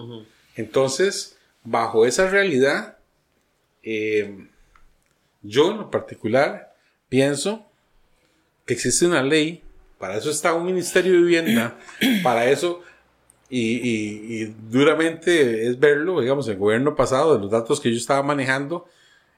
Entonces, 0.55 1.37
bajo 1.63 2.05
esa 2.05 2.29
realidad, 2.29 2.97
eh, 3.83 4.47
yo 5.41 5.71
en 5.71 5.77
lo 5.77 5.91
particular 5.91 6.73
pienso 7.09 7.65
que 8.65 8.73
existe 8.73 9.05
una 9.05 9.23
ley, 9.23 9.63
para 9.97 10.17
eso 10.17 10.29
está 10.29 10.53
un 10.53 10.65
Ministerio 10.65 11.13
de 11.13 11.19
Vivienda, 11.19 11.77
para 12.23 12.49
eso, 12.49 12.81
y, 13.49 13.77
y- 13.77 14.41
y 14.43 14.55
duramente 14.69 15.67
es 15.67 15.79
verlo, 15.79 16.21
digamos, 16.21 16.47
el 16.47 16.57
gobierno 16.57 16.95
pasado, 16.95 17.33
de 17.35 17.41
los 17.41 17.49
datos 17.51 17.79
que 17.79 17.89
yo 17.91 17.97
estaba 17.97 18.21
manejando, 18.23 18.85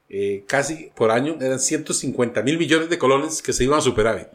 eh, 0.10 0.44
casi 0.48 0.92
por 0.96 1.12
año 1.12 1.38
eran 1.40 1.60
150 1.60 2.42
mil 2.42 2.58
millones 2.58 2.90
de 2.90 2.98
colones 2.98 3.42
que 3.42 3.54
se 3.54 3.64
iban 3.64 3.80
a 3.80 3.82
superávit. 3.82 4.28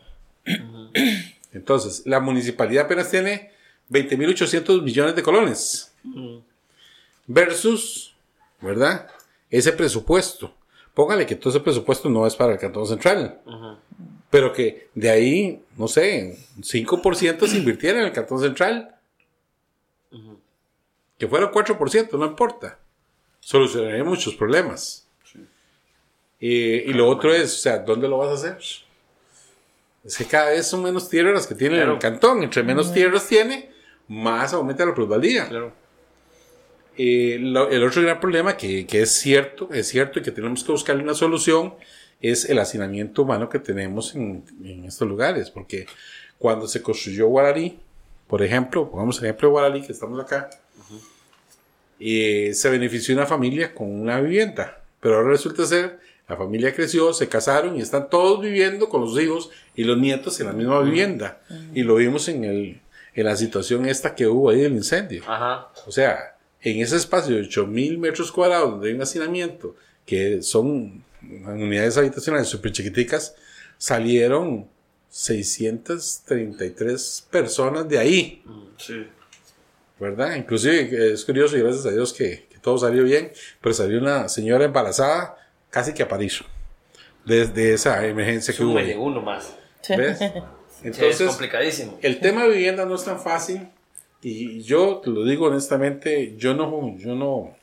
Entonces, 1.52 2.02
la 2.06 2.20
municipalidad 2.20 2.84
apenas 2.86 3.10
tiene 3.10 3.50
20.800 3.90 4.82
millones 4.82 5.14
de 5.16 5.22
colones. 5.22 5.92
Versus, 7.26 8.14
¿verdad? 8.60 9.08
Ese 9.50 9.72
presupuesto. 9.72 10.54
Póngale 10.94 11.26
que 11.26 11.36
todo 11.36 11.50
ese 11.50 11.60
presupuesto 11.60 12.08
no 12.08 12.26
es 12.26 12.34
para 12.36 12.52
el 12.54 12.58
Cantón 12.58 12.86
Central. 12.86 13.40
Pero 14.30 14.52
que 14.52 14.88
de 14.94 15.10
ahí, 15.10 15.62
no 15.76 15.88
sé, 15.88 16.38
5% 16.60 17.46
se 17.46 17.56
invirtiera 17.58 18.00
en 18.00 18.06
el 18.06 18.12
Cantón 18.12 18.40
Central. 18.40 18.94
Que 21.18 21.26
fuera 21.28 21.50
4%, 21.50 22.12
no 22.18 22.26
importa. 22.26 22.78
Solucionaría 23.40 24.04
muchos 24.04 24.34
problemas. 24.34 25.06
Eh, 26.40 26.84
y 26.86 26.92
lo 26.92 27.08
otro 27.08 27.32
es, 27.32 27.54
o 27.54 27.58
sea, 27.58 27.78
¿dónde 27.78 28.08
lo 28.08 28.18
vas 28.18 28.28
a 28.28 28.34
hacer? 28.34 28.58
Es 30.04 30.16
que 30.18 30.24
cada 30.26 30.50
vez 30.50 30.66
son 30.66 30.82
menos 30.82 31.08
tierras 31.08 31.32
las 31.34 31.46
que 31.46 31.54
tiene 31.54 31.76
Claro. 31.76 31.94
el 31.94 31.98
cantón. 31.98 32.42
Entre 32.42 32.62
menos 32.62 32.92
tierras 32.92 33.26
tiene, 33.26 33.70
más 34.08 34.52
aumenta 34.52 34.84
la 34.86 34.94
plusvalía. 34.94 35.48
Claro. 35.48 35.72
Eh, 36.98 37.36
lo- 37.40 37.68
el 37.70 37.82
otro 37.84 38.00
gran 38.02 38.20
problema 38.20 38.56
que, 38.56 38.86
que 38.86 39.02
es 39.02 39.10
cierto, 39.12 39.68
es 39.72 39.88
cierto 39.88 40.18
y 40.18 40.22
que 40.22 40.30
tenemos 40.30 40.64
que 40.64 40.72
buscarle 40.72 41.02
una 41.02 41.14
solución 41.14 41.74
es 42.22 42.48
el 42.48 42.58
hacinamiento 42.58 43.22
humano 43.22 43.48
que 43.50 43.58
tenemos 43.58 44.14
en, 44.14 44.42
en 44.64 44.84
estos 44.86 45.06
lugares. 45.06 45.50
Porque 45.50 45.86
cuando 46.38 46.66
se 46.66 46.80
construyó 46.82 47.26
Guararí, 47.28 47.78
por 48.26 48.42
ejemplo, 48.42 48.90
pongamos 48.90 49.18
el 49.18 49.24
ejemplo 49.26 49.48
de 49.48 49.52
Guararí, 49.52 49.82
que 49.82 49.92
estamos 49.92 50.18
acá, 50.20 50.48
eh, 52.00 52.52
se 52.54 52.70
benefició 52.70 53.14
una 53.14 53.26
familia 53.26 53.74
con 53.74 53.90
una 53.90 54.20
vivienda. 54.20 54.82
Pero 55.00 55.16
ahora 55.16 55.28
resulta 55.30 55.64
ser, 55.66 55.98
la 56.28 56.36
familia 56.36 56.74
creció, 56.74 57.12
se 57.12 57.28
casaron 57.28 57.76
y 57.76 57.80
están 57.82 58.10
todos 58.10 58.40
viviendo 58.40 58.88
con 58.88 59.02
los 59.02 59.18
hijos 59.20 59.50
y 59.74 59.84
los 59.84 59.98
nietos 59.98 60.40
en 60.40 60.46
la 60.46 60.52
misma 60.52 60.80
vivienda. 60.80 61.40
Y 61.74 61.82
lo 61.82 61.96
vimos 61.96 62.28
en, 62.28 62.44
el, 62.44 62.80
en 63.16 63.24
la 63.26 63.34
situación 63.36 63.86
esta 63.86 64.14
que 64.14 64.26
hubo 64.28 64.50
ahí 64.50 64.60
del 64.60 64.74
incendio. 64.74 65.22
Ajá. 65.26 65.68
O 65.86 65.90
sea, 65.90 66.36
en 66.60 66.80
ese 66.80 66.94
espacio 66.96 67.34
de 67.34 67.40
8000 67.42 67.98
metros 67.98 68.30
cuadrados 68.30 68.70
donde 68.72 68.88
hay 68.88 68.94
un 68.94 69.02
hacinamiento, 69.02 69.74
que 70.04 70.42
son 70.42 71.02
unidades 71.22 71.96
habitacionales 71.96 72.46
súper 72.48 72.70
chiquiticas, 72.72 73.34
salieron 73.78 74.68
633 75.10 77.26
personas 77.30 77.88
de 77.88 77.98
ahí, 77.98 78.42
Sí. 78.78 79.06
¿verdad? 79.98 80.36
Inclusive 80.36 81.12
es 81.12 81.24
curioso 81.24 81.56
y 81.56 81.60
gracias 81.62 81.86
a 81.86 81.90
Dios 81.90 82.12
que, 82.12 82.46
que 82.50 82.58
todo 82.58 82.76
salió 82.78 83.02
bien, 83.04 83.32
pero 83.60 83.74
salió 83.74 83.98
una 83.98 84.28
señora 84.28 84.64
embarazada 84.66 85.36
casi 85.70 85.94
que 85.94 86.02
a 86.02 86.08
París, 86.08 86.42
desde 87.24 87.72
esa 87.74 88.04
emergencia 88.06 88.54
que 88.54 88.62
hubo. 88.62 88.72
Súmele 88.72 88.92
ahí. 88.92 88.98
uno 88.98 89.20
más. 89.22 89.56
¿Ves? 89.88 90.18
Sí, 90.86 90.90
es 90.90 90.98
Entonces, 90.98 91.26
complicadísimo. 91.28 91.98
el 92.02 92.20
tema 92.20 92.44
de 92.44 92.50
vivienda 92.50 92.84
no 92.84 92.94
es 92.94 93.04
tan 93.04 93.20
fácil 93.20 93.68
y 94.22 94.62
yo 94.62 95.00
te 95.04 95.10
lo 95.10 95.24
digo 95.24 95.46
honestamente, 95.46 96.34
yo 96.36 96.54
no, 96.54 96.96
yo 96.98 97.14
no. 97.14 97.54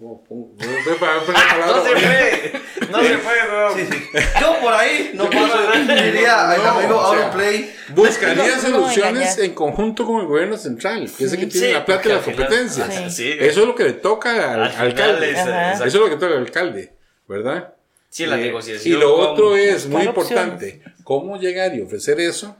No 0.00 0.20
se 0.28 0.94
puede. 0.98 2.52
No 2.90 3.00
se 3.02 3.18
puede, 3.18 3.42
weón. 3.50 3.78
Sí, 3.78 3.86
sí. 3.90 4.18
Yo 4.40 4.56
por 4.60 4.72
ahí 4.74 5.12
no 5.14 5.30
paso, 5.30 5.58
diría 5.72 6.56
No, 6.58 6.64
amigo 6.78 6.98
o 6.98 7.14
sea, 7.14 7.24
Auronplay. 7.26 7.74
Buscaría 7.90 8.58
soluciones 8.58 9.38
en 9.38 9.54
conjunto 9.54 10.04
con 10.04 10.20
el 10.20 10.26
gobierno 10.26 10.56
central, 10.58 11.10
que 11.16 11.24
es 11.24 11.32
el 11.32 11.38
que 11.38 11.46
tiene 11.46 11.66
Sí, 11.68 11.72
la 11.72 11.84
plata 11.84 12.02
y 12.08 12.12
las 12.12 12.18
al 12.18 12.24
competencias. 12.24 13.18
Eso 13.18 13.60
es 13.60 13.66
lo 13.66 13.74
que 13.74 13.84
le 13.84 13.92
toca 13.94 14.52
al, 14.54 14.62
Al 14.64 14.72
alcalde. 14.76 15.30
Eso 15.30 15.84
es 15.84 15.94
lo 15.94 16.04
que 16.10 16.16
toca 16.16 16.26
al 16.26 16.38
alcalde, 16.38 16.92
¿verdad? 17.28 17.74
Sí, 18.10 18.26
la 18.26 18.38
Eh, 18.38 18.44
negociación. 18.44 18.94
Y 18.94 19.00
lo 19.00 19.16
con- 19.16 19.26
otro 19.28 19.56
es 19.56 19.86
muy 19.88 20.02
importante, 20.02 20.82
cómo 21.04 21.38
llegar 21.38 21.74
y 21.76 21.80
ofrecer 21.82 22.18
eso 22.20 22.56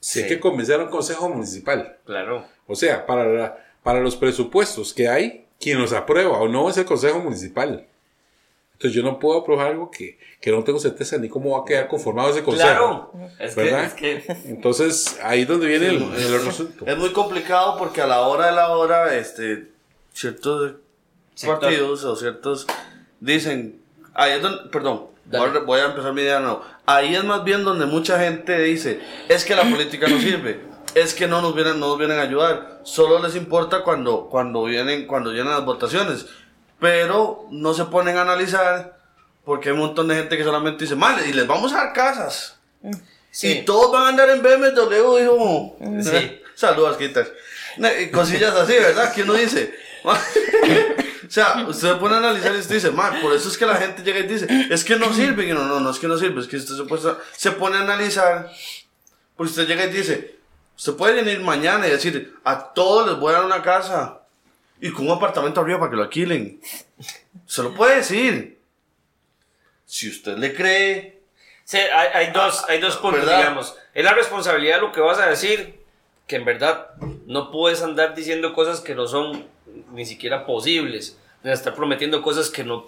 si 0.00 0.20
hay 0.20 0.28
Sí. 0.28 0.34
que 0.34 0.40
convencer 0.40 0.78
a 0.80 0.84
un 0.84 0.90
consejo 0.90 1.28
municipal. 1.28 1.96
Claro. 2.04 2.46
O 2.66 2.74
sea, 2.76 3.04
para, 3.06 3.24
la- 3.26 3.56
para 3.82 4.00
los 4.00 4.14
presupuestos 4.16 4.92
que 4.94 5.08
hay, 5.08 5.46
quien 5.58 5.78
los 5.80 5.92
aprueba 5.92 6.38
o 6.38 6.48
no 6.48 6.68
es 6.68 6.76
el 6.76 6.84
Consejo 6.84 7.18
Municipal. 7.20 7.86
Entonces 8.74 8.94
yo 8.94 9.02
no 9.02 9.18
puedo 9.18 9.40
aprobar 9.40 9.68
algo 9.68 9.90
que, 9.90 10.18
que 10.38 10.50
no 10.50 10.62
tengo 10.62 10.78
certeza 10.78 11.16
ni 11.16 11.30
cómo 11.30 11.52
va 11.56 11.62
a 11.62 11.64
quedar 11.64 11.88
conformado 11.88 12.28
ese 12.28 12.42
Consejo. 12.42 13.10
Claro. 13.10 13.30
Es 13.40 13.54
que, 13.54 13.70
es 13.84 13.92
que 13.94 14.24
Entonces 14.50 15.18
ahí 15.22 15.42
es 15.42 15.48
donde 15.48 15.66
viene 15.66 15.86
el, 15.86 15.96
el 16.02 16.34
otro 16.34 16.50
asunto. 16.50 16.84
Es 16.86 16.98
muy 16.98 17.10
complicado 17.14 17.78
porque 17.78 18.02
a 18.02 18.06
la 18.06 18.20
hora 18.28 18.46
de 18.46 18.52
la 18.52 18.68
hora, 18.76 19.14
este, 19.16 19.68
ciertos 20.12 20.74
Sector. 21.34 21.60
partidos 21.60 22.04
o 22.04 22.16
ciertos 22.16 22.66
dicen, 23.20 23.80
ahí 24.16 24.32
es 24.32 24.42
donde, 24.42 24.68
perdón, 24.70 25.06
voy 25.64 25.80
a 25.80 25.86
empezar 25.86 26.12
mi 26.12 26.22
idea. 26.22 26.42
Ahí 26.86 27.14
es 27.14 27.24
más 27.24 27.44
bien 27.44 27.64
donde 27.64 27.86
mucha 27.86 28.18
gente 28.18 28.58
dice, 28.60 29.00
es 29.28 29.44
que 29.44 29.54
la 29.54 29.62
política 29.70 30.08
no 30.08 30.20
sirve, 30.20 30.60
es 30.94 31.14
que 31.14 31.26
no 31.26 31.42
nos 31.42 31.54
vienen, 31.54 31.78
no 31.78 31.88
nos 31.88 31.98
vienen 31.98 32.18
a 32.18 32.22
ayudar, 32.22 32.80
solo 32.84 33.22
les 33.22 33.36
importa 33.36 33.82
cuando, 33.82 34.28
cuando 34.30 34.64
vienen, 34.64 35.06
cuando 35.06 35.30
llegan 35.30 35.50
las 35.50 35.64
votaciones, 35.64 36.26
pero 36.80 37.46
no 37.50 37.74
se 37.74 37.84
ponen 37.86 38.16
a 38.16 38.22
analizar 38.22 38.96
porque 39.44 39.68
hay 39.68 39.74
un 39.74 39.80
montón 39.80 40.08
de 40.08 40.16
gente 40.16 40.36
que 40.36 40.42
solamente 40.42 40.84
dice, 40.84 40.96
mal, 40.96 41.24
y 41.24 41.32
les 41.32 41.46
vamos 41.46 41.72
a 41.72 41.76
dar 41.76 41.92
casas. 41.92 42.58
Sí. 43.30 43.48
Y 43.48 43.64
todos 43.64 43.92
van 43.92 44.02
a 44.02 44.08
andar 44.08 44.28
en 44.30 44.42
BMW, 44.42 45.22
hijo. 45.22 45.76
Sí. 46.02 46.40
Saludos, 46.56 46.96
quitas. 46.96 47.28
Cosillas 48.12 48.54
así, 48.56 48.72
¿verdad? 48.72 49.12
¿Quién 49.14 49.28
no 49.28 49.34
dice? 49.34 49.72
o 51.26 51.30
sea, 51.30 51.64
usted 51.68 51.88
se 51.92 51.94
pone 51.96 52.14
a 52.14 52.18
analizar 52.18 52.54
y 52.54 52.58
usted 52.58 52.74
dice, 52.76 52.90
man, 52.90 53.20
por 53.20 53.32
eso 53.34 53.48
es 53.48 53.56
que 53.58 53.66
la 53.66 53.76
gente 53.76 54.02
llega 54.02 54.20
y 54.20 54.22
dice, 54.24 54.46
es 54.70 54.84
que 54.84 54.96
no 54.96 55.12
sirve. 55.12 55.46
Y 55.48 55.52
no, 55.52 55.64
no, 55.64 55.80
no 55.80 55.90
es 55.90 55.98
que 55.98 56.06
no 56.08 56.16
sirve, 56.18 56.40
es 56.40 56.46
que 56.48 56.56
usted 56.56 56.76
se, 56.76 56.84
puede- 56.84 57.16
se 57.36 57.52
pone 57.52 57.76
a 57.76 57.80
analizar. 57.80 58.50
Porque 59.36 59.50
usted 59.50 59.66
llega 59.66 59.84
y 59.84 59.90
dice, 59.90 60.36
usted 60.76 60.94
puede 60.94 61.22
venir 61.22 61.40
mañana 61.40 61.86
y 61.86 61.90
decir, 61.90 62.34
a 62.44 62.72
todos 62.72 63.08
les 63.08 63.18
voy 63.18 63.30
a 63.32 63.36
dar 63.38 63.44
una 63.46 63.62
casa. 63.62 64.20
Y 64.80 64.90
con 64.92 65.06
un 65.08 65.16
apartamento 65.16 65.60
arriba 65.60 65.78
para 65.78 65.90
que 65.90 65.96
lo 65.96 66.02
alquilen. 66.02 66.60
Se 67.46 67.62
lo 67.62 67.74
puede 67.74 67.96
decir. 67.96 68.58
Si 69.86 70.08
usted 70.10 70.36
le 70.36 70.54
cree, 70.54 71.16
Sí, 71.64 71.78
hay, 71.78 72.08
hay 72.26 72.32
dos, 72.32 72.64
hay 72.68 72.78
dos 72.80 72.96
puntos, 72.96 73.20
¿verdad? 73.22 73.38
digamos. 73.38 73.74
Es 73.92 74.04
la 74.04 74.14
responsabilidad 74.14 74.76
de 74.76 74.80
lo 74.82 74.92
que 74.92 75.00
vas 75.00 75.18
a 75.18 75.26
decir, 75.26 75.80
que 76.28 76.36
en 76.36 76.44
verdad 76.44 76.90
no 77.26 77.50
puedes 77.50 77.82
andar 77.82 78.14
diciendo 78.14 78.52
cosas 78.54 78.80
que 78.80 78.94
no 78.94 79.08
son 79.08 79.46
ni 79.92 80.04
siquiera 80.06 80.44
posibles. 80.46 81.18
De 81.42 81.52
estar 81.52 81.74
prometiendo 81.74 82.22
cosas 82.22 82.50
que 82.50 82.64
no 82.64 82.86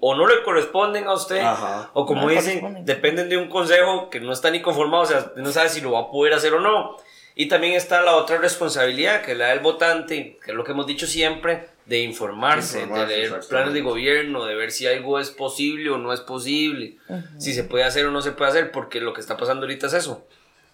o 0.00 0.14
no 0.14 0.28
le 0.28 0.42
corresponden 0.44 1.08
a 1.08 1.14
usted 1.14 1.40
Ajá. 1.40 1.90
o 1.92 2.06
como 2.06 2.22
No 2.22 2.28
dicen 2.28 2.84
dependen 2.84 3.28
de 3.28 3.36
un 3.36 3.48
consejo 3.48 4.10
que 4.10 4.20
no 4.20 4.32
está 4.32 4.50
ni 4.50 4.62
conformado 4.62 5.02
o 5.02 5.06
sea 5.06 5.32
no 5.34 5.50
sabe 5.50 5.70
si 5.70 5.80
lo 5.80 5.90
va 5.90 6.00
a 6.02 6.10
poder 6.12 6.34
hacer 6.34 6.54
o 6.54 6.60
no 6.60 6.98
y 7.34 7.48
también 7.48 7.72
está 7.72 8.02
la 8.02 8.14
otra 8.14 8.38
responsabilidad 8.38 9.22
que 9.22 9.32
es 9.32 9.38
la 9.38 9.48
del 9.48 9.58
votante 9.58 10.38
que 10.44 10.52
es 10.52 10.56
lo 10.56 10.62
que 10.62 10.70
hemos 10.70 10.86
dicho 10.86 11.08
siempre 11.08 11.66
de 11.86 11.98
informarse, 12.00 12.82
Informarse, 12.82 13.12
de 13.12 13.18
leer 13.28 13.40
planes 13.48 13.74
de 13.74 13.80
gobierno 13.80 14.44
de 14.44 14.54
ver 14.54 14.70
si 14.70 14.86
algo 14.86 15.18
es 15.18 15.30
posible 15.30 15.90
o 15.90 15.98
no 15.98 16.12
es 16.12 16.20
posible 16.20 16.98
si 17.38 17.54
se 17.54 17.64
puede 17.64 17.82
hacer 17.82 18.06
o 18.06 18.12
no 18.12 18.22
se 18.22 18.30
puede 18.30 18.50
hacer 18.52 18.70
porque 18.70 19.00
lo 19.00 19.14
que 19.14 19.20
está 19.20 19.36
pasando 19.36 19.62
ahorita 19.62 19.88
es 19.88 19.94
eso 19.94 20.24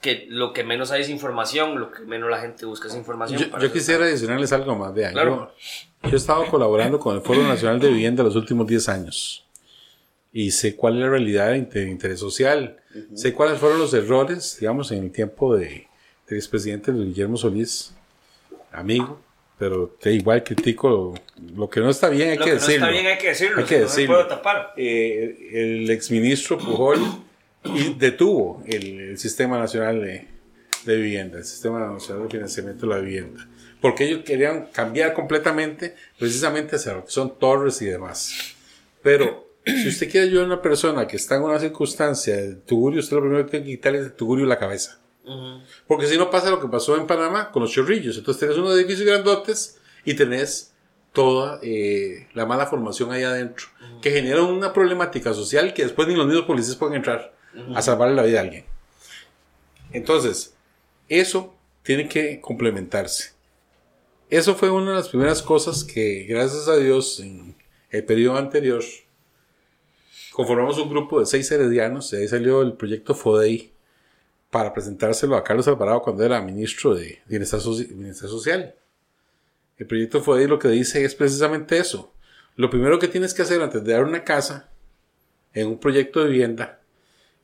que 0.02 0.26
lo 0.28 0.52
que 0.52 0.64
menos 0.64 0.90
hay 0.90 1.00
es 1.00 1.08
información 1.08 1.78
lo 1.80 1.90
que 1.90 2.00
menos 2.02 2.28
la 2.28 2.40
gente 2.40 2.66
busca 2.66 2.88
es 2.88 2.94
información 2.96 3.40
Yo, 3.40 3.58
yo 3.58 3.72
quisiera 3.72 4.04
adicionarles 4.04 4.52
algo 4.52 4.76
más. 4.76 4.92
Vean, 4.92 5.12
Claro. 5.14 5.52
yo, 6.02 6.10
yo 6.10 6.14
he 6.14 6.18
estado 6.18 6.44
colaborando 6.48 6.98
con 6.98 7.16
el 7.16 7.22
Foro 7.22 7.42
Nacional 7.42 7.80
de 7.80 7.88
Vivienda 7.88 8.22
los 8.22 8.36
últimos 8.36 8.66
10 8.66 8.88
años. 8.90 9.46
y 10.34 10.50
sé 10.50 10.76
cuál 10.76 10.94
es 10.96 11.00
la 11.00 11.08
realidad 11.10 11.50
de 11.50 11.58
inter- 11.58 11.88
interés 11.88 12.18
social. 12.20 12.76
Sé 13.14 13.32
cuáles 13.34 13.58
fueron 13.58 13.78
los 13.78 13.92
errores, 13.94 14.56
digamos, 14.60 14.90
en 14.92 15.04
el 15.04 15.10
tiempo 15.12 15.54
de, 15.56 15.86
del 16.26 16.38
expresidente 16.38 16.90
Guillermo 16.92 17.36
Solís, 17.36 17.94
amigo, 18.72 19.20
pero 19.58 19.96
que 20.00 20.10
igual 20.10 20.42
critico 20.42 20.88
lo, 20.90 21.14
lo 21.54 21.68
que 21.70 21.80
no 21.80 21.90
está 21.90 22.08
bien, 22.08 22.30
hay 22.30 22.38
Lo 22.38 22.44
que, 22.44 22.50
que 22.52 22.56
no 22.56 22.60
decirlo. 22.62 22.86
está 22.86 22.92
bien 22.92 23.06
hay 23.06 23.18
que 23.18 23.28
decirlo. 23.28 23.58
Hay 23.60 23.64
que 23.66 23.76
no 23.76 23.82
decirlo. 23.82 24.14
puede 24.16 24.28
tapar. 24.28 24.72
Eh, 24.76 25.48
el 25.82 25.90
exministro 25.90 26.58
Pujol 26.58 26.98
y 27.64 27.94
detuvo 27.94 28.62
el, 28.66 29.00
el 29.00 29.18
Sistema 29.18 29.58
Nacional 29.58 30.00
de, 30.00 30.28
de 30.84 30.96
Vivienda, 30.96 31.38
el 31.38 31.44
Sistema 31.44 31.80
Nacional 31.80 32.24
de 32.24 32.30
Financiamiento 32.30 32.86
de 32.86 32.94
la 32.94 33.00
Vivienda, 33.00 33.48
porque 33.80 34.04
ellos 34.04 34.24
querían 34.24 34.66
cambiar 34.66 35.14
completamente, 35.14 35.94
precisamente 36.18 36.76
hacia 36.76 36.94
lo 36.94 37.04
que 37.04 37.10
son 37.10 37.38
torres 37.38 37.80
y 37.82 37.86
demás. 37.86 38.54
Pero 39.02 39.52
si 39.64 39.88
usted 39.88 40.10
quiere 40.10 40.26
ayudar 40.26 40.44
a 40.44 40.46
una 40.46 40.62
persona 40.62 41.06
que 41.06 41.16
está 41.16 41.36
en 41.36 41.42
una 41.42 41.58
circunstancia 41.58 42.36
de 42.36 42.54
tugurio, 42.54 43.00
usted 43.00 43.16
lo 43.16 43.22
primero 43.22 43.44
que 43.44 43.50
tiene 43.50 43.66
que 43.66 43.72
quitarle 43.72 43.98
es 44.00 44.06
el 44.06 44.12
tugurio 44.12 44.46
la 44.46 44.58
cabeza. 44.58 44.98
Porque 45.86 46.06
si 46.06 46.18
no 46.18 46.30
pasa 46.30 46.50
lo 46.50 46.60
que 46.60 46.66
pasó 46.66 46.96
en 46.96 47.06
Panamá 47.06 47.52
con 47.52 47.62
los 47.62 47.70
chorrillos. 47.70 48.16
Entonces 48.18 48.40
tenés 48.40 48.56
unos 48.56 48.76
edificios 48.76 49.06
grandotes 49.06 49.78
y 50.04 50.14
tenés 50.14 50.74
toda 51.12 51.60
eh, 51.62 52.26
la 52.34 52.44
mala 52.44 52.66
formación 52.66 53.12
ahí 53.12 53.22
adentro, 53.22 53.66
que 54.00 54.10
genera 54.10 54.42
una 54.42 54.72
problemática 54.72 55.32
social 55.32 55.74
que 55.74 55.84
después 55.84 56.08
ni 56.08 56.16
los 56.16 56.26
mismos 56.26 56.46
policías 56.46 56.76
pueden 56.76 56.96
entrar 56.96 57.32
a 57.74 57.82
salvarle 57.82 58.14
la 58.14 58.22
vida 58.22 58.38
a 58.38 58.42
alguien. 58.42 58.64
Entonces, 59.92 60.54
eso 61.08 61.54
tiene 61.82 62.08
que 62.08 62.40
complementarse. 62.40 63.32
Eso 64.30 64.54
fue 64.54 64.70
una 64.70 64.92
de 64.92 64.96
las 64.96 65.08
primeras 65.08 65.42
cosas 65.42 65.84
que, 65.84 66.24
gracias 66.24 66.68
a 66.68 66.76
Dios, 66.76 67.20
en 67.20 67.54
el 67.90 68.04
periodo 68.04 68.38
anterior, 68.38 68.82
conformamos 70.32 70.78
un 70.78 70.88
grupo 70.88 71.20
de 71.20 71.26
seis 71.26 71.50
heredianos, 71.50 72.12
y 72.12 72.16
ahí 72.16 72.28
salió 72.28 72.62
el 72.62 72.72
proyecto 72.72 73.14
FODEI, 73.14 73.72
para 74.50 74.74
presentárselo 74.74 75.34
a 75.34 75.42
Carlos 75.42 75.66
Alvarado 75.66 76.02
cuando 76.02 76.24
era 76.24 76.42
ministro 76.42 76.94
de 76.94 77.22
Bienestar, 77.26 77.60
Bienestar 77.88 78.28
Social. 78.28 78.74
El 79.78 79.86
proyecto 79.86 80.22
FODEI 80.22 80.46
lo 80.46 80.58
que 80.58 80.68
dice 80.68 81.02
es 81.04 81.14
precisamente 81.14 81.78
eso. 81.78 82.12
Lo 82.56 82.68
primero 82.68 82.98
que 82.98 83.08
tienes 83.08 83.32
que 83.32 83.40
hacer 83.40 83.62
antes 83.62 83.82
de 83.82 83.92
dar 83.92 84.04
una 84.04 84.24
casa 84.24 84.70
en 85.54 85.68
un 85.68 85.78
proyecto 85.78 86.20
de 86.20 86.28
vivienda 86.28 86.81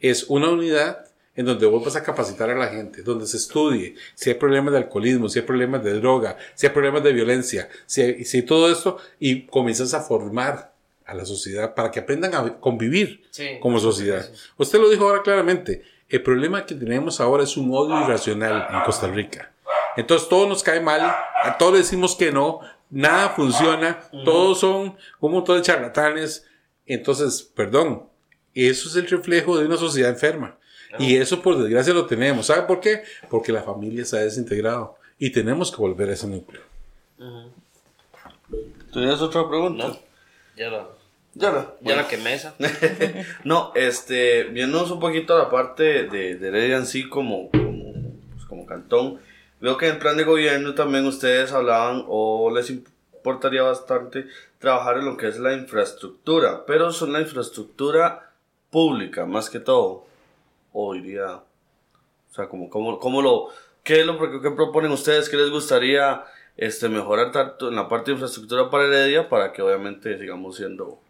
es 0.00 0.24
una 0.24 0.50
unidad 0.50 1.04
en 1.34 1.46
donde 1.46 1.66
vos 1.66 1.84
vas 1.84 1.94
a 1.94 2.02
capacitar 2.02 2.50
a 2.50 2.54
la 2.56 2.66
gente, 2.66 3.02
donde 3.02 3.26
se 3.26 3.36
estudie 3.36 3.94
si 4.14 4.30
hay 4.30 4.34
problemas 4.36 4.72
de 4.72 4.78
alcoholismo, 4.78 5.28
si 5.28 5.38
hay 5.38 5.44
problemas 5.44 5.84
de 5.84 5.94
droga, 6.00 6.36
si 6.54 6.66
hay 6.66 6.72
problemas 6.72 7.02
de 7.04 7.12
violencia, 7.12 7.68
si 7.86 8.02
hay, 8.02 8.24
si 8.24 8.42
todo 8.42 8.70
esto, 8.70 8.98
y 9.20 9.42
comienzas 9.46 9.94
a 9.94 10.00
formar 10.00 10.72
a 11.06 11.14
la 11.14 11.24
sociedad 11.24 11.74
para 11.74 11.90
que 11.92 12.00
aprendan 12.00 12.34
a 12.34 12.58
convivir 12.58 13.22
Sí. 13.30 13.58
como 13.60 13.78
sociedad. 13.78 14.28
Usted 14.56 14.80
lo 14.80 14.90
dijo 14.90 15.04
ahora 15.08 15.22
claramente, 15.22 15.82
el 16.08 16.22
problema 16.22 16.66
que 16.66 16.74
tenemos 16.74 17.20
ahora 17.20 17.44
es 17.44 17.56
un 17.56 17.70
odio 17.72 18.00
irracional 18.00 18.66
en 18.70 18.80
Costa 18.82 19.06
Rica. 19.06 19.52
Entonces 19.96 20.28
todo 20.28 20.48
nos 20.48 20.62
cae 20.62 20.80
mal, 20.80 21.00
a 21.02 21.56
todos 21.58 21.72
le 21.72 21.78
decimos 21.78 22.16
que 22.16 22.32
no, 22.32 22.60
nada 22.90 23.30
funciona, 23.30 24.00
todos 24.24 24.58
son 24.60 24.96
un 25.20 25.32
montón 25.32 25.56
de 25.58 25.62
charlatanes. 25.62 26.46
Entonces, 26.86 27.42
perdón, 27.54 28.07
eso 28.66 28.88
es 28.88 28.96
el 28.96 29.06
reflejo 29.06 29.58
de 29.58 29.66
una 29.66 29.76
sociedad 29.76 30.10
enferma. 30.10 30.56
Y 30.98 31.16
eso 31.16 31.42
por 31.42 31.58
desgracia 31.58 31.92
lo 31.92 32.06
tenemos. 32.06 32.46
¿Sabe 32.46 32.62
por 32.62 32.80
qué? 32.80 33.02
Porque 33.28 33.52
la 33.52 33.62
familia 33.62 34.04
se 34.04 34.16
ha 34.16 34.20
desintegrado 34.22 34.96
y 35.18 35.30
tenemos 35.30 35.70
que 35.70 35.76
volver 35.76 36.08
a 36.08 36.14
ese 36.14 36.26
núcleo. 36.26 36.62
¿Tenías 38.92 39.20
otra 39.20 39.48
pregunta? 39.48 39.88
No. 39.88 39.98
Ya 40.56 40.70
la, 40.70 40.88
Ya 41.34 41.50
la. 41.50 41.60
ya 41.60 41.74
bueno. 41.80 42.02
la 42.02 42.08
quemé 42.08 42.34
esa. 42.34 42.54
No, 43.44 43.72
este, 43.74 44.44
viéndonos 44.44 44.90
un 44.90 44.98
poquito 45.00 45.34
a 45.34 45.38
la 45.38 45.50
parte 45.50 46.04
de, 46.04 46.36
de 46.36 46.48
Heredia 46.48 46.76
en 46.78 46.86
sí 46.86 47.08
como, 47.08 47.50
como, 47.50 47.92
pues, 48.32 48.46
como 48.46 48.66
cantón, 48.66 49.20
veo 49.60 49.76
que 49.76 49.86
en 49.86 49.94
el 49.94 49.98
plan 49.98 50.16
de 50.16 50.24
gobierno 50.24 50.74
también 50.74 51.06
ustedes 51.06 51.52
hablaban 51.52 52.04
o 52.08 52.50
les 52.50 52.70
importaría 52.70 53.62
bastante 53.62 54.26
trabajar 54.58 54.98
en 54.98 55.04
lo 55.04 55.16
que 55.16 55.28
es 55.28 55.38
la 55.38 55.52
infraestructura, 55.52 56.64
pero 56.66 56.92
son 56.92 57.12
la 57.12 57.20
infraestructura 57.20 58.27
pública 58.70 59.26
más 59.26 59.48
que 59.50 59.60
todo, 59.60 60.06
o 60.72 60.94
iría, 60.94 61.36
o 61.36 62.34
sea, 62.34 62.48
como, 62.48 62.68
como, 62.68 62.98
como 62.98 63.22
lo, 63.22 63.48
¿qué 63.82 64.00
es 64.00 64.06
lo 64.06 64.18
que, 64.18 64.50
proponen 64.50 64.92
ustedes? 64.92 65.28
¿Qué 65.28 65.36
les 65.36 65.50
gustaría 65.50 66.24
este, 66.56 66.88
mejorar 66.88 67.32
tanto 67.32 67.68
en 67.68 67.76
la 67.76 67.88
parte 67.88 68.10
de 68.10 68.14
infraestructura 68.14 68.70
para 68.70 68.84
Heredia 68.84 69.28
para 69.28 69.52
que 69.52 69.62
obviamente 69.62 70.18
sigamos 70.18 70.56
siendo 70.56 71.00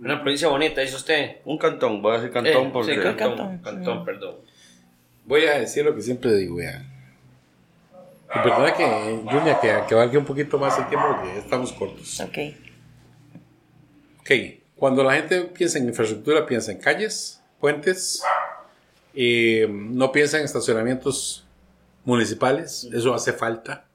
Una 0.00 0.20
provincia 0.20 0.48
bonita, 0.48 0.80
dice 0.80 0.96
usted. 0.96 1.36
un 1.44 1.58
cantón? 1.58 2.02
Voy 2.02 2.12
a 2.12 2.18
decir 2.18 2.32
cantón 2.32 2.66
Eh, 2.66 2.70
porque... 2.72 2.94
sí, 2.94 3.00
cantón, 3.00 3.36
Cantón. 3.36 3.58
cantón, 3.62 4.04
perdón. 4.04 4.36
Voy 5.24 5.44
a 5.46 5.58
decir 5.58 5.84
lo 5.84 5.94
que 5.94 6.02
siempre 6.02 6.32
digo, 6.34 6.56
vean. 6.56 6.92
Y 8.34 8.38
perdona 8.40 8.74
que, 8.74 8.84
Julia, 9.30 9.58
que, 9.60 9.72
que 9.88 9.94
valga 9.94 10.18
un 10.18 10.24
poquito 10.24 10.58
más 10.58 10.78
el 10.78 10.88
tiempo 10.88 11.06
porque 11.08 11.38
estamos 11.38 11.72
cortos. 11.72 12.20
Ok. 12.20 12.38
Ok, 14.20 14.30
cuando 14.76 15.02
la 15.04 15.14
gente 15.14 15.42
piensa 15.42 15.78
en 15.78 15.88
infraestructura, 15.88 16.46
piensa 16.46 16.72
en 16.72 16.78
calles, 16.78 17.40
puentes, 17.60 18.22
eh, 19.14 19.66
no 19.70 20.10
piensa 20.12 20.38
en 20.38 20.44
estacionamientos 20.44 21.44
municipales, 22.04 22.88
eso 22.92 23.14
hace 23.14 23.32
falta, 23.32 23.86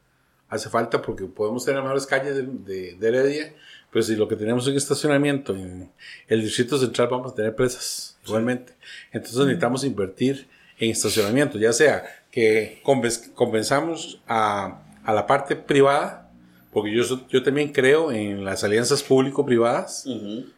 hace 0.47 0.69
falta 0.69 1.01
porque 1.01 1.25
podemos 1.25 1.65
tener 1.65 1.81
mejores 1.81 2.05
calles 2.05 2.35
de, 2.35 2.43
de- 2.43 2.95
de 2.95 3.07
Heredia, 3.07 3.53
pero 3.91 4.03
si 4.03 4.15
lo 4.15 4.27
que 4.27 4.35
tenemos 4.35 4.63
es 4.63 4.69
un 4.71 4.77
estacionamiento 4.77 5.53
en 5.55 5.91
el 6.27 6.41
distrito 6.41 6.77
central 6.77 7.07
vamos 7.09 7.31
a 7.33 7.35
tener 7.35 7.55
presas 7.55 8.17
igualmente. 8.25 8.73
Entonces 9.11 9.39
necesitamos 9.39 9.83
invertir 9.83 10.47
en 10.79 10.91
estacionamiento, 10.91 11.57
ya 11.57 11.73
sea 11.73 12.03
que 12.31 12.81
conven- 12.83 13.33
convenzamos 13.33 14.21
a, 14.27 14.81
a 15.03 15.13
la 15.13 15.27
parte 15.27 15.55
privada, 15.55 16.28
porque 16.71 16.91
yo, 16.91 17.27
yo 17.27 17.43
también 17.43 17.71
creo 17.71 18.11
en 18.11 18.45
las 18.45 18.63
alianzas 18.63 19.03
público-privadas. 19.03 20.05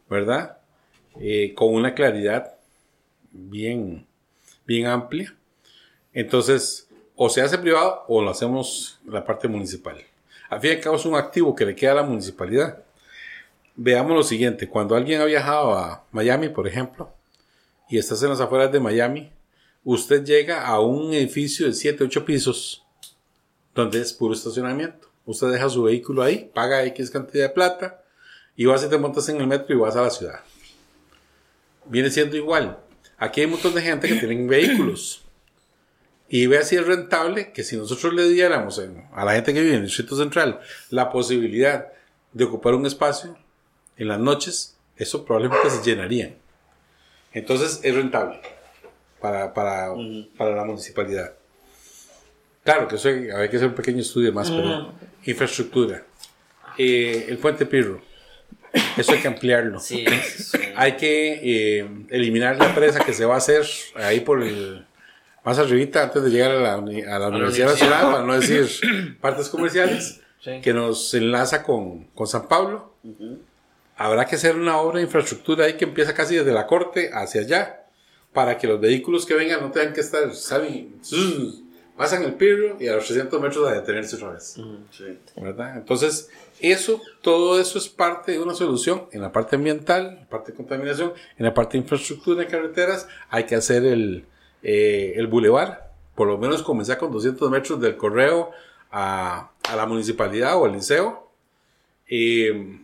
¿verdad? 0.10 0.58
Eh, 1.20 1.54
con 1.56 1.74
una 1.74 1.94
claridad 1.94 2.56
bien, 3.32 4.06
bien 4.66 4.88
amplia. 4.88 5.36
Entonces, 6.14 6.90
o 7.16 7.30
se 7.30 7.42
hace 7.42 7.58
privado 7.58 8.04
o 8.08 8.22
lo 8.22 8.30
hacemos 8.30 9.00
la 9.06 9.24
parte 9.24 9.48
municipal. 9.48 9.98
Al 10.50 10.60
fin 10.60 10.72
y 10.72 10.74
al 10.76 10.82
cabo 10.82 10.96
es 10.98 11.06
un 11.06 11.16
activo 11.16 11.56
que 11.56 11.66
le 11.66 11.76
queda 11.76 11.92
a 11.92 11.96
la 11.96 12.04
municipalidad. 12.04 12.84
Veamos 13.76 14.12
lo 14.12 14.24
siguiente, 14.24 14.68
cuando 14.68 14.96
alguien 14.96 15.22
ha 15.22 15.26
viajado 15.26 15.74
a 15.74 16.04
Miami, 16.12 16.50
por 16.50 16.68
ejemplo, 16.68 17.14
y 17.90 17.98
estás 17.98 18.22
en 18.24 18.30
las 18.30 18.42
afueras 18.42 18.72
de 18.72 18.80
Miami, 18.80 19.32
usted 19.84 20.26
llega 20.26 20.68
a 20.68 20.80
un 20.82 21.14
edificio 21.14 21.68
de 21.68 21.74
7, 21.74 22.04
8 22.04 22.26
pisos, 22.26 22.86
donde 23.74 24.02
es 24.02 24.12
puro 24.12 24.34
estacionamiento. 24.34 25.11
Usted 25.32 25.48
deja 25.48 25.70
su 25.70 25.84
vehículo 25.84 26.24
ahí, 26.24 26.52
paga 26.54 26.84
X 26.86 27.10
cantidad 27.10 27.48
de 27.48 27.54
plata, 27.54 28.04
y 28.56 28.66
vas 28.66 28.84
y 28.84 28.90
te 28.90 28.98
montas 28.98 29.28
en 29.30 29.38
el 29.38 29.48
metro 29.48 29.74
y 29.74 29.80
vas 29.80 29.96
a 29.96 30.02
la 30.02 30.10
ciudad. 30.10 30.42
Viene 31.86 32.12
siendo 32.12 32.36
igual. 32.36 32.78
Aquí 33.18 33.40
hay 33.40 33.46
un 33.46 33.54
montón 33.54 33.74
de 33.74 33.82
gente 33.82 34.08
que 34.10 34.16
tienen 34.16 34.48
vehículos. 34.50 35.24
Y 36.28 36.48
vea 36.48 36.64
si 36.64 36.76
es 36.76 36.86
rentable 36.86 37.52
que 37.54 37.64
si 37.64 37.78
nosotros 37.78 38.14
le 38.14 38.28
diéramos 38.30 38.80
a 39.14 39.26
la 39.26 39.34
gente 39.34 39.54
que 39.54 39.62
vive 39.62 39.74
en 39.74 39.80
el 39.80 39.86
Distrito 39.88 40.16
Central 40.16 40.60
la 40.90 41.10
posibilidad 41.10 41.88
de 42.34 42.44
ocupar 42.44 42.74
un 42.74 42.86
espacio 42.86 43.38
en 43.98 44.08
las 44.08 44.20
noches, 44.20 44.78
eso 44.98 45.26
probablemente 45.26 45.70
se 45.70 45.84
llenaría. 45.84 46.36
Entonces 47.34 47.80
es 47.84 47.96
rentable 47.96 48.42
para, 49.20 49.54
para, 49.54 49.94
para 50.38 50.56
la 50.56 50.66
municipalidad. 50.66 51.34
Claro 52.72 52.88
que 52.88 52.96
eso 52.96 53.10
hay, 53.10 53.30
hay 53.30 53.50
que 53.50 53.58
hacer 53.58 53.68
un 53.68 53.76
pequeño 53.76 54.00
estudio 54.02 54.32
más, 54.34 54.50
pero 54.50 54.94
infraestructura. 55.26 56.04
Eh, 56.78 57.26
el 57.30 57.38
puente 57.38 57.66
Pirro, 57.66 58.02
eso 58.98 59.12
hay 59.12 59.20
que 59.20 59.28
ampliarlo. 59.28 59.80
Sí, 59.80 60.06
un- 60.08 60.60
Hay 60.78 60.94
que 60.96 61.80
eh, 61.80 61.90
eliminar 62.10 62.58
la 62.58 62.74
presa 62.74 63.04
que 63.04 63.14
se 63.14 63.26
va 63.26 63.36
a 63.36 63.38
hacer 63.38 63.66
ahí 63.96 64.22
por 64.22 64.42
el 64.42 64.86
más 65.44 65.58
arribita 65.60 66.04
antes 66.04 66.24
de 66.24 66.30
llegar 66.30 66.52
a 66.52 66.60
la, 66.60 66.78
uni- 66.78 67.02
a 67.02 67.18
la 67.20 67.28
Universidad 67.30 67.70
universidad. 67.74 67.90
Nacional, 67.90 68.12
para 68.14 68.26
no 68.26 68.40
decir 68.40 69.18
partes 69.22 69.50
comerciales, 69.50 70.22
Sí. 70.40 70.60
que 70.64 70.74
nos 70.74 71.14
enlaza 71.14 71.62
con, 71.62 72.06
con 72.16 72.26
San 72.26 72.48
Pablo. 72.48 72.96
Habrá 73.96 74.26
que 74.26 74.36
hacer 74.38 74.56
una 74.56 74.78
obra 74.78 74.98
de 74.98 75.04
infraestructura 75.04 75.66
ahí 75.66 75.74
que 75.74 75.86
empieza 75.86 76.16
casi 76.16 76.36
desde 76.36 76.52
la 76.52 76.66
corte 76.66 77.12
hacia 77.14 77.42
allá, 77.42 77.84
para 78.34 78.58
que 78.58 78.66
los 78.66 78.80
vehículos 78.82 79.26
que 79.28 79.36
vengan 79.36 79.60
no 79.62 79.70
tengan 79.72 79.94
que 79.94 80.00
estar, 80.02 80.34
¿saben? 80.34 80.96
Zzzz, 82.06 82.12
Pasan 82.12 82.24
el 82.24 82.34
pirro 82.34 82.78
y 82.80 82.88
a 82.88 82.96
los 82.96 83.06
300 83.06 83.42
metros 83.42 83.68
a 83.68 83.74
detenerse 83.74 84.16
otra 84.16 84.34
vez. 84.34 84.58
Sí. 84.92 85.20
¿verdad? 85.36 85.78
Entonces, 85.78 86.30
eso, 86.60 87.02
todo 87.22 87.60
eso 87.60 87.78
es 87.78 87.90
parte 87.90 88.34
de 88.34 88.40
una 88.40 88.54
solución 88.54 89.06
en 89.12 89.22
la 89.22 89.32
parte 89.32 89.56
ambiental, 89.56 90.08
en 90.08 90.16
la 90.16 90.30
parte 90.30 90.52
de 90.52 90.58
contaminación, 90.58 91.14
en 91.38 91.46
la 91.46 91.54
parte 91.54 91.74
de 91.74 91.84
infraestructura 91.84 92.42
de 92.42 92.48
carreteras, 92.48 93.08
hay 93.30 93.46
que 93.46 93.56
hacer 93.56 93.86
el, 93.86 94.26
eh, 94.64 95.14
el 95.16 95.28
bulevar, 95.28 95.92
por 96.16 96.28
lo 96.28 96.38
menos 96.38 96.64
comenzar 96.64 96.98
con 96.98 97.12
200 97.12 97.50
metros 97.50 97.80
del 97.80 97.98
correo 97.98 98.52
a, 98.92 99.52
a 99.70 99.76
la 99.76 99.86
municipalidad 99.86 100.58
o 100.58 100.66
al 100.66 100.74
liceo, 100.74 101.30
eh, 102.08 102.82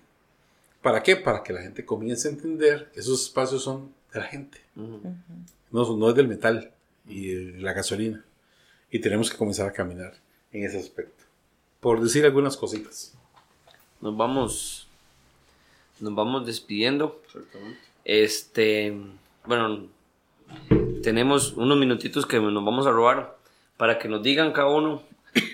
¿Para 0.82 1.04
qué? 1.04 1.18
Para 1.18 1.44
que 1.44 1.52
la 1.52 1.62
gente 1.62 1.84
comience 1.86 2.30
a 2.30 2.32
entender 2.32 2.90
que 2.94 3.02
esos 3.02 3.22
espacios 3.24 3.62
son 3.62 3.92
de 4.14 4.20
la 4.22 4.26
gente. 4.26 4.62
no, 4.76 5.98
no 5.98 6.10
es 6.10 6.16
del 6.16 6.30
metal 6.30 6.72
y 7.06 7.28
de 7.28 7.60
la 7.60 7.74
gasolina. 7.74 8.24
Y 8.92 9.00
tenemos 9.00 9.30
que 9.30 9.38
comenzar 9.38 9.68
a 9.68 9.74
caminar 9.74 10.14
en 10.52 10.64
ese 10.64 10.80
aspecto. 10.80 11.24
Por 11.80 12.02
decir 12.02 12.26
algunas 12.26 12.58
cositas. 12.58 13.14
Nos 14.02 14.16
vamos. 14.16 14.88
Nos 16.00 16.16
vamos 16.16 16.46
despidiendo. 16.46 17.22
Este. 18.06 18.96
Bueno. 19.46 19.88
Tenemos 21.04 21.54
unos 21.54 21.78
minutitos 21.78 22.26
que 22.26 22.40
nos 22.40 22.66
vamos 22.66 22.88
a 22.88 22.92
robar 22.92 23.38
para 23.76 24.00
que 24.00 24.08
nos 24.08 24.24
digan 24.24 24.54
cada 24.54 24.68
uno 24.70 25.04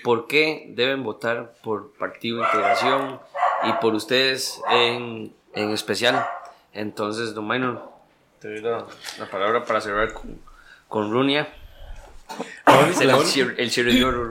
por 0.02 0.26
qué 0.26 0.72
deben 0.74 1.02
votar 1.02 1.54
por 1.62 1.92
Partido 1.94 2.42
Integración 2.42 3.20
y 3.64 3.72
por 3.80 3.94
ustedes 3.94 4.60
en, 4.70 5.32
en 5.52 5.70
especial. 5.70 6.24
Entonces, 6.72 7.34
don 7.34 7.46
Minor, 7.46 7.82
te 8.40 8.48
doy 8.48 8.60
la, 8.60 8.86
la 9.18 9.30
palabra 9.30 9.64
para 9.64 9.80
cerrar 9.80 10.12
con, 10.12 10.40
con 10.88 11.10
Runia. 11.12 11.52
La- 13.06 13.16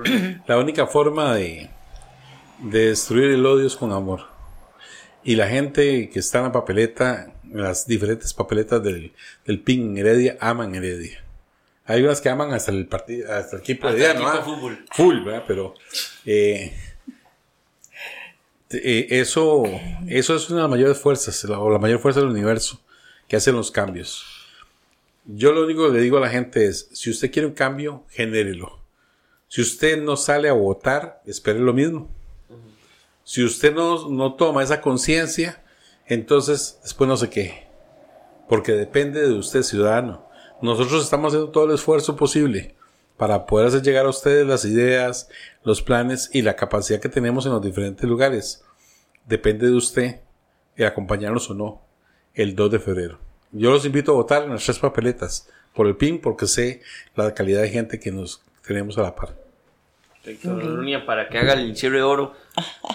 el. 0.04 0.42
La 0.48 0.58
única 0.58 0.88
forma 0.88 1.36
de, 1.36 1.70
de 2.60 2.88
destruir 2.90 3.32
el 3.32 3.46
odio 3.46 3.68
es 3.68 3.76
con 3.76 3.92
amor. 3.92 4.22
Y 5.24 5.36
la 5.36 5.48
gente 5.48 6.10
que 6.10 6.20
está 6.20 6.40
en 6.40 6.46
la 6.46 6.52
papeleta, 6.52 7.32
en 7.50 7.62
las 7.62 7.88
diferentes 7.88 8.34
papeletas 8.34 8.84
del, 8.84 9.14
del 9.46 9.60
PIN 9.62 9.92
en 9.92 9.98
Heredia, 10.00 10.38
aman 10.42 10.76
Heredia. 10.76 11.24
Hay 11.86 12.02
unas 12.02 12.20
que 12.22 12.30
aman 12.30 12.54
hasta 12.54 12.72
el 12.72 12.86
partido, 12.88 13.32
hasta 13.34 13.58
el 13.58 13.62
equipo 13.62 13.88
Hasta 13.88 13.98
de 14.00 14.06
el 14.06 14.12
equipo 14.12 14.32
de 14.32 14.42
fútbol. 14.42 14.86
Full, 14.92 15.24
¿verdad? 15.24 15.44
Pero 15.48 15.74
eh, 16.26 16.74
eh, 18.72 19.08
eso, 19.12 19.64
eso 20.08 20.36
es 20.36 20.50
una 20.50 20.58
de 20.58 20.62
las 20.64 20.72
mayores 20.72 20.98
fuerzas, 20.98 21.44
la- 21.46 21.60
o 21.60 21.70
la 21.70 21.80
mayor 21.80 22.00
fuerza 22.00 22.20
del 22.22 22.30
universo, 22.30 22.80
que 23.28 23.36
hacen 23.36 23.56
los 23.56 23.70
cambios. 23.72 24.26
Yo 25.26 25.54
lo 25.54 25.64
único 25.64 25.88
que 25.88 25.94
le 25.94 26.02
digo 26.02 26.18
a 26.18 26.22
la 26.22 26.30
gente 26.30 26.66
es, 26.66 26.90
si 26.92 27.10
usted 27.10 27.32
quiere 27.32 27.48
un 27.48 27.54
cambio, 27.54 28.06
genérelo. 28.10 28.84
Si 29.48 29.62
usted 29.62 30.02
no 30.02 30.18
sale 30.18 30.50
a 30.50 30.54
votar, 30.54 31.22
espere 31.26 31.60
lo 31.60 31.74
mismo. 31.74 32.10
Si 33.24 33.44
usted 33.44 33.74
no, 33.74 34.10
no 34.10 34.34
toma 34.36 34.64
esa 34.64 34.82
conciencia, 34.82 35.64
entonces 36.08 36.80
después 36.84 37.08
no 37.08 37.16
sé 37.16 37.30
qué. 37.30 37.68
Porque 38.50 38.74
depende 38.74 39.22
de 39.22 39.34
usted, 39.34 39.64
ciudadano. 39.64 40.28
Nosotros 40.62 41.04
estamos 41.04 41.34
haciendo 41.34 41.52
todo 41.52 41.66
el 41.66 41.76
esfuerzo 41.76 42.16
posible 42.16 42.76
para 43.16 43.46
poder 43.46 43.68
hacer 43.68 43.82
llegar 43.82 44.06
a 44.06 44.10
ustedes 44.10 44.46
las 44.46 44.66
ideas, 44.66 45.30
los 45.64 45.82
planes 45.82 46.30
y 46.34 46.42
la 46.42 46.56
capacidad 46.56 47.00
que 47.00 47.10
tenemos 47.10 47.46
en 47.46 47.54
los 47.54 47.62
diferentes 47.62 48.04
lugares. 48.10 48.64
Depende 49.26 49.68
de 49.68 49.74
usted 49.74 50.20
de 50.76 50.86
acompañarnos 50.86 51.50
o 51.50 51.54
no 51.54 51.82
el 52.34 52.56
2 52.56 52.72
de 52.72 52.80
febrero. 52.80 53.33
Yo 53.54 53.72
los 53.72 53.86
invito 53.86 54.12
a 54.12 54.16
votar 54.16 54.44
en 54.44 54.50
las 54.50 54.66
tres 54.66 54.80
papeletas 54.80 55.48
por 55.74 55.88
el 55.88 55.96
PIN 55.96 56.20
porque 56.20 56.48
sé 56.48 56.82
la 57.16 57.34
calidad 57.34 57.62
de 57.62 57.70
gente 57.70 58.00
que 58.00 58.12
nos 58.12 58.44
tenemos 58.66 58.98
a 58.98 59.04
la 59.04 59.16
par. 59.16 59.36
Para 61.06 61.30
que 61.30 61.38
haga 61.38 61.54
el 61.54 61.76
cierre 61.78 61.98
de 61.98 62.04
oro 62.04 62.34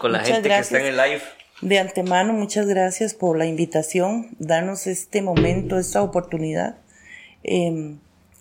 con 0.01 0.13
la 0.13 0.19
Muchas 0.19 0.35
gente 0.35 0.49
que 0.49 0.59
está 0.59 0.81
en 0.81 0.87
el 0.87 0.97
live. 0.97 1.23
De 1.61 1.79
antemano, 1.79 2.33
muchas 2.33 2.67
gracias 2.67 3.15
por 3.15 3.37
la 3.37 3.47
invitación, 3.47 4.29
darnos 4.39 4.87
este 4.87 5.23
momento, 5.23 5.79
esta 5.79 6.03
oportunidad. 6.03 6.79
Eh, 7.45 7.97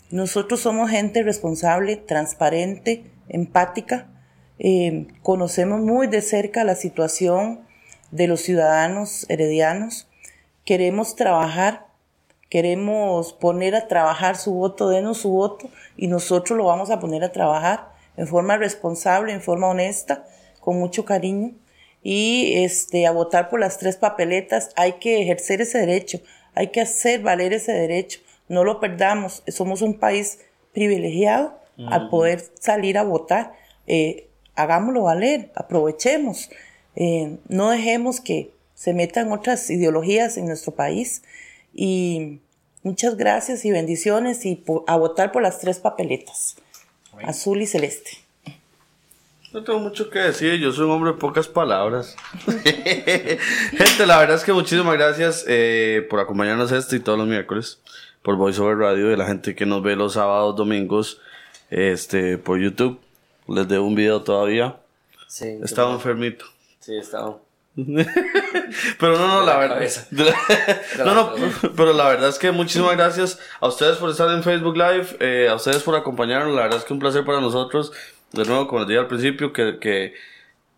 nosotros 0.09 0.61
somos 0.61 0.89
gente 0.89 1.21
responsable, 1.23 1.97
transparente, 1.97 3.03
empática. 3.27 4.07
Eh, 4.59 5.07
conocemos 5.21 5.81
muy 5.81 6.07
de 6.07 6.21
cerca 6.21 6.63
la 6.63 6.75
situación 6.75 7.61
de 8.11 8.27
los 8.27 8.41
ciudadanos 8.41 9.25
heredianos. 9.29 10.07
Queremos 10.63 11.15
trabajar, 11.15 11.86
queremos 12.49 13.33
poner 13.33 13.75
a 13.75 13.87
trabajar 13.87 14.37
su 14.37 14.53
voto, 14.53 14.89
denos 14.89 15.19
su 15.19 15.31
voto 15.31 15.69
y 15.95 16.07
nosotros 16.07 16.57
lo 16.57 16.65
vamos 16.65 16.89
a 16.89 16.99
poner 16.99 17.23
a 17.23 17.31
trabajar 17.31 17.89
en 18.15 18.27
forma 18.27 18.57
responsable, 18.57 19.33
en 19.33 19.41
forma 19.41 19.67
honesta, 19.67 20.25
con 20.59 20.79
mucho 20.79 21.05
cariño 21.05 21.51
y 22.03 22.53
este 22.63 23.05
a 23.05 23.11
votar 23.11 23.49
por 23.49 23.59
las 23.59 23.77
tres 23.77 23.97
papeletas. 23.97 24.69
Hay 24.75 24.93
que 24.93 25.21
ejercer 25.21 25.61
ese 25.61 25.79
derecho, 25.79 26.19
hay 26.53 26.67
que 26.67 26.81
hacer 26.81 27.21
valer 27.21 27.53
ese 27.53 27.73
derecho, 27.73 28.19
no 28.47 28.63
lo 28.63 28.79
perdamos, 28.79 29.43
somos 29.47 29.81
un 29.81 29.99
país 29.99 30.39
privilegiado 30.73 31.57
al 31.89 32.09
poder 32.09 32.43
salir 32.59 32.97
a 32.97 33.03
votar, 33.03 33.53
Eh, 33.89 34.27
hagámoslo 34.55 35.03
valer, 35.03 35.51
aprovechemos, 35.55 36.49
Eh, 36.95 37.37
no 37.47 37.69
dejemos 37.69 38.19
que 38.19 38.51
se 38.73 38.93
metan 38.93 39.31
otras 39.31 39.69
ideologías 39.69 40.37
en 40.37 40.47
nuestro 40.47 40.73
país 40.73 41.21
y 41.77 42.39
muchas 42.83 43.15
gracias 43.15 43.63
y 43.63 43.71
bendiciones 43.71 44.45
y 44.45 44.61
a 44.87 44.97
votar 44.97 45.31
por 45.31 45.41
las 45.43 45.59
tres 45.59 45.79
papeletas, 45.79 46.57
azul 47.23 47.61
y 47.61 47.67
celeste. 47.67 48.17
No 49.53 49.63
tengo 49.63 49.79
mucho 49.79 50.09
que 50.09 50.19
decir, 50.19 50.55
yo 50.59 50.73
soy 50.73 50.85
un 50.85 50.91
hombre 50.91 51.13
de 51.13 51.17
pocas 51.17 51.47
palabras. 51.47 52.17
Gente, 52.45 54.05
la 54.05 54.19
verdad 54.19 54.35
es 54.35 54.43
que 54.43 54.51
muchísimas 54.51 54.93
gracias 54.95 55.45
eh, 55.47 56.05
por 56.09 56.19
acompañarnos 56.19 56.71
este 56.73 56.97
y 56.97 56.99
todos 56.99 57.17
los 57.17 57.27
miércoles 57.27 57.79
por 58.27 58.35
Voice 58.35 58.59
Over 58.59 58.77
Radio 58.77 59.13
y 59.13 59.15
la 59.15 59.25
gente 59.25 59.55
que 59.55 59.65
nos 59.65 59.81
ve 59.81 59.95
los 59.95 60.13
sábados, 60.13 60.53
domingos 60.57 61.21
este, 61.69 62.37
por 62.37 62.59
YouTube. 62.59 62.99
Les 63.47 63.65
debo 63.69 63.87
un 63.87 63.95
video 63.95 64.21
todavía. 64.21 64.75
Sí, 65.27 65.57
Estaba 65.63 65.93
enfermito. 65.93 66.45
Sí, 66.81 66.97
estaba. 66.97 67.39
Pero 68.99 69.17
no, 69.17 69.27
no, 69.27 69.39
De 69.41 69.45
la, 69.45 69.53
la 69.53 69.57
verdad. 69.59 69.75
cabeza. 69.75 70.07
de 70.11 70.25
la- 70.25 70.35
no, 71.05 71.13
no, 71.13 71.33
pero 71.75 71.93
la 71.93 72.07
verdad 72.09 72.29
es 72.29 72.39
que 72.39 72.51
muchísimas 72.51 72.95
gracias 72.97 73.39
a 73.59 73.67
ustedes 73.67 73.97
por 73.97 74.09
estar 74.09 74.29
en 74.31 74.43
Facebook 74.43 74.75
Live, 74.75 75.17
eh, 75.19 75.47
a 75.49 75.55
ustedes 75.55 75.83
por 75.83 75.95
acompañarnos. 75.95 76.55
La 76.55 76.63
verdad 76.63 76.79
es 76.79 76.85
que 76.85 76.93
un 76.93 76.99
placer 76.99 77.23
para 77.23 77.39
nosotros. 77.39 77.91
De 78.33 78.43
nuevo, 78.45 78.67
como 78.67 78.79
les 78.79 78.87
dije 78.89 78.99
al 78.99 79.07
principio, 79.07 79.53
que, 79.53 79.77
que, 79.79 80.13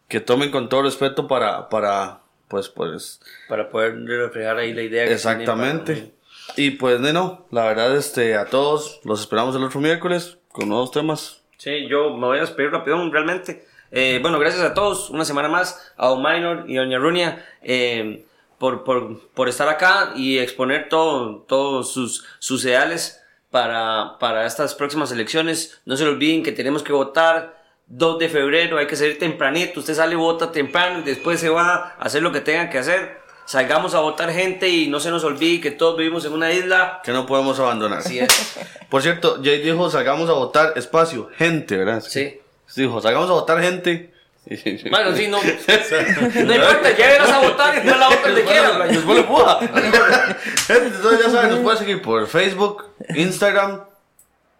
que 0.08 0.20
tomen 0.20 0.52
con 0.52 0.70
todo 0.70 0.84
respeto 0.84 1.28
para, 1.28 1.70
para 1.70 2.20
pues, 2.48 2.70
pues, 2.70 3.20
Para 3.48 3.70
poder 3.70 3.96
reflejar 4.06 4.58
ahí 4.58 4.74
la 4.74 4.82
idea 4.84 5.04
que 5.08 5.16
tienen 5.16 5.16
exactamente. 5.16 5.94
para- 5.96 6.54
Y 6.58 6.72
pues, 6.72 7.00
no, 7.00 7.46
la 7.52 7.64
verdad, 7.66 7.96
este, 7.96 8.36
a 8.36 8.46
todos 8.46 9.00
los 9.04 9.22
esperamos 9.22 9.56
el 9.56 9.64
otro 9.64 9.80
miércoles 9.80 10.38
con 10.52 10.68
nuevos 10.70 10.92
temas. 10.92 11.42
Sí, 11.58 11.88
yo 11.90 12.12
me 12.16 12.28
voy 12.28 12.38
a 12.38 12.42
despedir 12.42 12.72
rapidón, 12.72 13.12
realmente. 13.12 13.66
Eh, 13.92 14.20
bueno, 14.22 14.40
gracias 14.40 14.64
a 14.64 14.74
todos, 14.74 15.10
una 15.10 15.26
semana 15.26 15.48
más, 15.48 15.94
a 15.98 16.08
Don 16.08 16.22
Minor 16.22 16.66
y 16.68 16.78
a 16.78 16.82
Doña 16.82 17.00
Runia, 17.00 17.46
eh, 17.62 18.26
por, 18.58 18.84
por, 18.84 19.30
por 19.32 19.50
estar 19.50 19.68
acá 19.70 20.12
y 20.16 20.38
exponer 20.38 20.90
todo, 20.90 21.46
todos 21.48 21.92
sus, 21.92 22.26
sus 22.40 22.64
ideales 22.66 23.22
para, 23.50 24.18
para 24.20 24.46
estas 24.46 24.76
próximas 24.76 25.12
elecciones. 25.12 25.82
No 25.86 25.98
se 25.98 26.06
lo 26.06 26.12
olviden 26.12 26.44
que 26.44 26.52
tenemos 26.52 26.84
que 26.84 26.94
votar 26.94 27.58
2 27.88 28.20
de 28.20 28.30
febrero, 28.30 28.78
hay 28.78 28.88
que 28.88 28.96
salir 28.96 29.18
tempranito, 29.18 29.80
usted 29.80 29.96
sale, 29.96 30.16
vota 30.16 30.52
temprano 30.52 31.00
y 31.00 31.04
después 31.04 31.40
se 31.40 31.50
va 31.50 31.96
a 31.98 32.04
hacer 32.04 32.22
lo 32.22 32.32
que 32.32 32.42
tenga 32.42 32.70
que 32.70 32.78
hacer. 32.78 33.18
Salgamos 33.46 33.96
a 33.96 34.00
votar 34.02 34.32
gente 34.32 34.70
y 34.70 34.88
no 34.88 35.00
se 35.00 35.10
nos 35.10 35.24
olvide 35.24 35.60
que 35.60 35.72
todos 35.72 35.98
vivimos 35.98 36.24
en 36.26 36.34
una 36.34 36.52
isla. 36.52 37.02
Que 37.04 37.12
no 37.12 37.26
podemos 37.26 37.60
abandonar. 37.60 37.98
Así 37.98 38.20
es. 38.20 38.60
Por 38.90 39.02
cierto, 39.02 39.40
Jay 39.44 39.60
dijo, 39.60 39.90
salgamos 39.90 40.30
a 40.30 40.34
votar 40.34 40.74
espacio, 40.76 41.32
gente, 41.36 41.78
¿verdad? 41.78 42.02
Sí. 42.02 42.40
Dijo, 42.76 43.02
salgamos 43.02 43.30
a 43.30 43.34
votar 43.34 43.62
gente. 43.62 44.14
Bueno, 44.90 45.16
sí, 45.16 45.28
no. 45.28 45.38
No 46.46 46.56
importa, 46.56 46.98
ya 46.98 47.08
verás 47.08 47.30
a 47.30 47.40
votar 47.40 47.78
y 47.78 47.86
no 47.86 47.96
la 47.98 48.08
votas 48.08 48.24
donde 48.24 48.44
quieras. 48.46 48.90
Después 48.90 49.18
le 49.18 49.24
puja. 49.26 49.60
Gente, 49.60 50.88
Entonces 50.88 51.20
ya 51.24 51.30
saben, 51.30 51.50
nos 51.52 51.60
pueden 51.60 51.78
seguir 51.78 52.02
por 52.02 52.26
Facebook, 52.26 52.86
Instagram, 53.10 53.84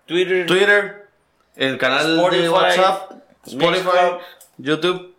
Twitter. 0.06 0.46
Twitter, 0.46 1.08
el 1.56 1.78
canal 1.80 2.18
Spotify, 2.18 2.42
de 2.44 2.50
WhatsApp, 2.50 3.12
Spotify. 3.48 3.90
YouTube. 4.58 5.16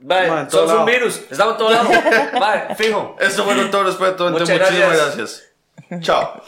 Vale, 0.00 0.50
somos 0.50 0.72
un 0.72 0.84
virus. 0.84 1.20
Estamos 1.30 1.52
en 1.52 1.58
todos 1.58 1.72
lados. 1.72 2.32
Vale, 2.40 2.74
fijo. 2.74 3.16
Esto 3.20 3.44
fue 3.44 3.56
con 3.56 3.70
todo 3.70 3.84
respeto. 3.84 4.24
gente. 4.26 4.40
Muchas 4.40 4.60
Muchísimas 4.60 4.96
gracias. 4.96 5.42
gracias. 5.88 6.04
Chao. 6.04 6.42